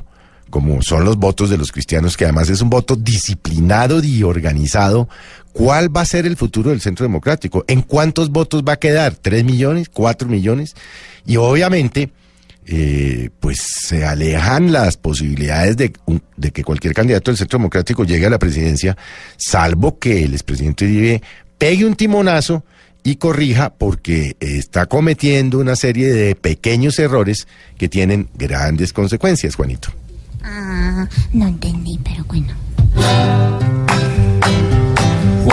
como 0.49 0.81
son 0.81 1.03
los 1.03 1.17
votos 1.17 1.49
de 1.49 1.57
los 1.57 1.73
cristianos, 1.73 2.15
que 2.15 2.23
además 2.23 2.49
es 2.49 2.61
un 2.61 2.69
voto 2.69 2.95
disciplinado 2.95 4.01
y 4.01 4.23
organizado, 4.23 5.09
¿cuál 5.57 5.95
va 5.95 6.01
a 6.01 6.05
ser 6.05 6.25
el 6.25 6.37
futuro 6.37 6.69
del 6.69 6.81
Centro 6.81 7.03
Democrático? 7.03 7.65
¿En 7.67 7.81
cuántos 7.81 8.29
votos 8.29 8.63
va 8.63 8.73
a 8.73 8.79
quedar? 8.79 9.15
¿Tres 9.15 9.43
millones? 9.43 9.89
¿Cuatro 9.89 10.29
millones? 10.29 10.75
Y 11.25 11.37
obviamente, 11.37 12.11
eh, 12.67 13.29
pues 13.39 13.59
se 13.59 14.05
alejan 14.05 14.71
las 14.71 14.97
posibilidades 14.97 15.75
de, 15.75 15.91
que 16.51 16.63
cualquier 16.63 16.93
candidato 16.93 17.31
del 17.31 17.37
Centro 17.37 17.57
Democrático 17.57 18.05
llegue 18.05 18.27
a 18.27 18.29
la 18.29 18.39
presidencia, 18.39 18.95
salvo 19.35 19.97
que 19.97 20.23
el 20.23 20.33
expresidente 20.33 20.85
Uribe 20.85 21.23
pegue 21.57 21.85
un 21.85 21.95
timonazo 21.95 22.63
y 23.03 23.15
corrija 23.15 23.73
porque 23.73 24.35
está 24.39 24.85
cometiendo 24.85 25.59
una 25.59 25.75
serie 25.75 26.09
de 26.09 26.35
pequeños 26.35 26.99
errores 26.99 27.47
que 27.77 27.89
tienen 27.89 28.29
grandes 28.35 28.93
consecuencias, 28.93 29.55
Juanito. 29.55 29.89
Ah, 30.43 31.07
no 31.33 31.47
entendí, 31.47 31.99
pero 32.03 32.23
bueno. 32.25 32.53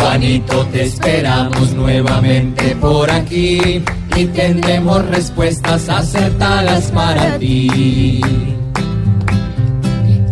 Juanito, 0.04 0.66
te 0.66 0.82
esperamos 0.82 1.72
nuevamente 1.72 2.76
por 2.76 3.10
aquí 3.10 3.82
y 4.14 4.26
tendremos 4.26 5.02
respuestas 5.06 5.88
acertadas 5.88 6.92
para 6.92 7.38
ti. 7.38 8.20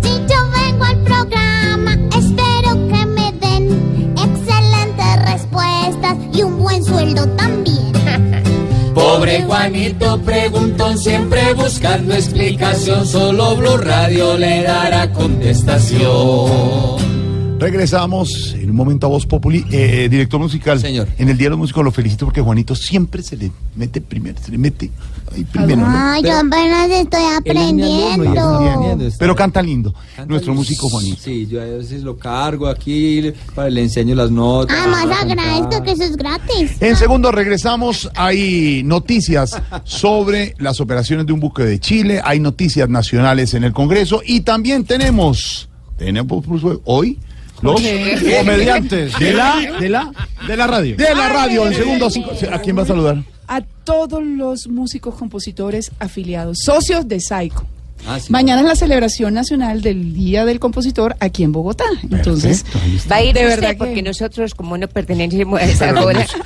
Si 0.02 0.10
yo 0.28 0.36
vengo 0.52 0.84
al 0.84 1.02
programa, 1.02 1.96
espero 2.18 2.86
que 2.90 3.06
me 3.06 3.32
den 3.40 4.14
excelentes 4.18 5.24
respuestas 5.24 6.18
y 6.34 6.42
un 6.42 6.58
buen 6.58 6.84
sueldo 6.84 7.26
también. 7.30 7.94
Pobre 8.94 9.42
Juanito 9.44 10.20
preguntó 10.20 10.94
siempre 10.98 11.54
buscando 11.54 12.12
explicación, 12.12 13.06
solo 13.06 13.56
Blue 13.56 13.78
Radio 13.78 14.36
le 14.36 14.64
dará 14.64 15.10
contestación. 15.12 17.21
Regresamos 17.62 18.56
en 18.58 18.70
un 18.70 18.74
momento 18.74 19.06
a 19.06 19.08
Voz 19.08 19.24
Populi. 19.24 19.64
Eh, 19.70 20.08
director 20.10 20.40
musical. 20.40 20.80
Señor. 20.80 21.06
En 21.16 21.28
el 21.28 21.38
Día 21.38 21.46
de 21.46 21.50
los 21.50 21.60
Músicos 21.60 21.84
lo 21.84 21.92
felicito 21.92 22.24
porque 22.24 22.40
Juanito 22.40 22.74
siempre 22.74 23.22
se 23.22 23.36
le 23.36 23.52
mete 23.76 24.00
primero, 24.00 24.36
se 24.44 24.50
le 24.50 24.58
mete 24.58 24.90
ahí 25.32 25.44
primero. 25.44 25.82
¿no? 25.82 25.86
Ah, 25.86 26.18
yo 26.20 26.36
apenas 26.38 26.90
estoy 26.90 27.22
aprendiendo. 27.38 28.98
Pero 29.16 29.36
canta 29.36 29.62
lindo. 29.62 29.94
Nuestro 30.26 30.54
músico 30.54 30.88
Juanito. 30.88 31.18
Sí, 31.22 31.46
yo 31.46 31.62
a 31.62 31.64
veces 31.64 32.02
lo 32.02 32.16
cargo 32.16 32.66
aquí, 32.66 33.20
le, 33.20 33.32
para, 33.54 33.70
le 33.70 33.82
enseño 33.82 34.16
las 34.16 34.32
notas. 34.32 34.76
Además 34.76 35.06
a 35.16 35.20
agradezco 35.20 35.84
que 35.84 35.92
eso 35.92 36.02
es 36.02 36.16
gratis. 36.16 36.72
En 36.80 36.96
segundo 36.96 37.30
regresamos, 37.30 38.10
hay 38.16 38.82
noticias 38.84 39.56
sobre 39.84 40.56
las 40.58 40.80
operaciones 40.80 41.26
de 41.26 41.32
un 41.32 41.38
buque 41.38 41.62
de 41.62 41.78
Chile, 41.78 42.20
hay 42.24 42.40
noticias 42.40 42.88
nacionales 42.88 43.54
en 43.54 43.62
el 43.62 43.72
Congreso 43.72 44.20
y 44.26 44.40
también 44.40 44.84
tenemos, 44.84 45.68
tenemos 45.96 46.44
hoy 46.86 47.20
los 47.62 47.80
¿Qué? 47.80 48.36
comediantes 48.38 49.18
de 49.18 49.32
la, 49.32 49.60
de 49.80 49.88
la, 49.88 50.10
de 50.46 50.56
la 50.56 50.66
radio. 50.66 50.96
de 50.96 51.14
la 51.14 51.28
radio. 51.28 51.66
En 51.66 51.74
segundo, 51.74 52.10
cinco- 52.10 52.32
¿a 52.52 52.58
quién 52.58 52.76
va 52.76 52.82
a 52.82 52.86
saludar? 52.86 53.22
A 53.48 53.60
todos 53.84 54.22
los 54.22 54.68
músicos, 54.68 55.14
compositores 55.14 55.90
afiliados, 55.98 56.58
socios 56.64 57.06
de 57.08 57.20
Saico. 57.20 57.66
Ah, 58.04 58.18
sí. 58.18 58.32
Mañana 58.32 58.62
es 58.62 58.66
la 58.66 58.74
celebración 58.74 59.32
nacional 59.32 59.80
del 59.80 60.12
Día 60.12 60.44
del 60.44 60.58
Compositor 60.58 61.14
aquí 61.20 61.44
en 61.44 61.52
Bogotá. 61.52 61.84
Entonces, 62.10 62.64
Va 63.10 63.16
a 63.16 63.22
ir 63.22 63.32
de 63.32 63.42
usted, 63.42 63.48
verdad 63.48 63.70
que- 63.70 63.76
porque 63.76 64.02
nosotros, 64.02 64.54
como 64.56 64.76
no 64.76 64.88
pertenecemos 64.88 65.60
a 65.60 65.64
esa 65.64 65.92
hora. 66.04 66.26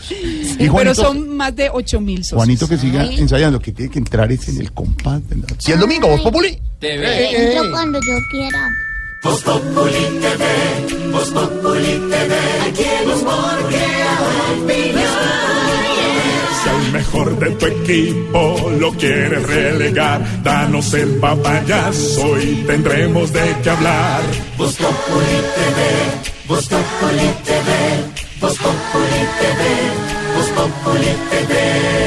Y 0.59 0.59
pero 0.61 0.73
Juanito- 0.73 0.95
son 1.03 1.29
más 1.37 1.55
de 1.55 1.69
8 1.71 2.01
mil 2.01 2.19
socios. 2.25 2.37
Juanito 2.39 2.67
que 2.69 2.79
siga 2.79 3.03
Ay. 3.03 3.19
ensayando, 3.21 3.61
que 3.61 3.73
tiene 3.73 3.91
que 3.91 3.99
entrar 3.99 4.31
es 4.33 4.49
en 4.49 4.59
el 4.61 4.73
compás. 4.73 5.21
Si 5.59 5.73
el 5.73 5.79
domingo, 5.81 6.09
Voz 6.09 6.21
Populi. 6.23 6.59
Entro 6.81 7.71
cuando 7.71 7.99
yo 8.01 8.17
quiera. 8.31 8.71
Voz 9.27 9.43
Populi 9.43 10.05
TV, 10.22 11.11
Voz 11.11 11.31
Populi 11.31 11.95
TV, 12.11 12.33
aquí 12.68 12.87
humor 13.12 13.59
crea 13.68 14.18
Si 16.62 16.68
al 16.68 16.93
mejor 16.93 17.37
de 17.41 17.51
tu 17.57 17.66
equipo 17.66 18.70
lo 18.79 18.93
quieres 18.93 19.43
relegar, 19.43 20.43
danos 20.45 20.95
el 20.95 21.16
papayazo 21.16 22.41
y 22.41 22.55
tendremos 22.68 23.33
de 23.33 23.57
qué 23.64 23.70
hablar. 23.70 24.22
Voz 24.57 24.77
Populi 24.77 25.39
TV, 25.57 25.79
Voz 26.47 26.68
Populi 26.68 27.29
TV, 27.49 27.70
Voz 28.41 28.57
Populi 28.59 29.22
TV, 29.41 29.61
Voz 30.37 30.49
Populi 30.51 31.12
TV. 31.31 32.05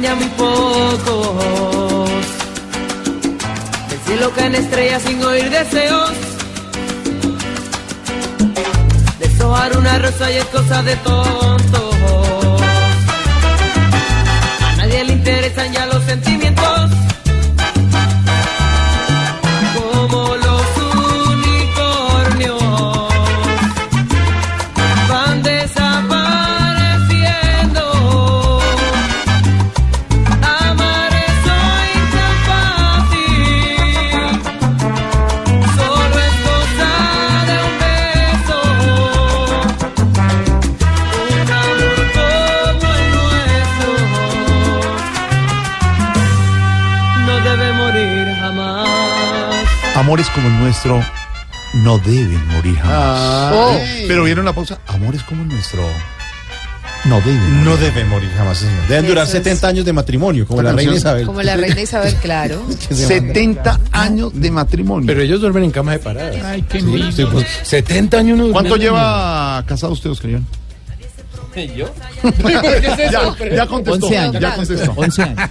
Ya 0.00 0.14
muy 0.14 0.28
pocos. 0.30 2.10
Del 3.88 4.00
cielo 4.06 4.30
caen 4.36 4.54
estrellas 4.54 5.02
sin 5.02 5.24
oír 5.24 5.48
deseos. 5.50 6.12
Deshojar 9.18 9.76
una 9.78 9.98
rosa 9.98 10.30
y 10.30 10.36
es 10.36 10.44
cosa 10.46 10.82
de 10.82 10.96
tontos. 10.96 11.94
A 14.68 14.76
nadie 14.76 15.04
le 15.04 15.12
interesan 15.12 15.72
ya 15.72 15.86
los 15.86 16.04
sentimientos. 16.04 16.90
Amores 50.14 50.30
como 50.30 50.46
el 50.46 50.58
nuestro 50.60 51.04
no 51.82 51.98
deben 51.98 52.46
morir 52.46 52.76
jamás. 52.76 53.52
Oh. 53.52 53.76
Pero 54.06 54.22
vieron 54.22 54.44
la 54.44 54.52
pausa. 54.52 54.78
Amores 54.86 55.24
como 55.24 55.42
el 55.42 55.48
nuestro 55.48 55.82
no 57.06 57.20
deben. 57.20 57.64
No 57.64 57.76
deben 57.76 58.08
morir 58.08 58.30
jamás, 58.36 58.58
señor. 58.58 58.86
Deben 58.86 59.08
durar 59.08 59.24
Eso 59.26 59.38
es- 59.38 59.42
70 59.42 59.66
años 59.66 59.84
de 59.84 59.92
matrimonio, 59.92 60.46
como 60.46 60.62
la 60.62 60.70
reina 60.72 60.94
Isabel. 60.94 61.26
Como 61.26 61.42
la 61.42 61.56
reina 61.56 61.80
Isabel, 61.80 62.14
claro. 62.22 62.62
70 62.90 63.80
años 63.90 64.30
de 64.40 64.52
matrimonio. 64.52 65.04
Pero 65.08 65.20
ellos 65.20 65.40
duermen 65.40 65.64
en 65.64 65.70
cama 65.72 65.90
de 65.90 65.98
paradas. 65.98 66.44
Ay, 66.44 66.62
qué 66.62 66.78
Sí, 66.78 66.86
lindo. 66.86 67.10
sí, 67.10 67.24
pues, 67.32 67.44
70 67.64 68.16
años 68.18 68.38
uno 68.38 68.52
¿Cuánto 68.52 68.76
lleva 68.76 69.64
casado 69.66 69.94
usted, 69.94 70.10
Oscar 70.10 70.30
Iván? 70.30 70.46
¿Yo? 71.76 71.92
ya, 73.10 73.34
ya 73.52 73.66
contestó. 73.66 74.06
11 74.06 74.18
años. 74.18 74.40
Ya 74.40 74.54
contestó. 74.54 74.92
11 74.94 75.22
años. 75.22 75.50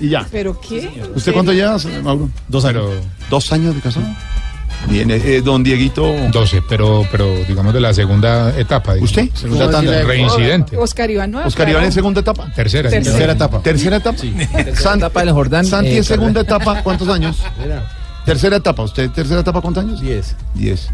Y 0.00 0.08
ya. 0.10 0.26
¿Pero 0.30 0.60
qué? 0.60 0.90
¿Usted 1.14 1.32
cuánto 1.32 1.52
lleva, 1.52 1.76
Mauro? 2.02 2.28
Dos 2.48 2.64
años. 2.64 2.84
¿Dos 3.30 3.52
años 3.52 3.74
de 3.74 3.80
casado? 3.80 4.06
Bien, 4.88 5.10
eh, 5.10 5.20
eh, 5.24 5.42
don 5.42 5.64
Dieguito. 5.64 6.14
12, 6.30 6.62
pero, 6.68 7.06
pero 7.10 7.34
digamos 7.48 7.72
de 7.74 7.80
la 7.80 7.92
segunda 7.92 8.50
etapa. 8.56 8.94
digamos. 8.94 9.10
¿Usted? 9.10 9.30
Segunda 9.34 9.70
tanda. 9.70 10.02
Reincidente. 10.02 10.76
Oscar 10.76 11.10
Iván, 11.10 11.30
¿no? 11.32 11.44
Oscar 11.44 11.68
Iván 11.68 11.84
en 11.84 11.92
segunda 11.92 12.20
etapa. 12.20 12.52
Tercera. 12.54 12.88
Tercera. 12.90 13.12
Tercera 13.12 13.32
etapa. 13.32 13.62
Tercera 13.62 13.96
etapa. 13.96 14.18
San- 14.74 14.98
etapa 14.98 15.20
del 15.20 15.32
Jordán. 15.32 15.66
Santi 15.66 15.90
eh, 15.90 15.96
en 15.98 16.04
segunda 16.04 16.42
etapa, 16.42 16.82
¿cuántos 16.82 17.08
años? 17.08 17.42
Tercera 18.24 18.56
etapa. 18.56 18.82
¿Usted 18.82 19.10
tercera 19.10 19.40
etapa 19.40 19.60
cuántos 19.60 19.84
años? 19.84 20.00
10. 20.00 20.36
Diez. 20.54 20.88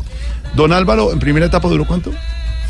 Don 0.55 0.72
Álvaro, 0.72 1.12
en 1.12 1.18
primera 1.18 1.46
etapa 1.46 1.68
duró 1.68 1.86
cuánto? 1.86 2.12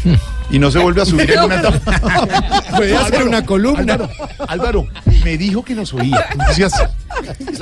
Y 0.52 0.58
no 0.58 0.70
se 0.70 0.78
vuelve 0.78 1.02
a 1.02 1.04
subir 1.06 1.30
en 1.30 1.40
una 1.40 1.56
etapa. 1.56 2.60
Puede 2.76 2.96
hacer 2.96 3.24
una 3.24 3.44
columna. 3.44 3.94
Álvaro, 3.94 4.10
Álvaro, 4.46 4.86
me 5.24 5.36
dijo 5.38 5.64
que 5.64 5.74
nos 5.74 5.92
oía. 5.94 6.26
Entonces, 6.30 6.72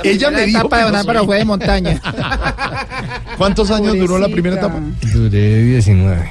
ella 0.03 0.29
me 0.29 0.45
dijo 0.45 0.69
que 0.69 0.75
nos 0.91 1.07
oía. 1.07 1.37
de 1.39 1.45
montaña. 1.45 2.01
¿Cuántos 3.37 3.71
años 3.71 3.97
duró 3.97 4.19
la 4.19 4.27
primera 4.27 4.57
etapa? 4.57 4.79
Duré 5.13 5.63
19. 5.63 6.29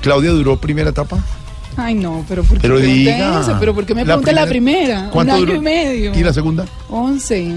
Claudia 0.00 0.30
duró 0.30 0.58
primera 0.58 0.90
etapa. 0.90 1.18
Ay, 1.76 1.94
no, 1.94 2.24
pero 2.26 2.42
¿por 2.42 2.56
qué 2.56 2.62
Pero 2.62 2.76
pregunta 2.76 2.94
diga. 2.94 3.40
eso? 3.40 3.56
¿Pero 3.60 3.74
por 3.74 3.84
qué 3.84 3.94
me 3.94 4.00
La 4.00 4.16
pregunta 4.16 4.32
la 4.32 4.46
primera? 4.46 5.00
Un 5.02 5.10
¿Cuánto 5.10 5.34
año 5.34 5.40
duró? 5.44 5.54
y 5.56 5.60
medio. 5.60 6.14
¿Y 6.14 6.22
la 6.24 6.32
segunda? 6.32 6.64
Once. 6.88 7.52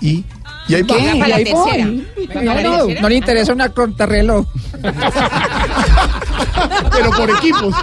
¿Y? 0.00 0.24
Y 0.68 0.74
ahí 0.74 0.82
va. 0.82 0.96
¿Qué? 0.96 1.16
Y 1.16 1.22
ahí 1.32 1.44
voy. 1.52 2.06
No, 2.18 2.52
Claro. 2.52 2.88
no 3.00 3.08
le 3.08 3.14
interesa 3.16 3.52
una 3.52 3.68
contrarreloj. 3.70 4.46
Pero 6.92 7.10
por 7.12 7.30
equipos. 7.30 7.74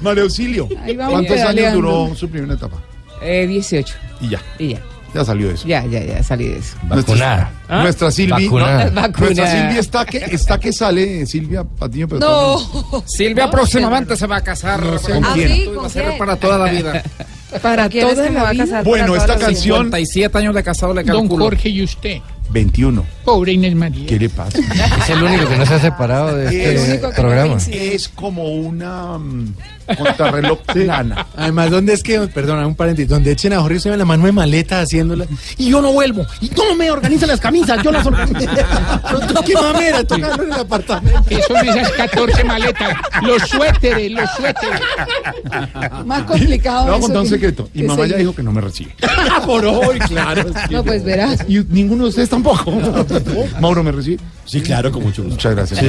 María 0.00 0.22
Auxilio. 0.24 0.68
Ahí 0.84 0.96
vamos 0.96 1.12
¿Cuántos 1.14 1.36
años 1.36 1.46
pedaleando. 1.52 1.80
duró 1.80 2.14
su 2.14 2.28
primera 2.28 2.54
etapa? 2.54 2.76
Eh, 3.22 3.46
18. 3.46 3.94
Y 4.20 4.28
ya. 4.30 4.40
Y 4.58 4.68
ya. 4.70 4.80
Ya 5.14 5.24
salió 5.24 5.48
de 5.48 5.54
eso. 5.54 5.66
Ya, 5.66 5.84
ya, 5.86 6.04
ya 6.04 6.22
salí 6.22 6.48
de 6.48 6.58
eso. 6.58 6.76
Vacunada. 6.82 7.50
¿Ah? 7.68 7.82
Nuestra 7.82 8.10
Silvia. 8.10 8.36
Vacunada. 8.42 8.90
Nuestra 9.08 9.46
Silvia 9.50 9.80
está 9.80 10.04
que, 10.04 10.18
está 10.18 10.60
que 10.60 10.70
sale, 10.72 11.24
Silvia 11.26 11.64
Patiño, 11.64 12.06
pero 12.08 12.20
No. 12.20 13.02
Silvia 13.06 13.50
próximamente 13.50 14.16
se 14.16 14.26
va 14.26 14.36
a 14.36 14.40
casar. 14.42 14.80
¿Con 14.80 15.24
¿Ah, 15.24 15.30
quién? 15.32 15.48
sí? 15.48 15.64
Va 15.66 15.72
a 15.72 15.76
¿Con 15.76 15.90
ser 15.90 16.04
quién? 16.04 16.18
para 16.18 16.36
toda 16.36 16.58
la 16.58 16.70
vida. 16.70 17.02
Para 17.62 17.88
¿Quién 17.88 18.06
es 18.08 18.14
toda 18.14 18.26
que 18.26 18.30
me 18.32 18.40
va 18.40 18.50
a 18.50 18.54
casar? 18.56 18.84
Bueno, 18.84 19.06
para 19.14 19.18
esta 19.34 19.38
canción 19.38 19.76
57 19.86 20.38
años 20.38 20.54
de 20.54 20.62
casado 20.62 20.92
le 20.94 21.02
Don 21.02 21.20
calculo. 21.22 21.44
Jorge 21.46 21.68
y 21.70 21.82
usted. 21.82 22.18
21. 22.50 23.04
Pobre 23.24 23.52
Inés 23.52 23.74
María. 23.74 24.06
¿Qué 24.06 24.18
le 24.18 24.28
pasa? 24.30 24.58
Es 24.58 25.10
el 25.10 25.22
único 25.22 25.48
que 25.48 25.56
no 25.56 25.66
se 25.66 25.74
ha 25.74 25.78
separado 25.80 26.34
de 26.36 26.46
Es- 26.74 26.80
este 26.80 27.06
no 27.06 27.12
programa. 27.14 27.56
Es 27.70 28.08
como 28.08 28.48
una 28.54 29.18
mm, 29.18 29.54
contrarreloj 29.96 30.58
plana. 30.60 31.26
Además, 31.36 31.70
¿dónde 31.70 31.92
es 31.94 32.02
que, 32.02 32.18
perdona, 32.28 32.66
un 32.66 32.74
paréntesis, 32.74 33.08
donde 33.08 33.32
echen 33.32 33.52
a 33.52 33.60
Jorge 33.60 33.88
en 33.88 33.98
la 33.98 34.04
mano 34.04 34.26
de 34.26 34.32
maleta 34.32 34.80
haciéndola 34.80 35.26
y 35.56 35.70
yo 35.70 35.80
no 35.80 35.92
vuelvo 35.92 36.26
y 36.40 36.50
no 36.50 36.74
me 36.74 36.90
organizan 36.90 37.28
las 37.28 37.40
camisas, 37.40 37.82
yo 37.82 37.92
las 37.92 38.06
organizo. 38.06 38.50
¡Qué 39.44 39.54
mamera! 39.54 40.04
Tocando 40.04 40.42
en 40.42 40.52
el 40.52 40.60
apartamento. 40.60 41.22
Que 41.28 41.42
son 41.42 41.68
esas 41.68 41.90
14 41.92 42.44
maletas. 42.44 42.96
Los 43.22 43.42
suéteres, 43.42 44.10
los 44.10 44.30
suéteres. 44.36 44.80
Más 46.04 46.22
complicado. 46.24 46.84
Le 46.84 46.90
voy 46.90 46.98
a 46.98 47.02
contar 47.02 47.22
un 47.22 47.28
secreto. 47.28 47.68
Y 47.74 47.82
mamá 47.82 48.06
ya 48.06 48.16
dijo 48.16 48.34
que 48.34 48.42
no 48.42 48.52
me 48.52 48.60
recibe. 48.60 48.94
Por 49.46 49.64
hoy, 49.64 49.98
claro. 50.00 50.44
No, 50.70 50.84
pues 50.84 51.04
verás. 51.04 51.44
Y 51.48 51.58
ninguno 51.68 52.04
de 52.04 52.10
ustedes 52.10 52.28
tampoco. 52.28 52.72
Mauro 53.60 53.82
me 53.82 53.92
recibe. 53.92 54.18
Sí, 54.44 54.62
claro, 54.62 54.90
con 54.90 55.02
mucho 55.02 55.22
gusto. 55.22 55.34
Muchas 55.34 55.54
gracias. 55.54 55.80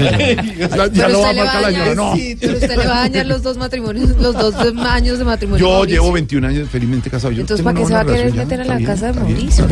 Ya, 0.92 1.08
lo 1.08 1.22
va 1.22 1.30
a 1.30 1.34
marcar 1.34 1.62
la 1.62 1.68
señora. 1.70 1.96
No. 1.96 2.16
sí, 2.16 2.38
pero 2.40 2.54
usted 2.54 2.78
le 2.78 2.88
va 2.88 2.98
a 2.98 3.02
dañar 3.02 3.26
los 3.26 3.42
dos 3.42 3.58
matrimonios, 3.58 3.89
los 3.94 4.34
dos 4.34 4.56
años 4.86 5.20
de 5.20 5.26
matrimonio. 5.26 5.66
Yo 5.66 5.72
Mauricio. 5.74 6.02
llevo 6.02 6.14
21 6.14 6.48
años 6.48 6.70
felizmente 6.70 7.10
casado. 7.10 7.32
Yo 7.32 7.42
Entonces, 7.42 7.64
¿para 7.64 7.80
qué 7.80 7.86
se 7.86 7.94
va 7.94 8.00
a 8.02 8.06
querer 8.06 8.34
meter 8.34 8.62
a 8.62 8.66
la 8.66 8.82
casa 8.82 9.12
de 9.12 9.20
Mauricio? 9.20 9.68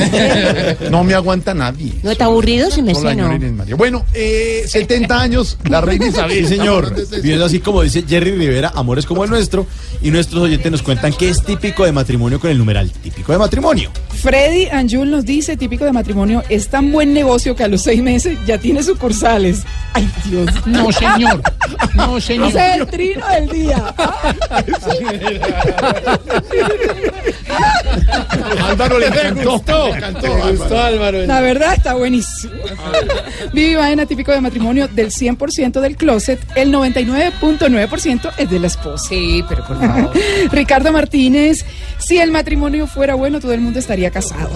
No 0.91 1.03
me 1.03 1.13
aguanta 1.13 1.53
nadie. 1.53 1.93
¿No 2.03 2.11
está 2.11 2.25
aburrido? 2.25 2.69
La 3.03 3.15
no. 3.15 3.77
Bueno, 3.77 4.05
eh, 4.13 4.63
70 4.67 5.19
años, 5.21 5.57
la 5.69 5.81
reina 5.81 6.07
Isabel. 6.09 6.45
Sí, 6.47 6.55
señor. 6.55 6.93
Viendo 7.21 7.45
así 7.45 7.59
como 7.59 7.81
dice 7.81 8.03
Jerry 8.07 8.31
Rivera, 8.31 8.71
amores 8.75 9.05
como 9.05 9.23
el 9.23 9.29
nuestro. 9.29 9.65
Y 10.01 10.11
nuestros 10.11 10.41
oyentes 10.43 10.71
nos 10.71 10.81
cuentan 10.81 11.13
que 11.13 11.29
es 11.29 11.43
típico 11.43 11.85
de 11.85 11.91
matrimonio 11.91 12.39
con 12.39 12.49
el 12.49 12.57
numeral 12.57 12.91
típico 12.91 13.31
de 13.31 13.37
matrimonio. 13.37 13.91
Freddy 14.09 14.67
Anjul 14.67 15.09
nos 15.09 15.25
dice, 15.25 15.57
típico 15.57 15.85
de 15.85 15.91
matrimonio, 15.91 16.43
es 16.49 16.67
tan 16.69 16.91
buen 16.91 17.13
negocio 17.13 17.55
que 17.55 17.63
a 17.63 17.67
los 17.67 17.81
seis 17.81 18.01
meses 18.01 18.37
ya 18.45 18.57
tiene 18.57 18.83
sucursales. 18.83 19.63
Ay, 19.93 20.09
Dios. 20.25 20.49
No, 20.65 20.91
señor. 20.91 21.41
No, 21.95 22.19
señor. 22.21 22.49
Es 22.49 22.55
el 22.55 22.87
trino 22.87 23.27
del 23.27 23.49
día. 23.49 23.93
Álvaro 28.63 28.99
le 28.99 29.07
encantó. 29.07 29.87
Le 29.87 29.97
encantó, 29.97 30.79
Álvaro. 30.79 31.25
La 31.25 31.41
verdad 31.41 31.73
está 31.73 31.93
buenísimo. 31.93 32.53
Vivi 33.53 33.75
Baena, 33.75 34.05
típico 34.05 34.31
de 34.31 34.41
matrimonio, 34.41 34.87
del 34.87 35.11
100% 35.11 35.79
del 35.79 35.95
closet, 35.95 36.39
el 36.55 36.73
99.9% 36.73 38.31
es 38.37 38.49
de 38.49 38.59
la 38.59 38.67
esposa. 38.67 39.05
Sí, 39.09 39.43
pero 39.47 39.65
por 39.65 39.79
favor. 39.79 40.11
Ricardo 40.51 40.91
Martínez, 40.91 41.65
si 41.97 42.17
el 42.17 42.31
matrimonio 42.31 42.87
fuera 42.87 43.15
bueno, 43.15 43.39
todo 43.39 43.53
el 43.53 43.61
mundo 43.61 43.79
estaría 43.79 44.11
casado. 44.11 44.51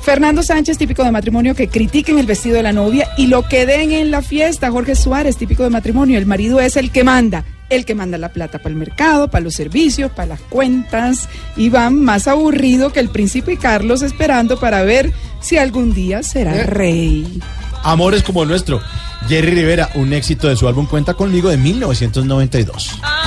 Fernando 0.00 0.42
Sánchez, 0.42 0.76
típico 0.76 1.02
de 1.02 1.10
matrimonio, 1.10 1.54
que 1.54 1.68
critiquen 1.68 2.18
el 2.18 2.26
vestido 2.26 2.56
de 2.56 2.62
la 2.62 2.72
novia 2.72 3.08
y 3.16 3.28
lo 3.28 3.48
que 3.48 3.64
den 3.64 3.92
en 3.92 4.10
la 4.10 4.20
fiesta. 4.20 4.70
Jorge 4.70 4.94
Suárez, 4.94 5.38
típico 5.38 5.62
de 5.62 5.70
matrimonio, 5.70 6.18
el 6.18 6.26
marido 6.26 6.60
es 6.60 6.76
el 6.76 6.90
que 6.90 7.04
manda. 7.04 7.44
El 7.70 7.84
que 7.84 7.94
manda 7.94 8.18
la 8.18 8.30
plata 8.30 8.58
para 8.58 8.70
el 8.70 8.76
mercado, 8.76 9.28
para 9.28 9.44
los 9.44 9.54
servicios, 9.54 10.10
para 10.10 10.28
las 10.28 10.40
cuentas. 10.40 11.28
Iván, 11.56 12.02
más 12.02 12.28
aburrido 12.28 12.92
que 12.92 13.00
el 13.00 13.08
príncipe 13.08 13.56
Carlos, 13.56 14.02
esperando 14.02 14.58
para 14.58 14.82
ver 14.82 15.12
si 15.40 15.56
algún 15.56 15.94
día 15.94 16.22
será 16.22 16.62
rey. 16.64 17.40
Amores 17.82 18.22
como 18.22 18.42
el 18.42 18.48
nuestro. 18.48 18.80
Jerry 19.28 19.52
Rivera, 19.52 19.90
un 19.94 20.12
éxito 20.12 20.48
de 20.48 20.56
su 20.56 20.68
álbum 20.68 20.86
Cuenta 20.86 21.14
conmigo 21.14 21.48
de 21.48 21.56
1992. 21.56 22.98
Amar 23.02 23.23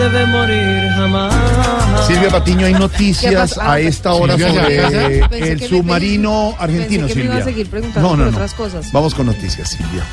debe 0.00 0.26
morir 0.26 0.88
jamás. 0.96 2.06
Silvia 2.06 2.30
Patiño, 2.30 2.66
hay 2.66 2.72
¿Qué 2.72 2.78
noticias? 2.78 3.58
Ah, 3.58 3.72
a 3.72 3.80
esta 3.80 4.14
hora 4.14 4.34
Silvia, 4.36 4.54
sobre 4.54 5.50
el 5.52 5.60
me- 5.60 5.68
submarino 5.68 6.54
argentino, 6.58 7.06
pensé 7.06 7.14
que 7.14 7.20
me 7.20 7.22
Silvia. 7.22 7.24
iba 7.34 7.34
a 7.36 7.44
seguir 7.44 7.70
preguntando 7.70 8.08
no, 8.08 8.16
no, 8.16 8.24
por 8.24 8.32
no. 8.32 8.38
otras 8.38 8.54
cosas. 8.54 8.92
Vamos 8.92 9.14
con 9.14 9.26
noticias, 9.26 9.70
Silvia. 9.70 10.04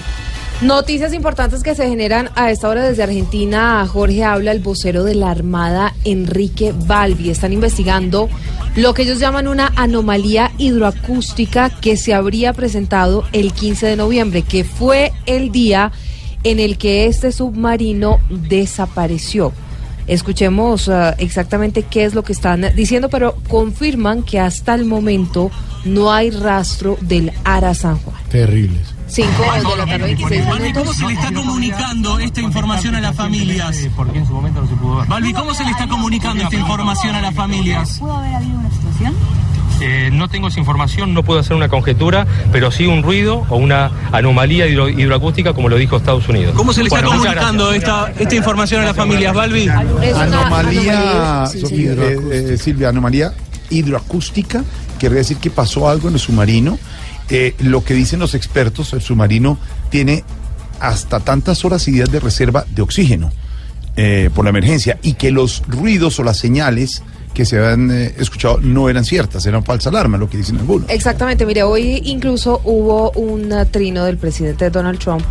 Noticias 0.61 1.13
importantes 1.13 1.61
que 1.61 1.75
se 1.75 1.87
generan 1.87 2.29
a 2.35 2.49
esta 2.51 2.67
hora 2.67 2.83
desde 2.83 3.03
Argentina. 3.03 3.85
Jorge 3.87 4.23
habla 4.23 4.51
el 4.51 4.59
vocero 4.59 5.03
de 5.03 5.13
la 5.15 5.29
Armada, 5.29 5.93
Enrique 6.03 6.73
Balbi. 6.75 7.29
Están 7.29 7.53
investigando 7.53 8.27
lo 8.75 8.93
que 8.95 9.03
ellos 9.03 9.19
llaman 9.19 9.47
una 9.47 9.71
anomalía 9.75 10.51
hidroacústica 10.57 11.69
que 11.69 11.95
se 11.95 12.13
habría 12.15 12.53
presentado 12.53 13.23
el 13.33 13.53
15 13.53 13.85
de 13.85 13.95
noviembre, 13.97 14.41
que 14.41 14.63
fue 14.63 15.13
el 15.27 15.51
día 15.51 15.91
en 16.43 16.59
el 16.59 16.77
que 16.79 17.05
este 17.05 17.31
submarino 17.31 18.19
desapareció. 18.29 19.53
Escuchemos 20.07 20.87
uh, 20.87 21.13
exactamente 21.17 21.83
qué 21.83 22.05
es 22.05 22.13
lo 22.13 22.23
que 22.23 22.33
están 22.33 22.65
diciendo, 22.75 23.09
pero 23.09 23.35
confirman 23.47 24.23
que 24.23 24.39
hasta 24.39 24.73
el 24.73 24.85
momento 24.85 25.51
no 25.85 26.11
hay 26.11 26.31
rastro 26.31 26.97
del 27.01 27.31
Ara 27.43 27.73
San 27.73 27.97
Juan. 27.99 28.17
Terribles. 28.29 28.97
5 29.07 29.29
de 29.31 29.77
la 29.77 29.85
tarde, 29.85 29.97
26 29.97 30.45
minutos. 30.45 30.73
¿Cómo 30.73 30.93
se 30.93 31.07
le 31.07 31.13
está 31.13 31.33
comunicando 31.33 32.19
esta 32.19 32.41
información 32.41 32.95
a 32.95 33.01
las 33.01 33.15
familias? 33.15 33.87
Porque 33.95 34.19
en 34.19 34.27
su 34.27 34.33
momento 34.33 34.61
no 34.61 34.67
se 34.67 34.75
pudo 34.75 34.95
ver. 34.97 35.07
Balbi, 35.07 35.33
¿cómo 35.33 35.53
se 35.53 35.63
le 35.63 35.71
está 35.71 35.87
comunicando 35.87 36.43
esta 36.43 36.55
información 36.55 37.15
a 37.15 37.21
las 37.21 37.33
familias? 37.33 37.97
¿Pudo 37.99 38.15
haber 38.17 38.35
habido 38.35 38.59
una 38.59 38.71
situación? 38.71 39.15
Eh, 39.79 40.09
no 40.11 40.27
tengo 40.27 40.47
esa 40.47 40.59
información, 40.59 41.13
no 41.13 41.23
puedo 41.23 41.39
hacer 41.39 41.55
una 41.55 41.69
conjetura, 41.69 42.25
pero 42.51 42.71
sí 42.71 42.87
un 42.87 43.03
ruido 43.03 43.45
o 43.49 43.57
una 43.57 43.91
anomalía 44.11 44.65
hidro- 44.67 44.89
hidroacústica, 44.89 45.53
como 45.53 45.69
lo 45.69 45.77
dijo 45.77 45.97
Estados 45.97 46.27
Unidos. 46.27 46.55
¿Cómo 46.55 46.73
se 46.73 46.81
le 46.81 46.87
está 46.87 47.01
Bueno, 47.01 47.19
comunicando 47.21 47.71
esta, 47.71 48.11
esta 48.17 48.35
información 48.35 48.81
a 48.81 48.85
las 48.85 48.95
familias, 48.95 49.35
Balbi? 49.35 49.67
Anomalía, 50.15 51.45
sí, 51.47 51.85
eh, 51.87 52.17
eh, 52.31 52.57
Silvia, 52.57 52.89
anomalía 52.89 53.33
hidroacústica, 53.69 54.63
quiere 54.99 55.15
decir 55.15 55.37
que 55.37 55.49
pasó 55.49 55.89
algo 55.89 56.07
en 56.07 56.15
el 56.15 56.19
submarino. 56.19 56.79
Eh, 57.29 57.55
lo 57.59 57.83
que 57.83 57.93
dicen 57.93 58.19
los 58.19 58.33
expertos, 58.35 58.93
el 58.93 59.01
submarino 59.01 59.57
tiene 59.89 60.23
hasta 60.79 61.19
tantas 61.19 61.65
horas 61.65 61.87
y 61.87 61.91
días 61.91 62.09
de 62.11 62.19
reserva 62.19 62.65
de 62.73 62.81
oxígeno 62.81 63.31
eh, 63.95 64.29
por 64.33 64.45
la 64.45 64.49
emergencia 64.51 64.97
y 65.01 65.13
que 65.13 65.31
los 65.31 65.63
ruidos 65.67 66.19
o 66.19 66.23
las 66.23 66.37
señales 66.37 67.03
que 67.37 67.45
se 67.45 67.59
habían 67.59 67.91
eh, 67.91 68.15
escuchado 68.17 68.57
no 68.63 68.89
eran 68.89 69.05
ciertas, 69.05 69.45
eran 69.45 69.63
falsa 69.63 69.89
alarma, 69.89 70.17
lo 70.17 70.27
que 70.27 70.37
dicen 70.37 70.57
algunos. 70.57 70.89
Exactamente, 70.89 71.45
mire, 71.45 71.61
hoy 71.61 72.01
incluso 72.05 72.61
hubo 72.63 73.11
un 73.11 73.53
trino 73.69 74.05
del 74.05 74.17
presidente 74.17 74.71
Donald 74.71 74.97
Trump 74.97 75.27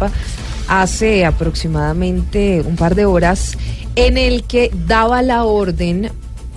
hace 0.68 1.24
aproximadamente 1.24 2.62
un 2.64 2.76
par 2.76 2.94
de 2.94 3.06
horas 3.06 3.58
en 3.96 4.18
el 4.18 4.44
que 4.44 4.70
daba 4.86 5.20
la 5.22 5.42
orden 5.42 6.12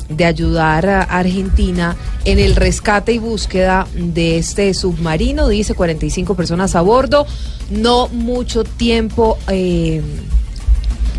de 0.08 0.26
ayudar 0.26 0.88
a 0.88 1.02
Argentina 1.02 1.96
en 2.26 2.38
el 2.38 2.56
rescate 2.56 3.14
y 3.14 3.18
búsqueda 3.18 3.88
de 3.96 4.38
este 4.38 4.72
submarino. 4.76 5.48
Dice 5.48 5.74
45 5.74 6.36
personas 6.36 6.76
a 6.76 6.82
bordo, 6.82 7.26
no 7.72 8.08
mucho 8.10 8.64
tiempo 8.64 9.40
eh, 9.48 10.04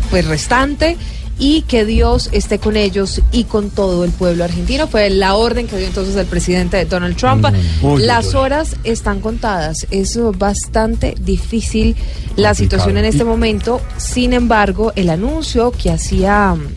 pues 0.09 0.25
restante 0.25 0.95
y 1.41 1.63
que 1.63 1.85
Dios 1.85 2.29
esté 2.31 2.59
con 2.59 2.77
ellos 2.77 3.19
y 3.31 3.45
con 3.45 3.71
todo 3.71 4.05
el 4.05 4.11
pueblo 4.11 4.43
argentino. 4.43 4.87
Fue 4.87 5.09
la 5.09 5.33
orden 5.33 5.67
que 5.67 5.75
dio 5.75 5.87
entonces 5.87 6.15
el 6.15 6.27
presidente 6.27 6.85
Donald 6.85 7.17
Trump. 7.17 7.43
Uy, 7.81 8.03
Las 8.03 8.35
horas 8.35 8.75
están 8.83 9.21
contadas. 9.21 9.87
Es 9.89 10.19
bastante 10.37 11.15
difícil 11.19 11.95
la 12.35 12.49
Complicado. 12.49 12.55
situación 12.55 12.97
en 12.97 13.05
este 13.05 13.23
momento. 13.23 13.81
Sin 13.97 14.33
embargo, 14.33 14.93
el 14.95 15.09
anuncio 15.09 15.71
que 15.71 15.89
hacía 15.89 16.53
mm, 16.53 16.67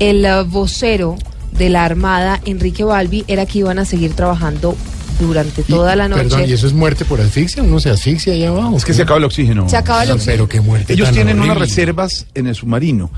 el 0.00 0.24
eh, 0.24 0.42
vocero 0.42 1.16
de 1.52 1.70
la 1.70 1.84
Armada, 1.84 2.40
Enrique 2.46 2.82
Balbi, 2.82 3.24
era 3.28 3.46
que 3.46 3.60
iban 3.60 3.78
a 3.78 3.84
seguir 3.84 4.12
trabajando 4.14 4.74
durante 5.20 5.62
toda 5.62 5.94
la 5.94 6.08
noche. 6.08 6.24
Perdón, 6.24 6.50
¿y 6.50 6.52
eso 6.52 6.66
es 6.66 6.72
muerte 6.72 7.04
por 7.04 7.20
asfixia? 7.20 7.62
¿Uno 7.62 7.78
se 7.78 7.90
asfixia 7.90 8.32
allá 8.32 8.48
abajo? 8.48 8.76
Es 8.76 8.84
que 8.84 8.92
se 8.92 9.02
acaba 9.02 9.18
el 9.18 9.24
oxígeno. 9.24 9.68
Se 9.68 9.76
acaba 9.76 10.02
el 10.02 10.08
No, 10.08 10.14
oxígeno. 10.16 10.34
Pero 10.34 10.48
qué 10.48 10.60
muerte 10.60 10.92
Ellos 10.94 11.06
tan 11.06 11.14
tienen 11.14 11.40
unas 11.40 11.56
reservas 11.58 12.26
en 12.34 12.48
el 12.48 12.56
submarino. 12.56 13.10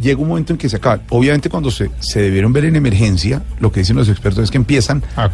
Llega 0.00 0.20
un 0.20 0.28
momento 0.28 0.52
en 0.52 0.58
que 0.58 0.68
se 0.68 0.76
acaban. 0.76 1.02
Obviamente 1.08 1.48
cuando 1.48 1.70
se, 1.70 1.90
se 2.00 2.20
debieron 2.20 2.52
ver 2.52 2.66
en 2.66 2.76
emergencia, 2.76 3.42
lo 3.60 3.72
que 3.72 3.80
dicen 3.80 3.96
los 3.96 4.08
expertos 4.08 4.44
es 4.44 4.50
que 4.50 4.58
empiezan 4.58 5.02
a, 5.16 5.24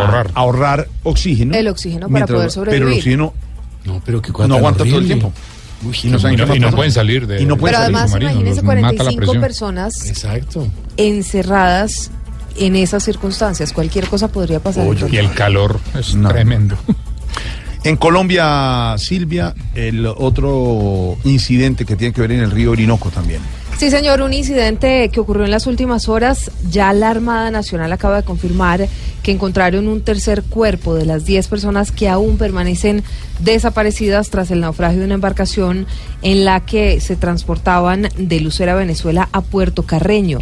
ahorrar. 0.00 0.30
a 0.34 0.40
ahorrar 0.40 0.88
oxígeno. 1.04 1.54
El 1.54 1.68
oxígeno 1.68 2.02
para 2.08 2.12
mientras- 2.12 2.36
poder 2.36 2.50
sobrevivir. 2.50 2.80
Pero 2.80 2.90
el 2.92 2.98
oxígeno 2.98 3.34
no, 3.84 4.02
pero 4.04 4.20
que 4.20 4.32
no 4.46 4.56
aguanta 4.56 4.84
todo 4.84 4.98
el 4.98 5.06
tiempo. 5.06 5.32
y 6.02 6.08
no, 6.08 6.18
pasa. 6.18 6.22
salir 6.90 7.28
Y 7.38 7.46
no 7.46 7.56
pueden 7.56 7.76
Pero 7.76 7.78
salir. 7.78 7.96
además, 7.96 8.10
imagínense 8.20 8.56
los 8.56 8.64
mata 8.64 8.80
la 8.80 8.80
45 8.96 9.16
presión. 9.20 9.40
personas 9.40 10.06
Exacto. 10.06 10.66
encerradas 10.96 12.10
en 12.56 12.76
esas 12.76 13.04
circunstancias. 13.04 13.72
Cualquier 13.72 14.08
cosa 14.08 14.28
podría 14.28 14.60
pasar. 14.60 14.86
Y 15.10 15.16
el 15.16 15.32
calor 15.32 15.78
es 15.98 16.16
tremendo. 16.28 16.76
En 17.84 17.96
Colombia, 17.96 18.96
Silvia, 18.98 19.54
el 19.74 20.04
otro 20.06 21.16
incidente 21.24 21.84
que 21.84 21.94
tiene 21.94 22.12
que 22.12 22.20
ver 22.20 22.32
en 22.32 22.40
el 22.40 22.50
río 22.50 22.72
Orinoco 22.72 23.10
también. 23.10 23.40
Sí, 23.78 23.92
señor, 23.92 24.22
un 24.22 24.32
incidente 24.32 25.08
que 25.08 25.20
ocurrió 25.20 25.44
en 25.44 25.52
las 25.52 25.68
últimas 25.68 26.08
horas. 26.08 26.50
Ya 26.68 26.92
la 26.92 27.10
Armada 27.10 27.52
Nacional 27.52 27.92
acaba 27.92 28.16
de 28.16 28.22
confirmar 28.24 28.88
que 29.22 29.30
encontraron 29.30 29.86
un 29.86 30.02
tercer 30.02 30.42
cuerpo 30.42 30.96
de 30.96 31.06
las 31.06 31.24
10 31.24 31.46
personas 31.46 31.92
que 31.92 32.08
aún 32.08 32.38
permanecen 32.38 33.04
desaparecidas 33.38 34.30
tras 34.30 34.50
el 34.50 34.62
naufragio 34.62 34.98
de 34.98 35.04
una 35.04 35.14
embarcación 35.14 35.86
en 36.22 36.44
la 36.44 36.66
que 36.66 37.00
se 37.00 37.14
transportaban 37.14 38.08
de 38.16 38.40
Lucera, 38.40 38.74
Venezuela, 38.74 39.28
a 39.30 39.42
Puerto 39.42 39.84
Carreño. 39.84 40.40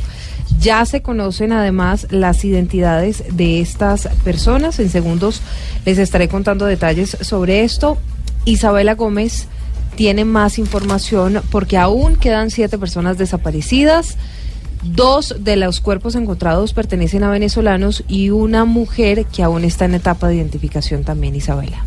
Ya 0.59 0.83
se 0.87 1.03
conocen 1.03 1.53
además 1.53 2.07
las 2.09 2.43
identidades 2.43 3.23
de 3.37 3.61
estas 3.61 4.09
personas. 4.25 4.79
En 4.79 4.89
segundos 4.89 5.43
les 5.85 5.99
estaré 5.99 6.29
contando 6.29 6.65
detalles 6.65 7.19
sobre 7.21 7.65
esto. 7.65 7.99
Isabela 8.47 8.95
Gómez 8.95 9.47
tiene 9.97 10.25
más 10.25 10.59
información 10.59 11.43
porque 11.51 11.77
aún 11.79 12.17
quedan 12.17 12.51
siete 12.51 12.79
personas 12.79 13.19
desaparecidas. 13.19 14.17
Dos 14.85 15.35
de 15.41 15.57
los 15.57 15.81
cuerpos 15.81 16.15
encontrados 16.15 16.73
pertenecen 16.73 17.25
a 17.25 17.31
venezolanos 17.31 18.05
y 18.07 18.31
una 18.31 18.65
mujer 18.65 19.25
que 19.27 19.43
aún 19.43 19.65
está 19.65 19.87
en 19.87 19.95
etapa 19.95 20.29
de 20.29 20.37
identificación 20.37 21.03
también, 21.03 21.35
Isabela. 21.35 21.85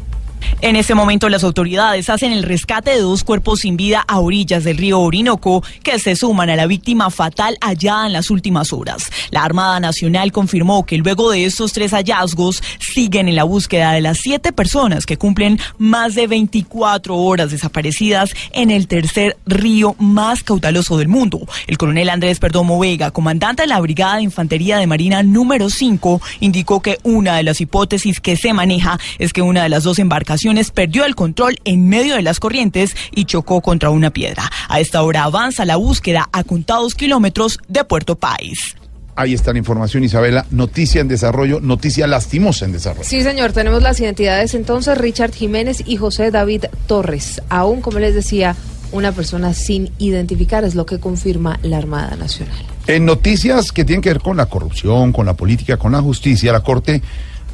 En 0.62 0.76
este 0.76 0.96
momento 0.96 1.30
las 1.30 1.44
autoridades 1.44 2.10
hacen 2.10 2.34
el 2.34 2.44
rescate 2.44 2.92
de 2.92 3.00
dos 3.00 3.24
cuerpos 3.24 3.62
sin 3.62 3.78
vida 3.78 4.04
a 4.08 4.20
orillas 4.20 4.64
del 4.64 4.78
río 4.78 5.00
Orinoco 5.00 5.64
que 5.84 6.00
se 6.00 6.16
suman 6.16 6.50
a 6.50 6.56
la 6.56 6.68
víctima 6.68 7.10
fatal 7.10 7.58
hallada 7.62 8.08
en 8.08 8.14
las 8.14 8.30
últimas 8.30 8.74
horas. 8.74 9.10
La 9.32 9.44
Armada 9.44 9.80
Nacional 9.80 10.32
confirmó 10.32 10.86
que 10.86 10.98
luego 10.98 11.32
de 11.32 11.46
estos 11.46 11.74
tres 11.74 11.92
hallazgos 11.92 12.62
siguen 12.80 13.28
en 13.28 13.36
la 13.36 13.44
búsqueda 13.44 13.94
de 13.94 14.02
las 14.02 14.20
siete 14.20 14.52
personas 14.52 15.06
que 15.06 15.18
cumplen 15.18 15.60
más 15.78 16.16
de 16.16 16.28
24 16.28 17.16
horas 17.16 17.52
desaparecidas 17.52 18.32
en 18.52 18.72
el 18.72 18.88
tercer 18.88 19.38
río 19.46 19.96
más 19.98 20.44
caudaloso 20.44 20.98
del 20.98 21.08
mundo. 21.08 21.48
El 21.68 21.78
coronel 21.78 22.10
Andrés 22.10 22.40
Perdomo 22.40 22.80
Vega, 22.80 23.12
comandante 23.12 23.64
de 23.64 23.68
la 23.68 23.80
Brigada 23.80 24.18
de 24.18 24.24
Infantería 24.24 24.78
de 24.78 24.88
Marina 24.88 25.24
número 25.24 25.70
5, 25.70 26.22
indicó 26.42 26.82
que 26.82 26.98
una 27.04 27.38
de 27.38 27.44
las 27.44 27.62
hipótesis 27.62 28.20
que 28.20 28.38
se 28.38 28.54
maneja 28.54 29.00
es 29.20 29.34
que 29.34 29.42
una 29.42 29.64
de 29.64 29.70
las 29.70 29.84
dos 29.84 30.00
embarcaciones 30.00 30.29
perdió 30.74 31.06
el 31.06 31.16
control 31.16 31.60
en 31.66 31.88
medio 31.88 32.16
de 32.16 32.22
las 32.22 32.40
corrientes 32.40 32.96
y 33.12 33.26
chocó 33.26 33.62
contra 33.62 33.90
una 33.90 34.12
piedra. 34.12 34.50
A 34.68 34.80
esta 34.80 35.02
hora 35.02 35.24
avanza 35.24 35.66
la 35.66 35.76
búsqueda 35.76 36.30
a 36.32 36.44
contados 36.44 36.96
kilómetros 36.96 37.60
de 37.68 37.84
Puerto 37.84 38.16
País. 38.16 38.76
Ahí 39.16 39.34
está 39.34 39.52
la 39.52 39.60
información, 39.60 40.06
Isabela. 40.06 40.46
Noticia 40.50 41.02
en 41.02 41.10
desarrollo, 41.10 41.60
noticia 41.60 42.08
lastimosa 42.08 42.64
en 42.64 42.72
desarrollo. 42.72 43.04
Sí, 43.04 43.22
señor, 43.22 43.52
tenemos 43.52 43.84
las 43.84 44.00
identidades 44.00 44.54
entonces, 44.54 44.98
Richard 44.98 45.34
Jiménez 45.34 45.84
y 45.86 45.98
José 45.98 46.32
David 46.32 46.66
Torres. 46.88 47.42
Aún, 47.50 47.82
como 47.82 48.00
les 48.00 48.16
decía, 48.16 48.56
una 48.94 49.12
persona 49.12 49.54
sin 49.54 49.92
identificar 50.00 50.64
es 50.64 50.74
lo 50.74 50.86
que 50.86 51.00
confirma 51.00 51.60
la 51.64 51.78
Armada 51.78 52.16
Nacional. 52.16 52.64
En 52.88 53.06
noticias 53.06 53.72
que 53.72 53.84
tienen 53.84 54.02
que 54.02 54.10
ver 54.10 54.22
con 54.22 54.38
la 54.38 54.46
corrupción, 54.46 55.12
con 55.12 55.26
la 55.26 55.34
política, 55.34 55.78
con 55.78 55.92
la 55.92 56.02
justicia, 56.02 56.54
la 56.54 56.62
Corte 56.62 57.02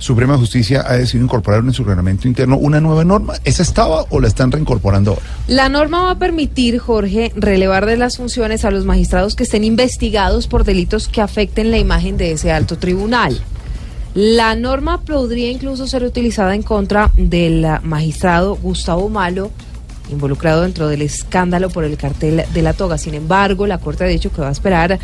Suprema 0.06 0.38
Justicia 0.38 0.86
ha 0.88 0.97
decidido 0.97 1.26
incorporar 1.26 1.62
en 1.62 1.74
su 1.74 1.84
reglamento 1.84 2.28
interno 2.28 2.58
una 2.58 2.80
nueva 2.80 3.03
norma. 3.03 3.34
¿Esa 3.43 3.64
estaba 3.64 4.06
o 4.12 4.20
la 4.20 4.28
están 4.28 4.51
reincorporando 4.51 5.14
ahora? 5.14 5.24
La 5.47 5.68
norma 5.68 6.03
va 6.03 6.12
a 6.12 6.20
permitir, 6.20 6.78
Jorge, 6.78 7.32
relevar 7.36 7.88
de 7.88 7.97
las 7.97 8.18
funciones 8.18 8.66
a 8.66 8.70
los 8.70 8.86
magistrados 8.86 9.36
que 9.36 9.45
estén 9.45 9.64
investigados 9.64 10.45
por 10.45 10.64
delitos 10.64 11.08
que 11.08 11.22
afecten 11.22 11.72
la 11.72 11.80
imagen 11.80 12.18
de 12.18 12.34
ese 12.34 12.51
alto 12.51 12.78
tribunal. 12.78 13.41
La 14.14 14.53
norma 14.53 15.01
podría 15.01 15.49
incluso 15.49 15.88
ser 15.88 16.03
utilizada 16.03 16.53
en 16.53 16.62
contra 16.62 17.10
del 17.16 17.66
magistrado 17.82 18.58
Gustavo 18.58 19.10
Malo, 19.10 19.49
involucrado 20.12 20.62
dentro 20.62 20.88
del 20.88 21.01
escándalo 21.01 21.72
por 21.72 21.84
el 21.84 21.97
cartel 21.97 22.43
de 22.53 22.62
la 22.62 22.74
toga. 22.74 22.99
Sin 22.99 23.16
embargo, 23.16 23.66
la 23.66 23.80
Corte 23.80 24.03
ha 24.03 24.08
dicho 24.08 24.32
que 24.32 24.41
va 24.41 24.49
a 24.49 24.51
esperar 24.51 24.99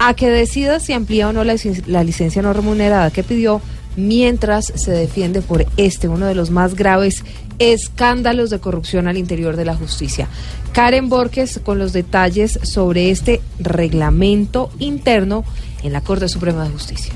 a 0.00 0.14
que 0.14 0.28
decida 0.28 0.80
si 0.80 0.92
amplía 0.92 1.28
o 1.28 1.32
no 1.32 1.44
la, 1.44 1.54
la 1.86 2.02
licencia 2.02 2.42
no 2.42 2.52
remunerada 2.52 3.12
que 3.12 3.22
pidió 3.22 3.60
mientras 3.96 4.66
se 4.74 4.92
defiende 4.92 5.42
por 5.42 5.66
este, 5.76 6.08
uno 6.08 6.26
de 6.26 6.34
los 6.34 6.50
más 6.50 6.74
graves 6.74 7.24
escándalos 7.58 8.50
de 8.50 8.58
corrupción 8.58 9.06
al 9.06 9.18
interior 9.18 9.56
de 9.56 9.64
la 9.64 9.76
justicia. 9.76 10.28
Karen 10.72 11.08
Borges 11.08 11.60
con 11.62 11.78
los 11.78 11.92
detalles 11.92 12.58
sobre 12.62 13.10
este 13.10 13.40
reglamento 13.58 14.70
interno 14.78 15.44
en 15.82 15.92
la 15.92 16.00
Corte 16.00 16.28
Suprema 16.28 16.64
de 16.64 16.70
Justicia. 16.70 17.12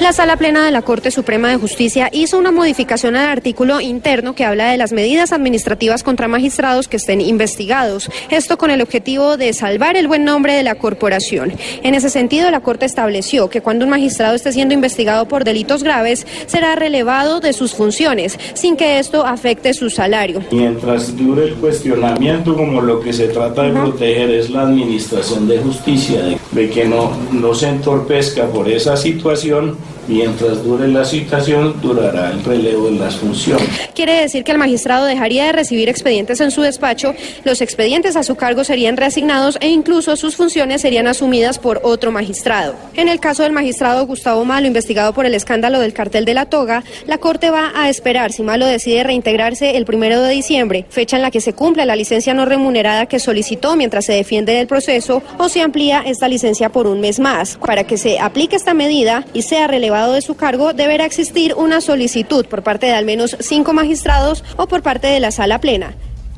La 0.00 0.12
Sala 0.12 0.36
Plena 0.36 0.64
de 0.64 0.70
la 0.70 0.82
Corte 0.82 1.10
Suprema 1.10 1.50
de 1.50 1.56
Justicia 1.56 2.08
hizo 2.10 2.38
una 2.38 2.50
modificación 2.50 3.16
al 3.16 3.28
artículo 3.28 3.80
interno 3.80 4.34
que 4.34 4.44
habla 4.44 4.70
de 4.70 4.78
las 4.78 4.92
medidas 4.92 5.32
administrativas 5.32 6.02
contra 6.02 6.26
magistrados 6.26 6.88
que 6.88 6.96
estén 6.96 7.20
investigados. 7.20 8.10
Esto 8.30 8.56
con 8.56 8.70
el 8.70 8.80
objetivo 8.80 9.36
de 9.36 9.52
salvar 9.52 9.96
el 9.96 10.08
buen 10.08 10.24
nombre 10.24 10.54
de 10.54 10.62
la 10.62 10.76
corporación. 10.76 11.52
En 11.82 11.94
ese 11.94 12.08
sentido, 12.08 12.50
la 12.50 12.60
Corte 12.60 12.86
estableció 12.86 13.50
que 13.50 13.60
cuando 13.60 13.84
un 13.84 13.90
magistrado 13.90 14.34
esté 14.34 14.52
siendo 14.52 14.72
investigado 14.72 15.28
por 15.28 15.44
delitos 15.44 15.82
graves, 15.82 16.26
será 16.46 16.74
relevado 16.76 17.40
de 17.40 17.52
sus 17.52 17.74
funciones, 17.74 18.38
sin 18.54 18.76
que 18.76 18.98
esto 18.98 19.26
afecte 19.26 19.74
su 19.74 19.90
salario. 19.90 20.42
Mientras 20.50 21.14
dure 21.14 21.44
el 21.44 21.54
cuestionamiento, 21.56 22.56
como 22.56 22.80
lo 22.80 23.00
que 23.00 23.12
se 23.12 23.28
trata 23.28 23.64
de 23.64 23.72
proteger 23.72 24.30
es 24.30 24.48
la 24.48 24.62
administración 24.62 25.46
de 25.46 25.58
justicia, 25.58 26.22
de, 26.22 26.38
de 26.52 26.70
que 26.70 26.86
no, 26.86 27.12
no 27.32 27.54
se 27.54 27.68
entorpezca 27.68 28.46
por 28.46 28.66
esa 28.68 28.96
situación, 28.96 29.59
John. 29.60 29.99
Mientras 30.10 30.64
dure 30.64 30.88
la 30.88 31.04
situación, 31.04 31.80
durará 31.80 32.30
el 32.30 32.44
relevo 32.44 32.90
de 32.90 32.98
las 32.98 33.16
funciones. 33.16 33.68
Quiere 33.94 34.20
decir 34.20 34.42
que 34.44 34.52
el 34.52 34.58
magistrado 34.58 35.06
dejaría 35.06 35.46
de 35.46 35.52
recibir 35.52 35.88
expedientes 35.88 36.40
en 36.40 36.50
su 36.50 36.62
despacho, 36.62 37.14
los 37.44 37.60
expedientes 37.60 38.16
a 38.16 38.24
su 38.24 38.34
cargo 38.34 38.64
serían 38.64 38.96
reasignados 38.96 39.56
e 39.60 39.68
incluso 39.68 40.16
sus 40.16 40.36
funciones 40.36 40.82
serían 40.82 41.06
asumidas 41.06 41.58
por 41.58 41.80
otro 41.84 42.10
magistrado. 42.10 42.74
En 42.94 43.08
el 43.08 43.20
caso 43.20 43.44
del 43.44 43.52
magistrado 43.52 44.06
Gustavo 44.06 44.44
Malo, 44.44 44.66
investigado 44.66 45.12
por 45.12 45.26
el 45.26 45.34
escándalo 45.34 45.78
del 45.78 45.92
cartel 45.92 46.24
de 46.24 46.34
la 46.34 46.46
toga, 46.46 46.82
la 47.06 47.18
Corte 47.18 47.50
va 47.50 47.72
a 47.74 47.88
esperar 47.88 48.32
si 48.32 48.42
Malo 48.42 48.66
decide 48.66 49.04
reintegrarse 49.04 49.76
el 49.76 49.84
primero 49.84 50.20
de 50.22 50.32
diciembre, 50.32 50.86
fecha 50.88 51.16
en 51.16 51.22
la 51.22 51.30
que 51.30 51.40
se 51.40 51.52
cumple 51.52 51.86
la 51.86 51.96
licencia 51.96 52.34
no 52.34 52.46
remunerada 52.46 53.06
que 53.06 53.20
solicitó 53.20 53.76
mientras 53.76 54.06
se 54.06 54.12
defiende 54.12 54.54
del 54.54 54.66
proceso, 54.66 55.22
o 55.38 55.48
se 55.48 55.62
amplía 55.62 56.02
esta 56.04 56.28
licencia 56.28 56.70
por 56.70 56.86
un 56.86 57.00
mes 57.00 57.20
más. 57.20 57.58
Para 57.64 57.84
que 57.84 57.96
se 57.96 58.18
aplique 58.18 58.56
esta 58.56 58.74
medida 58.74 59.24
y 59.32 59.42
sea 59.42 59.68
relevado 60.00 60.12
de 60.14 60.22
su 60.22 60.34
cargo, 60.34 60.72
deberá 60.72 61.04
existir 61.04 61.54
una 61.56 61.80
solicitud 61.80 62.46
por 62.46 62.62
parte 62.62 62.86
de 62.86 62.92
al 62.92 63.04
menos 63.04 63.36
cinco 63.40 63.72
magistrados 63.72 64.42
o 64.56 64.66
por 64.66 64.82
parte 64.82 65.06
de 65.08 65.20
la 65.20 65.30
sala 65.30 65.60
plena. 65.60 65.94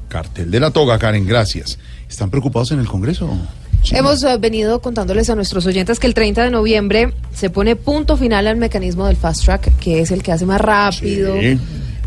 Cartel 0.09 0.51
de 0.51 0.61
la 0.61 0.71
toga, 0.71 0.99
Karen, 0.99 1.27
gracias. 1.27 1.79
¿Están 2.09 2.29
preocupados 2.31 2.73
en 2.73 2.81
el 2.81 2.87
Congreso? 2.87 3.31
Hemos 3.93 4.23
eh, 4.25 4.37
venido 4.39 4.81
contándoles 4.81 5.31
a 5.31 5.35
nuestros 5.35 5.65
oyentes 5.67 5.99
que 5.99 6.07
el 6.07 6.15
30 6.15 6.45
de 6.45 6.51
noviembre 6.51 7.15
se 7.35 7.51
pone 7.51 7.77
punto 7.77 8.17
final 8.17 8.47
al 8.47 8.57
mecanismo 8.57 9.07
del 9.07 9.17
fast 9.17 9.45
track, 9.45 9.79
que 9.79 10.01
es 10.01 10.11
el 10.11 10.23
que 10.23 10.33
hace 10.33 10.45
más 10.47 10.61
rápido 10.61 11.35
Sí. 11.41 11.59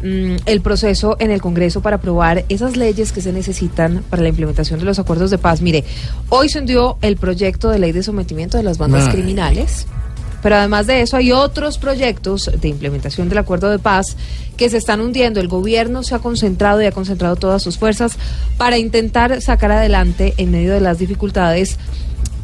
mm, 0.03 0.35
el 0.45 0.61
proceso 0.61 1.17
en 1.19 1.31
el 1.31 1.41
Congreso 1.41 1.81
para 1.81 1.97
aprobar 1.97 2.45
esas 2.49 2.77
leyes 2.77 3.11
que 3.11 3.21
se 3.21 3.33
necesitan 3.33 4.03
para 4.09 4.21
la 4.21 4.29
implementación 4.29 4.79
de 4.79 4.85
los 4.85 4.99
acuerdos 4.99 5.31
de 5.31 5.37
paz. 5.37 5.61
Mire, 5.61 5.83
hoy 6.29 6.47
se 6.49 6.59
hundió 6.59 6.97
el 7.01 7.17
proyecto 7.17 7.69
de 7.69 7.79
ley 7.79 7.91
de 7.91 8.03
sometimiento 8.03 8.57
de 8.57 8.63
las 8.63 8.77
bandas 8.77 9.07
Ay. 9.07 9.13
criminales. 9.13 9.87
Pero 10.45 10.57
además 10.57 10.85
de 10.85 11.01
eso 11.01 11.17
hay 11.17 11.31
otros 11.31 11.79
proyectos 11.79 12.51
de 12.61 12.67
implementación 12.67 13.29
del 13.29 13.39
acuerdo 13.39 13.71
de 13.71 13.79
paz 13.79 14.15
que 14.57 14.69
se 14.69 14.77
están 14.77 15.01
hundiendo. 15.01 15.39
El 15.39 15.47
gobierno 15.47 16.03
se 16.03 16.13
ha 16.13 16.19
concentrado 16.19 16.83
y 16.83 16.85
ha 16.85 16.91
concentrado 16.91 17.35
todas 17.35 17.63
sus 17.63 17.79
fuerzas 17.79 18.19
para 18.55 18.77
intentar 18.77 19.41
sacar 19.41 19.71
adelante 19.71 20.35
en 20.37 20.51
medio 20.51 20.73
de 20.73 20.81
las 20.81 20.99
dificultades 20.99 21.79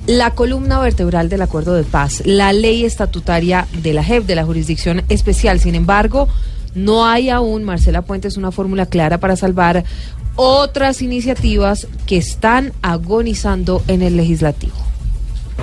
la 0.08 0.32
columna 0.32 0.80
vertebral 0.80 1.30
del 1.30 1.44
acuerdo 1.44 1.76
de 1.76 1.84
paz, 1.84 2.24
la 2.26 2.54
ley 2.54 2.86
estatutaria 2.86 3.68
de 3.84 3.94
la 3.94 4.04
JEP, 4.04 4.26
de 4.26 4.34
la 4.34 4.46
Jurisdicción 4.46 5.04
Especial. 5.10 5.60
Sin 5.60 5.76
embargo, 5.76 6.28
no 6.74 7.06
hay 7.06 7.30
aún, 7.30 7.64
Marcela 7.64 8.02
Puentes, 8.02 8.36
una 8.36 8.52
fórmula 8.52 8.88
clara 8.88 9.20
para 9.20 9.36
salvar 9.36 9.84
otras 10.36 11.04
iniciativas 11.04 11.88
que 12.08 12.18
están 12.18 12.74
agonizando 12.82 13.84
en 13.88 14.02
el 14.02 14.18
legislativo. 14.18 14.91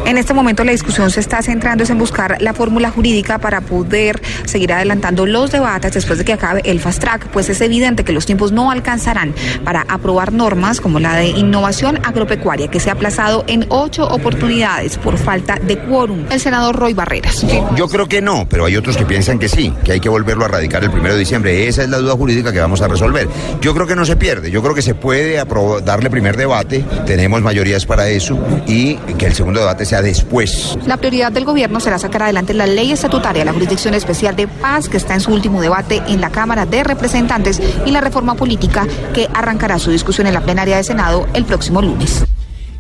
En 0.07 0.17
este 0.17 0.35
momento 0.35 0.65
la 0.65 0.73
discusión 0.73 1.11
se 1.11 1.21
está 1.21 1.43
centrando 1.43 1.85
en 1.85 1.99
buscar 1.99 2.41
la 2.41 2.55
fórmula 2.55 2.91
jurídica 2.91 3.39
para 3.39 3.61
poder 3.61 4.21
seguir 4.47 4.73
adelantando 4.73 5.27
los 5.27 5.51
debates 5.53 5.93
después 5.93 6.19
de 6.19 6.25
que 6.25 6.33
acabe 6.33 6.63
el 6.65 6.81
fast 6.81 7.01
track, 7.01 7.29
pues 7.29 7.49
es 7.49 7.61
evidente 7.61 8.05
que 8.05 8.13
los 8.13 8.27
tiempos 8.27 8.53
no 8.53 8.71
alcanzarán 8.71 9.35
para 9.65 9.83
aprobar 9.83 10.33
normas 10.33 10.81
como 10.81 10.99
la 10.99 11.15
de 11.15 11.29
innovación 11.29 12.01
agropecuaria 12.05 12.69
que 12.69 12.81
se 12.81 12.91
ha 12.91 12.95
aplazado 12.95 13.45
en 13.47 13.67
ocho 13.69 14.09
oportunidades 14.09 14.97
por 14.99 15.19
falta 15.19 15.57
de 15.57 15.79
quórum. 15.79 16.25
El 16.31 16.41
senador 16.41 16.77
Roy 16.77 16.95
Barreras. 16.95 17.45
Yo 17.77 17.89
creo 17.89 18.07
que 18.07 18.23
no, 18.23 18.47
pero 18.49 18.65
hay 18.65 18.77
otros 18.77 18.97
que 18.97 19.05
piensan 19.05 19.39
que 19.39 19.49
sí, 19.49 19.73
que 19.85 19.93
hay 19.93 20.01
que 20.01 20.09
volverlo 20.09 20.45
a 20.45 20.49
radicar 20.49 20.83
el 20.83 20.91
primero 20.91 21.15
de 21.15 21.21
diciembre. 21.21 21.69
Esa 21.69 21.83
es 21.83 21.89
la 21.89 21.99
duda 21.99 22.15
jurídica 22.15 22.53
que 22.53 22.61
vamos 22.61 22.81
a 22.81 22.89
resolver. 22.89 23.29
Yo 23.61 23.75
creo 23.75 23.87
que 23.87 23.95
no 23.95 24.05
se 24.05 24.17
pierde, 24.17 24.51
yo 24.51 24.63
creo 24.63 24.75
que 24.75 24.83
se 24.83 24.95
puede 24.95 25.43
darle 25.85 26.11
primer 26.11 26.37
debate, 26.37 26.85
tenemos 27.07 27.43
mayorías 27.43 27.87
para 27.87 28.09
eso, 28.09 28.39
y 28.67 28.95
que 29.19 29.27
el 29.27 29.35
segundo 29.35 29.61
debate 29.61 29.85
sea 29.89 30.03
después. 30.03 30.79
La 30.87 30.97
prioridad 30.99 31.33
del 31.33 31.45
gobierno 31.45 31.81
será 31.81 31.99
sacar 31.99 32.23
adelante 32.23 32.55
la 32.55 32.67
ley 32.67 32.93
estatutaria, 32.93 33.45
la 33.45 33.53
Jurisdicción 33.53 33.95
Especial 33.95 34.37
de 34.37 34.47
Paz, 34.47 34.89
que 34.89 34.97
está 34.99 35.15
en 35.15 35.21
su 35.21 35.33
último 35.33 35.61
debate 35.61 36.03
en 36.09 36.21
la 36.21 36.31
Cámara 36.31 36.67
de 36.67 36.85
Representantes, 36.85 37.61
y 37.87 37.91
la 37.91 38.01
reforma 38.01 38.35
política, 38.35 38.87
que 39.15 39.29
arrancará 39.33 39.79
su 39.79 39.91
discusión 39.91 40.27
en 40.27 40.35
la 40.35 40.41
plenaria 40.43 40.77
de 40.77 40.85
Senado 40.85 41.27
el 41.35 41.45
próximo 41.45 41.81
lunes. 41.83 42.25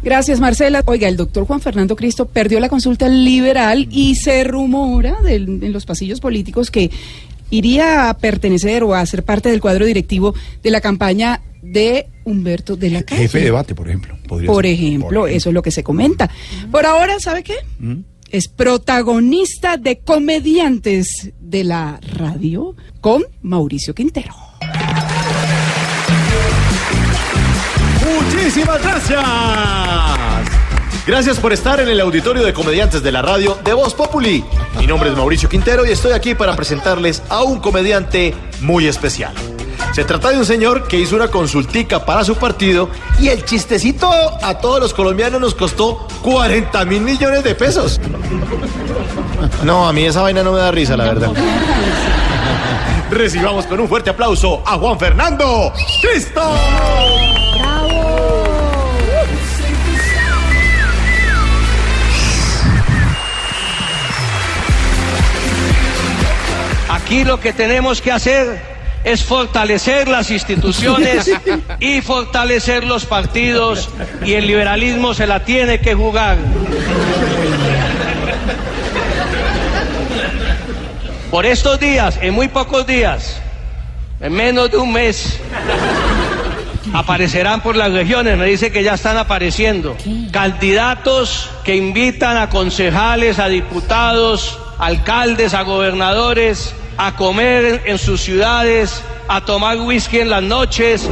Gracias, 0.02 0.38
Marcela. 0.38 0.82
Oiga, 0.86 1.09
el 1.09 1.16
doctor 1.16 1.44
Juan 1.46 1.61
Fernando 1.61 1.96
Cristo 1.96 2.26
perdió 2.26 2.61
la 2.61 2.68
consulta 2.68 3.09
liberal 3.09 3.88
y 3.90 4.14
se 4.14 4.44
rumora 4.44 5.16
del- 5.22 5.62
en 5.64 5.72
los 5.72 5.86
pasillos 5.86 6.20
políticos 6.20 6.70
que 6.70 6.90
iría 7.50 8.11
a 8.11 8.14
pertenecer 8.18 8.84
o 8.84 8.94
a 8.94 9.04
ser 9.06 9.24
parte 9.24 9.48
del 9.48 9.61
cuadro 9.61 9.86
directivo 9.86 10.34
de 10.62 10.70
la 10.70 10.80
campaña 10.82 11.40
de 11.62 12.06
Humberto 12.24 12.76
de 12.76 12.90
la 12.90 13.02
Calle. 13.02 13.22
Jefe 13.22 13.38
de 13.38 13.44
debate, 13.46 13.74
por 13.74 13.88
ejemplo. 13.88 14.18
Podría 14.29 14.47
Por 14.47 14.64
ser. 14.64 14.74
ejemplo, 14.74 15.26
eso 15.26 15.49
es 15.49 15.55
lo 15.55 15.62
que 15.62 15.72
se 15.72 15.83
comenta. 15.83 16.31
Por 16.70 16.87
ahora, 16.87 17.18
¿sabe 17.18 17.43
qué? 17.43 17.57
¿Mm? 17.81 18.03
Es 18.31 18.47
protagonista 18.47 19.76
de 19.79 19.99
comediantes 19.99 21.33
de 21.41 21.64
la 21.64 21.99
radio 22.14 22.76
con 23.01 23.24
Mauricio 23.43 23.95
Quintero. 23.95 24.35
Muchísimas 28.05 28.83
gracias. 28.83 29.24
Gracias 31.07 31.39
por 31.39 31.55
estar 31.55 31.81
en 31.81 31.89
el 31.89 32.01
auditorio 32.01 32.45
de 32.45 32.53
comediantes 32.53 33.03
de 33.03 33.11
la 33.12 33.22
radio 33.22 33.57
de 33.64 33.72
Voz 33.72 33.95
Populi. 33.95 34.45
Mi 34.79 34.87
nombre 34.87 35.09
es 35.09 35.16
Mauricio 35.16 35.49
Quintero 35.49 35.87
y 35.87 35.91
estoy 35.91 36.12
aquí 36.12 36.35
para 36.35 36.55
presentarles 36.55 37.22
a 37.31 37.43
un 37.43 37.61
comediante 37.61 38.35
muy 38.61 38.87
especial. 38.87 39.33
Se 39.93 40.05
trata 40.05 40.31
de 40.31 40.39
un 40.39 40.45
señor 40.45 40.87
que 40.87 40.99
hizo 40.99 41.16
una 41.16 41.29
consultica 41.29 42.05
para 42.05 42.24
su 42.24 42.37
partido 42.37 42.89
y 43.18 43.29
el 43.29 43.45
chistecito 43.45 44.11
a 44.43 44.55
todos 44.59 44.81
los 44.81 44.95
colombianos 44.95 45.41
nos 45.41 45.55
costó 45.55 46.07
40 46.22 46.85
mil 46.85 47.01
millones 47.01 47.43
de 47.43 47.55
pesos. 47.55 48.01
No, 49.64 49.89
a 49.89 49.93
mí 49.93 50.05
esa 50.05 50.22
vaina 50.22 50.43
no 50.43 50.53
me 50.53 50.59
da 50.59 50.70
risa, 50.70 50.97
la 50.97 51.05
verdad. 51.05 51.31
Recibamos 53.11 53.66
con 53.66 53.81
un 53.81 53.89
fuerte 53.89 54.11
aplauso 54.11 54.62
a 54.66 54.79
Juan 54.79 54.99
Fernando 54.99 55.72
Cristo. 56.03 56.43
Aquí 66.91 67.24
lo 67.24 67.41
que 67.41 67.53
tenemos 67.55 68.03
que 68.03 68.12
hacer 68.12 68.78
es 69.05 69.24
fortalecer 69.24 70.09
las 70.09 70.30
instituciones 70.30 71.30
y 71.80 72.01
fortalecer 72.01 72.84
los 72.84 73.05
partidos 73.05 73.88
y 74.24 74.34
el 74.34 74.46
liberalismo 74.46 75.14
se 75.14 75.26
la 75.26 75.44
tiene 75.44 75.80
que 75.80 75.94
jugar. 75.94 76.36
Por 81.30 81.44
estos 81.44 81.78
días, 81.78 82.18
en 82.22 82.34
muy 82.34 82.49
pocos 82.49 82.86
días, 82.86 83.40
en 84.20 84.32
menos 84.32 84.70
de 84.70 84.78
un 84.78 84.92
mes, 84.92 85.38
aparecerán 86.94 87.61
por 87.61 87.76
las 87.76 87.92
regiones, 87.92 88.38
me 88.38 88.46
dice 88.46 88.72
que 88.72 88.82
ya 88.82 88.94
están 88.94 89.18
apareciendo, 89.18 89.96
candidatos 90.32 91.51
que 91.64 91.76
invitan 91.76 92.38
a 92.38 92.49
concejales, 92.49 93.38
a 93.38 93.49
diputados, 93.49 94.59
alcaldes, 94.78 95.55
a 95.55 95.62
gobernadores, 95.62 96.74
a 96.99 97.14
comer 97.14 97.82
en, 97.86 97.96
sus 97.96 98.20
ciudades, 98.20 99.03
a 99.28 99.40
tomar 99.40 99.78
whisky 99.78 100.18
en 100.18 100.30
las 100.30 100.42
noches. 100.42 101.09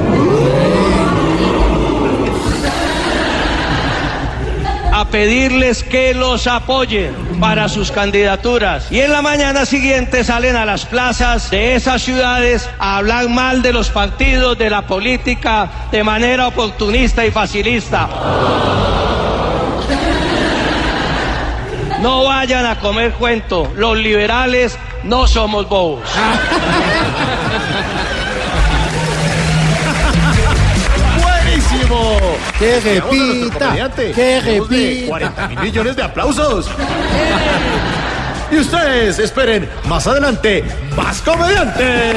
a 4.93 5.05
pedirles 5.11 5.83
que 5.83 6.15
los 6.15 6.47
apoyen 6.47 7.15
para 7.39 7.69
sus 7.69 7.91
candidaturas. 7.91 8.91
Y 8.91 9.01
en 9.01 9.13
la 9.13 9.21
mañana 9.21 9.67
siguiente 9.67 10.25
salen 10.25 10.57
a 10.57 10.65
las 10.65 10.87
plazas 10.87 11.51
de 11.51 11.75
esas 11.75 12.01
ciudades 12.01 12.67
a 12.79 12.97
hablar 12.97 13.29
mal 13.29 13.61
de 13.61 13.75
los 13.75 13.91
partidos, 13.91 14.57
de 14.57 14.71
la 14.71 14.87
política, 14.87 15.89
de 15.93 16.03
manera 16.03 16.49
oportunista 16.49 17.27
y 17.27 17.31
facilista. 17.31 18.09
No 22.01 22.25
vayan 22.25 22.65
a 22.65 22.81
comer 22.81 23.13
cuento, 23.13 23.71
los 23.77 23.99
liberales 23.99 24.79
no 25.05 25.27
somos 25.27 25.69
bobos. 25.69 26.09
¡Buenísimo! 31.23 32.19
Que 32.59 32.81
repita, 32.81 33.67
comediante. 33.67 34.13
que 34.13 34.41
repita. 34.41 35.07
40 35.09 35.49
mil 35.49 35.61
millones 35.61 35.97
de 35.97 36.03
aplausos. 36.03 36.71
Y 38.51 38.59
ustedes 38.59 39.19
esperen 39.19 39.69
más 39.87 40.07
adelante 40.07 40.65
más 40.97 41.21
comediantes. 41.23 42.17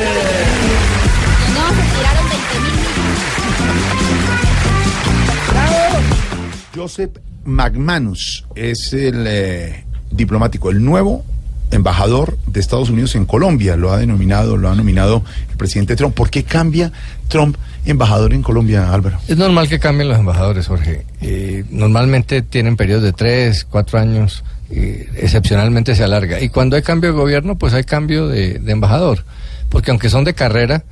Joseph 6.76 7.18
McManus 7.44 8.46
es 8.56 8.94
el 8.94 9.26
eh, 9.28 9.86
diplomático, 10.12 10.70
el 10.70 10.84
nuevo 10.84 11.26
embajador 11.72 12.38
de 12.48 12.60
Estados 12.60 12.90
Unidos 12.90 13.16
en 13.16 13.26
Colombia. 13.26 13.76
Lo 13.76 13.92
ha 13.92 13.98
denominado, 13.98 14.58
lo 14.58 14.70
ha 14.70 14.76
nominado 14.76 15.24
el 15.50 15.58
presidente 15.58 15.96
Trump. 15.96 16.16
¿Por 16.16 16.30
qué 16.30 16.44
cambia 16.44 16.92
Trump 17.28 17.58
embajador 17.86 18.34
en 18.34 18.42
Colombia, 18.42 18.92
Álvaro? 18.94 19.20
Es 19.28 19.38
normal 19.38 19.68
que 19.68 19.80
cambien 19.80 20.10
los 20.10 20.20
embajadores, 20.20 20.68
Jorge. 20.68 21.06
Eh, 21.22 21.64
normalmente 21.70 22.42
tienen 22.42 22.76
periodos 22.76 23.04
de 23.04 23.14
tres, 23.14 23.66
cuatro 23.70 24.00
años, 24.00 24.44
eh, 24.72 25.10
excepcionalmente 25.16 25.96
se 25.96 26.04
alarga. 26.04 26.42
Y 26.42 26.50
cuando 26.50 26.76
hay 26.76 26.82
cambio 26.82 27.12
de 27.12 27.18
gobierno, 27.18 27.58
pues 27.58 27.74
hay 27.74 27.84
cambio 27.84 28.28
de, 28.28 28.62
embajador. 28.68 29.24
Porque 29.70 29.92
aunque 29.92 30.10
son 30.10 30.24
de 30.24 30.34
carrera, 30.34 30.84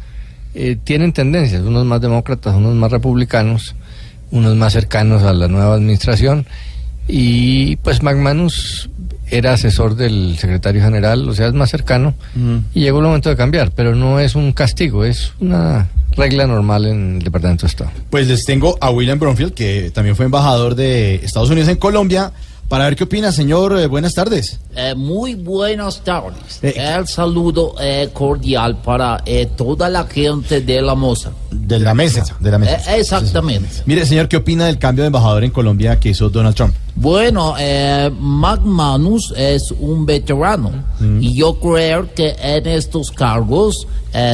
eh, 0.54 0.78
tienen 0.84 1.14
tendencias, 1.14 1.62
unos 1.62 1.86
más 1.86 2.02
demócratas, 2.02 2.56
unos 2.56 2.76
más 2.76 2.92
republicanos, 2.92 3.76
unos 4.32 4.56
más 4.56 4.74
cercanos 4.74 5.24
a 5.24 5.34
la 5.34 5.48
nueva 5.48 5.76
administración. 5.76 6.46
Y 7.08 7.78
pues 7.78 8.04
McManus 8.04 8.90
era 9.30 9.54
asesor 9.54 9.96
del 9.96 10.38
secretario 10.38 10.82
general, 10.82 11.28
o 11.28 11.34
sea, 11.34 11.48
es 11.48 11.54
más 11.54 11.70
cercano. 11.70 12.14
Y 12.74 12.82
llegó 12.82 13.00
el 13.00 13.06
momento 13.06 13.30
de 13.30 13.36
cambiar, 13.36 13.72
pero 13.72 13.96
no 13.96 14.20
es 14.20 14.36
un 14.36 14.52
castigo, 14.54 15.06
es 15.06 15.34
una 15.40 15.88
regla 16.16 16.48
normal 16.48 16.86
en 16.86 17.18
el 17.18 17.24
Departamento 17.24 17.66
de 17.66 17.68
Estado. 17.68 17.92
Pues 18.10 18.28
les 18.28 18.46
tengo 18.46 18.78
a 18.82 18.90
William 18.90 19.20
Bromfield, 19.20 19.54
que 19.54 19.92
también 19.94 20.16
fue 20.16 20.26
embajador 20.26 20.76
de 20.76 21.16
Estados 21.16 21.50
Unidos 21.50 21.70
en 21.70 21.78
Colombia, 21.78 22.32
para 22.68 22.86
ver 22.86 22.96
qué 22.96 23.06
opina, 23.06 23.32
señor. 23.32 23.78
Eh, 23.80 23.88
buenas 23.88 24.14
tardes. 24.14 24.60
Eh, 24.76 24.94
muy 24.96 25.36
buenas 25.36 26.04
tardes. 26.04 26.60
Eh, 26.62 26.74
El 26.78 27.08
saludo 27.08 27.76
eh, 27.80 28.10
cordial 28.14 28.78
para 28.82 29.22
eh, 29.26 29.48
toda 29.56 29.90
la 29.90 30.06
gente 30.06 30.62
de 30.62 30.82
la 30.82 30.94
moza. 30.96 31.32
De 31.52 31.80
la 31.80 31.94
mesa, 31.94 32.24
de 32.40 32.52
la 32.52 32.58
mesa. 32.58 32.96
Eh, 32.96 33.00
exactamente. 33.00 33.70
Mire, 33.86 34.06
señor, 34.06 34.28
¿qué 34.28 34.38
opina 34.38 34.66
del 34.66 34.78
cambio 34.78 35.04
de 35.04 35.08
embajador 35.08 35.44
en 35.44 35.52
Colombia 35.52 36.00
que 36.00 36.10
hizo 36.10 36.30
Donald 36.30 36.56
Trump? 36.56 36.74
Bueno, 36.96 37.56
eh, 37.58 38.12
McManus 38.20 39.34
es 39.38 39.72
un 39.72 40.06
veterano 40.06 40.72
y 41.22 41.36
yo 41.36 41.60
creo 41.60 42.12
que 42.14 42.36
en 42.42 42.66
estos 42.68 43.12
cargos 43.12 43.88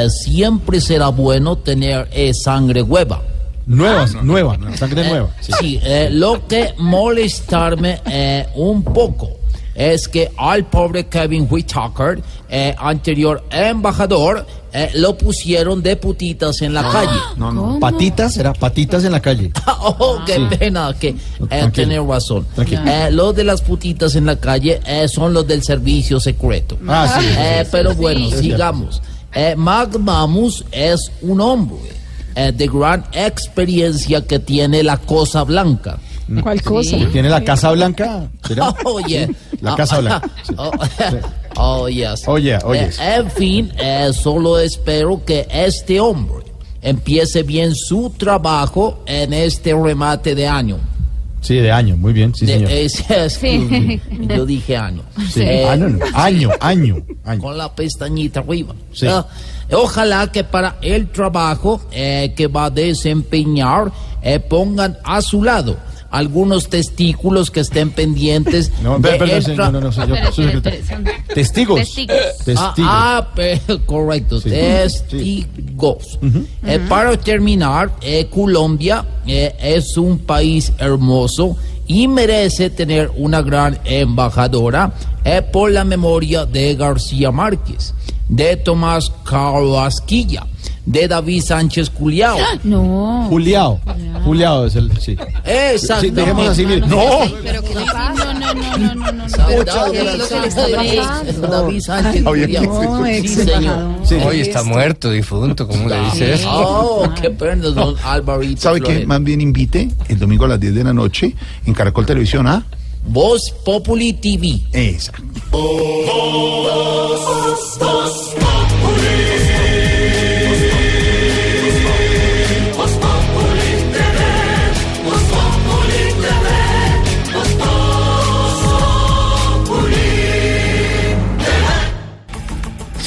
siempre 0.09 0.79
será 0.79 1.09
bueno 1.09 1.57
tener 1.57 2.07
sangre 2.33 2.81
hueva. 2.81 3.21
Nueva, 3.65 4.05
nueva, 4.23 4.57
sangre 4.75 5.07
nueva. 5.07 5.29
Sí, 5.59 5.79
eh, 5.83 6.09
lo 6.11 6.45
que 6.47 6.73
molestarme 6.77 8.01
eh, 8.05 8.45
un 8.55 8.83
poco 8.83 9.29
es 9.75 10.07
que 10.07 10.29
al 10.37 10.65
pobre 10.65 11.07
Kevin 11.07 11.47
Whitaker, 11.49 12.21
eh, 12.49 12.75
anterior 12.77 13.43
embajador, 13.49 14.45
eh, 14.71 14.91
lo 14.95 15.17
pusieron 15.17 15.81
de 15.81 15.95
putitas 15.95 16.61
en 16.61 16.73
la 16.73 16.83
calle. 16.91 17.19
No, 17.37 17.51
no. 17.51 17.79
Patitas, 17.79 18.37
era 18.37 18.53
patitas 18.53 19.03
en 19.03 19.11
la 19.13 19.21
calle. 19.21 19.51
Oh, 19.85 20.19
qué 20.25 20.35
Sí. 20.35 20.55
pena 20.57 20.93
que 20.97 21.15
eh, 21.49 21.69
tener 21.73 22.01
razón. 22.03 22.45
Tranquilo. 22.55 22.81
Eh, 22.85 23.11
los 23.11 23.35
de 23.35 23.43
las 23.43 23.61
putitas 23.61 24.15
en 24.15 24.25
la 24.25 24.37
calle 24.37 24.79
eh, 24.85 25.07
son 25.09 25.33
los 25.33 25.45
del 25.45 25.61
servicio 25.63 26.19
secreto. 26.21 26.77
Ah, 26.87 27.07
sí, 27.19 27.25
sí, 27.25 27.33
Eh, 27.37 27.61
sí, 27.63 27.69
pero 27.71 27.91
sí. 27.91 27.97
bueno, 27.97 28.29
Sí, 28.29 28.37
sigamos. 28.37 29.01
Eh, 29.33 29.55
Magmamus 29.57 30.63
es 30.71 31.11
un 31.21 31.41
hombre 31.41 31.77
eh, 32.35 32.51
de 32.51 32.67
gran 32.67 33.03
experiencia 33.13 34.21
que 34.25 34.39
tiene 34.39 34.83
la 34.83 34.97
cosa 34.97 35.43
blanca. 35.43 35.97
¿Cuál 36.41 36.61
cosa? 36.61 36.97
¿Tiene 37.11 37.29
la 37.29 37.43
Casa 37.43 37.71
Blanca? 37.73 38.27
¿Será? 38.47 38.73
Oye. 38.85 39.29
La 39.59 39.75
Casa 39.75 39.99
Blanca. 39.99 40.29
sí. 40.47 40.53
Oh, 40.57 40.71
oh, 41.57 41.89
yes. 41.89 42.23
Oye, 42.27 42.57
oye. 42.63 42.83
Eh, 42.85 42.91
en 43.17 43.29
fin, 43.29 43.71
eh, 43.77 44.09
solo 44.13 44.57
espero 44.57 45.21
que 45.25 45.45
este 45.51 45.99
hombre 45.99 46.45
empiece 46.81 47.43
bien 47.43 47.75
su 47.75 48.09
trabajo 48.17 49.03
en 49.05 49.33
este 49.33 49.73
remate 49.75 50.33
de 50.33 50.47
año. 50.47 50.77
Sí, 51.41 51.55
de 51.55 51.71
año, 51.73 51.97
muy 51.97 52.13
bien, 52.13 52.33
sí, 52.33 52.45
De- 52.45 52.53
señor. 52.53 52.71
es- 52.71 52.99
excuse 53.11 53.57
me, 53.69 54.01
Yo 54.35 54.45
dije 54.45 54.77
año. 54.77 55.01
Sí. 55.29 55.41
Eh, 55.41 55.65
Ah, 55.69 55.75
no, 55.75 55.89
no, 55.89 56.05
año, 56.13 56.49
año, 56.61 57.03
año. 57.25 57.41
Con 57.41 57.57
la 57.57 57.75
pestañita 57.75 58.39
arriba. 58.39 58.73
Sí. 58.93 59.07
Ojalá 59.71 60.31
que 60.31 60.43
para 60.43 60.75
el 60.81 61.09
trabajo 61.09 61.81
eh, 61.91 62.33
que 62.35 62.47
va 62.47 62.65
a 62.65 62.69
desempeñar 62.69 63.91
eh, 64.21 64.39
pongan 64.39 64.97
a 65.03 65.21
su 65.21 65.43
lado 65.43 65.77
algunos 66.11 66.69
testículos 66.69 67.49
que 67.49 67.61
estén 67.61 67.89
pendientes. 67.89 68.71
No, 68.83 68.99
de 68.99 69.09
perdón, 69.17 69.29
el 69.31 69.43
señor, 69.43 69.73
no, 69.73 69.81
no, 69.81 69.91
señor, 69.91 70.31
secretario. 70.31 70.79
Testigos. 71.33 71.79
Testigos. 71.79 72.17
Ah, 72.55 72.75
ah, 72.77 73.27
correcto, 73.87 74.39
Sí. 74.39 74.51
testigos. 74.51 76.19
Eh, 76.67 76.79
para 76.87 77.17
terminar, 77.17 77.93
eh, 78.01 78.27
Colombia 78.29 79.03
eh, 79.25 79.55
es 79.59 79.97
un 79.97 80.19
país 80.19 80.71
hermoso 80.77 81.57
y 81.87 82.07
merece 82.07 82.69
tener 82.69 83.11
una 83.17 83.41
gran 83.41 83.79
embajadora 83.83 84.93
eh, 85.25 85.41
por 85.41 85.71
la 85.71 85.83
memoria 85.83 86.45
de 86.45 86.75
García 86.75 87.31
Márquez, 87.31 87.93
de 88.35 88.57
Tomás 88.57 89.11
Carrasquilla, 89.23 90.47
de 90.85 91.07
David 91.07 91.43
Sánchez 91.43 91.89
Culiao. 91.91 92.37
No. 92.63 93.27
Juliao. 93.29 93.79
Juliao 94.25 94.65
es 94.65 94.75
el. 94.75 94.91
Sí. 94.99 95.15
Exactamente. 95.45 96.09
Sí, 96.09 96.09
dejemos 96.11 96.47
así, 96.49 96.65
mire. 96.65 96.81
No. 96.81 96.97
Pero 97.43 97.61
¿qué 97.61 97.75
le 97.75 97.85
pasa? 97.85 98.33
No, 98.33 98.53
no, 98.53 98.53
no, 98.53 98.77
no, 98.77 98.95
no, 98.95 99.11
no. 99.11 99.23
Muchas 99.23 99.91
¿Qué 99.91 99.99
es 99.99 100.17
lo 100.17 100.27
que? 101.37 101.47
David 101.47 101.79
Sánchez 101.79 102.23
Culiao. 102.23 102.63
no, 102.63 103.05
Sí, 103.05 103.27
señor. 103.27 104.27
Hoy 104.27 104.41
está 104.41 104.63
muerto, 104.63 105.11
difunto, 105.11 105.67
¿cómo 105.67 105.87
le 105.87 105.99
dice 106.05 106.33
eso? 106.33 106.49
Oh, 106.51 107.09
qué 107.21 107.29
pena, 107.29 107.67
don 107.69 107.95
Alvarito. 108.03 108.61
¿Sabe 108.61 108.81
qué? 108.81 109.05
Más 109.05 109.23
bien 109.23 109.41
invite 109.41 109.89
el 110.07 110.17
domingo 110.19 110.45
a 110.45 110.49
las 110.49 110.59
10 110.59 110.73
de 110.75 110.83
la 110.83 110.93
noche 110.93 111.35
en 111.65 111.73
Caracol 111.73 112.05
Televisión 112.05 112.47
a 112.47 112.65
Voz 113.05 113.51
Populi 113.63 114.13
TV. 114.13 114.61
Exacto. 114.73 115.23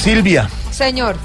Silvia, 0.07 0.49
Señor, 0.71 1.17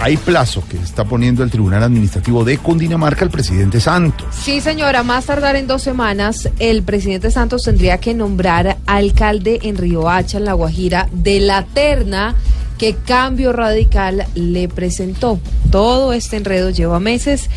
hay 0.00 0.16
plazo 0.16 0.64
que 0.66 0.78
está 0.78 1.04
poniendo 1.04 1.44
el 1.44 1.50
Tribunal 1.50 1.82
Administrativo 1.82 2.42
de 2.42 2.56
Cundinamarca 2.56 3.22
al 3.22 3.30
presidente 3.30 3.80
Santos. 3.80 4.28
sí 4.32 4.62
señora, 4.62 5.02
más 5.02 5.26
tardar 5.26 5.56
en 5.56 5.66
dos 5.66 5.82
semanas, 5.82 6.48
el 6.58 6.82
presidente 6.82 7.30
Santos 7.30 7.64
tendría 7.64 7.98
que 7.98 8.14
nombrar 8.14 8.78
alcalde 8.86 9.60
en 9.62 9.76
Riohacha, 9.76 10.38
en 10.38 10.46
La 10.46 10.54
Guajira, 10.54 11.08
de 11.12 11.40
la 11.40 11.64
terna 11.66 12.34
que 12.78 12.94
Cambio 12.94 13.52
Radical 13.52 14.24
le 14.34 14.68
presentó. 14.68 15.38
Todo 15.70 16.14
este 16.14 16.38
enredo 16.38 16.70
lleva 16.70 16.98
meses 16.98 17.50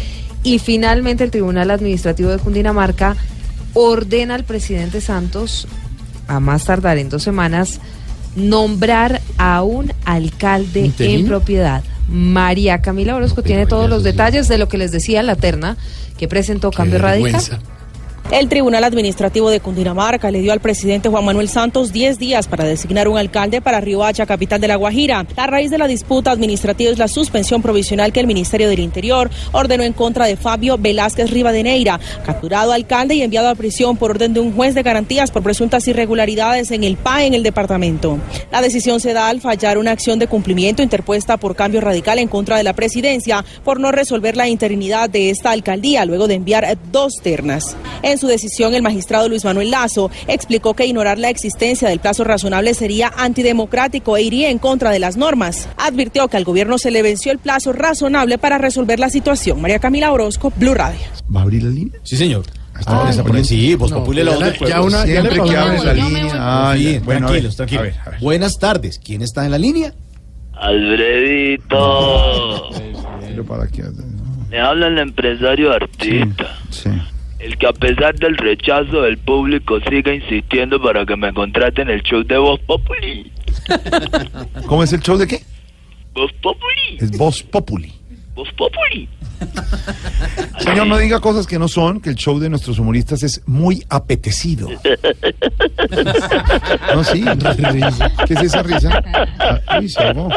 y 0.44 0.60
finalmente 0.60 1.24
el 1.24 1.32
Tribunal 1.32 1.72
Administrativo 1.72 2.30
de 2.30 2.39
Cundinamarca 2.39 3.16
ordena 3.74 4.36
al 4.36 4.44
presidente 4.44 5.00
Santos, 5.00 5.66
a 6.28 6.41
más 6.41 6.66
tardar 6.66 6.98
en 6.98 7.08
dos 7.08 7.24
semanas, 7.24 7.80
nombrar 8.36 9.22
a 9.38 9.64
un 9.64 9.94
alcalde 10.04 10.91
en 11.00 11.26
propiedad. 11.26 11.84
María 12.14 12.80
Camila 12.84 13.16
Orozco 13.16 13.41
tiene 13.41 13.66
todos 13.66 13.89
los 13.89 14.03
detalles 14.03 14.47
de 14.47 14.59
lo 14.59 14.68
que 14.68 14.78
les 14.78 14.91
decía 14.91 15.24
la 15.24 15.36
terna 15.36 15.78
que 16.16 16.28
presentó 16.28 16.70
Cambio 16.70 16.99
Radical. 16.99 17.41
El 18.32 18.49
Tribunal 18.49 18.84
Administrativo 18.84 19.49
de 19.49 19.59
Cundinamarca 19.59 20.32
le 20.32 20.39
dio 20.39 20.53
al 20.53 20.59
presidente 20.59 21.09
Juan 21.09 21.26
Manuel 21.26 21.49
Santos 21.49 21.93
10 21.93 22.17
días 22.17 22.47
para 22.47 22.63
designar 22.63 23.07
un 23.07 23.17
alcalde 23.17 23.61
para 23.61 23.80
Riohacha, 23.80 24.26
capital 24.26 24.59
de 24.59 24.67
La 24.67 24.76
Guajira. 24.76 25.26
La 25.38 25.45
raíz 25.45 25.69
de 25.69 25.78
la 25.78 25.88
disputa 25.88 26.32
administrativa 26.32 26.91
es 26.91 26.97
la 26.97 27.07
suspensión 27.07 27.61
provisional 27.61 28.11
que 28.11 28.19
el 28.19 28.28
Ministerio 28.28 28.69
del 28.69 28.80
Interior 28.80 29.30
ordenó 29.51 29.84
en 29.84 29.93
contra 29.93 30.26
de 30.26 30.36
Fabio 30.36 30.78
Velázquez 30.80 31.30
Rivadeneira, 31.30 31.99
capturado 32.26 32.71
alcalde 32.71 33.13
y 33.15 33.21
enviado 33.21 33.49
a 33.49 33.55
prisión 33.55 33.97
por 33.97 34.11
orden 34.11 34.34
de 34.34 34.39
un 34.39 34.53
juez 34.53 34.74
de 34.74 34.84
garantías 34.84 35.30
por 35.30 35.43
presuntas 35.43 35.88
irregularidades 35.88 36.71
en 36.71 36.84
el 36.84 36.97
PAE 36.97 37.28
en 37.28 37.34
el 37.36 37.43
departamento. 37.43 38.17
La 38.51 38.61
decisión 38.61 38.99
se 38.99 39.13
da 39.13 39.30
al 39.30 39.41
fallar 39.41 39.78
una 39.78 39.91
acción 39.91 40.17
de 40.17 40.28
cumplimiento 40.28 40.82
interpuesta 40.82 41.38
por 41.38 41.55
Cambio 41.55 41.82
Radical 41.82 42.17
en 42.17 42.30
contra 42.30 42.57
de 42.57 42.63
la 42.63 42.74
presidencia 42.74 43.45
por 43.63 43.80
no 43.80 43.91
resolver 43.91 44.36
la 44.38 44.47
interinidad 44.47 45.09
de 45.09 45.30
esta 45.30 45.51
alcaldía 45.51 46.05
luego 46.05 46.28
de 46.28 46.36
enviar 46.36 46.78
dos 46.91 47.13
ternas. 47.21 47.76
En 48.14 48.20
su 48.20 48.28
decisión, 48.28 48.76
el 48.76 48.84
magistrado 48.84 49.28
Luis 49.28 49.43
Manuel 49.43 49.72
Lazo 49.72 50.11
explicó 50.28 50.76
que 50.76 50.86
ignorar 50.86 51.18
la 51.18 51.32
existencia 51.32 51.89
del 51.89 51.99
plazo 51.99 52.24
razonable 52.24 52.76
sería 52.76 53.11
antidemocrático 53.18 54.16
e 54.18 54.22
iría 54.22 54.51
en 54.51 54.59
contra 54.59 54.91
de 54.91 54.99
las 54.99 55.18
normas. 55.18 55.68
Advirtió 55.78 56.28
que 56.28 56.38
al 56.38 56.43
gobierno 56.43 56.78
se 56.78 56.91
le 56.91 57.01
venció 57.01 57.32
el 57.32 57.39
plazo 57.39 57.74
razonable 57.74 58.38
para 58.38 58.59
resolver 58.59 58.99
la 58.99 59.09
situación. 59.09 59.59
María 59.61 59.80
Camila 59.80 60.11
Orozco, 60.11 60.53
Blue 60.55 60.76
Radio. 60.76 60.99
¿Va 61.36 61.39
a 61.39 61.43
abrir 61.43 61.64
la 61.64 61.72
línea? 61.72 61.99
Sí, 62.03 62.16
señor. 62.16 62.43
Estamos 62.80 63.07
desaprendiendo. 63.07 63.47
Sí, 63.49 63.74
Voz 63.76 63.89
No, 63.91 63.97
Populi, 63.99 64.24
la 64.24 64.34
ya 64.34 64.39
la- 64.39 64.53
ya 64.70 64.82
una- 64.82 65.03
Siempre 65.05 65.41
que 65.41 65.57
abre 65.57 65.84
la 65.84 65.93
línea. 65.93 66.70
Ay, 66.70 66.86
Bien, 66.86 67.05
bueno, 67.05 67.28
a 67.28 67.32
ver, 67.32 67.41
tranquilos, 67.41 67.55
tranquilos. 67.55 67.82
a 67.82 67.86
ver, 67.86 67.95
a 68.05 68.09
ver. 68.11 68.20
Buenas 68.20 68.53
tardes. 68.59 68.99
¿Quién 69.03 69.22
está 69.24 69.43
en 69.45 69.51
la 69.51 69.57
línea? 69.57 69.91
Alfredito, 70.53 72.70
Pero 73.22 73.43
para 73.45 73.68
qué. 73.68 73.84
me 74.49 74.59
habla 74.59 74.88
el 74.88 74.97
empresario 74.99 75.72
artista. 75.72 76.57
Sí. 76.61 76.62
Que 77.64 77.70
a 77.70 77.72
pesar 77.72 78.14
del 78.16 78.36
rechazo 78.36 79.03
del 79.03 79.18
público 79.18 79.80
sigue 79.89 80.16
insistiendo 80.16 80.82
para 80.82 81.05
que 81.05 81.16
me 81.16 81.34
contraten 81.34 81.89
el 81.89 82.03
show 82.03 82.22
de 82.22 82.38
Voz 82.38 82.59
Populi. 82.59 83.32
¿Cómo 84.68 84.84
es 84.84 84.91
el 84.91 84.99
show 84.99 85.18
de 85.18 85.26
qué? 85.26 85.39
Voz 86.14 86.34
Populi, 86.41 86.97
Es 86.99 87.18
Voz 87.18 87.41
Populi. 87.41 87.93
Voz 88.36 88.51
Populi. 88.57 89.07
Señor, 90.60 90.88
no 90.88 90.98
diga 90.98 91.20
cosas 91.20 91.46
que 91.48 91.60
no 91.60 91.68
son, 91.68 92.00
que 92.00 92.10
el 92.10 92.16
show 92.16 92.39
de 92.39 92.50
nuestros 92.50 92.80
humoristas 92.80 93.24
es 93.24 93.41
muy 93.48 93.84
apetecido. 93.89 94.70
No, 96.94 97.04
sí. 97.04 97.24
¿Qué 98.28 98.34
es 98.34 98.41
esa 98.44 98.64
risa? 98.64 99.04
Ah, 99.39 99.80
Uy, 99.80 99.89
se 99.89 100.02
ahogó. 100.04 100.30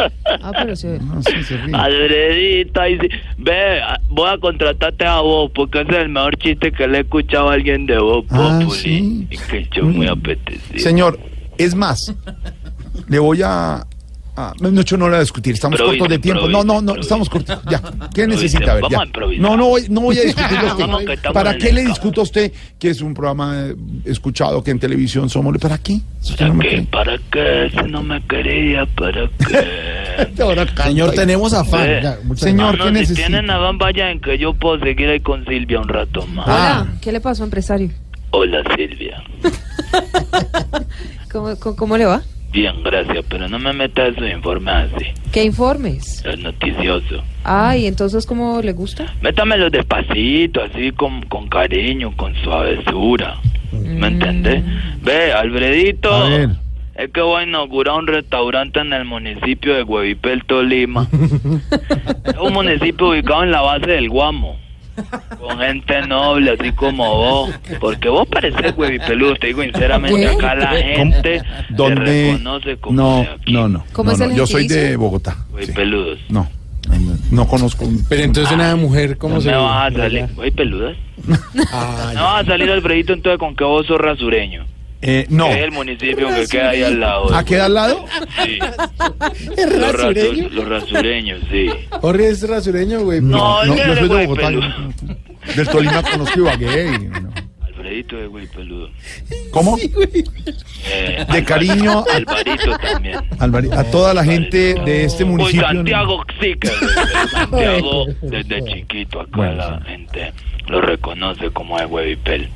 Ah, 0.42 0.52
pero 0.52 0.74
se... 0.76 0.98
No, 0.98 1.22
sí, 1.22 1.42
se 1.44 1.56
ríe. 1.58 1.74
Alfredito, 1.74 2.80
ahí 2.80 2.98
sí. 3.00 3.08
ve, 3.38 3.80
voy 4.08 4.28
a 4.30 4.38
contratarte 4.38 5.04
a 5.06 5.20
vos 5.20 5.50
porque 5.54 5.82
ese 5.82 5.92
es 5.92 5.98
el 5.98 6.08
mejor 6.08 6.36
chiste 6.38 6.72
que 6.72 6.86
le 6.88 6.98
he 6.98 7.00
escuchado 7.02 7.50
a 7.50 7.54
alguien 7.54 7.86
de 7.86 7.98
Voz 7.98 8.24
Ah, 8.30 8.58
Populi. 8.60 8.78
sí. 8.78 9.28
Y 9.30 9.36
que 9.38 9.58
el 9.58 9.68
show 9.70 9.84
muy 9.88 10.08
apetecido. 10.08 10.78
Señor, 10.78 11.18
es 11.58 11.74
más, 11.74 12.12
le 13.08 13.18
voy 13.18 13.40
a... 13.44 13.86
a- 14.36 14.52
no, 14.60 14.70
no, 14.70 14.82
yo 14.82 14.96
no 14.96 15.06
lo 15.06 15.12
voy 15.12 15.16
a 15.18 15.20
discutir, 15.20 15.54
estamos 15.54 15.80
Improvisa, 15.80 15.98
cortos 16.00 16.16
de 16.16 16.22
tiempo. 16.22 16.48
No, 16.48 16.62
no, 16.62 16.80
no, 16.82 16.96
estamos 16.96 17.28
cortos. 17.28 17.58
Ya, 17.70 17.80
¿qué 18.14 18.26
necesita? 18.26 18.72
A 18.72 18.74
ver, 18.74 18.82
Vamos 18.82 18.92
ya. 18.96 19.00
a 19.02 19.06
improvisar. 19.06 19.42
No, 19.42 19.56
no, 19.56 19.66
voy- 19.68 19.86
no 19.88 20.00
voy 20.02 20.18
a 20.18 20.22
discutir 20.22 20.58
los 20.62 20.76
temas. 20.76 21.02
¿Para 21.32 21.56
qué 21.58 21.72
le 21.72 21.84
discuto 21.84 22.20
a 22.20 22.24
usted 22.24 22.52
que 22.78 22.90
es 22.90 23.00
un 23.00 23.14
programa 23.14 23.54
eh, 23.68 23.74
escuchado, 24.04 24.62
que 24.62 24.70
en 24.70 24.78
televisión 24.78 25.28
somos? 25.30 25.56
¿Para 25.58 25.78
qué? 25.78 26.00
Si 26.20 26.32
usted 26.32 26.46
no 26.46 26.54
me 26.54 26.66
cree. 26.68 26.82
¿Para 26.82 27.18
qué? 27.30 27.70
Si 27.70 27.90
no 27.90 28.02
me 28.02 28.22
quería, 28.26 28.86
¿para 28.86 29.28
qué? 29.48 30.32
Ahora 30.42 30.66
Señor, 30.84 31.12
tenemos 31.12 31.52
afán. 31.52 31.86
Ve. 31.86 32.00
Ya, 32.02 32.18
Señor, 32.36 32.78
No, 32.78 32.84
¿qué 32.84 32.90
no, 32.90 32.96
si 32.96 33.00
necesita? 33.02 33.26
tienen 33.28 33.50
afán, 33.50 33.78
vayan 33.78 34.20
que 34.20 34.38
yo 34.38 34.54
puedo 34.54 34.78
seguir 34.80 35.08
ahí 35.08 35.20
con 35.20 35.44
Silvia 35.44 35.80
un 35.80 35.88
rato 35.88 36.26
más. 36.28 36.46
Ah. 36.48 36.82
Hola, 36.86 36.98
¿qué 37.00 37.12
le 37.12 37.20
pasó, 37.20 37.44
empresario? 37.44 37.90
Hola, 38.30 38.62
Silvia. 38.76 39.22
¿Cómo, 41.32 41.56
cómo, 41.58 41.76
cómo 41.76 41.96
le 41.96 42.06
va? 42.06 42.22
Bien, 42.56 42.82
gracias, 42.82 43.22
pero 43.28 43.50
no 43.50 43.58
me 43.58 43.70
metas 43.74 44.14
informes 44.16 44.74
así. 44.74 45.04
¿Qué 45.30 45.44
informes? 45.44 46.24
Es 46.24 46.38
noticioso. 46.38 47.22
Ay, 47.44 47.84
entonces, 47.86 48.24
¿cómo 48.24 48.62
le 48.62 48.72
gusta? 48.72 49.12
Métamelo 49.20 49.68
despacito, 49.68 50.62
así 50.62 50.90
con, 50.92 51.20
con 51.26 51.50
cariño, 51.50 52.16
con 52.16 52.34
suavesura. 52.36 53.36
¿Me 53.72 54.06
entendés? 54.06 54.64
Ve, 55.02 55.34
Alfredito. 55.34 56.10
A 56.10 56.28
ver. 56.30 56.48
Es 56.94 57.10
que 57.10 57.20
voy 57.20 57.42
a 57.42 57.46
inaugurar 57.46 57.96
un 57.96 58.06
restaurante 58.06 58.80
en 58.80 58.94
el 58.94 59.04
municipio 59.04 59.74
de 59.74 59.82
Huevipel, 59.82 60.42
Tolima. 60.46 61.06
es 62.24 62.38
un 62.40 62.54
municipio 62.54 63.10
ubicado 63.10 63.42
en 63.42 63.50
la 63.50 63.60
base 63.60 63.86
del 63.86 64.08
Guamo. 64.08 64.58
Con 65.38 65.58
gente 65.58 66.06
noble, 66.06 66.56
así 66.58 66.72
como 66.72 67.04
vos. 67.16 67.50
Porque 67.80 68.08
vos 68.08 68.26
pareces 68.28 68.74
huevipeludo, 68.76 69.36
te 69.36 69.48
digo 69.48 69.62
sinceramente, 69.62 70.20
¿Qué? 70.20 70.26
acá 70.28 70.54
la 70.54 70.68
gente 70.70 71.22
te 71.22 71.42
¿Dónde? 71.74 72.32
reconoce 72.32 72.76
como 72.78 72.96
No, 73.02 73.16
de 73.22 73.28
aquí. 73.28 73.52
no, 73.52 73.68
no. 73.68 73.84
¿Cómo 73.92 74.10
no, 74.10 74.12
es 74.24 74.30
no, 74.30 74.36
Yo 74.36 74.46
soy 74.46 74.66
de? 74.68 74.96
Bogotá. 74.96 75.36
Huevipeludos. 75.52 76.18
No, 76.28 76.48
no, 76.88 77.16
no 77.30 77.46
conozco. 77.46 77.86
Pero 78.08 78.22
entonces 78.22 78.52
una 78.52 78.74
mujer, 78.76 79.18
¿cómo 79.18 79.34
no 79.36 79.40
se 79.40 79.50
me 79.50 79.56
vas 79.56 79.92
a 79.92 79.96
salir. 79.96 80.26
¿Huevipeludas? 80.36 80.96
No 82.14 82.22
vas 82.24 82.42
a 82.42 82.44
salir 82.44 82.70
Alfredito 82.70 83.12
entonces 83.12 83.38
con 83.38 83.56
que 83.56 83.64
vos 83.64 83.86
sos 83.86 83.98
rasureño. 83.98 84.64
Eh, 85.02 85.26
no. 85.28 85.48
Es 85.48 85.56
el 85.58 85.72
municipio 85.72 86.28
que 86.28 86.46
queda 86.46 86.70
ahí 86.70 86.82
al 86.82 86.98
lado. 87.00 87.34
¿A 87.34 87.44
queda 87.44 87.66
al 87.66 87.74
lado? 87.74 88.04
Sí. 88.44 88.58
¿Es 89.56 89.66
Los, 89.76 89.92
rasureño? 89.92 90.48
rasu- 90.48 90.50
los 90.50 90.68
rasureños, 90.68 91.40
sí. 91.50 91.66
Jorge 91.90 92.28
es 92.30 92.48
rasureño, 92.48 93.00
güey. 93.00 93.20
No, 93.20 93.64
no, 93.64 93.74
él 93.74 93.78
yo 93.86 93.94
soy 93.94 94.02
de 94.02 94.08
güey 94.08 94.26
Bogotá. 94.26 94.46
peludo. 94.48 94.66
Del 95.56 95.68
Tolima 95.68 96.02
conozco 96.02 96.40
Ibagué. 96.40 96.98
no. 96.98 97.30
Alfredito 97.66 98.18
es 98.18 98.28
güey 98.28 98.46
peludo. 98.48 98.90
¿Cómo? 99.52 99.76
Eh, 99.78 101.24
De 101.30 101.44
cariño 101.44 102.04
a- 102.10 102.16
Alvarito 102.16 102.78
también. 102.78 103.18
Alvari- 103.38 103.72
a 103.76 103.84
toda 103.90 104.12
la 104.14 104.24
gente 104.24 104.74
de 104.84 105.04
este 105.04 105.24
municipio. 105.24 105.66
Santiago 105.66 106.24
sí 106.40 106.54
que 106.58 106.68
Santiago 107.30 108.06
desde 108.22 108.64
chiquito 108.64 109.20
acá 109.20 109.30
Bueno, 109.36 109.56
la 109.56 109.80
gente 109.82 110.32
lo 110.68 110.80
reconoce 110.80 111.50
como 111.50 111.78
el 111.78 111.86
huevipel. 111.86 112.48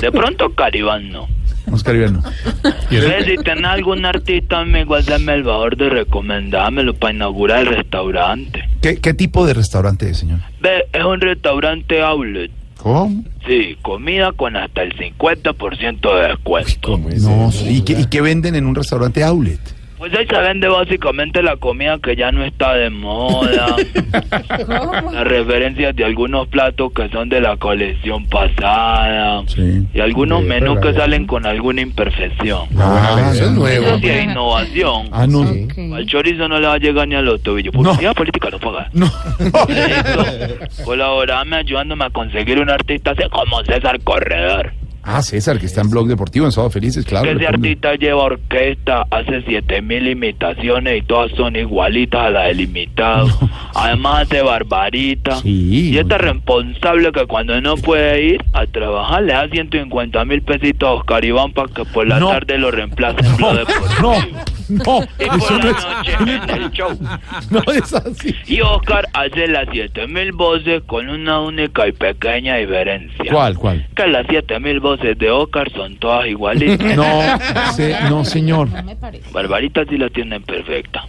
De 0.00 0.12
pronto 0.12 0.54
Caribán 0.54 1.10
no. 1.10 1.28
Oscar 1.72 1.94
Iberno. 1.96 2.22
Ve, 2.90 3.24
Si 3.26 3.42
tenés 3.42 3.64
algún 3.64 4.04
artista 4.04 4.60
amigo, 4.60 4.94
hazme 4.94 5.34
el 5.34 5.44
favor 5.44 5.76
de 5.76 5.90
recomendármelo 5.90 6.94
para 6.94 7.12
inaugurar 7.14 7.60
el 7.60 7.66
restaurante. 7.66 8.64
¿Qué, 8.80 8.96
¿Qué 8.96 9.14
tipo 9.14 9.46
de 9.46 9.54
restaurante 9.54 10.08
es, 10.08 10.18
señor? 10.18 10.40
Ve, 10.60 10.86
es 10.92 11.04
un 11.04 11.20
restaurante 11.20 12.00
outlet. 12.02 12.50
¿Cómo? 12.78 13.24
Sí, 13.46 13.76
comida 13.82 14.32
con 14.32 14.56
hasta 14.56 14.82
el 14.82 14.96
50% 14.96 16.20
de 16.20 16.28
descuento. 16.28 16.98
No, 17.20 17.50
¿y 17.68 17.82
qué, 17.82 18.00
¿y 18.00 18.06
qué 18.06 18.20
venden 18.20 18.54
en 18.54 18.66
un 18.66 18.74
restaurante 18.74 19.22
outlet? 19.24 19.60
Pues 19.98 20.14
ahí 20.14 20.26
se 20.28 20.38
vende 20.38 20.68
básicamente 20.68 21.42
la 21.42 21.56
comida 21.56 21.98
que 22.00 22.14
ya 22.14 22.30
no 22.30 22.44
está 22.44 22.74
de 22.74 22.88
moda. 22.88 23.74
Las 25.12 25.24
referencias 25.24 25.94
de 25.96 26.04
algunos 26.04 26.46
platos 26.48 26.92
que 26.92 27.08
son 27.08 27.28
de 27.28 27.40
la 27.40 27.56
colección 27.56 28.24
pasada. 28.28 29.42
Y 29.92 30.00
algunos 30.00 30.42
Sí, 30.42 30.46
menús 30.46 30.78
que 30.80 30.94
salen 30.94 31.26
con 31.26 31.46
alguna 31.46 31.80
imperfección. 31.80 32.68
Ah, 32.78 33.30
eso 33.32 33.46
es 33.46 33.50
nuevo. 33.50 33.86
Eso 33.86 33.98
sí 33.98 34.08
es 34.08 34.24
innovación. 34.24 35.08
Ah, 35.10 35.26
no. 35.26 35.42
Al 35.96 36.06
chorizo 36.06 36.46
no 36.48 36.60
le 36.60 36.68
va 36.68 36.74
a 36.74 36.78
llegar 36.78 37.08
ni 37.08 37.16
a 37.16 37.22
los 37.22 37.42
tobillos. 37.42 37.74
Publicidad 37.74 38.14
política 38.14 38.50
no 38.50 38.58
paga. 38.60 38.88
No. 38.92 39.10
Colaborame 40.84 41.56
ayudándome 41.56 42.04
a 42.04 42.10
conseguir 42.10 42.58
un 42.60 42.70
artista 42.70 43.12
así 43.12 43.22
como 43.30 43.62
César 43.64 43.98
Corredor. 44.04 44.72
Ah, 45.02 45.22
César, 45.22 45.58
que 45.58 45.66
está 45.66 45.80
en 45.80 45.90
Blog 45.90 46.06
Deportivo, 46.06 46.44
en 46.44 46.52
Sábado 46.52 46.70
Felices, 46.70 47.04
claro. 47.06 47.24
que 47.24 47.32
ese 47.32 47.46
artista 47.46 47.94
lleva 47.94 48.24
orquesta, 48.24 49.06
hace 49.10 49.42
siete 49.46 49.80
mil 49.80 50.06
imitaciones 50.06 50.98
y 50.98 51.02
todas 51.06 51.30
son 51.32 51.56
igualitas 51.56 52.20
a 52.26 52.30
la 52.30 52.42
del 52.48 52.60
imitado. 52.60 53.26
Además 53.74 54.22
hace 54.22 54.42
barbarita. 54.42 55.38
y 55.44 55.96
este 55.96 56.14
es 56.14 56.20
responsable 56.20 57.10
que 57.12 57.26
cuando 57.26 57.58
no 57.60 57.76
puede 57.76 58.22
ir 58.22 58.44
a 58.52 58.66
trabajar 58.66 59.22
le 59.22 59.32
da 59.32 59.48
150 59.48 60.24
mil 60.26 60.42
pesitos 60.42 60.88
a 60.88 60.92
Oscar 60.92 61.24
Iván 61.24 61.52
para 61.52 61.72
que 61.72 61.84
por 61.86 62.06
la 62.06 62.18
No. 62.20 62.28
tarde 62.28 62.58
lo 62.58 62.70
reemplace 62.70 63.24
en 63.24 63.36
Blog 63.38 63.56
Deportivo. 63.58 64.02
No, 64.02 64.14
no, 64.86 65.02
Y 65.18 65.24
eso 65.24 65.38
por 65.38 65.52
no 65.52 65.58
la 65.58 65.70
es- 65.70 65.86
noche 65.86 66.16
en 66.20 66.50
el 66.62 66.70
show. 66.72 66.98
No 67.50 67.62
es 67.72 67.94
así. 67.94 68.34
Y 68.46 68.60
Oscar 68.60 69.08
hace 69.14 69.46
las 69.48 69.66
siete 69.72 70.06
mil 70.06 70.32
voces 70.32 70.82
con 70.86 71.08
una 71.08 71.40
única 71.40 71.86
y 71.88 71.92
pequeña 71.92 72.56
diferencia. 72.56 73.24
¿Cuál, 73.32 73.56
cuál? 73.56 73.86
Que 73.96 74.06
las 74.06 74.26
siete 74.28 74.58
mil 74.60 74.80
voces 74.80 75.18
de 75.18 75.30
Oscar 75.30 75.70
son 75.72 75.96
todas 75.96 76.26
igualitas. 76.26 76.78
No, 76.96 77.72
se- 77.72 77.96
no, 78.10 78.24
señor. 78.24 78.68
Barbarita 79.32 79.84
sí 79.88 79.96
la 79.98 80.08
tienen 80.10 80.42
perfecta. 80.42 81.04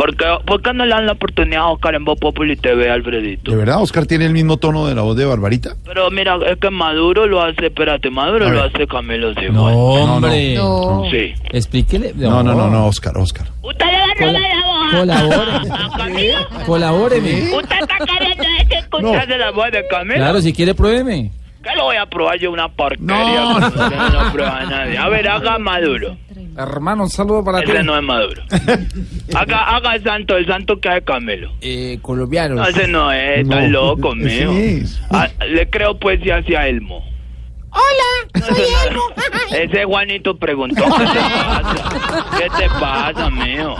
¿Por 0.00 0.16
qué, 0.16 0.24
por 0.46 0.62
qué 0.62 0.72
no 0.72 0.86
le 0.86 0.94
dan 0.94 1.04
la 1.04 1.12
oportunidad 1.12 1.60
a 1.60 1.66
Oscar 1.66 1.94
en 1.94 2.06
Voz 2.06 2.18
Populi 2.18 2.56
TV, 2.56 2.90
Alfredito? 2.90 3.50
¿De 3.50 3.56
verdad 3.58 3.82
Oscar 3.82 4.06
tiene 4.06 4.24
el 4.24 4.32
mismo 4.32 4.56
tono 4.56 4.86
de 4.86 4.94
la 4.94 5.02
voz 5.02 5.14
de 5.14 5.26
Barbarita? 5.26 5.76
Pero 5.84 6.10
mira, 6.10 6.38
es 6.46 6.56
que 6.56 6.70
Maduro 6.70 7.26
lo 7.26 7.42
hace, 7.42 7.66
espérate, 7.66 8.08
Maduro 8.08 8.46
A 8.46 8.50
lo 8.50 8.62
hace 8.62 8.86
Camilo 8.86 9.34
Cifuentes. 9.34 9.52
No, 9.52 9.66
hombre. 9.66 10.54
No. 10.54 11.02
Sí. 11.10 11.34
Explíquele. 11.52 12.14
No, 12.16 12.42
no, 12.42 12.54
no, 12.54 12.70
no, 12.70 12.86
Oscar, 12.86 13.18
Oscar. 13.18 13.48
¿Usted 13.60 13.84
le 13.84 13.92
va 13.92 14.04
a 14.06 14.14
robar 14.14 15.06
la 15.06 15.22
voz 15.22 15.34
Colabore. 15.36 15.68
a 15.70 15.98
Camilo? 15.98 16.38
Colabóreme. 16.64 17.54
¿Usted 17.56 17.76
está 17.78 17.98
queriendo 17.98 18.44
que 18.70 18.78
escuchaste 18.78 19.36
la 19.36 19.50
voz 19.50 19.70
de 19.70 19.86
Camilo? 19.86 20.16
Claro, 20.16 20.40
si 20.40 20.54
quiere, 20.54 20.74
pruébeme. 20.74 21.30
¿Qué 21.62 21.76
lo 21.76 21.84
voy 21.84 21.96
a 21.96 22.06
probar 22.06 22.38
yo 22.38 22.50
una 22.50 22.68
porquería? 22.70 23.06
No. 23.06 23.58
usted 23.58 23.96
no 23.98 24.08
lo 24.08 24.32
prueba 24.32 24.64
nadie. 24.64 24.96
A 24.96 25.10
ver, 25.10 25.28
haga 25.28 25.58
Maduro. 25.58 26.16
Hermano, 26.56 27.04
un 27.04 27.10
saludo 27.10 27.44
para 27.44 27.60
ti. 27.62 27.70
Ese 27.70 27.82
no 27.82 27.96
es 27.96 28.02
Maduro. 28.02 28.42
Haga, 29.34 29.76
haga 29.76 29.94
el 29.94 30.02
santo, 30.02 30.36
el 30.36 30.46
santo 30.46 30.80
que 30.80 30.88
hace 30.88 31.02
Camilo. 31.02 31.52
Eh, 31.60 31.98
colombiano. 32.02 32.56
No, 32.56 32.66
ese 32.66 32.88
no 32.88 33.12
es, 33.12 33.40
está 33.40 33.60
No, 33.62 33.68
loco, 33.68 34.14
mío. 34.14 34.52
Ah, 35.10 35.28
le 35.48 35.68
creo 35.70 35.98
poesía 35.98 36.38
hacia 36.38 36.66
Elmo. 36.66 37.04
Hola, 37.70 38.44
soy 38.48 38.64
Elmo. 38.88 39.02
Ese 39.56 39.84
Juanito 39.84 40.36
preguntó, 40.36 40.82
¿qué 40.84 41.04
te 41.06 41.20
pasa? 41.20 42.28
¿Qué 42.38 42.48
te 42.58 42.68
pasa, 42.80 43.30
mío? 43.30 43.74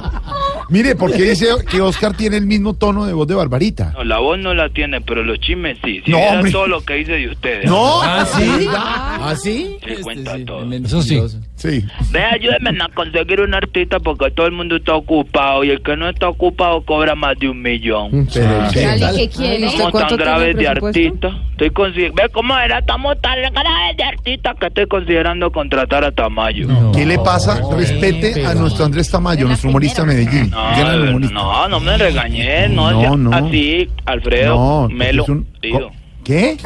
Mire, 0.68 0.94
porque 0.94 1.22
dice 1.22 1.46
que 1.68 1.80
Oscar 1.80 2.16
tiene 2.16 2.36
el 2.36 2.46
mismo 2.46 2.74
tono 2.74 3.04
de 3.06 3.12
voz 3.12 3.26
de 3.26 3.34
Barbarita. 3.34 3.92
No, 3.92 4.04
la 4.04 4.18
voz 4.18 4.38
no 4.38 4.54
la 4.54 4.68
tiene, 4.68 5.00
pero 5.00 5.24
los 5.24 5.40
chismes 5.40 5.78
sí. 5.84 6.00
Si 6.04 6.10
No, 6.12 6.18
hombre. 6.18 6.52
todo 6.52 6.68
lo 6.68 6.80
que 6.84 6.94
dice 6.94 7.12
de 7.12 7.28
ustedes. 7.28 7.66
No. 7.66 8.00
¿Ah, 8.02 8.24
sí? 8.24 8.68
¿Ah, 8.72 9.34
sí? 9.36 9.78
Sí, 9.84 10.02
cuenta 10.02 10.36
todo. 10.44 10.72
Eso 10.72 11.02
sí. 11.02 11.20
Sí. 11.60 11.84
Ve, 12.10 12.22
ayúdeme 12.24 12.70
a 12.82 12.88
conseguir 12.94 13.42
un 13.42 13.52
artista 13.52 14.00
porque 14.00 14.30
todo 14.30 14.46
el 14.46 14.52
mundo 14.52 14.76
está 14.76 14.94
ocupado 14.94 15.62
y 15.62 15.68
el 15.70 15.82
que 15.82 15.94
no 15.94 16.08
está 16.08 16.30
ocupado 16.30 16.80
cobra 16.86 17.14
más 17.14 17.38
de 17.38 17.50
un 17.50 17.60
millón. 17.60 18.26
¿qué 18.32 19.28
quiere? 19.28 19.66
Estamos 19.66 19.90
¿Cuánto 19.92 20.16
tan 20.16 20.24
graves 20.24 20.56
de 20.56 20.66
artistas. 20.68 21.32
Estoy 21.50 21.68
consi- 21.68 22.14
Ve 22.14 22.22
cómo 22.32 22.56
era, 22.58 22.78
estamos 22.78 23.20
tan 23.20 23.34
graves 23.52 23.96
de 23.98 24.04
artistas 24.04 24.56
que 24.58 24.66
estoy 24.68 24.86
considerando 24.86 25.52
contratar 25.52 26.02
a 26.02 26.10
Tamayo. 26.10 26.66
¿Qué 26.94 27.04
le 27.04 27.18
pasa? 27.18 27.60
Respete 27.76 28.46
a 28.46 28.54
nuestro 28.54 28.86
Andrés 28.86 29.10
Tamayo, 29.10 29.46
nuestro 29.46 29.68
humorista 29.68 30.02
de 30.02 30.08
Medellín. 30.14 30.50
No, 30.50 31.18
no, 31.18 31.68
no 31.68 31.80
me 31.80 31.98
regañé, 31.98 32.68
no, 32.70 32.90
No, 32.90 33.00
sea 33.02 33.10
no. 33.16 33.32
así, 33.34 33.86
Alfredo, 34.06 34.54
No, 34.54 34.88
Melo, 34.88 35.26
un- 35.28 35.46
Río. 35.60 35.90
¿Qué? 36.24 36.56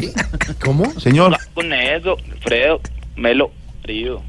¿Cómo? 0.64 0.84
Señor, 1.00 1.36
Con 1.52 1.72
eso, 1.72 2.16
Alfredo, 2.32 2.80
Melo, 3.16 3.50
Río. 3.82 4.20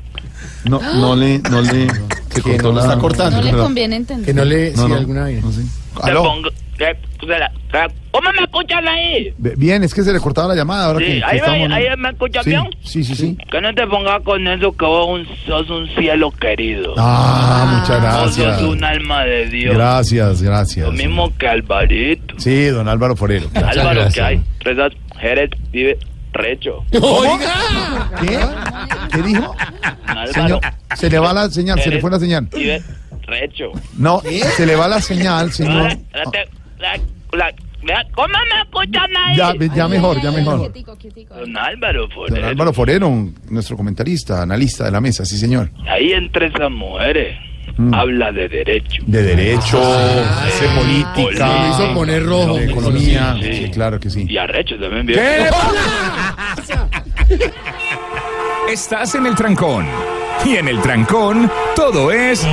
No, 0.66 0.80
no 0.82 1.16
le, 1.16 1.40
no 1.40 1.62
le, 1.62 1.88
se 2.30 2.42
cortó 2.42 2.70
no 2.72 2.76
la... 2.76 2.82
está 2.82 2.98
cortando. 2.98 3.38
No 3.38 3.44
le 3.44 3.52
conviene 3.58 3.96
entender. 3.98 4.26
Que 4.26 4.34
no 4.34 4.46
le... 4.46 4.72
No, 4.72 4.84
sí, 4.84 4.90
no. 4.90 4.96
alguna 4.96 5.24
vez. 5.26 5.44
No 5.44 6.24
pongo- 6.24 6.52
eh, 6.78 6.96
¿Cómo 8.12 8.30
me 8.32 8.44
escuchan 8.44 8.88
ahí? 8.88 9.34
Bien, 9.38 9.84
es 9.84 9.94
que 9.94 10.04
se 10.04 10.12
le 10.14 10.20
cortaba 10.20 10.50
la 10.50 10.56
llamada 10.56 10.86
ahora 10.88 11.00
Sí, 11.00 11.06
que, 11.06 11.20
que 11.20 11.24
ahí, 11.26 11.38
estamos... 11.38 11.72
ahí, 11.72 11.86
ahí 11.86 11.98
me 11.98 12.10
escuchas 12.10 12.44
sí, 12.44 12.50
bien. 12.50 12.64
sí, 12.84 13.04
sí, 13.04 13.16
sí. 13.16 13.38
Que 13.52 13.62
no 13.62 13.74
te 13.74 13.88
pongas 13.88 14.22
con 14.24 14.46
eso 14.48 14.72
que 14.74 14.86
vos 14.86 15.08
un- 15.20 15.28
sos 15.46 15.70
un 15.70 15.88
cielo 15.96 16.32
querido. 16.32 16.94
Ah, 16.98 17.80
muchas 17.80 18.02
Vos 18.02 18.38
gracias. 18.38 18.60
sos 18.60 18.70
un 18.70 18.84
alma 18.84 19.24
de 19.26 19.48
Dios. 19.48 19.74
Gracias, 19.76 20.42
gracias. 20.42 20.86
Lo 20.86 20.92
mismo 20.94 21.32
que 21.38 21.48
Alvarito. 21.48 22.36
Sí, 22.38 22.66
don 22.68 22.88
Álvaro 22.88 23.16
Forero. 23.16 23.48
Álvaro, 23.54 24.08
que 24.14 24.22
hay. 24.22 24.42
Tres 24.60 24.78
Jerez 25.20 25.50
vive 25.72 25.98
recho. 26.36 26.84
Oiga. 27.02 28.12
¿Qué? 28.22 28.40
¿Qué 29.12 29.22
dijo? 29.24 29.56
Señor, 30.32 30.60
se 30.95 31.10
le 31.10 31.20
va 31.20 31.34
la 31.34 31.49
señal, 31.49 31.82
se 31.82 31.90
le 31.90 31.99
fue 31.99 32.12
la 32.12 32.20
señal. 32.20 32.49
Recho. 33.28 33.72
No, 33.98 34.22
se 34.22 34.66
le 34.66 34.76
va 34.76 34.88
la 34.88 35.02
señal, 35.02 35.52
señor. 35.52 35.98
¿Cómo 38.16 38.28
me 38.28 38.62
escuchan 38.62 39.10
ahí? 39.16 39.38
Ya, 39.38 39.53
ya 39.76 39.88
mejor, 39.88 40.22
ya 40.22 40.32
mejor. 40.32 40.72
Don 41.30 41.57
Álvaro 41.57 42.02
Don 42.02 42.12
Forero. 42.12 42.48
Álvaro 42.48 42.74
Forero, 42.74 43.12
nuestro 43.49 43.78
comentarista, 43.78 44.41
analista 44.41 44.86
de 44.86 44.91
la 44.91 45.02
mesa, 45.02 45.26
sí, 45.26 45.38
señor. 45.38 45.72
Ahí 45.88 46.12
entre 46.14 46.48
esas 46.48 46.72
mujeres 46.72 47.38
Mm. 47.78 47.94
habla 47.94 48.32
de 48.32 48.48
derecho. 48.48 49.04
De 49.06 49.22
derecho, 49.24 49.80
de 49.80 50.68
política, 50.76 51.14
política. 51.14 51.48
Lo 51.48 51.70
hizo 51.70 51.94
poner 51.94 52.26
rojo, 52.26 52.56
de 52.58 52.66
economía. 52.72 53.36
Sí. 53.42 53.54
Sí, 53.54 53.72
claro 53.72 54.00
que 54.00 54.10
sí. 54.10 54.26
Y 54.30 54.38
arrecho 54.38 54.80
también 54.80 55.06
bien. 55.06 55.20
Estás 58.70 59.16
en 59.16 59.26
el 59.28 59.36
trancón. 59.36 59.86
Y 60.46 60.56
en 60.56 60.68
el 60.68 60.82
trancón, 60.82 61.52
todo 61.76 62.12
es. 62.12 62.46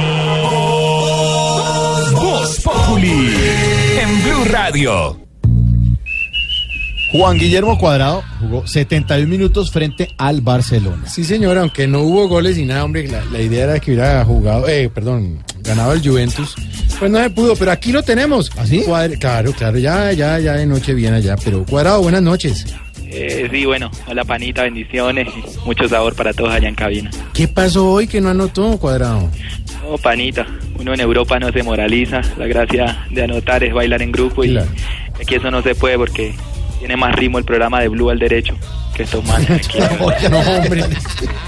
Voz 2.12 2.60
Populi. 2.62 3.34
En 4.00 4.22
Blue 4.22 4.44
Radio. 4.50 5.18
Juan 7.12 7.38
Guillermo 7.38 7.76
Cuadrado 7.78 8.24
jugó 8.40 8.66
71 8.66 9.28
minutos 9.28 9.70
frente 9.70 10.08
al 10.16 10.40
Barcelona. 10.40 11.06
Sí, 11.06 11.24
señor, 11.24 11.58
aunque 11.58 11.86
no 11.86 12.00
hubo 12.00 12.26
goles 12.26 12.56
y 12.56 12.64
nada, 12.64 12.84
hombre, 12.84 13.06
la, 13.06 13.22
la 13.26 13.38
idea 13.38 13.64
era 13.64 13.80
que 13.80 13.92
hubiera 13.92 14.24
jugado, 14.24 14.66
eh, 14.66 14.88
perdón, 14.88 15.44
ganado 15.60 15.92
el 15.92 16.00
Juventus. 16.00 16.54
Pues 16.98 17.10
no 17.10 17.22
se 17.22 17.28
pudo, 17.28 17.54
pero 17.54 17.70
aquí 17.70 17.92
lo 17.92 18.02
tenemos. 18.02 18.50
¿Así? 18.56 18.82
claro, 19.20 19.52
claro, 19.52 19.78
ya, 19.78 20.10
ya, 20.12 20.38
ya 20.38 20.54
de 20.54 20.64
noche 20.64 20.94
bien 20.94 21.12
allá, 21.12 21.36
pero 21.44 21.66
Cuadrado, 21.66 22.00
buenas 22.00 22.22
noches. 22.22 22.64
Eh, 23.10 23.46
sí, 23.50 23.66
bueno, 23.66 23.90
hola 24.06 24.24
panita, 24.24 24.62
bendiciones, 24.62 25.28
y 25.36 25.66
mucho 25.66 25.86
sabor 25.86 26.14
para 26.14 26.32
todos 26.32 26.50
allá 26.50 26.68
en 26.68 26.74
cabina. 26.74 27.10
¿Qué 27.34 27.46
pasó 27.46 27.90
hoy 27.92 28.06
que 28.06 28.22
no 28.22 28.30
anotó 28.30 28.78
Cuadrado? 28.78 29.28
Oh, 29.86 29.98
panita, 29.98 30.46
uno 30.78 30.94
en 30.94 31.00
Europa 31.00 31.38
no 31.38 31.52
se 31.52 31.62
moraliza, 31.62 32.22
la 32.38 32.46
gracia 32.46 33.04
de 33.10 33.22
anotar 33.22 33.62
es 33.64 33.74
bailar 33.74 34.00
en 34.00 34.12
grupo 34.12 34.44
y 34.44 34.56
aquí 34.56 35.34
eso 35.34 35.50
no 35.50 35.60
se 35.60 35.74
puede 35.74 35.98
porque 35.98 36.34
tiene 36.82 36.96
más 36.96 37.14
ritmo 37.14 37.38
el 37.38 37.44
programa 37.44 37.80
de 37.80 37.86
Blue 37.86 38.10
al 38.10 38.18
derecho 38.18 38.56
que 38.92 39.04
estos 39.04 39.24
manes 39.24 39.48
aquí. 39.48 39.78
no, 40.30 40.40
hombre. 40.40 40.82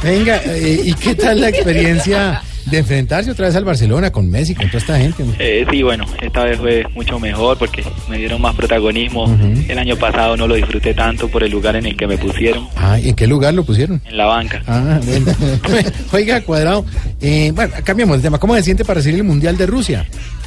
Venga, 0.00 0.40
eh, 0.46 0.80
¿y 0.84 0.94
qué 0.94 1.16
tal 1.16 1.40
la 1.40 1.48
experiencia 1.48 2.40
de 2.66 2.78
enfrentarse 2.78 3.32
otra 3.32 3.48
vez 3.48 3.56
al 3.56 3.64
Barcelona 3.64 4.12
con 4.12 4.30
Messi, 4.30 4.54
con 4.54 4.66
toda 4.68 4.78
esta 4.78 4.96
gente? 4.96 5.24
Eh, 5.40 5.66
sí, 5.68 5.82
bueno, 5.82 6.04
esta 6.22 6.44
vez 6.44 6.56
fue 6.58 6.86
mucho 6.94 7.18
mejor 7.18 7.58
porque 7.58 7.84
me 8.08 8.16
dieron 8.16 8.40
más 8.40 8.54
protagonismo. 8.54 9.26
El 9.68 9.76
año 9.76 9.96
pasado 9.96 10.36
no 10.36 10.46
lo 10.46 10.54
disfruté 10.54 10.94
tanto 10.94 11.26
por 11.28 11.42
el 11.42 11.50
lugar 11.50 11.74
en 11.74 11.86
el 11.86 11.96
que 11.96 12.06
me 12.06 12.16
pusieron, 12.16 12.68
Ah, 12.76 12.96
¿y 13.00 13.08
en 13.08 13.16
qué 13.16 13.26
lugar 13.26 13.52
lo 13.54 13.64
pusieron? 13.64 14.00
en 14.06 14.16
la 14.16 14.26
banca. 14.26 14.62
Ah, 14.68 15.00
bueno. 15.04 15.26
Oiga, 16.12 16.40
Cuadrado, 16.42 16.86
eh, 17.20 17.50
bueno, 17.52 17.74
cambiamos 17.82 18.18
de 18.18 18.22
tema. 18.22 18.38
¿Cómo 18.38 18.54
se 18.54 18.62
siente 18.62 18.84
para 18.84 18.98
recibir 18.98 19.18
el 19.18 19.24
Mundial 19.24 19.56
de 19.56 19.66
Rusia? 19.66 20.06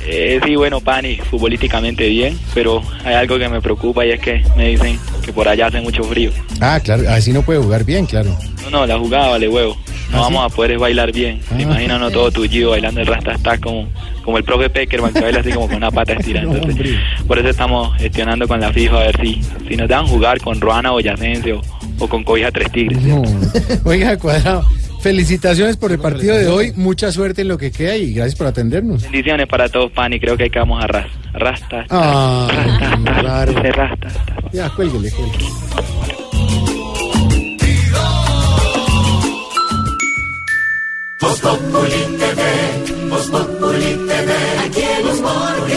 Eh, 0.09 0.39
sí, 0.45 0.55
bueno, 0.55 0.79
Pani, 0.79 1.17
futbolísticamente 1.17 2.07
bien, 2.07 2.39
pero 2.53 2.81
hay 3.03 3.15
algo 3.15 3.37
que 3.37 3.49
me 3.49 3.61
preocupa 3.61 4.05
y 4.05 4.11
es 4.11 4.19
que 4.21 4.41
me 4.55 4.69
dicen 4.69 4.97
que 5.21 5.33
por 5.33 5.47
allá 5.47 5.67
hace 5.67 5.81
mucho 5.81 6.03
frío. 6.03 6.31
Ah, 6.61 6.79
claro, 6.81 7.03
así 7.09 7.33
no 7.33 7.41
puede 7.41 7.59
jugar 7.59 7.83
bien, 7.83 8.05
claro. 8.05 8.35
No, 8.63 8.69
no, 8.69 8.85
la 8.85 8.97
jugada 8.97 9.29
vale 9.29 9.49
huevo. 9.49 9.75
No 10.11 10.19
¿Ah, 10.19 10.21
vamos 10.21 10.45
a 10.51 10.55
poder 10.55 10.79
bailar 10.79 11.11
bien. 11.11 11.41
Ah. 11.51 11.57
¿Te 11.57 11.63
imaginas 11.63 11.99
no 11.99 12.09
todo 12.09 12.31
tullido 12.31 12.71
bailando 12.71 13.01
el 13.01 13.07
rasta 13.07 13.57
como, 13.57 13.89
como 14.23 14.37
el 14.37 14.45
profe 14.45 14.69
Peckerman 14.69 15.11
que 15.13 15.19
baila 15.19 15.41
así 15.41 15.51
como 15.51 15.67
con 15.67 15.75
una 15.75 15.91
pata 15.91 16.13
estirada. 16.19 16.53
Entonces, 16.53 16.95
por 17.27 17.39
eso 17.39 17.49
estamos 17.49 17.97
gestionando 17.97 18.47
con 18.47 18.61
la 18.61 18.71
FIFA 18.71 18.95
a 18.95 19.03
ver 19.03 19.21
si, 19.21 19.41
si 19.67 19.75
nos 19.75 19.89
dan 19.89 20.07
jugar 20.07 20.39
con 20.39 20.61
Ruana 20.61 20.91
Boyacense 20.91 21.51
o, 21.51 21.61
o 21.99 22.07
con 22.07 22.23
Cobija 22.23 22.49
Tres 22.51 22.71
Tigres. 22.71 23.01
No. 23.03 23.21
Oiga, 23.83 24.17
Cuadrado, 24.17 24.65
felicitaciones 25.07 25.77
por 25.77 25.91
el 25.93 25.99
partido 25.99 26.35
de 26.35 26.47
hoy. 26.47 26.73
Mucha 26.75 27.11
suerte 27.13 27.41
en 27.41 27.47
lo 27.47 27.57
que 27.57 27.71
queda 27.71 27.95
y 27.95 28.13
gracias 28.13 28.35
por 28.35 28.47
atendernos. 28.47 29.03
Bendiciones 29.03 29.47
para 29.47 29.69
todos, 29.69 29.89
Pani. 29.91 30.19
Creo 30.19 30.35
que 30.35 30.43
ahí 30.43 30.49
quedamos 30.49 30.83
a 30.83 30.87
ras. 30.87 31.07
Rasta. 31.33 31.85
Ah, 31.89 32.47
claro. 33.19 33.53
Se 33.61 33.71
rasta. 33.71 34.07
Ya, 34.51 34.69
cuélguele, 34.69 35.09
cuélguele. 35.11 35.45
Voz 41.21 41.39
Populi 41.39 42.17
TV, 42.19 43.09
Voz 43.09 43.27
Populi 43.27 44.07
TV, 44.07 44.33
aquí 44.65 44.81
el 44.81 45.05
humor. 45.05 45.76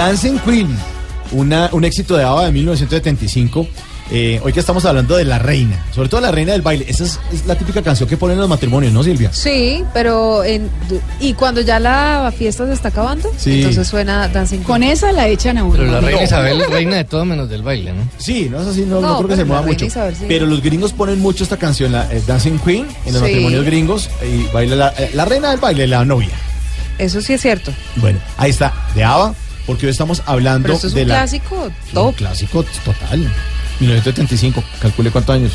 Dancing 0.00 0.38
Queen, 0.46 0.66
una, 1.32 1.68
un 1.72 1.84
éxito 1.84 2.16
de 2.16 2.24
ABBA 2.24 2.46
de 2.46 2.52
1975 2.52 3.66
Eh, 4.12 4.40
hoy 4.42 4.52
que 4.52 4.58
estamos 4.58 4.84
hablando 4.86 5.14
de 5.14 5.24
la 5.24 5.38
reina, 5.38 5.84
sobre 5.94 6.08
todo 6.08 6.20
la 6.22 6.32
reina 6.32 6.50
del 6.52 6.62
baile, 6.62 6.84
esa 6.88 7.04
es, 7.04 7.20
es 7.32 7.46
la 7.46 7.54
típica 7.54 7.80
canción 7.82 8.08
que 8.08 8.16
ponen 8.16 8.34
en 8.36 8.40
los 8.40 8.48
matrimonios, 8.48 8.92
¿no, 8.94 9.04
Silvia? 9.04 9.30
Sí, 9.32 9.84
pero 9.94 10.42
en, 10.42 10.68
y 11.20 11.34
cuando 11.34 11.60
ya 11.60 11.78
la 11.78 12.32
fiesta 12.36 12.66
se 12.66 12.72
está 12.72 12.88
acabando, 12.88 13.30
Sí. 13.36 13.58
entonces 13.58 13.86
suena 13.86 14.26
Dancing 14.28 14.56
Queen. 14.60 14.66
Con 14.66 14.82
esa 14.82 15.12
la 15.12 15.28
echan 15.28 15.58
a 15.58 15.64
uno. 15.64 15.74
Pero 15.76 15.92
la 15.92 16.00
reina 16.00 16.18
No. 16.18 16.24
Isabel 16.24 16.60
es 16.62 16.70
reina 16.70 16.96
de 16.96 17.04
todo 17.04 17.24
menos 17.26 17.48
del 17.50 17.62
baile, 17.62 17.92
¿no? 17.92 18.02
Sí, 18.16 18.48
no 18.50 18.62
es 18.62 18.68
así, 18.68 18.80
no, 18.86 18.96
no 18.96 19.00
No, 19.02 19.16
creo 19.18 19.28
que 19.28 19.34
pero 19.34 19.36
se 19.36 19.44
mueva 19.44 19.62
mucho. 19.62 19.84
Isabel 19.84 20.16
sí. 20.16 20.24
Pero 20.26 20.46
los 20.46 20.60
gringos 20.62 20.92
ponen 20.94 21.20
mucho 21.20 21.44
esta 21.44 21.58
canción, 21.58 21.92
la 21.92 22.10
eh, 22.12 22.20
Dancing 22.26 22.58
Queen, 22.64 22.86
en 23.06 23.12
los 23.12 23.22
Sí. 23.22 23.28
matrimonios 23.28 23.64
gringos, 23.66 24.08
y 24.26 24.50
baila 24.52 24.74
la, 24.76 24.88
eh, 24.98 25.10
la 25.14 25.24
reina 25.26 25.50
del 25.50 25.60
baile, 25.60 25.86
la 25.86 26.04
novia. 26.06 26.30
Eso 26.98 27.20
sí 27.20 27.34
es 27.34 27.42
cierto. 27.42 27.70
Bueno, 27.96 28.18
ahí 28.38 28.50
está, 28.50 28.72
de 28.96 29.04
ABBA, 29.04 29.34
porque 29.66 29.86
hoy 29.86 29.92
estamos 29.92 30.22
hablando 30.26 30.64
Pero 30.66 30.74
esto 30.74 30.86
es 30.88 30.94
de 30.94 31.02
un 31.02 31.08
la... 31.08 31.14
clásico 31.16 31.70
top. 31.92 32.06
Un 32.08 32.12
clásico 32.14 32.64
total. 32.84 33.20
1975, 33.80 34.62
calcule 34.80 35.10
cuántos 35.10 35.34
años. 35.36 35.52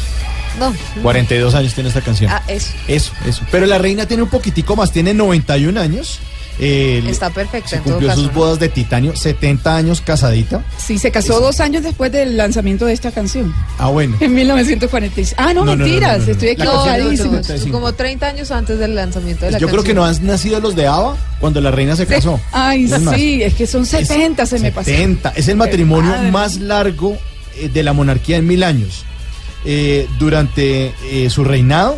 No. 0.60 0.74
42 1.02 1.54
años 1.54 1.74
tiene 1.74 1.90
esta 1.90 2.02
canción. 2.02 2.32
Ah, 2.32 2.42
eso. 2.48 2.72
Eso, 2.88 3.12
eso. 3.26 3.44
Pero 3.52 3.66
la 3.66 3.78
reina 3.78 4.06
tiene 4.06 4.24
un 4.24 4.30
poquitico 4.30 4.76
más, 4.76 4.92
tiene 4.92 5.14
91 5.14 5.80
años. 5.80 6.20
Está 6.60 7.30
perfecta 7.30 7.70
se 7.70 7.76
en 7.78 7.84
todo 7.84 7.94
cumplió 7.94 8.10
caso. 8.10 8.22
sus 8.22 8.32
¿no? 8.32 8.40
bodas 8.40 8.60
de 8.60 8.70
titanio, 8.70 9.16
70 9.16 9.76
años 9.76 10.02
casadita. 10.02 10.64
Sí, 10.78 10.98
se 10.98 11.12
casó 11.12 11.40
dos 11.40 11.60
años 11.60 11.84
después 11.84 12.12
del 12.12 12.38
lanzamiento 12.38 12.86
de 12.86 12.94
esta 12.94 13.12
canción. 13.12 13.54
Ah, 13.78 13.88
bueno. 13.90 14.16
En 14.20 14.34
1946. 14.34 15.36
Ah, 15.38 15.54
no, 15.54 15.66
No, 15.66 15.66
no, 15.66 15.76
no, 15.76 15.84
mentiras, 15.86 16.20
no, 16.20 16.20
no, 16.20 16.26
no. 16.26 16.32
estoy 16.32 16.56
No, 16.56 16.66
canción 16.86 17.12
no. 17.12 17.44
75. 17.44 17.72
como 17.78 17.94
30 17.94 18.28
años 18.28 18.52
antes 18.52 18.80
del 18.80 18.96
lanzamiento 18.96 19.46
de 19.46 19.52
la 19.52 19.58
Yo 19.58 19.68
creo 19.68 19.84
que 19.84 19.94
canción. 19.94 19.98
no 19.98 20.06
han 20.06 20.26
nacido 20.28 20.60
los 20.62 20.76
de 20.76 20.88
ABBA 20.88 21.18
cuando 21.40 21.62
la 21.62 21.72
reina 21.72 21.96
se 21.96 22.06
casó. 22.08 22.40
Ay, 22.52 22.86
Es 22.86 23.02
sí, 23.16 23.44
es 23.44 23.54
que 23.54 23.68
son 23.68 23.86
70, 23.86 24.46
se 24.46 24.60
me 24.60 24.72
pasó. 24.72 24.90
70. 24.90 25.34
Es 25.36 25.48
el 25.48 25.58
matrimonio 25.58 26.12
Madre. 26.12 26.32
más 26.32 26.56
largo 26.60 27.18
eh, 27.58 27.70
de 27.74 27.84
la 27.84 27.94
monarquía 27.94 28.38
en 28.38 28.48
mil 28.48 28.64
años. 28.64 29.04
Eh, 29.66 30.08
durante 30.20 30.94
eh, 31.12 31.30
su 31.30 31.44
reinado 31.44 31.98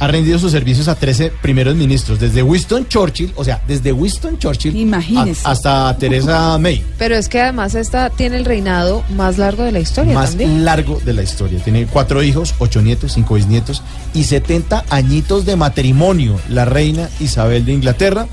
ha 0.00 0.06
rendido 0.08 0.38
sus 0.38 0.52
servicios 0.52 0.88
a 0.88 0.94
13 0.96 1.30
primeros 1.42 1.76
ministros, 1.76 2.18
desde 2.20 2.42
Winston 2.42 2.86
Churchill, 2.88 3.32
o 3.36 3.44
sea, 3.44 3.62
desde 3.66 3.92
Winston 3.92 4.38
Churchill 4.38 4.76
Imagínese. 4.76 5.46
a- 5.46 5.52
hasta 5.52 5.96
Teresa 5.98 6.58
May, 6.58 6.84
Pero 6.98 7.14
es 7.16 7.28
que 7.28 7.40
además 7.40 7.74
esta 7.74 8.10
tiene 8.10 8.36
el 8.36 8.44
reinado 8.44 9.04
más 9.16 9.38
largo 9.38 9.62
de 9.62 9.72
la 9.72 9.80
historia 9.80 10.14
más 10.14 10.30
también. 10.30 10.64
largo 10.64 11.00
de 11.04 11.12
la 11.12 11.22
historia. 11.22 11.58
Tiene 11.62 11.86
cuatro 11.86 12.22
hijos, 12.22 12.54
ocho 12.58 12.82
nietos, 12.82 13.12
cinco 13.14 13.34
bisnietos 13.34 13.82
y 14.14 14.24
70 14.24 14.84
añitos 14.90 15.44
de 15.46 15.56
matrimonio, 15.56 16.38
la 16.48 16.64
reina 16.64 17.08
Isabel 17.20 17.64
de 17.64 17.72
Inglaterra. 17.72 18.26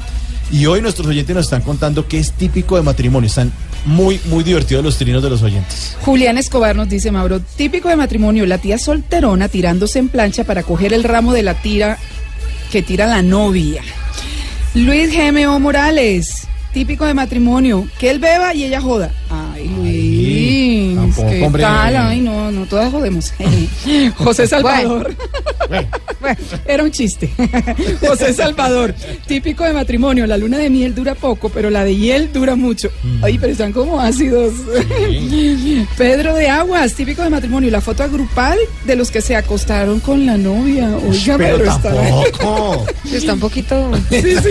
Y 0.51 0.65
hoy 0.65 0.81
nuestros 0.81 1.07
oyentes 1.07 1.33
nos 1.33 1.45
están 1.45 1.61
contando 1.61 2.07
que 2.09 2.19
es 2.19 2.33
típico 2.33 2.75
de 2.75 2.81
matrimonio. 2.81 3.27
Están 3.27 3.53
muy, 3.85 4.19
muy 4.25 4.43
divertidos 4.43 4.83
los 4.83 4.97
trinos 4.97 5.23
de 5.23 5.29
los 5.29 5.41
oyentes. 5.41 5.97
Julián 6.01 6.37
Escobar 6.37 6.75
nos 6.75 6.89
dice, 6.89 7.11
Mauro, 7.11 7.39
típico 7.39 7.89
de 7.89 7.95
matrimonio, 7.95 8.45
la 8.45 8.57
tía 8.57 8.77
solterona 8.77 9.47
tirándose 9.49 9.99
en 9.99 10.09
plancha 10.09 10.43
para 10.43 10.63
coger 10.63 10.93
el 10.93 11.03
ramo 11.03 11.33
de 11.33 11.43
la 11.43 11.55
tira 11.61 11.97
que 12.71 12.81
tira 12.81 13.07
la 13.07 13.21
novia. 13.21 13.81
Luis 14.73 15.11
GMO 15.13 15.59
Morales, 15.59 16.47
típico 16.73 17.05
de 17.05 17.13
matrimonio, 17.13 17.87
que 17.99 18.09
él 18.09 18.19
beba 18.19 18.53
y 18.53 18.63
ella 18.63 18.81
joda. 18.81 19.11
Ay, 19.61 20.91
Luis, 20.91 20.95
tampoco, 20.95 21.29
¿qué 21.29 21.43
hombre. 21.43 21.61
tal? 21.63 21.95
Ay, 21.97 22.21
no, 22.21 22.51
no, 22.51 22.65
todas 22.65 22.91
jodemos. 22.91 23.33
José 24.17 24.47
Salvador. 24.47 25.15
Bueno, 26.19 26.37
era 26.67 26.83
un 26.83 26.91
chiste. 26.91 27.29
José 28.07 28.33
Salvador, 28.33 28.93
típico 29.27 29.63
de 29.63 29.73
matrimonio, 29.73 30.27
la 30.27 30.37
luna 30.37 30.57
de 30.57 30.69
miel 30.69 30.93
dura 30.93 31.15
poco, 31.15 31.49
pero 31.49 31.69
la 31.69 31.83
de 31.83 31.95
hiel 31.95 32.31
dura 32.33 32.55
mucho. 32.55 32.89
Mm. 33.03 33.23
Ay, 33.23 33.37
pero 33.39 33.51
están 33.53 33.71
como 33.73 33.99
ácidos. 33.99 34.53
Pedro 35.97 36.35
de 36.35 36.49
Aguas, 36.49 36.93
típico 36.93 37.21
de 37.23 37.29
matrimonio, 37.29 37.69
la 37.71 37.81
foto 37.81 38.03
agrupal 38.03 38.57
de 38.85 38.95
los 38.95 39.11
que 39.11 39.21
se 39.21 39.35
acostaron 39.35 39.99
con 39.99 40.25
la 40.25 40.37
novia. 40.37 40.89
Oiga, 41.07 41.37
Pero 41.37 41.57
pero, 41.57 41.71
está... 41.71 41.93
tampoco. 41.93 42.85
Está 43.11 43.33
un 43.33 43.39
poquito 43.39 43.91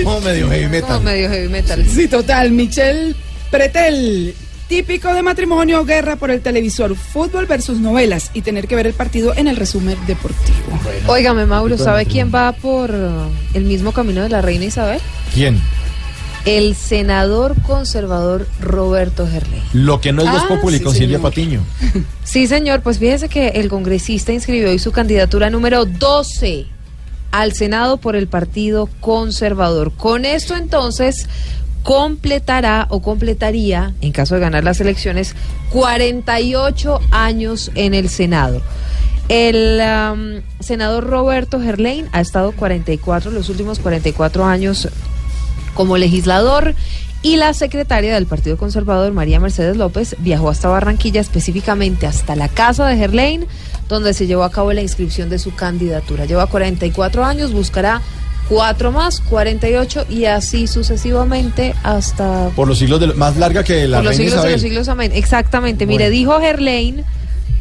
Como 0.04 0.20
medio 0.20 0.48
heavy 0.50 0.80
como 0.80 0.98
metal. 0.98 1.02
medio 1.02 1.28
heavy 1.30 1.48
metal. 1.48 1.86
Sí, 1.86 2.08
total. 2.08 2.50
Michelle 2.52 3.14
Pretel, 3.50 4.34
típico 4.70 5.12
de 5.12 5.22
matrimonio, 5.24 5.84
guerra 5.84 6.14
por 6.14 6.30
el 6.30 6.42
televisor, 6.42 6.94
fútbol 6.94 7.46
versus 7.46 7.80
novelas 7.80 8.30
y 8.34 8.42
tener 8.42 8.68
que 8.68 8.76
ver 8.76 8.86
el 8.86 8.92
partido 8.94 9.34
en 9.34 9.48
el 9.48 9.56
resumen 9.56 9.98
deportivo. 10.06 10.78
Óigame, 11.08 11.44
Mauro, 11.44 11.76
¿sabe 11.76 12.06
quién 12.06 12.30
va 12.32 12.52
por 12.52 12.92
uh, 12.92 13.28
el 13.52 13.64
mismo 13.64 13.90
camino 13.90 14.22
de 14.22 14.28
la 14.28 14.40
reina 14.40 14.64
Isabel? 14.66 15.00
¿Quién? 15.34 15.60
El 16.44 16.76
senador 16.76 17.60
conservador 17.62 18.46
Roberto 18.60 19.26
Gerley. 19.26 19.60
Lo 19.72 20.00
que 20.00 20.12
no 20.12 20.22
es 20.22 20.28
Ah, 20.28 20.32
Voz 20.34 20.44
Populi 20.44 20.78
sí, 20.78 20.84
con 20.84 20.94
Silvia. 20.94 21.18
Patiño. 21.18 21.62
Sí, 22.22 22.46
señor, 22.46 22.80
pues 22.82 23.00
fíjese 23.00 23.28
que 23.28 23.48
el 23.48 23.68
congresista 23.68 24.32
inscribió 24.32 24.70
hoy 24.70 24.78
su 24.78 24.92
candidatura 24.92 25.50
número 25.50 25.84
12 25.84 26.66
al 27.32 27.54
Senado 27.54 27.96
por 27.96 28.14
el 28.14 28.28
Partido 28.28 28.88
Conservador. 29.00 29.90
Con 29.96 30.24
esto 30.24 30.54
entonces 30.54 31.26
completará 31.82 32.86
o 32.90 33.00
completaría, 33.00 33.94
en 34.00 34.12
caso 34.12 34.34
de 34.34 34.40
ganar 34.40 34.64
las 34.64 34.80
elecciones, 34.80 35.34
48 35.70 37.00
años 37.10 37.70
en 37.74 37.94
el 37.94 38.08
Senado. 38.08 38.62
El 39.28 39.80
am, 39.80 40.42
senador 40.58 41.04
Roberto 41.04 41.60
Gerlain 41.60 42.08
ha 42.12 42.20
estado 42.20 42.52
44, 42.52 43.30
los 43.30 43.48
últimos 43.48 43.78
44 43.78 44.44
años 44.44 44.88
como 45.74 45.96
legislador 45.96 46.74
y 47.22 47.36
la 47.36 47.52
secretaria 47.52 48.14
del 48.14 48.26
Partido 48.26 48.56
Conservador, 48.56 49.12
María 49.12 49.38
Mercedes 49.38 49.76
López, 49.76 50.16
viajó 50.18 50.48
hasta 50.48 50.68
Barranquilla, 50.68 51.20
específicamente 51.20 52.06
hasta 52.06 52.34
la 52.34 52.48
casa 52.48 52.86
de 52.86 52.96
Gerlain, 52.96 53.46
donde 53.88 54.14
se 54.14 54.26
llevó 54.26 54.42
a 54.42 54.50
cabo 54.50 54.72
la 54.72 54.80
inscripción 54.80 55.28
de 55.28 55.38
su 55.38 55.54
candidatura. 55.54 56.24
Lleva 56.24 56.46
44 56.46 57.24
años, 57.24 57.52
buscará 57.52 58.00
cuatro 58.50 58.90
más, 58.90 59.20
48 59.20 60.06
y 60.10 60.24
así 60.24 60.66
sucesivamente 60.66 61.72
hasta 61.84 62.50
Por 62.56 62.66
los 62.66 62.78
siglos 62.78 62.98
de, 62.98 63.06
más 63.14 63.36
larga 63.36 63.62
que 63.62 63.86
la 63.86 63.98
por 63.98 64.06
los 64.06 64.16
siglos 64.16 64.42
de 64.42 64.50
los 64.50 64.60
siglos. 64.60 64.88
Amén. 64.88 65.12
Exactamente. 65.14 65.86
Mire, 65.86 66.10
dijo 66.10 66.38
Gerlain 66.40 67.04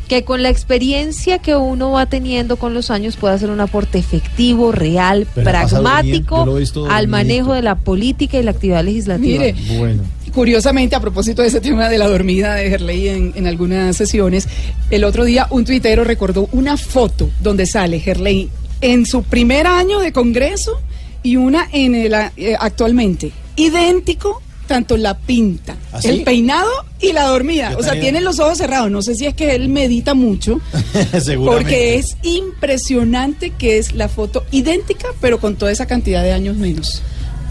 que 0.08 0.24
con 0.24 0.42
la 0.42 0.50
experiencia 0.50 1.38
que 1.38 1.56
uno 1.56 1.92
va 1.92 2.08
teniendo 2.08 2.56
con 2.58 2.74
los 2.74 2.90
años 2.90 3.16
puede 3.18 3.36
hacer 3.36 3.52
un 3.52 3.60
aporte 3.62 4.00
efectivo, 4.00 4.72
real, 4.72 5.28
Pero 5.36 5.52
pragmático 5.52 6.58
al 6.90 7.08
manejo 7.08 7.54
de 7.54 7.62
la 7.62 7.76
política 7.76 8.40
y 8.40 8.44
la 8.44 8.52
actividad 8.52 8.84
legislativa. 8.84 9.44
Mire, 9.44 9.56
Bueno. 9.78 10.04
Curiosamente, 10.34 10.96
a 10.96 11.00
propósito 11.00 11.42
de 11.42 11.48
ese 11.48 11.60
tema 11.60 11.90
de 11.90 11.98
la 11.98 12.08
dormida 12.08 12.54
de 12.54 12.70
Gerley 12.70 13.10
en, 13.10 13.34
en 13.36 13.48
algunas 13.48 13.96
sesiones, 13.96 14.48
el 14.90 15.04
otro 15.04 15.26
día 15.26 15.48
un 15.50 15.66
tuitero 15.66 16.04
recordó 16.04 16.50
una 16.52 16.78
foto 16.78 17.30
donde 17.42 17.66
sale 17.66 18.00
Gerley 18.00 18.50
en 18.82 19.06
su 19.06 19.24
primer 19.24 19.68
año 19.68 20.00
de 20.00 20.12
Congreso 20.12 20.80
y 21.24 21.36
una 21.36 21.68
en 21.72 21.96
el 21.96 22.14
a- 22.14 22.32
eh, 22.38 22.56
actualmente. 22.60 23.32
Idéntico, 23.56 24.42
tanto 24.68 24.96
la 24.98 25.18
pinta, 25.18 25.76
¿Ah, 25.92 26.02
sí? 26.02 26.08
el 26.10 26.24
peinado 26.24 26.70
y 27.02 27.12
la 27.12 27.24
dormida. 27.26 27.72
Yo 27.72 27.78
O 27.80 27.82
sea, 27.82 27.92
también. 27.94 28.14
tiene 28.14 28.22
los 28.26 28.40
ojos 28.40 28.58
cerrados. 28.58 28.90
No 28.92 29.02
sé 29.02 29.16
si 29.16 29.26
es 29.26 29.34
que 29.34 29.56
él 29.56 29.68
medita 29.70 30.14
mucho, 30.14 30.62
porque 31.46 31.96
es 31.98 32.16
impresionante 32.24 33.50
que 33.52 33.78
es 33.80 33.94
la 33.94 34.08
foto 34.08 34.46
idéntica, 34.52 35.08
pero 35.20 35.40
con 35.40 35.56
toda 35.56 35.72
esa 35.72 35.88
cantidad 35.88 36.24
de 36.24 36.32
años 36.34 36.56
menos. 36.56 37.02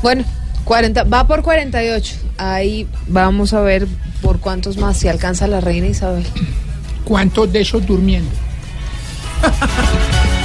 Bueno, 0.02 0.24
40, 0.64 1.04
va 1.04 1.26
por 1.26 1.42
48. 1.42 2.14
Ahí 2.38 2.86
vamos 3.08 3.52
a 3.52 3.60
ver 3.60 3.86
por 4.22 4.38
cuántos 4.40 4.76
más 4.76 4.96
se 4.96 5.10
alcanza 5.10 5.46
la 5.48 5.60
reina 5.60 5.88
Isabel. 5.88 6.24
¿Cuántos 7.04 7.52
de 7.52 7.60
esos 7.62 7.84
durmiendo? 7.86 8.30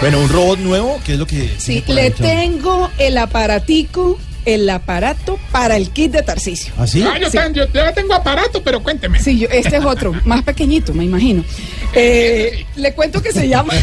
Bueno, 0.00 0.18
un 0.20 0.28
robot 0.30 0.58
nuevo, 0.60 0.98
¿qué 1.04 1.12
es 1.12 1.18
lo 1.18 1.26
que... 1.26 1.50
Sí, 1.58 1.84
le 1.86 2.00
ahí, 2.02 2.10
tengo 2.10 2.88
el 2.96 3.18
aparatico, 3.18 4.18
el 4.46 4.68
aparato 4.70 5.38
para 5.52 5.76
el 5.76 5.90
kit 5.90 6.12
de 6.12 6.22
Tarcisio. 6.22 6.72
¿Ah, 6.78 6.86
sí? 6.86 7.02
Ah, 7.06 7.18
yo, 7.18 7.28
Sí. 7.30 7.36
yo 7.54 7.66
tengo 7.94 8.14
aparato, 8.14 8.62
pero 8.62 8.82
cuénteme. 8.82 9.18
Sí, 9.18 9.38
yo- 9.40 9.48
este 9.50 9.76
es 9.76 9.84
otro, 9.84 10.14
más 10.24 10.42
pequeñito, 10.42 10.94
me 10.94 11.04
imagino. 11.04 11.44
Eh, 11.92 12.64
le 12.76 12.94
cuento 12.94 13.20
que 13.20 13.30
se 13.32 13.46
llama 13.46 13.74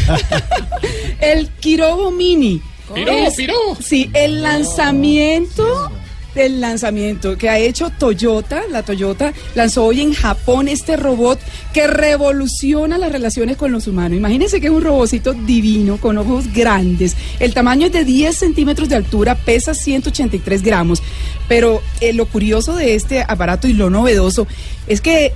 el 1.21 1.49
Kirobo 1.59 2.09
Mini. 2.09 2.63
Piró, 2.95 3.11
Es- 3.11 3.35
piró. 3.35 3.53
Sí, 3.79 4.09
el 4.13 4.41
lanzamiento 4.41 5.91
del 6.37 6.61
lanzamiento 6.61 7.35
que 7.35 7.49
ha 7.49 7.57
hecho 7.57 7.89
Toyota, 7.89 8.61
la 8.69 8.83
Toyota 8.83 9.33
lanzó 9.55 9.85
hoy 9.85 10.01
en 10.01 10.13
Japón 10.13 10.67
este 10.67 10.95
robot 10.95 11.39
que 11.73 11.87
revoluciona 11.87 12.99
las 12.99 13.11
relaciones 13.11 13.57
con 13.57 13.71
los 13.71 13.87
humanos. 13.87 14.17
Imagínense 14.17 14.61
que 14.61 14.67
es 14.67 14.71
un 14.71 14.83
robocito 14.83 15.33
divino 15.33 15.97
con 15.97 16.17
ojos 16.19 16.53
grandes. 16.53 17.17
El 17.39 17.55
tamaño 17.55 17.87
es 17.87 17.91
de 17.91 18.05
10 18.05 18.37
centímetros 18.37 18.87
de 18.87 18.95
altura, 18.95 19.33
pesa 19.33 19.73
183 19.73 20.61
gramos. 20.61 21.01
Pero 21.47 21.81
eh, 22.01 22.13
lo 22.13 22.27
curioso 22.27 22.75
de 22.75 22.93
este 22.93 23.25
aparato 23.27 23.67
y 23.67 23.73
lo 23.73 23.89
novedoso 23.89 24.47
es 24.85 25.01
que 25.01 25.33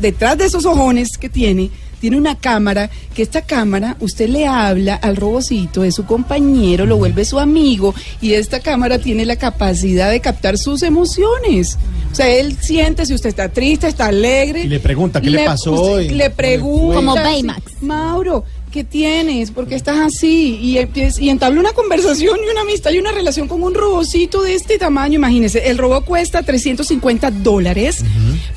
detrás 0.00 0.36
de 0.36 0.46
esos 0.46 0.66
ojones 0.66 1.16
que 1.16 1.28
tiene, 1.28 1.70
tiene 2.00 2.16
una 2.16 2.36
cámara, 2.38 2.90
que 3.14 3.22
esta 3.22 3.42
cámara 3.42 3.96
usted 4.00 4.28
le 4.28 4.46
habla 4.46 4.94
al 4.94 5.16
robocito, 5.16 5.84
es 5.84 5.94
su 5.94 6.04
compañero, 6.06 6.86
lo 6.86 6.96
vuelve 6.96 7.24
su 7.24 7.38
amigo 7.38 7.94
y 8.20 8.32
esta 8.32 8.60
cámara 8.60 8.98
tiene 8.98 9.24
la 9.26 9.36
capacidad 9.36 10.10
de 10.10 10.20
captar 10.20 10.58
sus 10.58 10.82
emociones. 10.82 11.78
O 12.10 12.14
sea, 12.14 12.28
él 12.28 12.56
siente 12.60 13.06
si 13.06 13.14
usted 13.14 13.28
está 13.28 13.48
triste, 13.50 13.86
está 13.86 14.06
alegre. 14.06 14.62
Y 14.62 14.68
le 14.68 14.80
pregunta, 14.80 15.20
¿qué 15.20 15.30
le 15.30 15.44
pasó? 15.44 15.72
usted 15.72 16.10
Y- 16.10 16.14
le 16.14 16.30
pregunta. 16.30 16.96
Como 16.96 17.14
Baymax. 17.14 17.82
Mauro, 17.82 18.44
¿qué 18.72 18.82
tienes? 18.82 19.50
¿Por 19.52 19.68
qué 19.68 19.74
estás 19.76 19.98
así? 19.98 20.56
Y, 20.60 20.78
empieza- 20.78 21.20
y 21.22 21.28
entabla 21.30 21.60
una 21.60 21.72
conversación 21.72 22.38
y 22.44 22.50
una 22.50 22.62
amistad 22.62 22.90
y 22.90 22.98
una 22.98 23.12
relación 23.12 23.46
con 23.46 23.62
un 23.62 23.74
robocito 23.74 24.42
de 24.42 24.54
este 24.54 24.78
tamaño. 24.78 25.14
Imagínese, 25.16 25.68
el 25.70 25.78
robot 25.78 26.04
cuesta 26.04 26.42
350 26.42 27.30
dólares, 27.30 28.04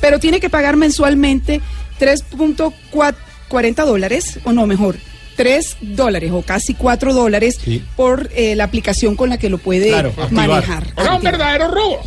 pero 0.00 0.18
tiene 0.18 0.40
que 0.40 0.50
pagar 0.50 0.76
mensualmente 0.76 1.60
3.40 3.54 3.84
dólares, 3.86 4.38
o 4.44 4.52
no, 4.52 4.66
mejor. 4.66 4.96
3 5.36 5.76
dólares 5.80 6.30
o 6.32 6.42
casi 6.42 6.74
4 6.74 7.12
dólares 7.12 7.58
por 7.96 8.30
eh, 8.36 8.54
la 8.54 8.64
aplicación 8.64 9.16
con 9.16 9.30
la 9.30 9.36
que 9.38 9.50
lo 9.50 9.58
puede 9.58 9.88
Claro, 9.88 10.12
manejar. 10.30 10.92
Era 10.96 11.14
un 11.16 11.22
verdadero 11.22 11.68
robo. 11.72 12.00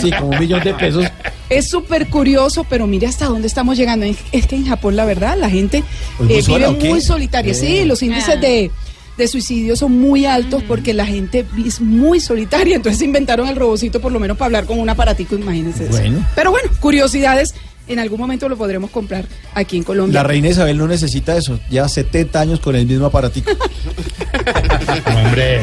Sí, 0.00 0.10
como 0.12 0.30
un 0.30 0.38
millón 0.38 0.62
de 0.64 0.72
pesos. 0.72 1.04
Es 1.50 1.68
súper 1.68 2.08
curioso, 2.08 2.64
pero 2.64 2.86
mire 2.86 3.06
hasta 3.06 3.26
dónde 3.26 3.48
estamos 3.48 3.76
llegando. 3.76 4.06
Es 4.06 4.16
es 4.32 4.46
que 4.46 4.56
en 4.56 4.64
Japón, 4.66 4.96
la 4.96 5.04
verdad, 5.04 5.36
la 5.38 5.50
gente 5.50 5.84
Pues 6.16 6.48
muy 6.48 6.62
eh, 6.62 6.68
vive 6.68 6.88
muy 6.90 7.00
solitaria. 7.02 7.52
Sí, 7.52 7.78
Eh. 7.80 7.84
los 7.86 8.02
índices 8.02 8.40
de, 8.40 8.70
de 9.18 9.28
suicidio 9.28 9.76
son 9.76 9.98
muy 10.00 10.24
altos 10.24 10.62
porque 10.66 10.94
la 10.94 11.04
gente 11.04 11.44
es 11.66 11.80
muy 11.82 12.18
solitaria. 12.20 12.76
Entonces 12.76 13.02
inventaron 13.02 13.46
el 13.48 13.56
robocito 13.56 14.00
por 14.00 14.10
lo 14.12 14.18
menos 14.20 14.38
para 14.38 14.46
hablar 14.46 14.64
con 14.64 14.78
un 14.78 14.88
aparatico, 14.88 15.34
imagínense. 15.34 15.84
eso. 15.84 15.92
Bueno. 15.92 16.26
Pero 16.34 16.50
bueno, 16.50 16.70
curiosidades. 16.80 17.54
En 17.92 17.98
algún 17.98 18.18
momento 18.18 18.48
lo 18.48 18.56
podremos 18.56 18.90
comprar 18.90 19.26
aquí 19.54 19.76
en 19.76 19.82
Colombia. 19.82 20.22
La 20.22 20.26
reina 20.26 20.48
Isabel 20.48 20.78
no 20.78 20.88
necesita 20.88 21.36
eso. 21.36 21.60
Lleva 21.68 21.88
70 21.88 22.40
años 22.40 22.60
con 22.60 22.74
el 22.74 22.86
mismo 22.86 23.04
aparatico. 23.04 23.50
Hombre. 25.14 25.60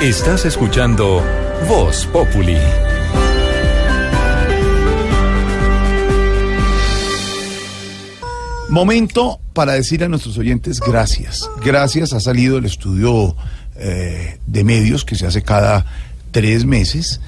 Estás 0.00 0.46
escuchando 0.46 1.22
Voz 1.68 2.06
Populi. 2.06 2.56
Momento 8.70 9.40
para 9.52 9.74
decir 9.74 10.02
a 10.02 10.08
nuestros 10.08 10.38
oyentes 10.38 10.80
gracias. 10.80 11.50
Gracias, 11.62 12.14
ha 12.14 12.20
salido 12.20 12.56
el 12.56 12.64
estudio 12.64 13.36
eh, 13.76 14.38
de 14.46 14.64
medios 14.64 15.04
que 15.04 15.16
se 15.16 15.26
hace 15.26 15.42
cada 15.42 15.84
tres 16.30 16.64
meses. 16.64 17.20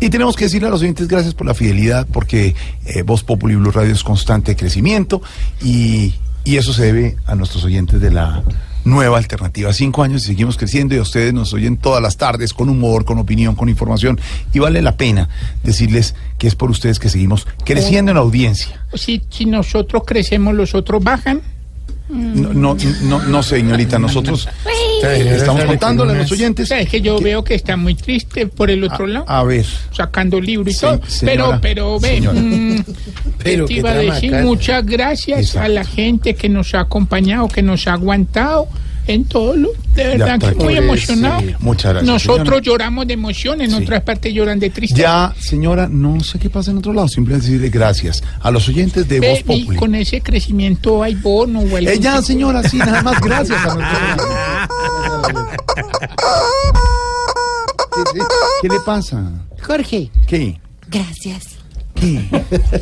Y 0.00 0.08
tenemos 0.08 0.36
que 0.36 0.44
decirle 0.44 0.68
a 0.68 0.70
los 0.70 0.80
oyentes 0.80 1.08
gracias 1.08 1.34
por 1.34 1.46
la 1.46 1.52
fidelidad, 1.52 2.06
porque 2.10 2.54
eh, 2.86 3.02
Voz 3.02 3.24
Populi 3.24 3.56
Blue 3.56 3.72
Radio 3.72 3.92
es 3.92 4.02
constante 4.02 4.56
crecimiento 4.56 5.20
y, 5.62 6.14
y 6.44 6.56
eso 6.56 6.72
se 6.72 6.84
debe 6.84 7.18
a 7.26 7.34
nuestros 7.34 7.62
oyentes 7.64 8.00
de 8.00 8.10
la 8.10 8.42
nueva 8.86 9.18
alternativa. 9.18 9.72
Cinco 9.72 10.02
años 10.02 10.24
y 10.24 10.26
seguimos 10.28 10.56
creciendo 10.56 10.94
y 10.94 10.98
a 10.98 11.02
ustedes 11.02 11.34
nos 11.34 11.52
oyen 11.52 11.76
todas 11.76 12.00
las 12.00 12.16
tardes 12.16 12.54
con 12.54 12.68
humor, 12.70 13.04
con 13.04 13.18
opinión, 13.18 13.54
con 13.54 13.68
información 13.68 14.18
y 14.54 14.58
vale 14.60 14.80
la 14.80 14.96
pena 14.96 15.28
decirles 15.62 16.14
que 16.38 16.46
es 16.46 16.54
por 16.54 16.70
ustedes 16.70 16.98
que 16.98 17.08
seguimos 17.08 17.46
creciendo 17.64 18.12
en 18.12 18.16
audiencia. 18.16 18.86
Si, 18.94 19.22
si 19.28 19.44
nosotros 19.44 20.04
crecemos, 20.06 20.54
los 20.54 20.74
otros 20.74 21.02
bajan. 21.02 21.42
No, 22.08 22.54
no, 22.54 22.76
no, 23.02 23.22
no, 23.24 23.42
señorita, 23.42 23.98
nosotros 23.98 24.48
estamos 25.14 25.64
contándole 25.64 26.12
a 26.12 26.16
los 26.16 26.32
oyentes. 26.32 26.70
Es 26.70 26.88
que 26.88 27.00
yo 27.00 27.18
veo 27.20 27.42
que 27.44 27.54
está 27.54 27.76
muy 27.76 27.94
triste 27.94 28.46
por 28.46 28.70
el 28.70 28.82
otro 28.84 29.06
lado, 29.06 29.24
A 29.28 29.42
ver, 29.44 29.64
sacando 29.92 30.40
libro 30.40 30.70
y 30.70 30.74
Se- 30.74 30.80
todo. 30.86 31.00
señora, 31.06 31.58
pero, 31.60 31.98
pero, 31.98 32.00
ve, 32.00 32.08
señora. 32.08 32.40
mm, 32.40 32.84
Pero 33.42 33.64
te 33.66 33.74
qué 33.74 33.80
iba 33.80 33.90
a 33.90 33.94
decir 33.96 34.34
acá. 34.34 34.44
muchas 34.44 34.84
gracias 34.86 35.38
Exacto. 35.40 35.60
a 35.66 35.68
la 35.68 35.84
gente 35.84 36.34
que 36.34 36.48
nos 36.48 36.74
ha 36.74 36.80
acompañado, 36.80 37.48
que 37.48 37.62
nos 37.62 37.86
ha 37.86 37.92
aguantado 37.94 38.66
en 39.06 39.24
todo 39.24 39.56
lo. 39.56 39.68
De 39.94 40.04
verdad 40.08 40.38
que 40.38 40.54
muy 40.56 40.76
emocionado. 40.76 41.40
Sí, 41.40 41.54
muchas 41.60 41.92
gracias, 41.92 42.12
Nosotros 42.12 42.46
señora. 42.46 42.60
lloramos 42.62 43.06
de 43.06 43.14
emoción, 43.14 43.60
en 43.60 43.72
otras 43.74 44.02
partes 44.02 44.32
lloran 44.34 44.58
de 44.58 44.70
tristeza. 44.70 45.00
ya, 45.34 45.34
señora, 45.40 45.88
no 45.90 46.20
sé 46.22 46.38
qué 46.38 46.50
pasa 46.50 46.70
en 46.70 46.78
otro 46.78 46.92
lado, 46.92 47.08
simplemente 47.08 47.46
decirle 47.46 47.70
gracias 47.70 48.22
a 48.40 48.50
los 48.50 48.68
oyentes 48.68 49.08
de 49.08 49.20
Ve, 49.20 49.30
Voz 49.30 49.40
y 49.40 49.60
Populi. 49.62 49.78
con 49.78 49.94
ese 49.94 50.20
crecimiento 50.20 51.02
hay 51.02 51.14
bono 51.14 51.60
o 51.60 51.76
algo. 51.76 51.90
Eh, 51.90 51.98
ya, 51.98 52.20
señora, 52.22 52.62
sí, 52.68 52.76
nada 52.78 53.02
más 53.02 53.20
gracias 53.20 53.58
a 53.64 53.74
nuestros 53.74 54.00
¿Qué, 58.12 58.20
qué 58.62 58.68
le 58.68 58.80
pasa? 58.80 59.30
Jorge, 59.62 60.10
¿Qué? 60.26 60.58
gracias. 60.88 61.55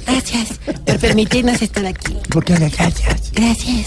Gracias 0.06 0.60
por 0.84 0.98
permitirnos 0.98 1.62
estar 1.62 1.86
aquí. 1.86 2.16
¿Por 2.30 2.44
qué 2.44 2.54
gracias? 2.54 3.32
Gracias 3.32 3.86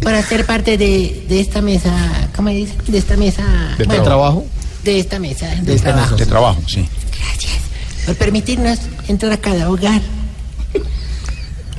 por 0.00 0.22
ser 0.22 0.46
parte 0.46 0.76
de, 0.78 1.24
de 1.28 1.40
esta 1.40 1.60
mesa. 1.62 1.92
¿Cómo 2.36 2.50
dice? 2.50 2.74
De 2.86 2.98
esta 2.98 3.16
mesa. 3.16 3.42
¿De 3.78 3.84
bueno, 3.84 4.02
trabajo? 4.02 4.46
De 4.84 4.98
esta 4.98 5.18
mesa. 5.18 5.48
De, 5.48 5.72
De 5.72 5.78
trabajo. 5.78 6.16
De 6.16 6.26
trabajo, 6.26 6.62
sí. 6.66 6.88
Por 8.06 8.16
permitirnos 8.16 8.78
entrar 9.08 9.32
a 9.32 9.36
cada 9.36 9.70
hogar. 9.70 10.00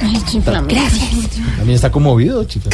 Gracias. 0.01 0.45
También 1.57 1.75
está 1.75 1.91
conmovido, 1.91 2.43
chica. 2.45 2.69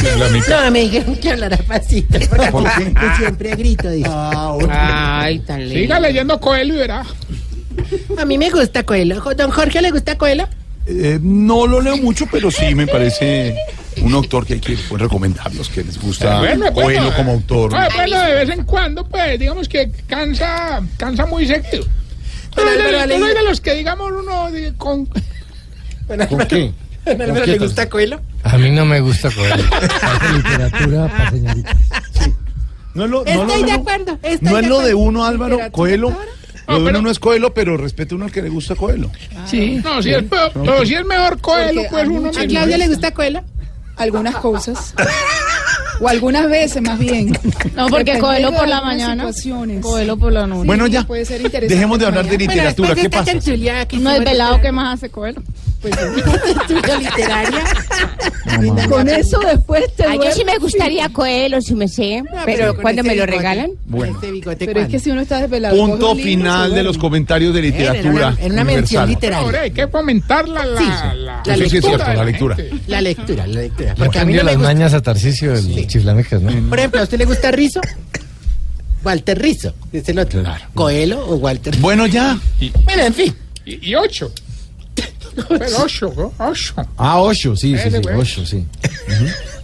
No, 0.50 0.72
me 0.72 0.82
dijeron 0.82 1.16
que 1.18 1.32
hablara 1.32 1.58
pasito. 1.58 2.18
Porque 2.30 2.52
¿Por 2.52 2.64
qué? 2.64 2.94
siempre 3.18 3.56
grito. 3.56 3.90
Dice. 3.90 4.10
Ay, 4.70 5.40
tan 5.40 5.60
lindo. 5.60 5.76
Siga 5.82 6.00
leyendo 6.00 6.40
Coelho 6.40 6.76
y 6.76 6.78
verá. 6.78 7.06
A 8.18 8.26
mí 8.26 8.38
me 8.38 8.50
gusta 8.50 8.84
Coelho. 8.84 9.22
¿Don 9.36 9.52
Jorge 9.52 9.82
le 9.82 9.92
gusta 9.92 10.18
Coelho? 10.18 10.48
Eh, 10.86 11.20
no 11.22 11.68
lo 11.68 11.82
leo 11.82 11.98
mucho, 11.98 12.26
pero 12.32 12.50
sí 12.50 12.74
me 12.74 12.88
parece 12.88 13.56
un 14.02 14.14
autor 14.14 14.46
que 14.46 14.54
hay 14.54 14.60
que 14.62 14.78
pues, 14.88 15.02
recomendarlos, 15.02 15.68
que 15.70 15.84
les 15.84 16.00
gusta 16.00 16.40
Bueno, 16.40 16.72
bueno, 16.72 16.74
Coelho 16.74 17.10
eh, 17.10 17.14
como 17.16 17.32
autor. 17.34 17.72
Ah, 17.76 17.90
bueno, 17.94 18.22
de 18.22 18.34
vez 18.36 18.50
en 18.50 18.64
cuando, 18.64 19.06
pues, 19.06 19.38
digamos 19.40 19.68
que 19.68 19.92
cansa, 20.08 20.82
cansa 20.98 21.26
muy 21.26 21.46
seguido. 21.46 21.84
Pero 22.56 22.70
hay 22.70 23.08
de- 23.08 23.44
los 23.44 23.60
que, 23.62 23.74
digamos, 23.76 24.12
uno 24.12 24.50
de- 24.52 24.74
con... 24.76 25.06
¿Por 26.30 26.48
qué? 26.48 26.72
¿Álvaro 27.06 27.46
le 27.46 27.58
gusta 27.58 27.88
Coelho? 27.90 28.22
A 28.44 28.58
mí 28.58 28.70
no 28.72 28.86
me 28.86 29.00
gusta 29.02 29.30
Coelho. 29.30 29.56
Hace 30.02 30.34
literatura 30.34 31.08
para 31.10 31.32
señoritas. 31.32 31.78
No 32.94 33.04
es 33.06 33.10
lo, 33.12 33.24
no 33.24 33.30
Estoy 33.30 33.62
lo- 33.62 33.68
de 33.68 33.74
no- 33.74 33.80
acuerdo. 33.82 34.20
Estoy 34.24 34.50
no 34.50 34.58
es 34.58 34.64
de 34.64 34.70
lo 34.70 34.80
de 34.82 34.94
uno, 34.94 35.26
Álvaro, 35.26 35.60
Coelho. 35.72 36.18
Pero- 36.68 36.90
uno 36.90 37.02
no 37.02 37.10
es 37.10 37.20
Coelho, 37.20 37.54
pero 37.54 37.78
respeto 37.78 38.16
uno 38.16 38.26
al 38.26 38.32
que 38.32 38.42
le 38.42 38.50
gusta 38.50 38.76
Coelho. 38.76 39.10
Sí. 39.46 39.80
No, 39.84 40.02
si 40.04 40.12
es, 40.12 40.24
peor- 40.24 40.52
pero 40.54 40.86
si 40.86 40.94
es 40.96 41.06
mejor 41.06 41.40
Coelho, 41.40 41.82
Porque 41.82 41.90
pues 41.90 42.04
a 42.04 42.08
uno... 42.10 42.32
no- 42.32 42.48
Claudia 42.48 42.78
le 42.78 42.88
gusta 42.88 43.12
Coelho? 43.12 43.42
Algunas 43.96 44.36
cosas. 44.36 44.94
o 46.00 46.08
algunas 46.08 46.48
veces, 46.50 46.82
más 46.84 47.00
bien. 47.00 47.32
No, 47.76 47.88
porque 47.88 48.20
Coelho 48.20 48.52
de 48.52 48.58
por 48.58 48.68
la 48.68 48.82
mañana. 48.82 49.26
Coelho 49.82 50.18
por 50.18 50.32
la 50.32 50.46
noche. 50.46 50.68
Bueno, 50.68 50.86
ya. 50.88 51.04
Puede 51.08 51.26
ser 51.26 51.42
interesante 51.42 51.74
Dejemos 51.74 51.98
de 52.00 52.06
hablar 52.06 52.28
de 52.28 52.38
literatura. 52.38 52.94
¿Qué 52.94 53.10
pasa? 53.10 53.32
No 53.94 54.12
es 54.12 54.20
velado 54.24 54.62
que 54.62 54.72
más 54.72 54.94
hace 54.96 55.10
Coelho. 55.10 55.42
Estudio 55.84 57.00
literaria. 57.00 57.64
Con 58.90 59.08
eso 59.10 59.40
después 59.40 59.84
te 59.96 60.06
Ay, 60.06 60.18
yo 60.18 60.32
sí 60.32 60.40
me 60.40 60.54
duermes. 60.54 60.60
gustaría 60.62 61.10
Coelho, 61.10 61.62
si 61.62 61.76
me 61.76 61.88
sé. 61.88 62.24
pero 62.46 62.74
con 62.74 62.82
¿cuándo 62.82 63.02
ese 63.02 63.10
me 63.10 63.16
lo 63.16 63.24
bigote. 63.24 63.38
regalan? 63.38 63.72
Bueno. 63.86 64.14
Este 64.16 64.32
bigote, 64.32 64.66
Pero 64.66 64.80
es 64.82 64.88
que 64.88 65.00
si 65.00 65.12
uno 65.12 65.22
está 65.22 65.42
desvelado. 65.42 65.78
Punto 65.78 66.16
final 66.16 66.74
de 66.74 66.84
los 66.84 66.98
comentarios 66.98 67.54
de 67.54 67.60
En 67.60 67.66
una- 67.66 67.78
literatura. 67.94 68.36
en 68.40 68.52
una 68.54 68.64
mención 68.64 69.04
universal. 69.04 69.10
literaria. 69.10 69.46
Ahora 69.46 69.62
hay 69.62 69.72
que 69.72 69.88
fomentar 69.88 70.48
la, 70.50 70.66
la, 70.66 70.80
Sí, 70.80 70.86
la, 70.86 71.14
la 71.14 71.44
Sí, 71.44 71.52
sí, 71.52 71.52
es 71.52 71.60
lectura 71.74 71.96
cierto, 71.98 72.14
la 72.14 72.24
lectura. 72.26 72.58
La 72.88 73.02
lectura, 73.02 73.48
la 73.48 73.62
lectura. 73.62 73.90
Le 73.94 73.96
Porque 73.96 74.20
a 74.20 74.26
mí 74.26 74.34
no 74.34 74.38
me 74.40 74.44
las 74.46 74.56
gusta. 74.56 74.68
mañas 74.70 74.94
a 74.94 75.02
Tarcicio 75.02 75.54
el 75.54 75.88
chiflamecas, 75.88 76.42
¿no? 76.42 76.70
Por 76.70 76.80
ejemplo, 76.80 77.00
¿a 77.02 77.04
usted 77.04 77.18
le 77.20 77.26
gusta 77.26 77.52
Rizo? 77.52 77.82
Walter 79.04 79.40
Rizo, 79.40 79.74
es 79.94 80.10
el 80.10 80.20
otro. 80.20 80.44
Coelho 80.74 81.20
o 81.26 81.36
Walter 81.36 81.76
Bueno, 81.78 82.08
ya. 82.08 82.38
Bueno, 82.84 83.04
en 83.04 83.14
fin. 83.14 83.36
Y, 83.66 83.90
y 83.92 83.96
ocho. 83.96 84.32
Pero 85.50 85.78
ocho, 85.84 86.14
¿no? 86.16 86.34
Ocho. 86.46 86.74
Ah, 86.98 87.22
ocho, 87.22 87.56
sí, 87.56 87.76
sí, 87.78 87.90
sí, 87.90 87.98
ocho, 88.16 88.46
sí. 88.46 88.66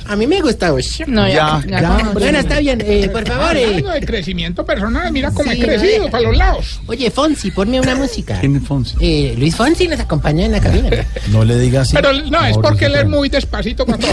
A 0.06 0.16
mí 0.16 0.28
me 0.28 0.42
gusta 0.42 0.74
Osho. 0.74 1.06
No, 1.08 1.28
Ya, 1.28 1.64
ya. 1.66 1.82
ya. 1.82 2.10
Bueno, 2.14 2.40
está 2.40 2.60
bien. 2.60 2.82
eh, 2.86 3.08
por 3.10 3.26
favor, 3.26 3.56
eh, 3.56 3.82
de 3.82 4.06
crecimiento 4.06 4.66
personal, 4.66 5.12
mira 5.14 5.32
cómo 5.32 5.50
Sí, 5.52 5.62
he 5.62 5.66
crecido 5.66 6.06
no, 6.06 6.12
para 6.12 6.24
los 6.26 6.38
lados. 6.38 6.82
Oye, 6.88 7.10
Fonsi, 7.10 7.52
ponme 7.52 7.80
una 7.80 7.96
música. 7.96 8.38
¿Quién 8.40 8.58
es 8.58 8.64
Fonsi? 8.64 8.96
Eh, 9.00 9.34
Luis 9.38 9.56
Fonsi 9.56 9.88
nos 9.88 10.00
acompaña 10.00 10.46
en 10.46 10.52
la 10.52 10.60
cabina. 10.60 10.90
No 11.32 11.46
le 11.46 11.58
digas 11.58 11.88
así. 11.88 11.96
Pero 11.96 12.12
no, 12.14 12.46
es 12.46 12.58
porque 12.58 12.86
él 12.86 12.96
es 12.96 13.08
muy 13.08 13.30
despacito 13.30 13.86
cuando... 13.86 14.08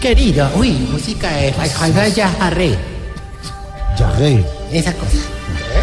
querido. 0.00 0.50
Uy, 0.56 0.70
música 0.90 1.30
de 1.36 1.52
ya 2.14 2.28
Jarre. 2.38 2.74
Yarré. 3.98 4.44
Esa 4.72 4.92
cosa. 4.94 5.18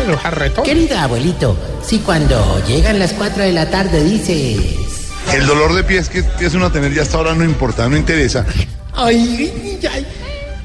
Los 0.08 0.20
jarretón. 0.20 0.64
Querido 0.64 0.98
abuelito, 0.98 1.58
si 1.86 2.00
cuando 2.00 2.62
llegan 2.68 3.00
las 3.00 3.14
4 3.14 3.44
de 3.44 3.52
la 3.52 3.70
tarde 3.70 4.04
dices... 4.04 4.76
El 5.34 5.46
dolor 5.46 5.74
de 5.74 5.84
pies 5.84 6.10
que 6.10 6.20
empieza 6.20 6.58
uno 6.58 6.66
a 6.68 6.72
tener 6.72 6.94
ya 6.94 7.02
hasta 7.02 7.18
ahora 7.18 7.34
no 7.34 7.44
importa, 7.44 7.88
no 7.88 7.96
interesa. 7.96 8.46
Ay, 8.94 9.80
ay. 9.92 10.06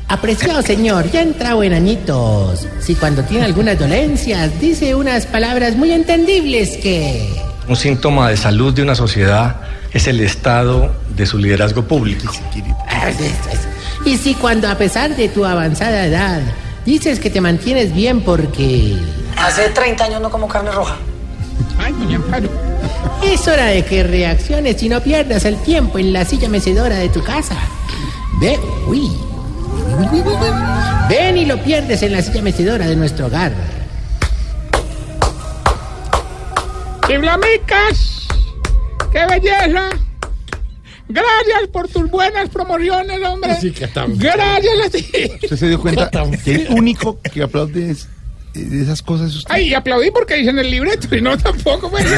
Apreciado 0.09 0.63
señor, 0.63 1.11
ya 1.11 1.21
entrado 1.21 1.63
en 1.63 1.75
añitos. 1.75 2.67
Si 2.81 2.95
cuando 2.95 3.23
tiene 3.25 3.45
algunas 3.45 3.79
dolencias 3.79 4.59
dice 4.59 4.95
unas 4.95 5.27
palabras 5.27 5.77
muy 5.77 5.93
entendibles 5.93 6.79
que... 6.79 7.29
Un 7.69 7.77
síntoma 7.77 8.31
de 8.31 8.39
salud 8.39 8.73
de 8.73 8.83
una 8.83 8.95
sociedad 8.95 9.61
es 9.93 10.07
el 10.07 10.21
estado 10.21 10.95
de 11.15 11.27
su 11.27 11.37
liderazgo 11.37 11.85
público. 11.85 12.33
Ah. 12.89 13.11
Y 14.07 14.17
si 14.17 14.35
cuando 14.35 14.69
a 14.69 14.77
pesar 14.77 15.15
de 15.15 15.29
tu 15.29 15.45
avanzada 15.45 16.07
edad 16.07 16.41
dices 16.87 17.21
que 17.21 17.29
te 17.29 17.43
mantienes 17.43 17.95
bien 17.95 18.23
porque... 18.23 18.97
Hace 19.41 19.69
30 19.71 20.05
años 20.05 20.21
no 20.21 20.31
como 20.31 20.49
carne 20.49 20.71
roja. 20.71 20.97
Ay, 21.79 21.93
doña 21.93 22.17
Amparo. 22.17 22.49
Es 23.25 23.47
hora 23.49 23.67
de 23.67 23.85
que 23.85 24.03
reacciones 24.03 24.83
y 24.83 24.89
no 24.89 25.01
pierdas 25.01 25.45
el 25.45 25.57
tiempo 25.63 25.99
en 25.99 26.13
la 26.13 26.25
silla 26.25 26.49
mecedora 26.49 26.97
de 26.97 27.09
tu 27.09 27.23
casa. 27.23 27.57
Ve, 28.41 28.59
uy. 28.87 29.01
Uy, 29.01 30.07
uy, 30.13 30.21
uy, 30.21 30.35
uy. 30.35 30.51
Ven 31.09 31.37
y 31.39 31.45
lo 31.47 31.63
pierdes 31.63 32.03
en 32.03 32.13
la 32.13 32.23
silla 32.23 32.43
mecedora 32.43 32.87
de 32.87 32.97
nuestro 32.97 33.27
hogar. 33.27 33.53
Chiflamicas, 37.07 38.27
qué 39.13 39.25
belleza. 39.27 39.89
Gracias 41.09 41.69
por 41.73 41.89
tus 41.89 42.11
buenas 42.11 42.51
promociones, 42.51 43.19
hombre. 43.27 43.57
Sí, 43.61 43.71
que 43.71 43.85
estamos- 43.87 44.19
Gracias 44.19 44.75
a 44.87 44.91
ti. 44.91 45.07
Usted 45.43 45.57
se 45.57 45.69
dio 45.69 45.81
cuenta 45.81 46.11
que 46.45 46.55
el 46.55 46.69
único 46.71 47.19
que 47.23 47.43
aplaude 47.43 47.93
es- 47.93 48.09
de 48.55 48.83
esas 48.83 49.03
cosas 49.03 49.35
usted. 49.35 49.53
Ay, 49.55 49.69
y 49.69 49.75
aplaudí 49.75 50.11
porque 50.11 50.35
dicen 50.37 50.59
el 50.59 50.71
libreto 50.71 51.15
y 51.15 51.21
no 51.21 51.37
tampoco. 51.39 51.91
Pues. 51.91 52.05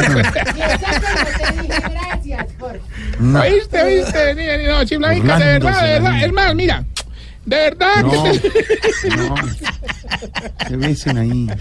No. 3.19 3.41
¿Oíste, 3.41 3.83
oíste? 3.83 4.35
Ni- 4.35 4.47
ni- 4.47 4.65
No, 4.69 4.85
Chiflamicas, 4.85 5.39
de 5.39 5.45
verdad, 5.45 5.83
de 5.83 5.89
verdad. 6.01 6.25
Es 6.25 6.33
más, 6.33 6.55
mira, 6.55 6.85
de 7.45 7.57
verdad 7.57 7.97
No, 8.03 8.23
que 8.33 8.39
te... 8.39 9.09
no. 9.17 9.35
Se 10.69 10.77
besen 10.77 11.19
ahí. 11.19 11.29
No, 11.29 11.51
de 11.51 11.57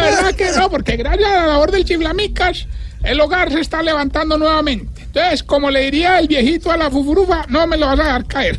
verdad 0.00 0.34
que 0.34 0.50
no, 0.56 0.70
porque 0.70 0.96
gracias 0.96 1.28
a 1.28 1.36
la 1.40 1.46
labor 1.46 1.70
del 1.72 1.84
Chiflamicas, 1.84 2.66
el 3.02 3.20
hogar 3.20 3.50
se 3.52 3.60
está 3.60 3.82
levantando 3.82 4.38
nuevamente. 4.38 5.02
Entonces, 5.02 5.42
como 5.42 5.70
le 5.70 5.80
diría 5.82 6.18
el 6.18 6.28
viejito 6.28 6.70
a 6.70 6.76
la 6.76 6.90
fufurufa, 6.90 7.44
no 7.48 7.66
me 7.66 7.76
lo 7.76 7.86
vas 7.86 8.00
a 8.00 8.04
dejar 8.04 8.24
caer. 8.26 8.58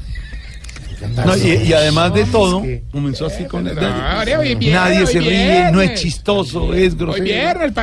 No, 1.25 1.37
y, 1.37 1.67
y 1.67 1.73
además 1.73 2.13
de 2.13 2.25
todo, 2.25 2.63
comenzó 2.91 3.25
así 3.27 3.45
con 3.45 3.67
el 3.67 3.77
hoy 3.77 4.55
viernes, 4.55 4.71
Nadie 4.73 5.05
se 5.07 5.19
hoy 5.19 5.25
ríe, 5.25 5.61
no 5.71 5.81
es 5.81 5.87
viernes. 5.89 6.01
chistoso, 6.01 6.73
es 6.73 6.93
Hoy 6.93 6.97
grosero. 6.99 7.23
viernes. 7.23 7.73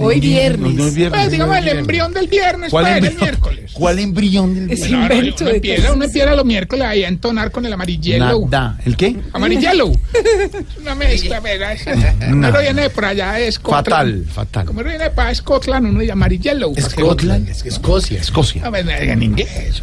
Hoy 0.00 0.20
viernes. 0.20 0.60
No, 0.74 0.78
no 0.82 0.86
es 0.88 0.94
viernes, 0.94 1.20
Pues, 1.20 1.32
digamos, 1.32 1.54
es 1.54 1.58
el 1.58 1.64
viernes. 1.64 1.80
embrión 1.80 2.12
del 2.14 2.28
viernes, 2.28 2.70
¿Cuál 2.70 2.84
pues, 2.84 2.96
el 2.96 3.04
embrión? 3.04 3.20
miércoles. 3.30 3.70
¿Cuál 3.72 3.98
embrión 3.98 4.54
del 4.54 4.70
Es 4.72 4.84
día? 4.84 4.96
invento 4.96 5.44
uno, 5.44 5.54
empieza, 5.54 5.92
uno 5.92 6.04
empieza 6.04 6.34
los 6.34 6.44
miércoles 6.44 6.84
ahí 6.86 7.04
a 7.04 7.08
entonar 7.08 7.50
con 7.50 7.64
el 7.66 7.72
amarillelo. 7.72 8.46
Nada. 8.50 8.78
¿El 8.84 8.96
qué? 8.96 9.16
Amarillelo. 9.32 9.92
Es 9.92 10.76
una 10.80 10.94
mezcla, 10.94 11.40
¿verdad? 11.40 11.76
Pero 11.84 12.60
viene 12.60 12.90
por 12.90 13.04
allá 13.04 13.32
de 13.34 13.52
Scotland. 13.52 13.84
Fatal, 13.86 14.24
fatal. 14.32 14.66
Como 14.66 14.82
viene 14.82 15.10
para 15.10 15.34
Scotland, 15.34 15.86
uno 15.86 16.00
dice 16.00 16.12
amarillelo. 16.12 16.72
Scotland, 16.78 17.48
es 17.48 17.64
Escocia. 17.64 18.20
Escocia. 18.20 18.64
A 18.64 18.70
ver, 18.70 18.88
en 18.88 19.22
inglés. 19.22 19.82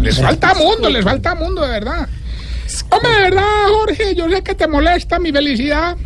Les 0.00 0.18
falta 0.20 0.54
mundo, 0.54 0.88
les 0.88 1.04
falta 1.04 1.34
mundo, 1.34 1.57
de 1.60 1.68
verdad. 1.68 2.08
Hombre, 2.90 3.10
de 3.10 3.22
verdad, 3.22 3.66
Jorge, 3.68 4.14
yo 4.14 4.28
sé 4.28 4.42
que 4.42 4.54
te 4.54 4.68
molesta 4.68 5.18
mi 5.18 5.32
felicidad, 5.32 5.96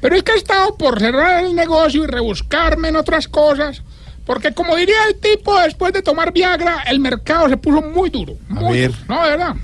pero 0.00 0.16
es 0.16 0.22
que 0.22 0.32
he 0.32 0.36
estado 0.36 0.76
por 0.76 0.98
cerrar 0.98 1.44
el 1.44 1.54
negocio 1.54 2.04
y 2.04 2.06
rebuscarme 2.06 2.88
en 2.88 2.96
otras 2.96 3.28
cosas, 3.28 3.82
porque 4.24 4.52
como 4.52 4.76
diría 4.76 4.96
el 5.08 5.16
tipo, 5.16 5.58
después 5.60 5.92
de 5.92 6.02
tomar 6.02 6.32
Viagra, 6.32 6.82
el 6.88 6.98
mercado 7.00 7.48
se 7.48 7.56
puso 7.56 7.82
muy 7.82 8.10
duro. 8.10 8.34
muy 8.48 8.80
ver. 8.80 8.90
duro. 8.92 9.04
No, 9.08 9.24
de 9.24 9.30
verdad. 9.30 9.54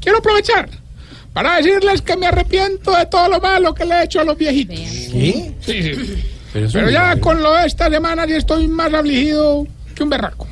Quiero 0.00 0.18
aprovechar 0.18 0.68
para 1.32 1.56
decirles 1.56 2.00
que 2.00 2.16
me 2.16 2.26
arrepiento 2.26 2.96
de 2.96 3.06
todo 3.06 3.28
lo 3.28 3.40
malo 3.40 3.74
que 3.74 3.84
le 3.84 3.94
he 3.94 4.04
hecho 4.04 4.20
a 4.20 4.24
los 4.24 4.36
viejitos. 4.38 4.78
¿Qué? 4.78 5.54
Sí, 5.60 5.82
sí. 5.82 6.24
Pero, 6.52 6.68
Pero 6.72 6.90
ya 6.90 7.20
con 7.20 7.42
lo 7.42 7.52
de 7.52 7.66
esta 7.66 7.90
semana 7.90 8.24
sí 8.24 8.32
estoy 8.32 8.66
más 8.66 8.92
afligido 8.94 9.66
que 9.94 10.02
un 10.02 10.08
berraco. 10.08 10.46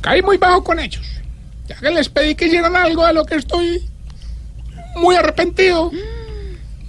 Caí 0.00 0.22
muy 0.22 0.38
bajo 0.38 0.64
con 0.64 0.80
ellos. 0.80 1.06
Ya 1.70 1.76
que 1.76 1.90
les 1.92 2.08
pedí 2.08 2.34
que 2.34 2.46
hicieran 2.46 2.74
algo 2.74 3.06
de 3.06 3.12
lo 3.14 3.24
que 3.24 3.36
estoy 3.36 3.80
muy 4.96 5.14
arrepentido, 5.14 5.90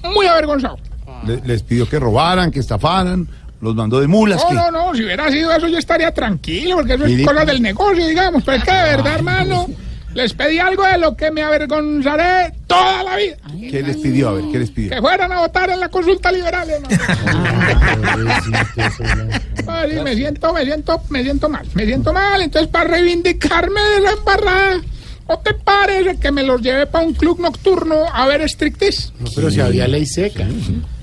muy 0.04 0.26
avergonzado. 0.26 0.78
Le- 1.26 1.40
les 1.46 1.62
pidió 1.62 1.88
que 1.88 2.00
robaran, 2.00 2.50
que 2.50 2.60
estafaran, 2.60 3.28
los 3.62 3.76
mandó 3.76 4.00
de 4.02 4.08
mulas. 4.08 4.42
No, 4.42 4.50
que... 4.50 4.56
no, 4.56 4.72
no, 4.72 4.96
si 4.96 5.04
hubiera 5.04 5.30
sido 5.32 5.52
eso 5.54 5.68
yo 5.68 5.78
estaría 5.78 6.12
tranquilo, 6.12 6.78
porque 6.78 6.96
eso 6.96 7.06
es 7.06 7.24
cosa 7.28 7.46
del 7.46 7.62
negocio, 7.62 8.08
digamos. 8.08 8.42
Pero 8.44 8.58
es 8.58 8.64
que 8.64 8.72
de 8.72 8.82
verdad, 8.82 9.14
hermano, 9.16 9.68
les 10.14 10.34
pedí 10.34 10.60
algo 10.60 10.86
de 10.86 10.98
lo 10.98 11.16
que 11.16 11.32
me 11.32 11.42
avergonzaré 11.42 12.54
toda 12.68 13.04
la 13.04 13.16
vida. 13.16 13.38
¿Qué 13.70 13.82
les 13.82 13.98
pidió? 13.98 14.30
A 14.30 14.34
ver, 14.34 14.46
¿qué 14.52 14.60
les 14.60 14.72
pidió? 14.72 14.92
Que 14.92 15.02
fueran 15.02 15.32
a 15.32 15.40
votar 15.40 15.70
en 15.70 15.80
la 15.80 15.90
consulta 15.90 16.32
liberal, 16.32 16.70
hermano. 16.70 16.98
Ay, 19.68 20.00
me 20.04 20.16
siento, 20.16 20.54
me 20.54 20.66
siento, 20.66 21.02
me 21.10 21.24
siento 21.24 21.50
mal, 21.50 21.66
me 21.74 21.86
siento 21.86 22.14
mal. 22.14 22.42
Entonces, 22.42 22.70
para 22.70 22.90
reivindicarme 22.90 23.82
de 23.82 24.02
la 24.02 24.12
embarrada, 24.12 24.82
¿o 25.28 25.40
te 25.40 25.54
parece 25.54 26.18
que 26.18 26.32
me 26.32 26.44
los 26.44 26.62
llevé 26.62 26.88
para 26.88 27.06
un 27.06 27.14
club 27.14 27.40
nocturno 27.40 28.06
a 28.12 28.26
ver 28.28 28.42
striptease? 28.42 29.12
No, 29.20 29.30
pero 29.34 29.50
si 29.50 29.62
había 29.62 29.88
ley 29.88 30.06
seca. 30.06 30.46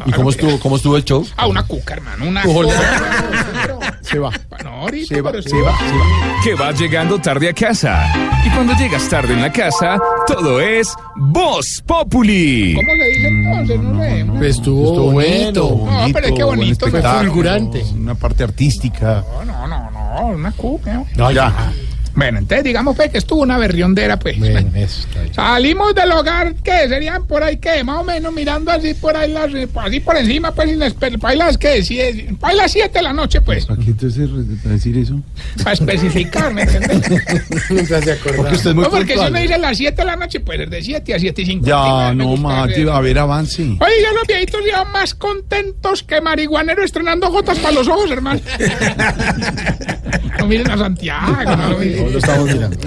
¿Y 0.05 0.13
cómo 0.13 0.31
estuvo, 0.31 0.59
cómo 0.61 0.77
estuvo 0.77 0.97
el 0.97 1.05
show? 1.05 1.27
A 1.37 1.47
una 1.47 1.67
cuca, 1.67 1.95
hermano, 1.95 2.27
una 2.27 2.43
cuca. 2.43 3.78
Se 4.03 4.19
va. 4.19 4.31
No, 4.65 4.71
ahorita, 4.71 5.15
Se 5.15 5.21
va, 5.21 5.31
pero 5.31 5.43
se 5.43 5.61
va, 5.61 5.77
se 5.79 5.85
va. 5.85 6.41
Que 6.43 6.55
vas 6.55 6.79
llegando 6.81 7.19
tarde 7.21 7.49
a 7.49 7.53
casa. 7.53 8.07
Y 8.45 8.51
cuando 8.51 8.73
llegas 8.75 9.09
tarde 9.09 9.35
en 9.35 9.43
la 9.43 9.53
casa, 9.53 9.99
todo 10.27 10.61
es 10.61 10.95
Voz 11.17 11.83
Populi. 11.87 12.75
¿Cómo 12.75 12.93
se 12.93 13.05
dice 13.05 13.29
entonces? 13.29 13.81
No 13.81 14.01
sé. 14.03 14.25
Pues 14.39 14.51
estuvo, 14.57 14.85
Estuvo 14.89 15.13
bonito. 15.13 15.87
No, 15.91 16.07
pero 16.13 16.27
es 16.27 16.33
que 16.33 16.45
bonito, 16.45 16.87
Fue 16.89 17.03
fulgurante. 17.03 17.83
Una 17.95 18.15
parte 18.15 18.45
artística. 18.45 19.25
No, 19.45 19.45
no, 19.45 19.67
no, 19.67 19.91
no, 19.91 20.27
una 20.29 20.53
cuca. 20.53 20.95
¿no? 20.95 21.07
No, 21.17 21.31
Ya. 21.31 21.73
Bueno, 22.19 22.39
entonces 22.41 22.65
digamos 22.65 22.97
pues, 22.97 23.11
que 23.11 23.19
estuvo 23.19 23.43
una 23.43 23.59
berriondera, 23.59 24.19
pues. 24.19 24.39
Bueno, 24.39 24.59
eso 24.75 25.01
está 25.07 25.23
bien. 25.23 25.35
Salimos 25.35 25.95
del 25.95 26.11
hogar, 26.11 26.55
que 26.57 26.89
serían 26.89 27.27
por 27.27 27.43
ahí, 27.45 27.59
que 27.59 27.85
más 27.85 27.99
o 28.01 28.05
menos 28.05 28.33
mirando 28.33 28.73
así 28.73 28.93
por 28.95 29.17
ahí, 29.17 29.31
las, 29.33 29.51
así 29.77 30.01
por 30.01 30.17
encima, 30.17 30.51
pues, 30.53 30.69
para 31.21 31.35
las 31.37 31.57
que, 31.57 31.83
si 31.85 32.01
es- 32.01 32.17
para 32.41 32.55
las 32.55 32.73
7 32.73 32.91
de 32.99 33.03
la 33.03 33.13
noche, 33.13 33.41
pues, 33.41 33.67
¿Para 33.67 33.81
qué 33.81 33.91
entonces 33.91 34.29
para 34.63 34.75
decir 34.75 34.99
eso? 34.99 35.21
para 35.59 35.73
especificar, 35.75 36.53
¿me 36.53 36.63
entiendes? 36.63 37.09
Mientras 37.71 38.05
se 38.05 38.13
acordaba. 38.13 38.37
Porque 38.43 38.57
usted 38.57 38.71
es 38.71 38.75
muy 38.75 38.85
No, 38.85 38.91
porque 38.91 39.05
si 39.07 39.13
puntual. 39.13 39.31
uno 39.31 39.41
dice 39.41 39.59
las 39.59 39.77
7 39.79 39.97
de 39.97 40.05
la 40.05 40.17
noche, 40.17 40.41
pues 40.41 40.61
es 40.61 40.71
de 40.71 40.83
7 40.83 41.15
a 41.15 41.19
7 41.21 41.43
y 41.43 41.47
5. 41.47 41.67
Ya, 41.67 42.13
no, 42.15 42.37
Mati, 42.37 42.83
a 42.91 43.01
ver, 43.01 43.19
avance. 43.21 43.63
Oye, 43.63 44.13
los 44.15 44.27
viejitos 44.27 44.61
ya 44.67 44.85
más 44.85 45.15
contentos 45.15 46.03
que 46.03 46.21
marihuanero 46.21 46.83
estrenando 46.83 47.31
gotas 47.31 47.59
para 47.61 47.75
los 47.75 47.87
ojos, 47.87 48.11
hermano. 48.11 48.41
no 50.39 50.47
miren 50.47 50.71
a 50.71 50.79
Santiago, 50.79 51.57
no 51.57 51.71
lo 51.71 51.79
miren. 51.79 52.05
No 52.05 52.11
lo 52.11 52.19
estamos 52.19 52.47
mirando. 52.47 52.79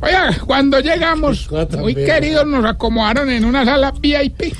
Oiga, 0.00 0.36
cuando 0.46 0.80
llegamos, 0.80 1.48
muy 1.78 1.94
queridos, 1.94 2.46
nos 2.46 2.64
acomodaron 2.64 3.30
en 3.30 3.44
una 3.44 3.64
sala 3.64 3.92
VIP. 3.92 4.54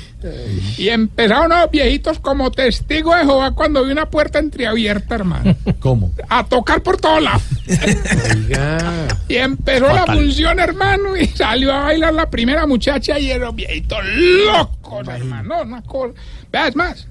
Y 0.77 0.89
empezaron 0.89 1.49
los 1.49 1.69
viejitos 1.69 2.19
como 2.19 2.49
testigo 2.49 3.15
de 3.15 3.21
Jehová 3.23 3.51
cuando 3.51 3.85
vi 3.85 3.91
una 3.91 4.09
puerta 4.09 4.39
entreabierta, 4.39 5.15
hermano. 5.15 5.55
¿Cómo? 5.79 6.11
A 6.27 6.43
tocar 6.43 6.81
por 6.81 6.97
todos 6.97 7.21
lados. 7.21 7.43
Oiga. 8.35 9.07
Y 9.27 9.35
empezó 9.35 9.87
la 9.93 10.05
función, 10.05 10.59
hermano, 10.59 11.15
y 11.15 11.27
salió 11.27 11.71
a 11.71 11.83
bailar 11.83 12.15
la 12.15 12.29
primera 12.29 12.65
muchacha 12.65 13.19
y 13.19 13.37
los 13.37 13.55
viejitos 13.55 13.99
locos, 14.47 15.07
hermano. 15.07 15.61
Una 15.61 15.83
cosa. 15.83 16.13
Vea, 16.51 16.67
es 16.67 16.75
más, 16.75 17.07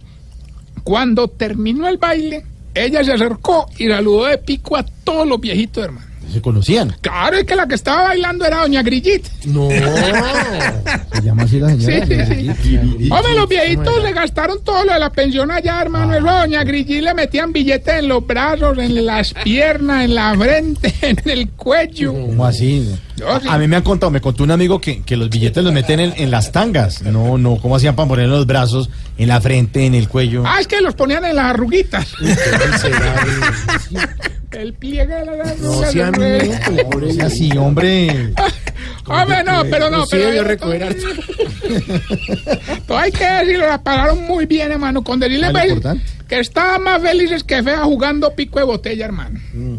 cuando 0.83 1.29
terminó 1.29 1.89
el 1.89 1.99
baile, 1.99 2.45
ella 2.77 3.03
se 3.03 3.13
acercó 3.13 3.67
y 3.79 3.89
saludó 3.89 4.27
de 4.27 4.39
pico 4.39 4.77
a 4.77 4.85
todos 5.05 5.27
los 5.27 5.41
viejitos, 5.41 5.85
hermano. 5.85 6.07
¿Se 6.33 6.41
conocían? 6.41 6.95
Claro, 7.01 7.37
es 7.37 7.45
que 7.45 7.55
la 7.55 7.67
que 7.69 7.77
estaba 7.77 8.09
bailando 8.09 8.45
era 8.45 8.63
Doña 8.63 8.83
Grillita. 8.83 9.29
No. 9.47 9.69
¿Se 11.13 11.23
llama 11.23 11.45
así 11.45 11.61
la 11.61 11.71
señora? 11.71 12.07
Sí, 12.07 12.51
sí, 12.63 13.11
Hombre, 13.11 13.35
los 13.37 13.49
viejitos 13.49 14.03
se 14.03 14.13
gastaron 14.13 14.63
todo 14.65 14.85
lo 14.85 14.93
de 14.93 14.99
la 14.99 15.11
pensión 15.11 15.51
allá, 15.51 15.81
hermano. 15.81 16.15
Eso 16.15 16.29
a 16.29 16.41
Doña 16.41 16.65
Grillí 16.65 17.01
le 17.01 17.15
metían 17.15 17.53
billetes 17.53 18.01
en 18.01 18.09
los 18.09 18.27
brazos, 18.27 18.77
en 18.79 19.07
las 19.07 19.33
piernas, 19.35 20.05
en 20.05 20.15
la 20.15 20.35
frente, 20.37 20.93
en 21.01 21.19
el 21.25 21.51
cuello. 21.51 22.13
¿Cómo 22.13 22.45
así? 22.45 22.93
Yo 23.17 23.41
sí. 23.41 23.49
A 23.51 23.59
mí 23.59 23.67
me 23.67 23.77
han 23.77 23.83
contado, 23.83 24.11
me 24.11 24.21
contó 24.21 24.45
un 24.45 24.51
amigo 24.51 24.81
que, 24.81 25.03
que 25.03 25.17
los 25.17 25.31
billetes 25.31 25.65
los 25.65 25.73
meten 25.73 26.01
en, 26.01 26.13
en 26.17 26.31
las 26.31 26.53
tangas. 26.53 27.03
No, 27.03 27.39
no, 27.39 27.57
¿cómo 27.57 27.77
hacían 27.77 27.97
para 27.97 28.09
poner 28.09 28.27
en 28.27 28.31
los 28.31 28.47
brazos, 28.47 28.91
en 29.17 29.29
la 29.29 29.41
frente, 29.41 29.87
en 29.87 29.95
el 29.95 30.09
cuello? 30.09 30.43
Ah, 30.47 30.59
es 30.61 30.67
que 30.67 30.81
los 30.81 30.95
ponían 30.95 31.25
en 31.25 31.37
las 31.37 31.47
arruguitas. 31.47 32.07
El 34.53 34.73
pliegue 34.73 35.07
de 35.07 35.25
las 35.27 35.59
No 35.59 35.71
hombre. 35.73 36.43
minutos, 36.43 36.85
pobre 36.91 37.23
así, 37.23 37.51
hombre. 37.59 38.33
Hombre, 39.05 39.45
no, 39.45 39.63
pero 39.71 39.91
no, 39.91 40.05
Sí, 40.05 40.13
pero. 40.13 40.27
debió 40.29 40.45
recoger 40.45 40.83
harto. 40.85 41.07
Todo 42.87 42.97
hay 42.97 43.13
que 43.13 43.25
decirlo, 43.27 43.67
la 43.67 43.83
pagaron 43.83 44.23
muy 44.27 44.47
bien, 44.47 44.73
hermano. 44.73 45.05
Con 45.05 45.21
decirle 45.21 45.49
que 46.27 46.41
estaban 46.41 46.83
más 46.85 47.03
felices 47.03 47.45
que 47.45 47.63
fea 47.63 47.81
jugando 47.85 48.35
pico 48.35 48.59
de 48.59 48.65
botella, 48.65 49.05
hermano. 49.05 49.39
Mm. 49.53 49.77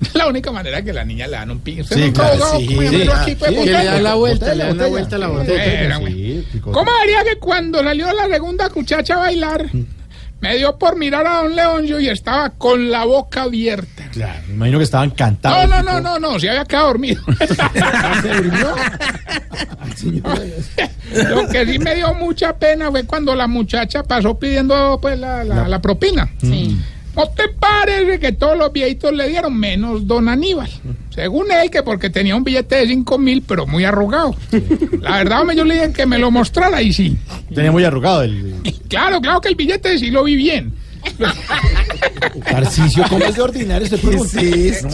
La 0.14 0.26
única 0.28 0.50
manera 0.50 0.82
que 0.82 0.92
la 0.92 1.04
niña 1.04 1.26
le 1.26 1.36
dan 1.36 1.50
un. 1.50 1.58
¿Usted 1.58 1.84
Sí, 1.84 2.10
claro, 2.12 2.36
sí, 2.58 2.68
un 2.76 2.84
sí. 2.90 3.04
sí, 3.26 3.36
que 3.36 3.50
le 3.66 3.84
dan 3.84 4.02
la 4.02 4.14
vuelta, 4.14 4.54
le 4.54 4.64
dan 4.64 4.78
la 4.78 4.86
vuelta 4.86 5.16
a 5.16 5.18
la 5.18 5.26
botella. 5.28 5.52
botella. 5.58 5.80
Era, 5.82 5.96
güey. 5.98 6.44
¿Cómo 6.62 6.90
vería 7.00 7.22
que 7.24 7.38
cuando 7.38 7.82
salió 7.82 8.10
la 8.12 8.26
segunda 8.28 8.70
muchacha 8.74 9.14
a 9.14 9.18
bailar, 9.18 9.66
me 10.40 10.56
dio 10.56 10.78
por 10.78 10.96
mirar 10.96 11.26
a 11.26 11.42
don 11.42 11.54
Leoncio 11.54 12.00
y 12.00 12.08
estaba 12.08 12.48
con 12.50 12.90
la 12.90 13.04
boca 13.04 13.42
abierta? 13.42 14.08
Claro, 14.10 14.40
me 14.48 14.54
imagino 14.54 14.78
que 14.78 14.84
estaban 14.84 15.10
No, 15.10 15.14
cantados. 15.16 15.68
no, 15.68 15.82
no, 15.82 16.00
no, 16.00 16.18
no, 16.18 16.40
se 16.40 16.48
había 16.48 16.64
quedado 16.64 16.86
dormido. 16.88 17.22
Lo 21.28 21.48
que 21.48 21.66
sí 21.66 21.78
me 21.78 21.94
dio 21.96 22.14
mucha 22.14 22.56
pena 22.56 22.90
fue 22.90 23.04
cuando 23.04 23.34
la 23.34 23.46
muchacha 23.46 24.02
pasó 24.02 24.38
pidiendo 24.38 24.98
pues 25.00 25.18
la, 25.18 25.44
la- 25.44 25.68
la 25.68 25.80
propina. 25.80 26.30
¿No 27.16 27.28
te 27.28 27.48
parece 27.48 28.20
que 28.20 28.32
todos 28.32 28.56
los 28.56 28.72
viejitos 28.72 29.12
le 29.12 29.28
dieron 29.28 29.58
menos 29.58 30.06
don 30.06 30.28
Aníbal? 30.28 30.70
Según 31.10 31.50
él, 31.50 31.70
que 31.70 31.82
porque 31.82 32.08
tenía 32.08 32.36
un 32.36 32.44
billete 32.44 32.76
de 32.76 32.86
5 32.86 33.18
mil, 33.18 33.42
pero 33.42 33.66
muy 33.66 33.84
arrugado. 33.84 34.34
La 35.00 35.18
verdad, 35.18 35.40
hombre, 35.40 35.56
yo 35.56 35.64
le 35.64 35.74
dije 35.74 35.92
que 35.92 36.06
me 36.06 36.18
lo 36.18 36.30
mostrara 36.30 36.80
y 36.80 36.92
sí. 36.92 37.16
Tenía 37.52 37.72
muy 37.72 37.84
arrugado 37.84 38.22
el 38.22 38.54
Claro, 38.88 39.20
claro 39.20 39.40
que 39.40 39.48
el 39.48 39.56
billete 39.56 39.98
sí 39.98 40.10
lo 40.10 40.24
vi 40.24 40.36
bien. 40.36 40.72
Tarcicio. 42.44 43.04
¿Cómo 43.08 43.24
es 43.24 43.34
de 43.34 43.42
ordinario 43.42 43.84
este 43.84 43.98
producto? 43.98 44.38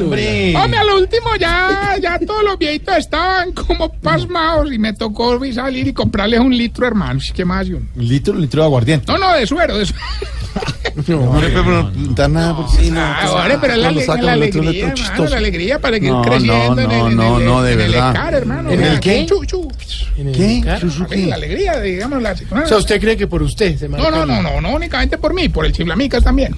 Hombre. 0.05 0.57
Hombre, 0.57 0.79
a 0.79 0.85
lo 0.85 0.97
último 0.99 1.27
ya, 1.39 1.97
ya 2.01 2.19
todos 2.21 2.43
los 2.45 2.59
viejitos 2.59 2.97
estaban 2.97 3.53
como 3.53 3.93
pasmados 3.93 4.73
y 4.73 4.79
me 4.79 4.93
tocó 4.93 5.39
salir 5.53 5.89
y 5.89 5.93
comprarles 5.93 6.41
un 6.41 6.57
litro, 6.57 6.87
hermano. 6.87 7.21
¿Qué 7.35 7.45
más? 7.45 7.67
Yo? 7.67 7.77
Un 7.79 8.09
litro, 8.09 8.35
un 8.35 8.41
litro 8.41 8.63
de 8.63 8.67
aguardiente. 8.67 9.11
No, 9.13 9.19
no, 9.19 9.33
de 9.35 9.47
suero, 9.47 9.77
de 9.79 9.87
suero. 9.87 10.03
No, 11.09 11.39
le 11.39 11.51
puedo 11.51 11.91
preguntar 11.93 12.31
nada 12.31 12.57
porque 12.57 12.85
sí, 12.85 12.91
no. 12.91 12.99
Ah, 13.03 13.21
ahora, 13.27 13.61
pero 13.61 13.75
es 13.75 13.79
la, 13.81 13.85
Cuando 13.89 14.01
ale- 14.01 14.07
sacan 14.07 14.25
la 14.25 14.33
alegría, 14.33 14.63
litro 14.63 14.79
hermano, 14.89 14.95
chistoso. 14.95 15.29
la 15.31 15.37
alegría 15.37 15.79
para 15.79 16.01
que 16.01 16.09
No, 16.09 16.23
creciendo 16.23 16.75
no, 16.75 16.81
en 16.81 16.91
el, 16.91 16.99
no, 16.99 17.09
en 17.11 17.17
no, 17.17 17.39
el- 17.39 17.45
no, 17.45 17.63
de 17.63 17.73
en 17.75 17.81
el 17.83 17.93
verdad. 17.93 18.11
ECAR, 18.13 18.35
hermano. 18.35 18.71
¿En 18.71 18.83
el 18.83 19.01
qué? 19.01 19.27
chu, 19.27 19.45
chu. 19.45 19.69
¿Qué? 20.17 21.27
La 21.29 21.35
alegría, 21.35 21.79
digamos. 21.81 22.23
La, 22.23 22.33
O 22.33 22.67
sea, 22.67 22.79
¿usted 22.79 22.99
cree 22.99 23.19
que 23.19 23.27
por 23.27 23.43
usted 23.43 23.77
se 23.79 23.87
no, 23.91 23.99
no, 24.11 24.23
el- 24.23 24.29
no, 24.29 24.41
no, 24.43 24.61
no 24.63 24.75
únicamente 24.75 25.19
por 25.19 25.35
mí, 25.35 25.51
por 25.51 25.67
el 25.67 25.75
chiflamicas 25.97 26.25
también. 26.25 26.55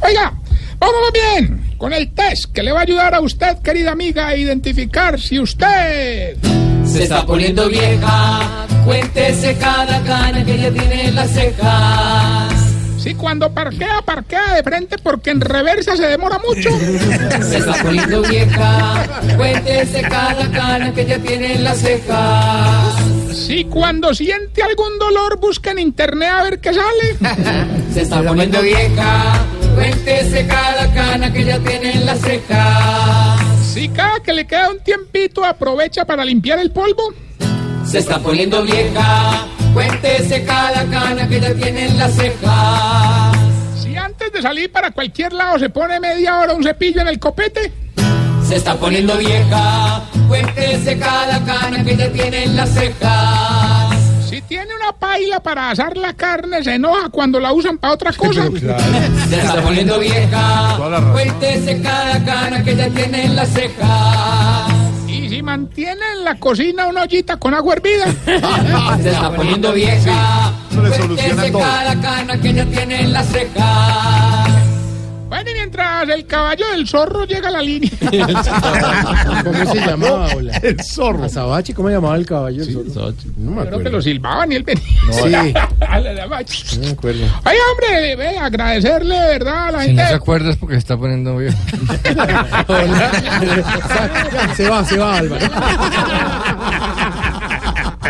Oiga, 0.00 0.32
vámonos 0.78 1.12
bien 1.12 1.74
con 1.78 1.92
el 1.92 2.12
test 2.12 2.52
que 2.52 2.62
le 2.62 2.72
va 2.72 2.80
a 2.80 2.82
ayudar 2.82 3.14
a 3.14 3.20
usted, 3.20 3.58
querida 3.58 3.92
amiga, 3.92 4.28
a 4.28 4.36
identificar 4.36 5.18
si 5.18 5.40
usted... 5.40 6.36
Se 6.84 7.02
está 7.04 7.24
poniendo 7.24 7.68
vieja, 7.68 8.66
cuéntese 8.84 9.56
cada 9.58 10.02
cana 10.02 10.44
que 10.44 10.54
ella 10.54 10.72
tiene 10.72 11.08
en 11.08 11.14
las 11.14 11.30
cejas. 11.30 12.54
Si 12.98 13.14
cuando 13.14 13.52
parquea, 13.52 14.02
parquea 14.04 14.54
de 14.54 14.62
frente 14.62 14.96
porque 14.98 15.30
en 15.30 15.40
reversa 15.40 15.96
se 15.96 16.06
demora 16.06 16.38
mucho. 16.38 16.70
Se 17.42 17.58
está 17.58 17.74
poniendo 17.82 18.22
vieja, 18.22 19.04
cuéntese 19.36 20.02
cada 20.02 20.50
cana 20.50 20.92
que 20.92 21.02
ella 21.02 21.18
tiene 21.18 21.54
en 21.54 21.64
las 21.64 21.78
cejas. 21.78 23.07
Si 23.32 23.64
cuando 23.64 24.14
siente 24.14 24.62
algún 24.62 24.98
dolor 24.98 25.38
busca 25.38 25.70
en 25.70 25.78
internet 25.78 26.28
a 26.32 26.42
ver 26.42 26.60
qué 26.60 26.72
sale. 26.72 27.36
Se 27.92 28.02
está 28.02 28.22
poniendo 28.22 28.60
vieja, 28.62 29.44
cuéntese 29.74 30.46
cada 30.46 30.92
cana 30.92 31.32
que 31.32 31.40
ella 31.40 31.58
tiene 31.60 31.92
en 31.92 32.06
las 32.06 32.20
cejas. 32.20 33.40
Si 33.64 33.88
cada 33.88 34.20
que 34.20 34.32
le 34.32 34.46
queda 34.46 34.70
un 34.70 34.80
tiempito 34.80 35.44
aprovecha 35.44 36.04
para 36.04 36.24
limpiar 36.24 36.58
el 36.58 36.70
polvo. 36.70 37.14
Se 37.86 37.98
está 37.98 38.18
poniendo 38.18 38.62
vieja, 38.62 39.46
cuéntese 39.72 40.44
cada 40.44 40.84
cana 40.86 41.28
que 41.28 41.36
ella 41.36 41.54
tiene 41.54 41.86
en 41.86 41.98
las 41.98 42.14
cejas. 42.14 43.36
Si 43.82 43.96
antes 43.96 44.32
de 44.32 44.42
salir 44.42 44.70
para 44.70 44.90
cualquier 44.90 45.32
lado 45.32 45.58
se 45.58 45.70
pone 45.70 46.00
media 46.00 46.38
hora 46.40 46.54
un 46.54 46.62
cepillo 46.62 47.00
en 47.00 47.08
el 47.08 47.18
copete. 47.18 47.72
Se 48.48 48.56
está 48.56 48.76
poniendo 48.76 49.16
vieja, 49.18 50.02
cuéntese 50.26 50.98
cada 50.98 51.44
cana 51.44 51.84
que 51.84 51.92
ella 51.92 52.10
tiene 52.12 52.44
en 52.44 52.56
las 52.56 52.70
cejas. 52.70 53.96
Si 54.28 54.40
tiene 54.42 54.74
una 54.74 54.92
paila 54.92 55.40
para 55.40 55.70
asar 55.70 55.96
la 55.98 56.14
carne, 56.14 56.64
se 56.64 56.74
enoja 56.74 57.08
cuando 57.10 57.38
la 57.40 57.52
usan 57.52 57.76
para 57.78 57.92
otra 57.94 58.12
cosa. 58.12 58.44
Se 59.28 59.36
está 59.38 59.60
poniendo 59.62 59.98
vieja, 59.98 60.78
cuéntese 61.12 61.82
cada 61.82 62.24
cana 62.24 62.62
que 62.64 62.70
ella 62.72 62.88
tiene 62.88 63.24
en 63.26 63.36
las 63.36 63.48
cejas. 63.50 64.72
Y 65.06 65.28
si 65.28 65.42
mantiene 65.42 66.00
en 66.16 66.24
la 66.24 66.34
cocina 66.36 66.86
una 66.86 67.02
ollita 67.02 67.36
con 67.36 67.52
agua 67.54 67.74
hervida. 67.74 68.06
Se 69.02 69.10
está 69.10 69.30
poniendo 69.34 69.72
vieja, 69.72 70.52
Eso 70.70 70.82
le 70.82 70.96
soluciona 70.96 71.16
cuéntese 71.34 71.50
todo. 71.52 71.62
cada 71.62 72.00
cana 72.00 72.40
que 72.40 72.48
ella 72.48 72.64
tiene 72.66 73.00
en 73.02 73.12
las 73.12 73.26
cejas. 73.28 74.48
Bueno, 75.28 75.50
y 75.50 75.54
mientras 75.54 76.08
el 76.08 76.26
caballo 76.26 76.66
del 76.70 76.88
zorro 76.88 77.24
llega 77.26 77.48
a 77.48 77.52
la 77.52 77.62
línea. 77.62 77.90
¿Cómo 79.44 79.72
se 79.72 79.80
llamaba? 79.86 80.28
Hola? 80.34 80.56
El 80.62 80.82
zorro. 80.82 81.24
Azabache, 81.24 81.74
¿cómo 81.74 81.90
llamaba 81.90 82.16
el 82.16 82.24
caballo? 82.26 82.62
el 82.62 82.90
zorro? 82.90 83.14
No 83.36 83.50
me 83.50 83.60
Creo 83.60 83.64
que 83.64 83.68
acuerdo. 83.76 83.90
lo 83.90 84.02
silbaban 84.02 84.52
y 84.52 84.54
él 84.56 84.62
venía. 84.62 84.84
Sí. 85.12 85.22
Sí. 85.22 85.54
No 86.78 86.86
me 86.86 86.90
acuerdo. 86.92 87.24
Oye, 87.44 87.56
hombre, 87.72 88.16
ve, 88.16 88.38
agradecerle, 88.38 89.14
de 89.14 89.26
¿verdad? 89.38 89.68
A 89.68 89.72
la 89.72 89.80
Si 89.80 89.86
gente. 89.88 90.02
no 90.02 90.08
se 90.08 90.14
acuerda 90.14 90.50
es 90.50 90.56
porque 90.56 90.74
se 90.74 90.78
está 90.78 90.96
poniendo 90.96 91.36
viejo. 91.36 91.56
se 94.56 94.68
va, 94.68 94.84
se 94.84 94.96
va, 94.98 95.18
Álvaro. 95.18 95.46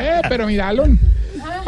Eh, 0.00 0.20
pero 0.28 0.46
míralo. 0.46 0.84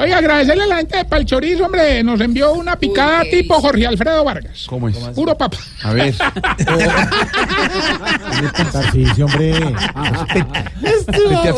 Oye, 0.00 0.14
agradecerle 0.14 0.64
a 0.64 0.66
la 0.66 0.76
gente 0.76 0.96
de 0.96 1.04
Palchorizo, 1.04 1.66
hombre, 1.66 2.02
nos 2.02 2.18
envió 2.20 2.54
una 2.54 2.76
picada 2.76 3.22
tipo 3.30 3.60
Jorge 3.60 3.86
Alfredo 3.86 4.24
Vargas. 4.24 4.64
¿Cómo 4.66 4.88
es? 4.88 4.96
Puro 4.96 5.36
papá. 5.36 5.58
A 5.82 5.92
ver. 5.92 6.14
Tarcicio, 8.72 9.26
hombre. 9.26 9.52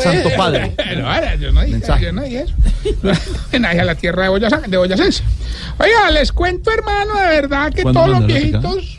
Santo 0.03 0.31
Padre. 0.37 0.75
No, 0.97 1.09
ahora, 1.09 1.37
yo 1.37 1.53
no 1.53 1.63
dije, 1.63 1.81
yo 2.01 2.13
no 2.13 2.23
dije 2.23 2.43
eso. 2.43 2.55
Homenaje 3.49 3.81
a 3.81 3.85
la 3.85 3.95
tierra 3.95 4.25
de, 4.25 4.31
Boyacense. 4.77 5.23
Oiga, 5.79 6.11
les 6.11 6.33
cuento, 6.33 6.73
hermano, 6.73 7.15
de 7.15 7.29
verdad 7.29 7.73
que 7.73 7.83
¿Cuándo 7.83 8.01
todos 8.01 8.19
los 8.19 8.27
viejitos... 8.27 8.99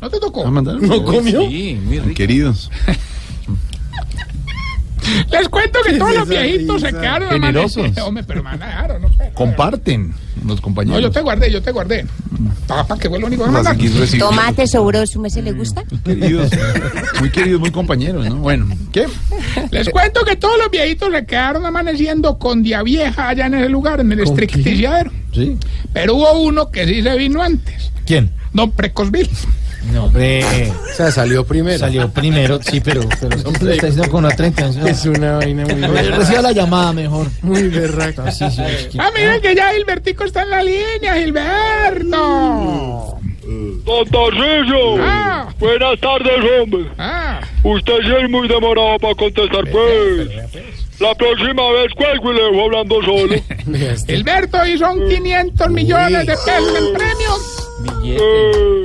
¿No 0.00 0.08
te 0.10 0.20
tocó? 0.20 0.48
¿No 0.50 1.04
comió? 1.04 1.48
Sí, 1.48 1.80
muy. 1.82 2.14
Queridos. 2.14 2.70
Les 5.30 5.48
cuento 5.48 5.78
que 5.84 5.92
¿Qué 5.92 5.98
todos 5.98 6.10
es 6.12 6.16
los 6.18 6.28
viejitos 6.28 6.80
se 6.80 6.88
quedaron 6.88 7.28
Generosos. 7.30 7.76
amaneciendo. 7.76 8.06
Hombre, 8.08 8.24
pero 8.26 8.42
mandaron, 8.42 9.02
no, 9.02 9.10
pero- 9.16 9.34
Comparten 9.34 10.14
los 10.46 10.56
No, 10.56 10.62
compañeros. 10.62 11.02
yo 11.02 11.10
te 11.10 11.20
guardé, 11.20 11.50
yo 11.50 11.62
te 11.62 11.70
guardé. 11.72 12.06
Papá, 12.66 12.98
que 12.98 13.08
fue 13.08 13.18
lo 13.18 13.26
único 13.26 13.44
que. 13.44 14.18
Tomate 14.18 14.66
sobroso, 14.66 15.20
¿me 15.20 15.30
se 15.30 15.42
le 15.42 15.52
gusta? 15.52 15.82
Queridos. 16.04 16.50
Muy 17.20 17.30
queridos, 17.30 17.60
muy 17.60 17.70
compañeros, 17.70 18.26
¿no? 18.28 18.36
Bueno, 18.36 18.66
¿qué? 18.92 19.06
Les 19.70 19.88
cuento 19.88 20.24
que 20.24 20.36
todos 20.36 20.56
los 20.58 20.70
viejitos 20.70 21.12
se 21.12 21.24
quedaron 21.26 21.64
amaneciendo 21.66 22.38
con 22.38 22.62
día 22.62 22.82
vieja 22.82 23.28
allá 23.28 23.46
en 23.46 23.54
ese 23.54 23.68
lugar, 23.68 24.00
en 24.00 24.12
el 24.12 24.20
estricticiadero. 24.20 25.10
Sí. 25.32 25.56
Pero 25.92 26.14
hubo 26.16 26.32
uno 26.42 26.70
que 26.70 26.86
sí 26.86 27.02
se 27.02 27.16
vino 27.16 27.42
antes. 27.42 27.90
¿Quién? 28.06 28.30
Don 28.52 28.70
Precosville. 28.70 29.30
No, 29.92 30.04
hombre. 30.06 30.44
O 30.44 30.94
sea, 30.96 31.10
salió 31.10 31.44
primero. 31.44 31.78
Salió 31.78 32.08
primero, 32.10 32.60
sí, 32.62 32.80
pero, 32.80 33.02
pero 33.20 33.36
lo 33.42 33.50
está 33.50 33.66
diciendo 33.86 34.08
con 34.10 34.24
otra 34.24 34.46
intención. 34.46 34.86
Es 34.88 35.04
una 35.04 35.38
vaina 35.38 35.64
muy 35.64 35.74
berraca. 35.80 36.16
Reciba 36.16 36.42
la 36.42 36.52
llamada 36.52 36.92
mejor. 36.92 37.26
Muy 37.42 37.68
berraca. 37.68 38.28
Es 38.28 38.38
que- 38.38 38.98
Ah, 38.98 39.10
miren 39.16 39.40
que 39.40 39.54
ya 39.54 39.72
Gilbertico 39.72 40.24
está 40.24 40.42
en 40.42 40.50
la 40.50 40.62
línea, 40.62 41.14
Gilberto. 41.16 43.18
Don 43.84 44.08
Tarcillo, 44.08 44.96
Ah. 45.02 45.48
buenas 45.58 46.00
tardes, 46.00 46.32
hombre. 46.62 46.86
Ah, 46.98 47.40
Usted 47.62 47.92
sí 48.02 48.10
es 48.24 48.30
muy 48.30 48.48
demorado 48.48 48.98
para 48.98 49.14
contestar, 49.14 49.64
pues. 49.70 50.28
La 51.00 51.14
próxima 51.14 51.70
vez 51.72 51.92
cuelgo 51.94 52.32
y 52.32 52.36
le 52.36 52.42
dejo 52.44 52.64
hablando 52.64 53.02
solo. 53.02 53.34
Gilberto, 54.06 54.64
y 54.66 54.78
son 54.78 55.06
500 55.08 55.70
millones 55.70 56.26
de 56.26 56.34
pesos 56.34 56.78
en 56.78 56.94
premios. 56.94 57.68
Eh, 58.04 58.82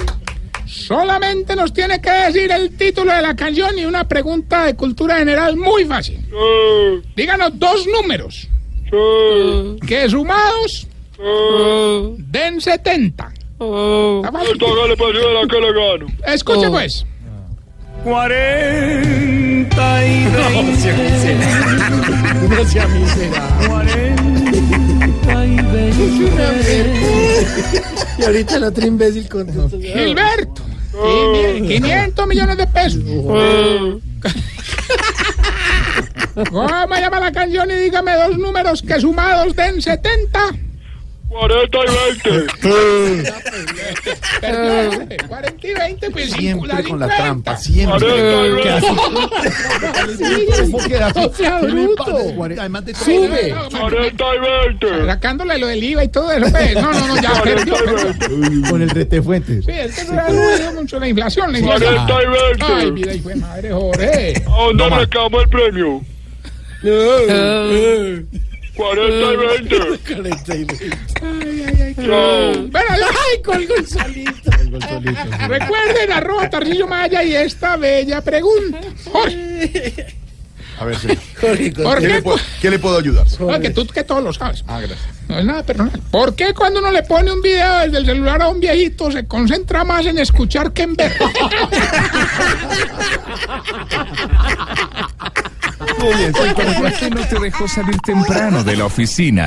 Solamente 0.89 1.55
nos 1.55 1.71
tiene 1.71 2.01
que 2.01 2.09
decir 2.09 2.51
el 2.51 2.75
título 2.75 3.13
de 3.13 3.21
la 3.21 3.35
canción 3.35 3.77
y 3.77 3.85
una 3.85 4.07
pregunta 4.07 4.65
de 4.65 4.75
cultura 4.75 5.17
general 5.17 5.55
muy 5.55 5.85
fácil. 5.85 6.19
Díganos 7.15 7.59
dos 7.59 7.85
números 7.85 8.47
que 9.85 10.09
sumados 10.09 10.87
den 12.17 12.59
70. 12.59 13.23
Está 13.23 14.31
fácil. 14.31 14.51
Esto 14.51 14.65
hágale 14.65 14.97
pues, 14.97 15.13
y 15.13 15.17
verá 15.17 15.47
que 15.47 15.59
le 15.59 15.73
gano. 15.73 16.07
Escuche 16.25 16.67
pues. 16.71 17.05
Cuarenta 18.03 20.07
y 20.07 20.25
No 22.49 22.65
sea 22.65 22.87
miserable. 22.87 24.15
Y 28.17 28.23
ahorita 28.23 28.55
el 28.55 28.63
otro 28.63 28.87
imbécil 28.87 29.29
contesta. 29.29 29.77
Gilberto. 29.77 30.68
Quini- 31.03 31.67
500 31.81 32.27
millones 32.27 32.57
de 32.57 32.67
pesos. 32.67 33.01
¿Cómo 36.51 36.95
llama 36.95 37.19
la 37.19 37.31
canción? 37.31 37.69
Y 37.71 37.75
dígame 37.75 38.13
dos 38.13 38.37
números 38.37 38.81
que 38.81 38.99
sumados 38.99 39.55
den 39.55 39.81
70. 39.81 40.39
40 41.29 41.77
y 41.77 42.31
20. 42.31 42.53
Perdió, 44.41 45.27
40 45.27 45.67
y 45.67 45.73
20, 45.73 46.09
pues 46.11 46.31
Siempre 46.31 46.83
con 46.83 46.99
la 46.99 47.05
50. 47.07 47.15
trampa, 47.15 47.57
siempre. 47.57 48.07
¿Qué 48.63 48.69
hace? 48.69 48.87
¿Cómo 48.87 50.79
queda? 50.87 51.13
No. 51.13 51.31
Además 52.59 52.85
de 52.85 52.95
Sube. 52.95 53.55
40 53.79 54.25
y 54.35 54.39
20. 54.79 55.05
Sacándole 55.05 55.57
lo 55.59 55.67
del 55.67 55.83
IVA 55.83 56.03
y 56.03 56.07
todo 56.07 56.31
eso. 56.31 56.47
pues. 56.51 56.73
No, 56.75 56.91
no, 56.93 57.07
no, 57.07 57.21
ya 57.21 57.43
perdió. 57.43 57.75
Con 58.69 58.81
el 58.81 58.89
rete 58.89 59.21
fuentes. 59.21 59.65
Sí, 59.65 59.71
es 59.71 59.95
que 59.99 60.11
no 60.11 60.19
ha 60.19 60.71
mucho 60.73 60.99
la 60.99 61.07
inflación. 61.07 61.51
La 61.51 61.59
inflación. 61.59 62.07
40 62.07 62.23
y 62.23 62.27
20. 62.27 62.65
Ay, 62.65 62.91
vida 62.91 63.13
y 63.13 63.19
fue 63.19 63.35
madre, 63.35 63.71
Jorge. 63.71 64.33
¿A 64.47 64.49
dónde 64.49 64.89
reclamo 64.89 65.41
el 65.41 65.49
premio? 65.49 66.01
40 68.79 70.55
y 70.55 70.63
20. 70.63 70.89
Chao. 71.95 72.53
Bueno, 72.69 72.89
ay, 72.89 73.41
colgó 73.43 73.75
el 73.75 73.85
solito. 73.85 74.51
Recuerden, 75.49 76.11
arroba 76.13 76.49
Tarcillo 76.49 76.87
Maya 76.87 77.21
y 77.25 77.35
esta 77.35 77.75
bella 77.75 78.21
pregunta. 78.21 78.79
Jorge, 79.11 80.15
A 80.79 80.85
ver, 80.85 80.97
señor. 80.97 81.17
¿por 81.41 81.57
¿Qué 81.57 81.73
qué? 81.73 82.07
le, 82.07 82.21
puedo, 82.21 82.37
qué 82.61 82.69
le 82.69 82.79
puedo 82.79 82.97
ayudar? 82.99 83.27
No, 83.37 83.59
que 83.59 83.69
tú 83.71 83.85
que 83.85 84.05
todo 84.05 84.21
lo 84.21 84.31
sabes. 84.31 84.63
Ah, 84.65 84.79
gracias. 84.79 85.09
No 85.27 85.39
es 85.39 85.45
nada 85.45 85.61
personal. 85.63 85.99
¿Por 86.09 86.35
qué 86.35 86.53
cuando 86.53 86.79
uno 86.79 86.89
le 86.91 87.03
pone 87.03 87.33
un 87.33 87.41
video 87.41 87.79
desde 87.81 87.97
el 87.97 88.05
celular 88.05 88.41
a 88.41 88.47
un 88.47 88.61
viejito 88.61 89.11
se 89.11 89.27
concentra 89.27 89.83
más 89.83 90.05
en 90.05 90.19
escuchar 90.19 90.71
que 90.71 90.83
en 90.83 90.95
ver? 90.95 91.11
¿Por 95.79 96.93
qué 96.93 97.09
no 97.09 97.21
te 97.27 97.39
dejó 97.39 97.67
salir 97.67 97.97
temprano 97.99 98.63
de 98.63 98.75
la 98.75 98.85
oficina? 98.85 99.45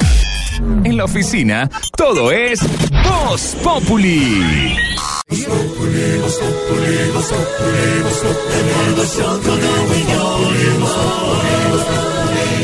En 0.85 0.97
la 0.97 1.05
oficina, 1.05 1.69
todo 1.97 2.33
es 2.33 2.61
Voz 3.05 3.57
Populi. 3.63 4.77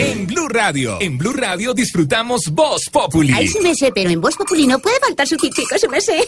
En 0.09 0.27
Blue 0.27 0.49
Radio, 0.49 0.97
en 1.03 1.19
Blue 1.19 1.35
Radio 1.35 1.75
disfrutamos 1.75 2.49
Voz 2.53 2.89
Populi. 2.91 3.31
Ay, 3.35 3.47
su 3.47 3.61
merced, 3.61 3.93
pero 3.95 4.09
en 4.09 4.19
Voz 4.23 4.37
Populi 4.37 4.67
no 4.67 4.79
puede 4.79 4.99
faltar 5.01 5.29
su 5.29 5.37
tintico, 5.37 5.79
su 5.79 5.87
merced. 5.87 6.23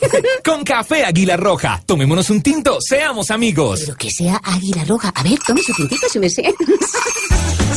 Con 0.44 0.62
café 0.64 1.02
Águila 1.06 1.38
Roja. 1.38 1.82
Tomémonos 1.86 2.28
un 2.28 2.42
tinto, 2.42 2.76
seamos 2.78 3.30
amigos. 3.30 3.80
Pero 3.80 3.96
que 3.96 4.10
sea 4.10 4.38
águila 4.44 4.84
roja. 4.84 5.08
A 5.14 5.22
ver, 5.22 5.38
tome 5.46 5.62
su 5.62 5.72
tintico, 5.72 6.06
su 6.10 6.20
merced. 6.20 6.52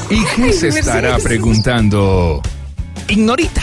¿Y 0.10 0.26
qué 0.36 0.52
se 0.52 0.68
estará 0.68 1.18
preguntando? 1.20 2.42
Ignorita. 3.10 3.62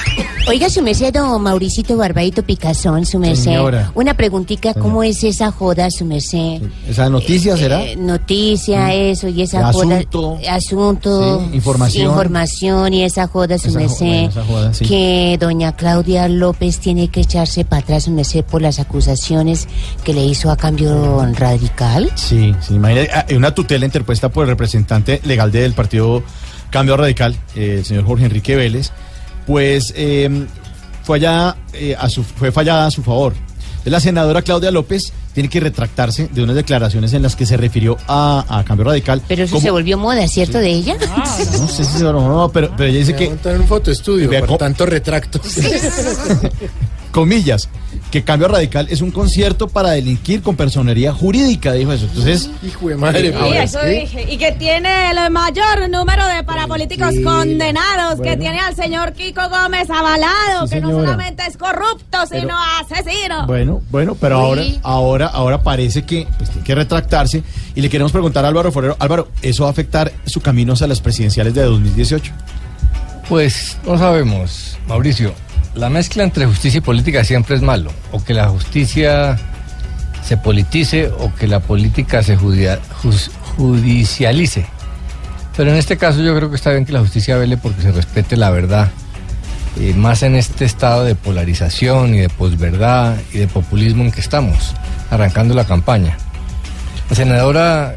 Oiga, 0.48 0.68
su 0.70 0.82
merced, 0.82 1.12
don 1.12 1.40
Mauricito 1.42 1.96
Barbaito 1.96 2.42
Picazón, 2.42 3.04
su 3.06 3.18
merced. 3.18 3.44
Señora. 3.44 3.92
Una 3.94 4.14
preguntita, 4.14 4.74
¿cómo 4.74 5.02
es 5.02 5.22
esa 5.22 5.50
joda, 5.52 5.90
su 5.90 6.04
merced? 6.04 6.62
¿Esa 6.88 7.08
noticia 7.10 7.56
será? 7.56 7.82
Eh, 7.84 7.96
noticia, 7.96 8.92
eso, 8.94 9.28
y 9.28 9.42
esa 9.42 9.70
joda. 9.72 9.98
asunto. 9.98 10.38
Asunto. 10.48 11.40
Sí, 11.50 11.56
información. 11.56 12.06
Información 12.08 12.94
y 12.94 13.04
esa 13.04 13.26
joda, 13.28 13.58
su 13.58 13.68
Esa 13.68 13.78
jo- 13.78 13.84
merced. 13.84 14.06
bueno, 14.06 14.28
esa 14.30 14.44
joda, 14.44 14.74
sí. 14.74 14.84
Que 14.86 15.36
doña 15.40 15.76
Claudia 15.76 16.26
López 16.28 16.78
tiene 16.78 17.08
que 17.08 17.20
echarse 17.20 17.64
para 17.64 17.82
atrás, 17.82 18.04
su 18.04 18.10
merced, 18.10 18.44
por 18.44 18.62
las 18.62 18.78
acusaciones 18.80 19.68
que 20.04 20.14
le 20.14 20.24
hizo 20.24 20.50
a 20.50 20.56
cambio 20.56 21.24
radical. 21.34 22.10
Sí, 22.14 22.54
sí, 22.66 22.74
imagínate, 22.74 23.10
ah, 23.12 23.26
una 23.36 23.54
tutela 23.54 23.84
interpuesta 23.84 24.30
por 24.30 24.44
el 24.44 24.50
representante 24.50 25.20
legal 25.24 25.52
del 25.52 25.74
partido 25.74 26.22
Cambio 26.70 26.96
Radical, 26.96 27.36
eh, 27.56 27.76
el 27.78 27.84
señor 27.84 28.04
Jorge 28.04 28.24
Enrique 28.26 28.54
Vélez, 28.56 28.92
pues 29.50 29.92
eh, 29.96 30.46
fue, 31.02 31.16
allá, 31.16 31.56
eh, 31.72 31.96
a 31.98 32.08
su, 32.08 32.22
fue 32.22 32.52
fallada 32.52 32.86
a 32.86 32.90
su 32.92 33.02
favor. 33.02 33.34
La 33.84 33.98
senadora 33.98 34.42
Claudia 34.42 34.70
López 34.70 35.12
tiene 35.34 35.48
que 35.48 35.58
retractarse 35.58 36.28
de 36.32 36.44
unas 36.44 36.54
declaraciones 36.54 37.12
en 37.14 37.22
las 37.22 37.34
que 37.34 37.46
se 37.46 37.56
refirió 37.56 37.96
a, 38.06 38.44
a 38.48 38.62
Cambio 38.62 38.84
Radical. 38.84 39.20
Pero 39.26 39.42
eso 39.42 39.54
como- 39.54 39.64
se 39.64 39.70
volvió 39.72 39.98
moda, 39.98 40.28
¿cierto, 40.28 40.58
de 40.58 40.68
ella? 40.70 40.96
No 41.58 41.66
sé 41.66 41.84
si 41.84 41.98
se 41.98 42.04
no, 42.04 42.48
pero, 42.52 42.72
pero 42.76 42.90
ella 42.90 42.98
dice 43.00 43.16
que... 43.16 43.28
Montar 43.28 43.58
un 43.58 43.66
fotoestudio, 43.66 44.30
por 44.46 44.56
tanto 44.56 44.86
retracto. 44.86 45.40
comillas, 47.10 47.68
que 48.10 48.22
Cambio 48.22 48.48
Radical 48.48 48.86
es 48.90 49.00
un 49.02 49.10
concierto 49.10 49.68
para 49.68 49.90
delinquir 49.90 50.42
con 50.42 50.56
personería 50.56 51.12
jurídica, 51.12 51.72
dijo 51.72 51.92
eso. 51.92 52.06
Entonces, 52.06 52.50
Hijo 52.62 52.88
de 52.88 52.96
madre. 52.96 53.32
Sí, 53.32 53.56
eso 53.56 53.84
dije. 53.84 54.26
Y 54.32 54.36
que 54.38 54.52
tiene 54.52 55.10
el 55.10 55.30
mayor 55.30 55.88
número 55.90 56.26
de 56.26 56.42
parapolíticos 56.44 57.14
Sí, 57.14 57.22
condenados, 57.22 58.20
que 58.20 58.36
tiene 58.36 58.58
al 58.60 58.74
señor 58.74 59.12
Kiko 59.12 59.42
Gómez 59.48 59.90
avalado, 59.90 60.66
Sí, 60.66 60.74
que 60.74 60.80
no 60.80 60.90
solamente 60.90 61.42
es 61.46 61.56
corrupto, 61.56 62.18
Pero- 62.28 62.40
sino 62.42 62.54
asesino. 62.80 63.46
Bueno, 63.46 63.82
bueno, 63.90 64.16
pero 64.20 64.38
ahora, 64.38 64.62
ahora, 64.82 65.26
ahora 65.26 65.62
parece 65.62 66.02
que 66.02 66.26
pues, 66.38 66.50
tiene 66.50 66.64
que 66.64 66.74
retractarse 66.74 67.42
y 67.74 67.80
le 67.80 67.88
queremos 67.88 68.12
preguntar 68.12 68.44
a 68.44 68.48
Álvaro 68.48 68.70
Forero, 68.72 68.96
Álvaro, 68.98 69.28
¿eso 69.42 69.64
va 69.64 69.68
a 69.70 69.72
afectar 69.72 70.12
su 70.26 70.40
camino 70.40 70.72
hacia 70.74 70.86
las 70.86 71.00
presidenciales 71.00 71.54
de 71.54 71.62
2018? 71.62 72.32
Pues 73.28 73.76
no 73.86 73.96
sabemos, 73.96 74.76
Mauricio. 74.88 75.32
La 75.74 75.88
mezcla 75.88 76.22
entre 76.24 76.46
justicia 76.46 76.78
y 76.78 76.80
política 76.80 77.24
siempre 77.24 77.56
es 77.56 77.62
malo. 77.62 77.92
O 78.12 78.22
que 78.22 78.34
la 78.34 78.48
justicia 78.48 79.38
se 80.24 80.36
politice 80.36 81.08
o 81.08 81.32
que 81.34 81.46
la 81.46 81.60
política 81.60 82.22
se 82.22 82.36
judia- 82.36 82.78
judicialice. 83.56 84.66
Pero 85.56 85.70
en 85.70 85.76
este 85.76 85.96
caso 85.96 86.20
yo 86.22 86.34
creo 86.36 86.50
que 86.50 86.56
está 86.56 86.70
bien 86.70 86.84
que 86.84 86.92
la 86.92 87.00
justicia 87.00 87.36
vele 87.36 87.56
porque 87.56 87.82
se 87.82 87.92
respete 87.92 88.36
la 88.36 88.50
verdad. 88.50 88.90
eh, 89.78 89.94
más 89.94 90.24
en 90.24 90.34
este 90.34 90.64
estado 90.64 91.04
de 91.04 91.14
polarización 91.14 92.12
y 92.14 92.18
de 92.18 92.28
posverdad 92.28 93.16
y 93.32 93.38
de 93.38 93.46
populismo 93.46 94.02
en 94.02 94.10
que 94.10 94.20
estamos, 94.20 94.74
arrancando 95.12 95.54
la 95.54 95.64
campaña. 95.64 96.16
La 97.08 97.14
senadora 97.14 97.94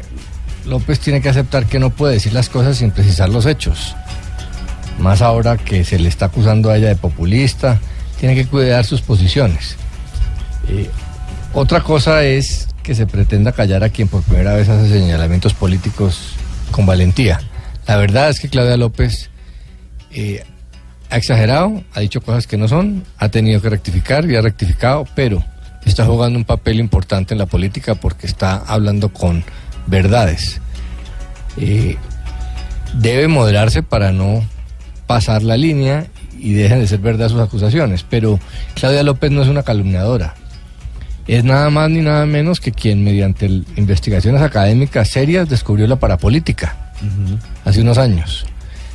López 0.66 1.00
tiene 1.00 1.20
que 1.20 1.28
aceptar 1.30 1.66
que 1.66 1.80
no 1.80 1.90
puede 1.90 2.14
decir 2.14 2.32
las 2.32 2.48
cosas 2.48 2.76
sin 2.78 2.92
precisar 2.92 3.28
los 3.28 3.44
hechos 3.44 3.96
más 4.98 5.22
ahora 5.22 5.56
que 5.56 5.84
se 5.84 5.98
le 5.98 6.08
está 6.08 6.26
acusando 6.26 6.70
a 6.70 6.76
ella 6.76 6.88
de 6.88 6.96
populista, 6.96 7.80
tiene 8.18 8.34
que 8.34 8.46
cuidar 8.46 8.84
sus 8.84 9.00
posiciones. 9.00 9.76
Eh, 10.68 10.88
otra 11.52 11.82
cosa 11.82 12.24
es 12.24 12.68
que 12.82 12.94
se 12.94 13.06
pretenda 13.06 13.52
callar 13.52 13.84
a 13.84 13.88
quien 13.88 14.08
por 14.08 14.22
primera 14.22 14.54
vez 14.54 14.68
hace 14.68 14.88
señalamientos 14.88 15.54
políticos 15.54 16.34
con 16.70 16.86
valentía. 16.86 17.40
La 17.86 17.96
verdad 17.96 18.30
es 18.30 18.40
que 18.40 18.48
Claudia 18.48 18.76
López 18.76 19.30
eh, 20.10 20.44
ha 21.10 21.16
exagerado, 21.16 21.82
ha 21.94 22.00
dicho 22.00 22.20
cosas 22.20 22.46
que 22.46 22.56
no 22.56 22.68
son, 22.68 23.04
ha 23.18 23.28
tenido 23.28 23.60
que 23.60 23.68
rectificar 23.68 24.28
y 24.28 24.36
ha 24.36 24.42
rectificado, 24.42 25.06
pero 25.14 25.44
está 25.84 26.04
jugando 26.04 26.38
un 26.38 26.44
papel 26.44 26.80
importante 26.80 27.34
en 27.34 27.38
la 27.38 27.46
política 27.46 27.94
porque 27.94 28.26
está 28.26 28.56
hablando 28.66 29.10
con 29.10 29.44
verdades. 29.86 30.60
Eh, 31.56 31.96
debe 32.94 33.28
moderarse 33.28 33.82
para 33.82 34.12
no 34.12 34.44
pasar 35.06 35.42
la 35.42 35.56
línea 35.56 36.06
y 36.38 36.52
dejen 36.52 36.80
de 36.80 36.86
ser 36.86 36.98
verdad 37.00 37.28
sus 37.28 37.40
acusaciones. 37.40 38.04
Pero 38.08 38.38
Claudia 38.74 39.02
López 39.02 39.30
no 39.30 39.42
es 39.42 39.48
una 39.48 39.62
calumniadora. 39.62 40.34
Es 41.26 41.42
nada 41.44 41.70
más 41.70 41.88
ni 41.90 42.00
nada 42.02 42.26
menos 42.26 42.60
que 42.60 42.70
quien 42.72 43.02
mediante 43.02 43.46
el- 43.46 43.66
investigaciones 43.76 44.42
académicas 44.42 45.08
serias 45.08 45.48
descubrió 45.48 45.86
la 45.86 45.96
parapolítica 45.96 46.92
hace 47.64 47.80
unos 47.80 47.96
años. 47.98 48.44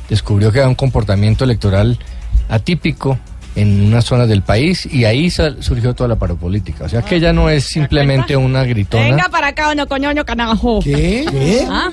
Descubrió 0.08 0.52
que 0.52 0.58
había 0.60 0.68
un 0.68 0.74
comportamiento 0.76 1.44
electoral 1.44 1.98
atípico 2.48 3.18
en 3.56 3.82
unas 3.88 4.04
zonas 4.04 4.28
del 4.28 4.42
país 4.42 4.86
y 4.86 5.04
ahí 5.04 5.28
sal- 5.28 5.56
surgió 5.60 5.92
toda 5.94 6.08
la 6.08 6.16
parapolítica. 6.16 6.84
O 6.84 6.88
sea 6.88 7.02
que 7.02 7.16
ella 7.16 7.32
no 7.32 7.50
es 7.50 7.64
simplemente 7.64 8.36
una 8.36 8.62
gritona. 8.64 9.04
Venga 9.04 9.28
para 9.28 9.48
acá, 9.48 9.74
no 9.74 9.88
coñoño 9.88 10.24
canajo. 10.24 10.78
¿Qué? 10.82 11.24
¿Qué? 11.30 11.66
¿Ah? 11.68 11.90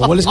¿Cómo 0.00 0.14
les 0.14 0.26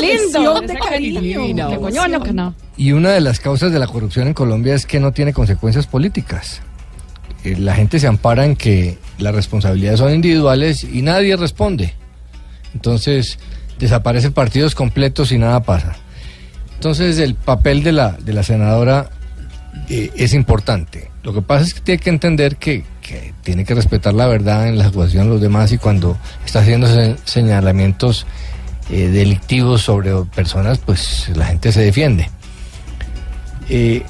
Lindo, 0.00 0.62
es 0.62 0.68
de 0.68 0.78
cariño. 0.78 1.40
No. 1.54 2.54
Y 2.76 2.92
una 2.92 3.10
de 3.10 3.20
las 3.20 3.40
causas 3.40 3.72
de 3.72 3.78
la 3.78 3.86
corrupción 3.86 4.28
en 4.28 4.34
Colombia 4.34 4.74
es 4.74 4.86
que 4.86 5.00
no 5.00 5.12
tiene 5.12 5.32
consecuencias 5.32 5.86
políticas. 5.86 6.60
Eh, 7.44 7.56
La 7.58 7.74
gente 7.74 7.98
se 7.98 8.06
ampara 8.06 8.44
en 8.44 8.56
que 8.56 8.98
las 9.18 9.34
responsabilidades 9.34 9.98
son 10.00 10.12
individuales 10.14 10.84
y 10.84 11.02
nadie 11.02 11.36
responde. 11.36 11.94
Entonces 12.74 13.38
desaparecen 13.78 14.32
partidos 14.32 14.74
completos 14.74 15.32
y 15.32 15.38
nada 15.38 15.62
pasa. 15.62 15.96
Entonces 16.74 17.18
el 17.18 17.34
papel 17.34 17.82
de 17.82 17.92
la, 17.92 18.12
de 18.12 18.32
la 18.32 18.42
senadora 18.42 19.10
eh, 19.88 20.10
es 20.16 20.34
importante. 20.34 21.10
Lo 21.22 21.32
que 21.32 21.42
pasa 21.42 21.64
es 21.64 21.74
que 21.74 21.80
tiene 21.80 21.98
que 22.00 22.10
entender 22.10 22.56
que, 22.56 22.84
que 23.00 23.32
tiene 23.42 23.64
que 23.64 23.74
respetar 23.74 24.14
la 24.14 24.26
verdad 24.26 24.66
en 24.68 24.76
la 24.78 24.86
acusación 24.86 25.24
de 25.26 25.30
los 25.30 25.40
demás 25.40 25.70
y 25.72 25.78
cuando 25.78 26.16
está 26.44 26.60
haciendo 26.60 26.88
se- 26.88 27.16
señalamientos 27.24 28.26
eh, 28.92 29.08
delictivos 29.08 29.82
sobre 29.82 30.12
personas, 30.34 30.78
pues 30.78 31.30
la 31.34 31.46
gente 31.46 31.72
se 31.72 31.80
defiende. 31.80 32.30
Eh, 33.68 34.02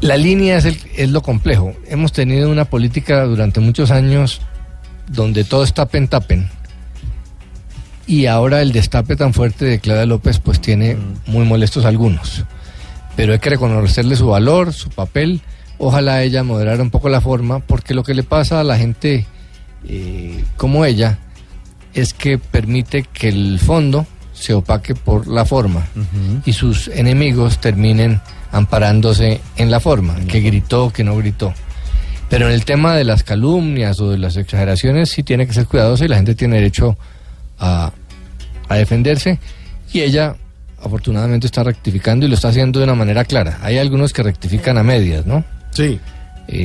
la 0.00 0.16
línea 0.16 0.56
es, 0.58 0.64
el- 0.66 0.78
es 0.96 1.10
lo 1.10 1.22
complejo. 1.22 1.72
Hemos 1.88 2.12
tenido 2.12 2.50
una 2.50 2.64
política 2.66 3.24
durante 3.24 3.60
muchos 3.60 3.90
años 3.90 4.40
donde 5.08 5.42
todo 5.44 5.64
está 5.64 5.86
pentapen 5.86 6.48
Y 8.06 8.26
ahora 8.26 8.60
el 8.62 8.72
destape 8.72 9.14
tan 9.16 9.32
fuerte 9.34 9.64
de 9.64 9.78
Claudia 9.80 10.04
López 10.06 10.38
pues 10.38 10.60
tiene 10.60 10.96
muy 11.26 11.44
molestos 11.44 11.84
algunos. 11.84 12.44
Pero 13.16 13.32
hay 13.32 13.38
que 13.38 13.50
reconocerle 13.50 14.16
su 14.16 14.26
valor, 14.28 14.72
su 14.72 14.88
papel. 14.90 15.40
Ojalá 15.78 16.22
ella 16.22 16.42
moderara 16.42 16.82
un 16.82 16.90
poco 16.90 17.08
la 17.08 17.20
forma, 17.20 17.60
porque 17.60 17.94
lo 17.94 18.02
que 18.02 18.14
le 18.14 18.22
pasa 18.22 18.60
a 18.60 18.64
la 18.64 18.76
gente 18.78 19.26
eh, 19.88 20.42
como 20.56 20.84
ella 20.84 21.18
es 21.94 22.14
que 22.14 22.38
permite 22.38 23.04
que 23.12 23.28
el 23.28 23.58
fondo 23.58 24.06
se 24.32 24.54
opaque 24.54 24.94
por 24.94 25.26
la 25.26 25.44
forma 25.44 25.86
y 26.46 26.52
sus 26.52 26.88
enemigos 26.88 27.60
terminen 27.60 28.20
amparándose 28.52 29.40
en 29.56 29.70
la 29.70 29.80
forma, 29.80 30.16
que 30.26 30.40
gritó, 30.40 30.90
que 30.90 31.04
no 31.04 31.16
gritó. 31.16 31.52
Pero 32.28 32.46
en 32.46 32.52
el 32.52 32.64
tema 32.64 32.94
de 32.94 33.04
las 33.04 33.22
calumnias 33.22 34.00
o 34.00 34.10
de 34.10 34.18
las 34.18 34.36
exageraciones 34.36 35.10
sí 35.10 35.22
tiene 35.22 35.46
que 35.46 35.52
ser 35.52 35.66
cuidadoso 35.66 36.04
y 36.04 36.08
la 36.08 36.16
gente 36.16 36.34
tiene 36.34 36.56
derecho 36.56 36.96
a, 37.58 37.92
a 38.68 38.74
defenderse 38.76 39.38
y 39.92 40.00
ella 40.00 40.36
afortunadamente 40.82 41.46
está 41.46 41.62
rectificando 41.62 42.26
y 42.26 42.28
lo 42.28 42.34
está 42.34 42.48
haciendo 42.48 42.78
de 42.80 42.84
una 42.84 42.94
manera 42.94 43.24
clara. 43.24 43.58
Hay 43.62 43.78
algunos 43.78 44.12
que 44.12 44.22
rectifican 44.22 44.78
a 44.78 44.82
medias, 44.82 45.26
¿no? 45.26 45.44
Sí. 45.70 46.00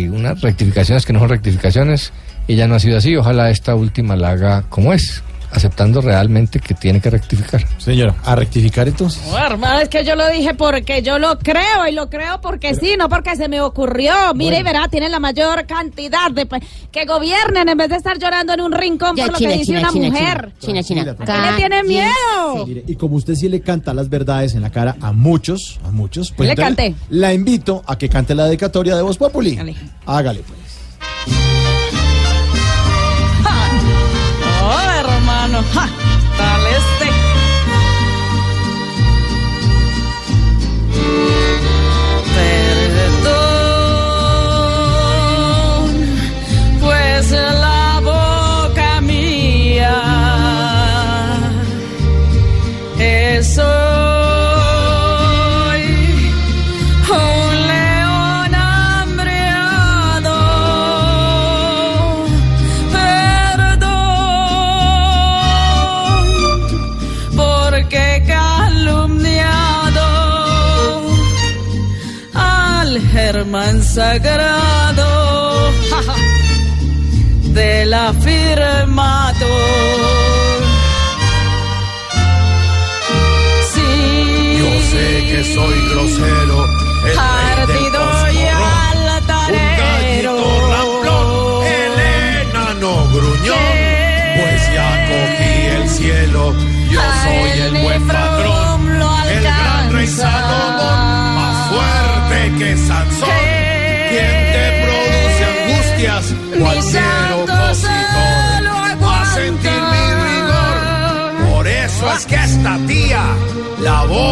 unas 0.10 0.41
rectificaciones 0.41 1.06
que 1.06 1.14
no 1.14 1.19
son 1.19 1.30
rectificaciones. 1.30 2.11
Ella 2.47 2.67
no 2.67 2.76
ha 2.76 2.80
sido 2.80 2.97
así. 2.97 3.15
Ojalá 3.15 3.49
esta 3.49 3.76
última 3.76 4.15
la 4.15 4.30
haga 4.31 4.63
como 4.69 4.93
es, 4.93 5.23
aceptando 5.51 6.01
realmente 6.01 6.59
que 6.59 6.73
tiene 6.73 6.99
que 6.99 7.09
rectificar. 7.09 7.65
Señora, 7.80 8.13
¿a 8.26 8.35
rectificar 8.35 8.88
entonces? 8.88 9.23
No, 9.27 9.38
hermano, 9.38 9.80
es 9.80 9.89
que 9.89 10.03
yo 10.03 10.15
lo 10.15 10.27
dije 10.30 10.53
porque 10.53 11.01
yo 11.01 11.17
lo 11.17 11.39
creo 11.39 11.88
y 11.89 11.93
lo 11.93 12.09
creo 12.09 12.41
porque 12.41 12.76
sí, 12.76 12.95
no 12.99 13.07
porque 13.09 13.35
se 13.35 13.47
me 13.47 13.61
ocurrió. 13.61 14.13
Mire 14.35 14.59
y 14.59 14.63
verá, 14.63 14.88
tienen 14.89 15.11
la 15.11 15.19
mayor 15.19 15.65
cantidad 15.65 16.30
de 16.30 16.47
que 16.91 17.05
gobiernen 17.05 17.67
en 17.69 17.77
vez 17.77 17.89
de 17.89 17.95
estar 17.95 18.19
llorando 18.19 18.53
en 18.53 18.61
un 18.61 18.72
rincón 18.73 19.15
Ya, 19.15 19.26
por 19.26 19.34
lo 19.34 19.39
que 19.39 19.53
dice 19.53 19.65
China, 19.65 19.80
una 19.80 19.91
China, 19.91 20.07
mujer. 20.09 20.51
China, 20.59 20.84
China, 20.84 21.01
China. 21.03 21.13
¿Por 21.15 21.26
qué 21.26 21.31
le 21.51 21.57
tiene 21.57 21.84
miedo? 21.84 22.65
Mire, 22.67 22.84
y 22.85 22.95
como 22.95 23.15
usted 23.15 23.34
sí 23.35 23.49
le 23.49 23.61
canta 23.61 23.93
las 23.93 24.09
verdades 24.09 24.53
en 24.55 24.61
la 24.61 24.69
cara 24.72 24.97
a 25.01 25.13
muchos, 25.13 25.80
a 25.84 25.89
muchos, 25.89 26.31
pues 26.31 26.47
Le 26.47 26.51
entonces 26.53 26.76
canté. 26.76 26.95
la 27.09 27.34
invito 27.34 27.81
a 27.88 27.97
que 27.97 28.07
cante 28.09 28.35
la 28.35 28.45
dedicatoria 28.45 28.95
de 28.95 29.01
Voz 29.01 29.17
Populi. 29.17 29.57
Hágale 30.05 30.41
pues. 30.41 31.55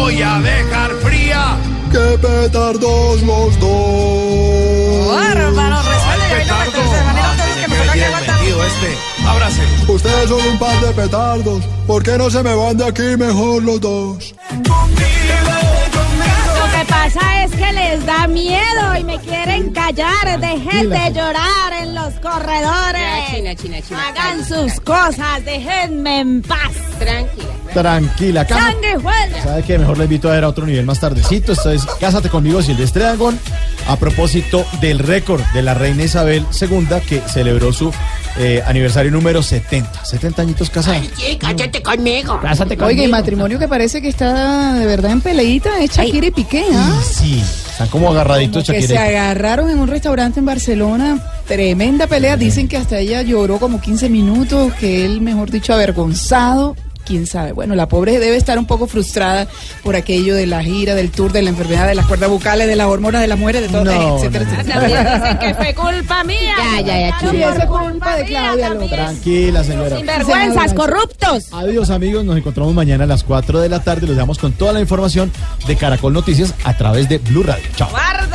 Voy 0.04 0.20
a 0.20 0.38
dejar 0.38 0.90
fría. 0.96 1.56
¡Qué 1.90 2.18
petardos 2.18 3.22
los 3.22 3.58
dos! 3.58 3.70
metido 8.20 8.64
este. 8.66 8.90
Ábrase. 9.26 9.62
Ustedes 9.88 10.28
son 10.28 10.46
un 10.46 10.58
par 10.58 10.78
de 10.80 10.92
petardos. 10.92 11.64
¿Por 11.86 12.02
qué 12.02 12.18
no 12.18 12.28
se 12.28 12.42
me 12.42 12.54
van 12.54 12.76
de 12.76 12.86
aquí 12.86 13.16
mejor 13.16 13.62
los 13.62 13.80
dos? 13.80 14.34
Lo 16.60 16.66
que 16.74 16.84
pasa 16.86 17.44
es 17.44 17.50
que 17.52 17.72
les 17.72 18.04
da 18.04 18.26
miedo 18.26 18.96
y 18.98 19.04
me 19.04 19.18
quieren 19.20 19.72
callar. 19.72 20.38
Dejen 20.38 20.90
de 20.90 21.12
llorar 21.12 21.72
en 21.80 21.94
los 21.94 22.12
corredores. 22.14 23.30
China, 23.30 23.54
China, 23.54 23.80
China. 23.80 24.08
Hagan 24.08 24.44
sus 24.44 24.80
cosas, 24.80 25.44
déjenme 25.46 26.20
en 26.20 26.42
paz. 26.42 26.74
Tranquila. 26.98 27.63
Tranquila, 27.74 28.46
cama. 28.46 28.72
Sanguijuela. 28.72 29.42
¿Sabe 29.42 29.62
qué? 29.64 29.78
Mejor 29.78 29.98
le 29.98 30.04
invito 30.04 30.28
a 30.30 30.32
ver 30.32 30.44
a 30.44 30.48
otro 30.48 30.64
nivel 30.64 30.86
más 30.86 31.00
tardecito. 31.00 31.52
Esto 31.52 31.70
es 31.70 31.84
Cásate 32.00 32.28
conmigo, 32.28 32.62
Silvestre 32.62 33.04
Dangond. 33.04 33.38
A 33.86 33.96
propósito 33.96 34.64
del 34.80 34.98
récord 34.98 35.42
de 35.52 35.62
la 35.62 35.74
reina 35.74 36.04
Isabel 36.04 36.46
II, 36.58 36.86
que 37.06 37.20
celebró 37.20 37.72
su 37.72 37.92
eh, 38.38 38.62
aniversario 38.66 39.10
número 39.10 39.42
70. 39.42 40.04
70 40.04 40.42
añitos 40.42 40.70
casada. 40.70 41.00
Sí, 41.16 41.36
cállate 41.38 41.82
conmigo. 41.82 42.40
Cásate 42.40 42.82
Oiga, 42.82 43.04
y 43.04 43.08
matrimonio 43.08 43.58
que 43.58 43.68
parece 43.68 44.00
que 44.00 44.08
está 44.08 44.74
de 44.74 44.86
verdad 44.86 45.12
en 45.12 45.20
peleita 45.20 45.80
es 45.80 45.90
Shakira 45.90 46.26
y 46.26 46.30
Piqué, 46.30 46.64
¿ah? 46.72 47.00
Sí, 47.04 47.40
están 47.40 47.88
como 47.88 48.10
agarraditos 48.10 48.64
Que 48.64 48.82
se 48.82 48.98
agarraron 48.98 49.70
en 49.70 49.78
un 49.78 49.88
restaurante 49.88 50.40
en 50.40 50.46
Barcelona, 50.46 51.20
tremenda 51.46 52.06
pelea, 52.06 52.36
dicen 52.36 52.68
que 52.68 52.76
hasta 52.76 52.98
ella 52.98 53.22
lloró 53.22 53.58
como 53.58 53.80
15 53.80 54.08
minutos, 54.08 54.72
que 54.74 55.04
él, 55.04 55.20
mejor 55.20 55.50
dicho, 55.50 55.72
avergonzado, 55.72 56.76
quién 57.04 57.26
sabe. 57.26 57.52
Bueno, 57.52 57.74
la 57.74 57.88
pobre 57.88 58.18
debe 58.18 58.36
estar 58.36 58.58
un 58.58 58.66
poco 58.66 58.86
frustrada 58.86 59.46
por 59.82 59.96
aquello 59.96 60.34
de 60.34 60.46
la 60.46 60.62
gira, 60.62 60.94
del 60.94 61.10
tour, 61.10 61.32
de 61.32 61.42
la 61.42 61.50
enfermedad 61.50 61.86
de 61.86 61.94
las 61.94 62.06
cuerdas 62.06 62.30
bucales, 62.30 62.66
de 62.66 62.76
las 62.76 62.86
hormonas 62.86 63.20
de 63.20 63.28
las 63.28 63.38
mujeres, 63.38 63.62
de 63.62 63.68
todo, 63.68 63.84
No, 63.84 64.16
etcétera, 64.16 64.44
no, 64.44 64.50
no. 64.50 64.60
etcétera. 64.60 64.80
También 64.80 65.20
dicen 65.22 65.38
que 65.40 65.54
fue 65.54 65.74
culpa 65.74 66.24
mía. 66.24 66.54
Ya, 66.58 66.80
ya, 66.80 67.00
ya, 67.20 67.30
Sí, 67.30 67.42
es 67.42 67.64
culpa 67.66 68.16
de 68.16 68.24
Claudia 68.24 68.68
López. 68.70 68.90
Tranquila, 68.90 69.64
señora. 69.64 69.96
Sinvergüenzas, 69.96 70.74
corruptos. 70.74 71.44
Adiós 71.52 71.90
amigos, 71.90 72.24
nos 72.24 72.36
encontramos 72.36 72.74
mañana 72.74 73.04
a 73.04 73.06
las 73.06 73.24
4 73.24 73.60
de 73.60 73.68
la 73.68 73.80
tarde. 73.82 74.06
Los 74.06 74.16
dejamos 74.16 74.38
con 74.38 74.52
toda 74.52 74.72
la 74.72 74.80
información 74.80 75.30
de 75.66 75.76
Caracol 75.76 76.12
Noticias 76.12 76.54
a 76.64 76.76
través 76.76 77.08
de 77.08 77.18
Blue 77.18 77.42
Radio. 77.42 77.64
Chao. 77.76 77.90
Guarde. 77.90 78.34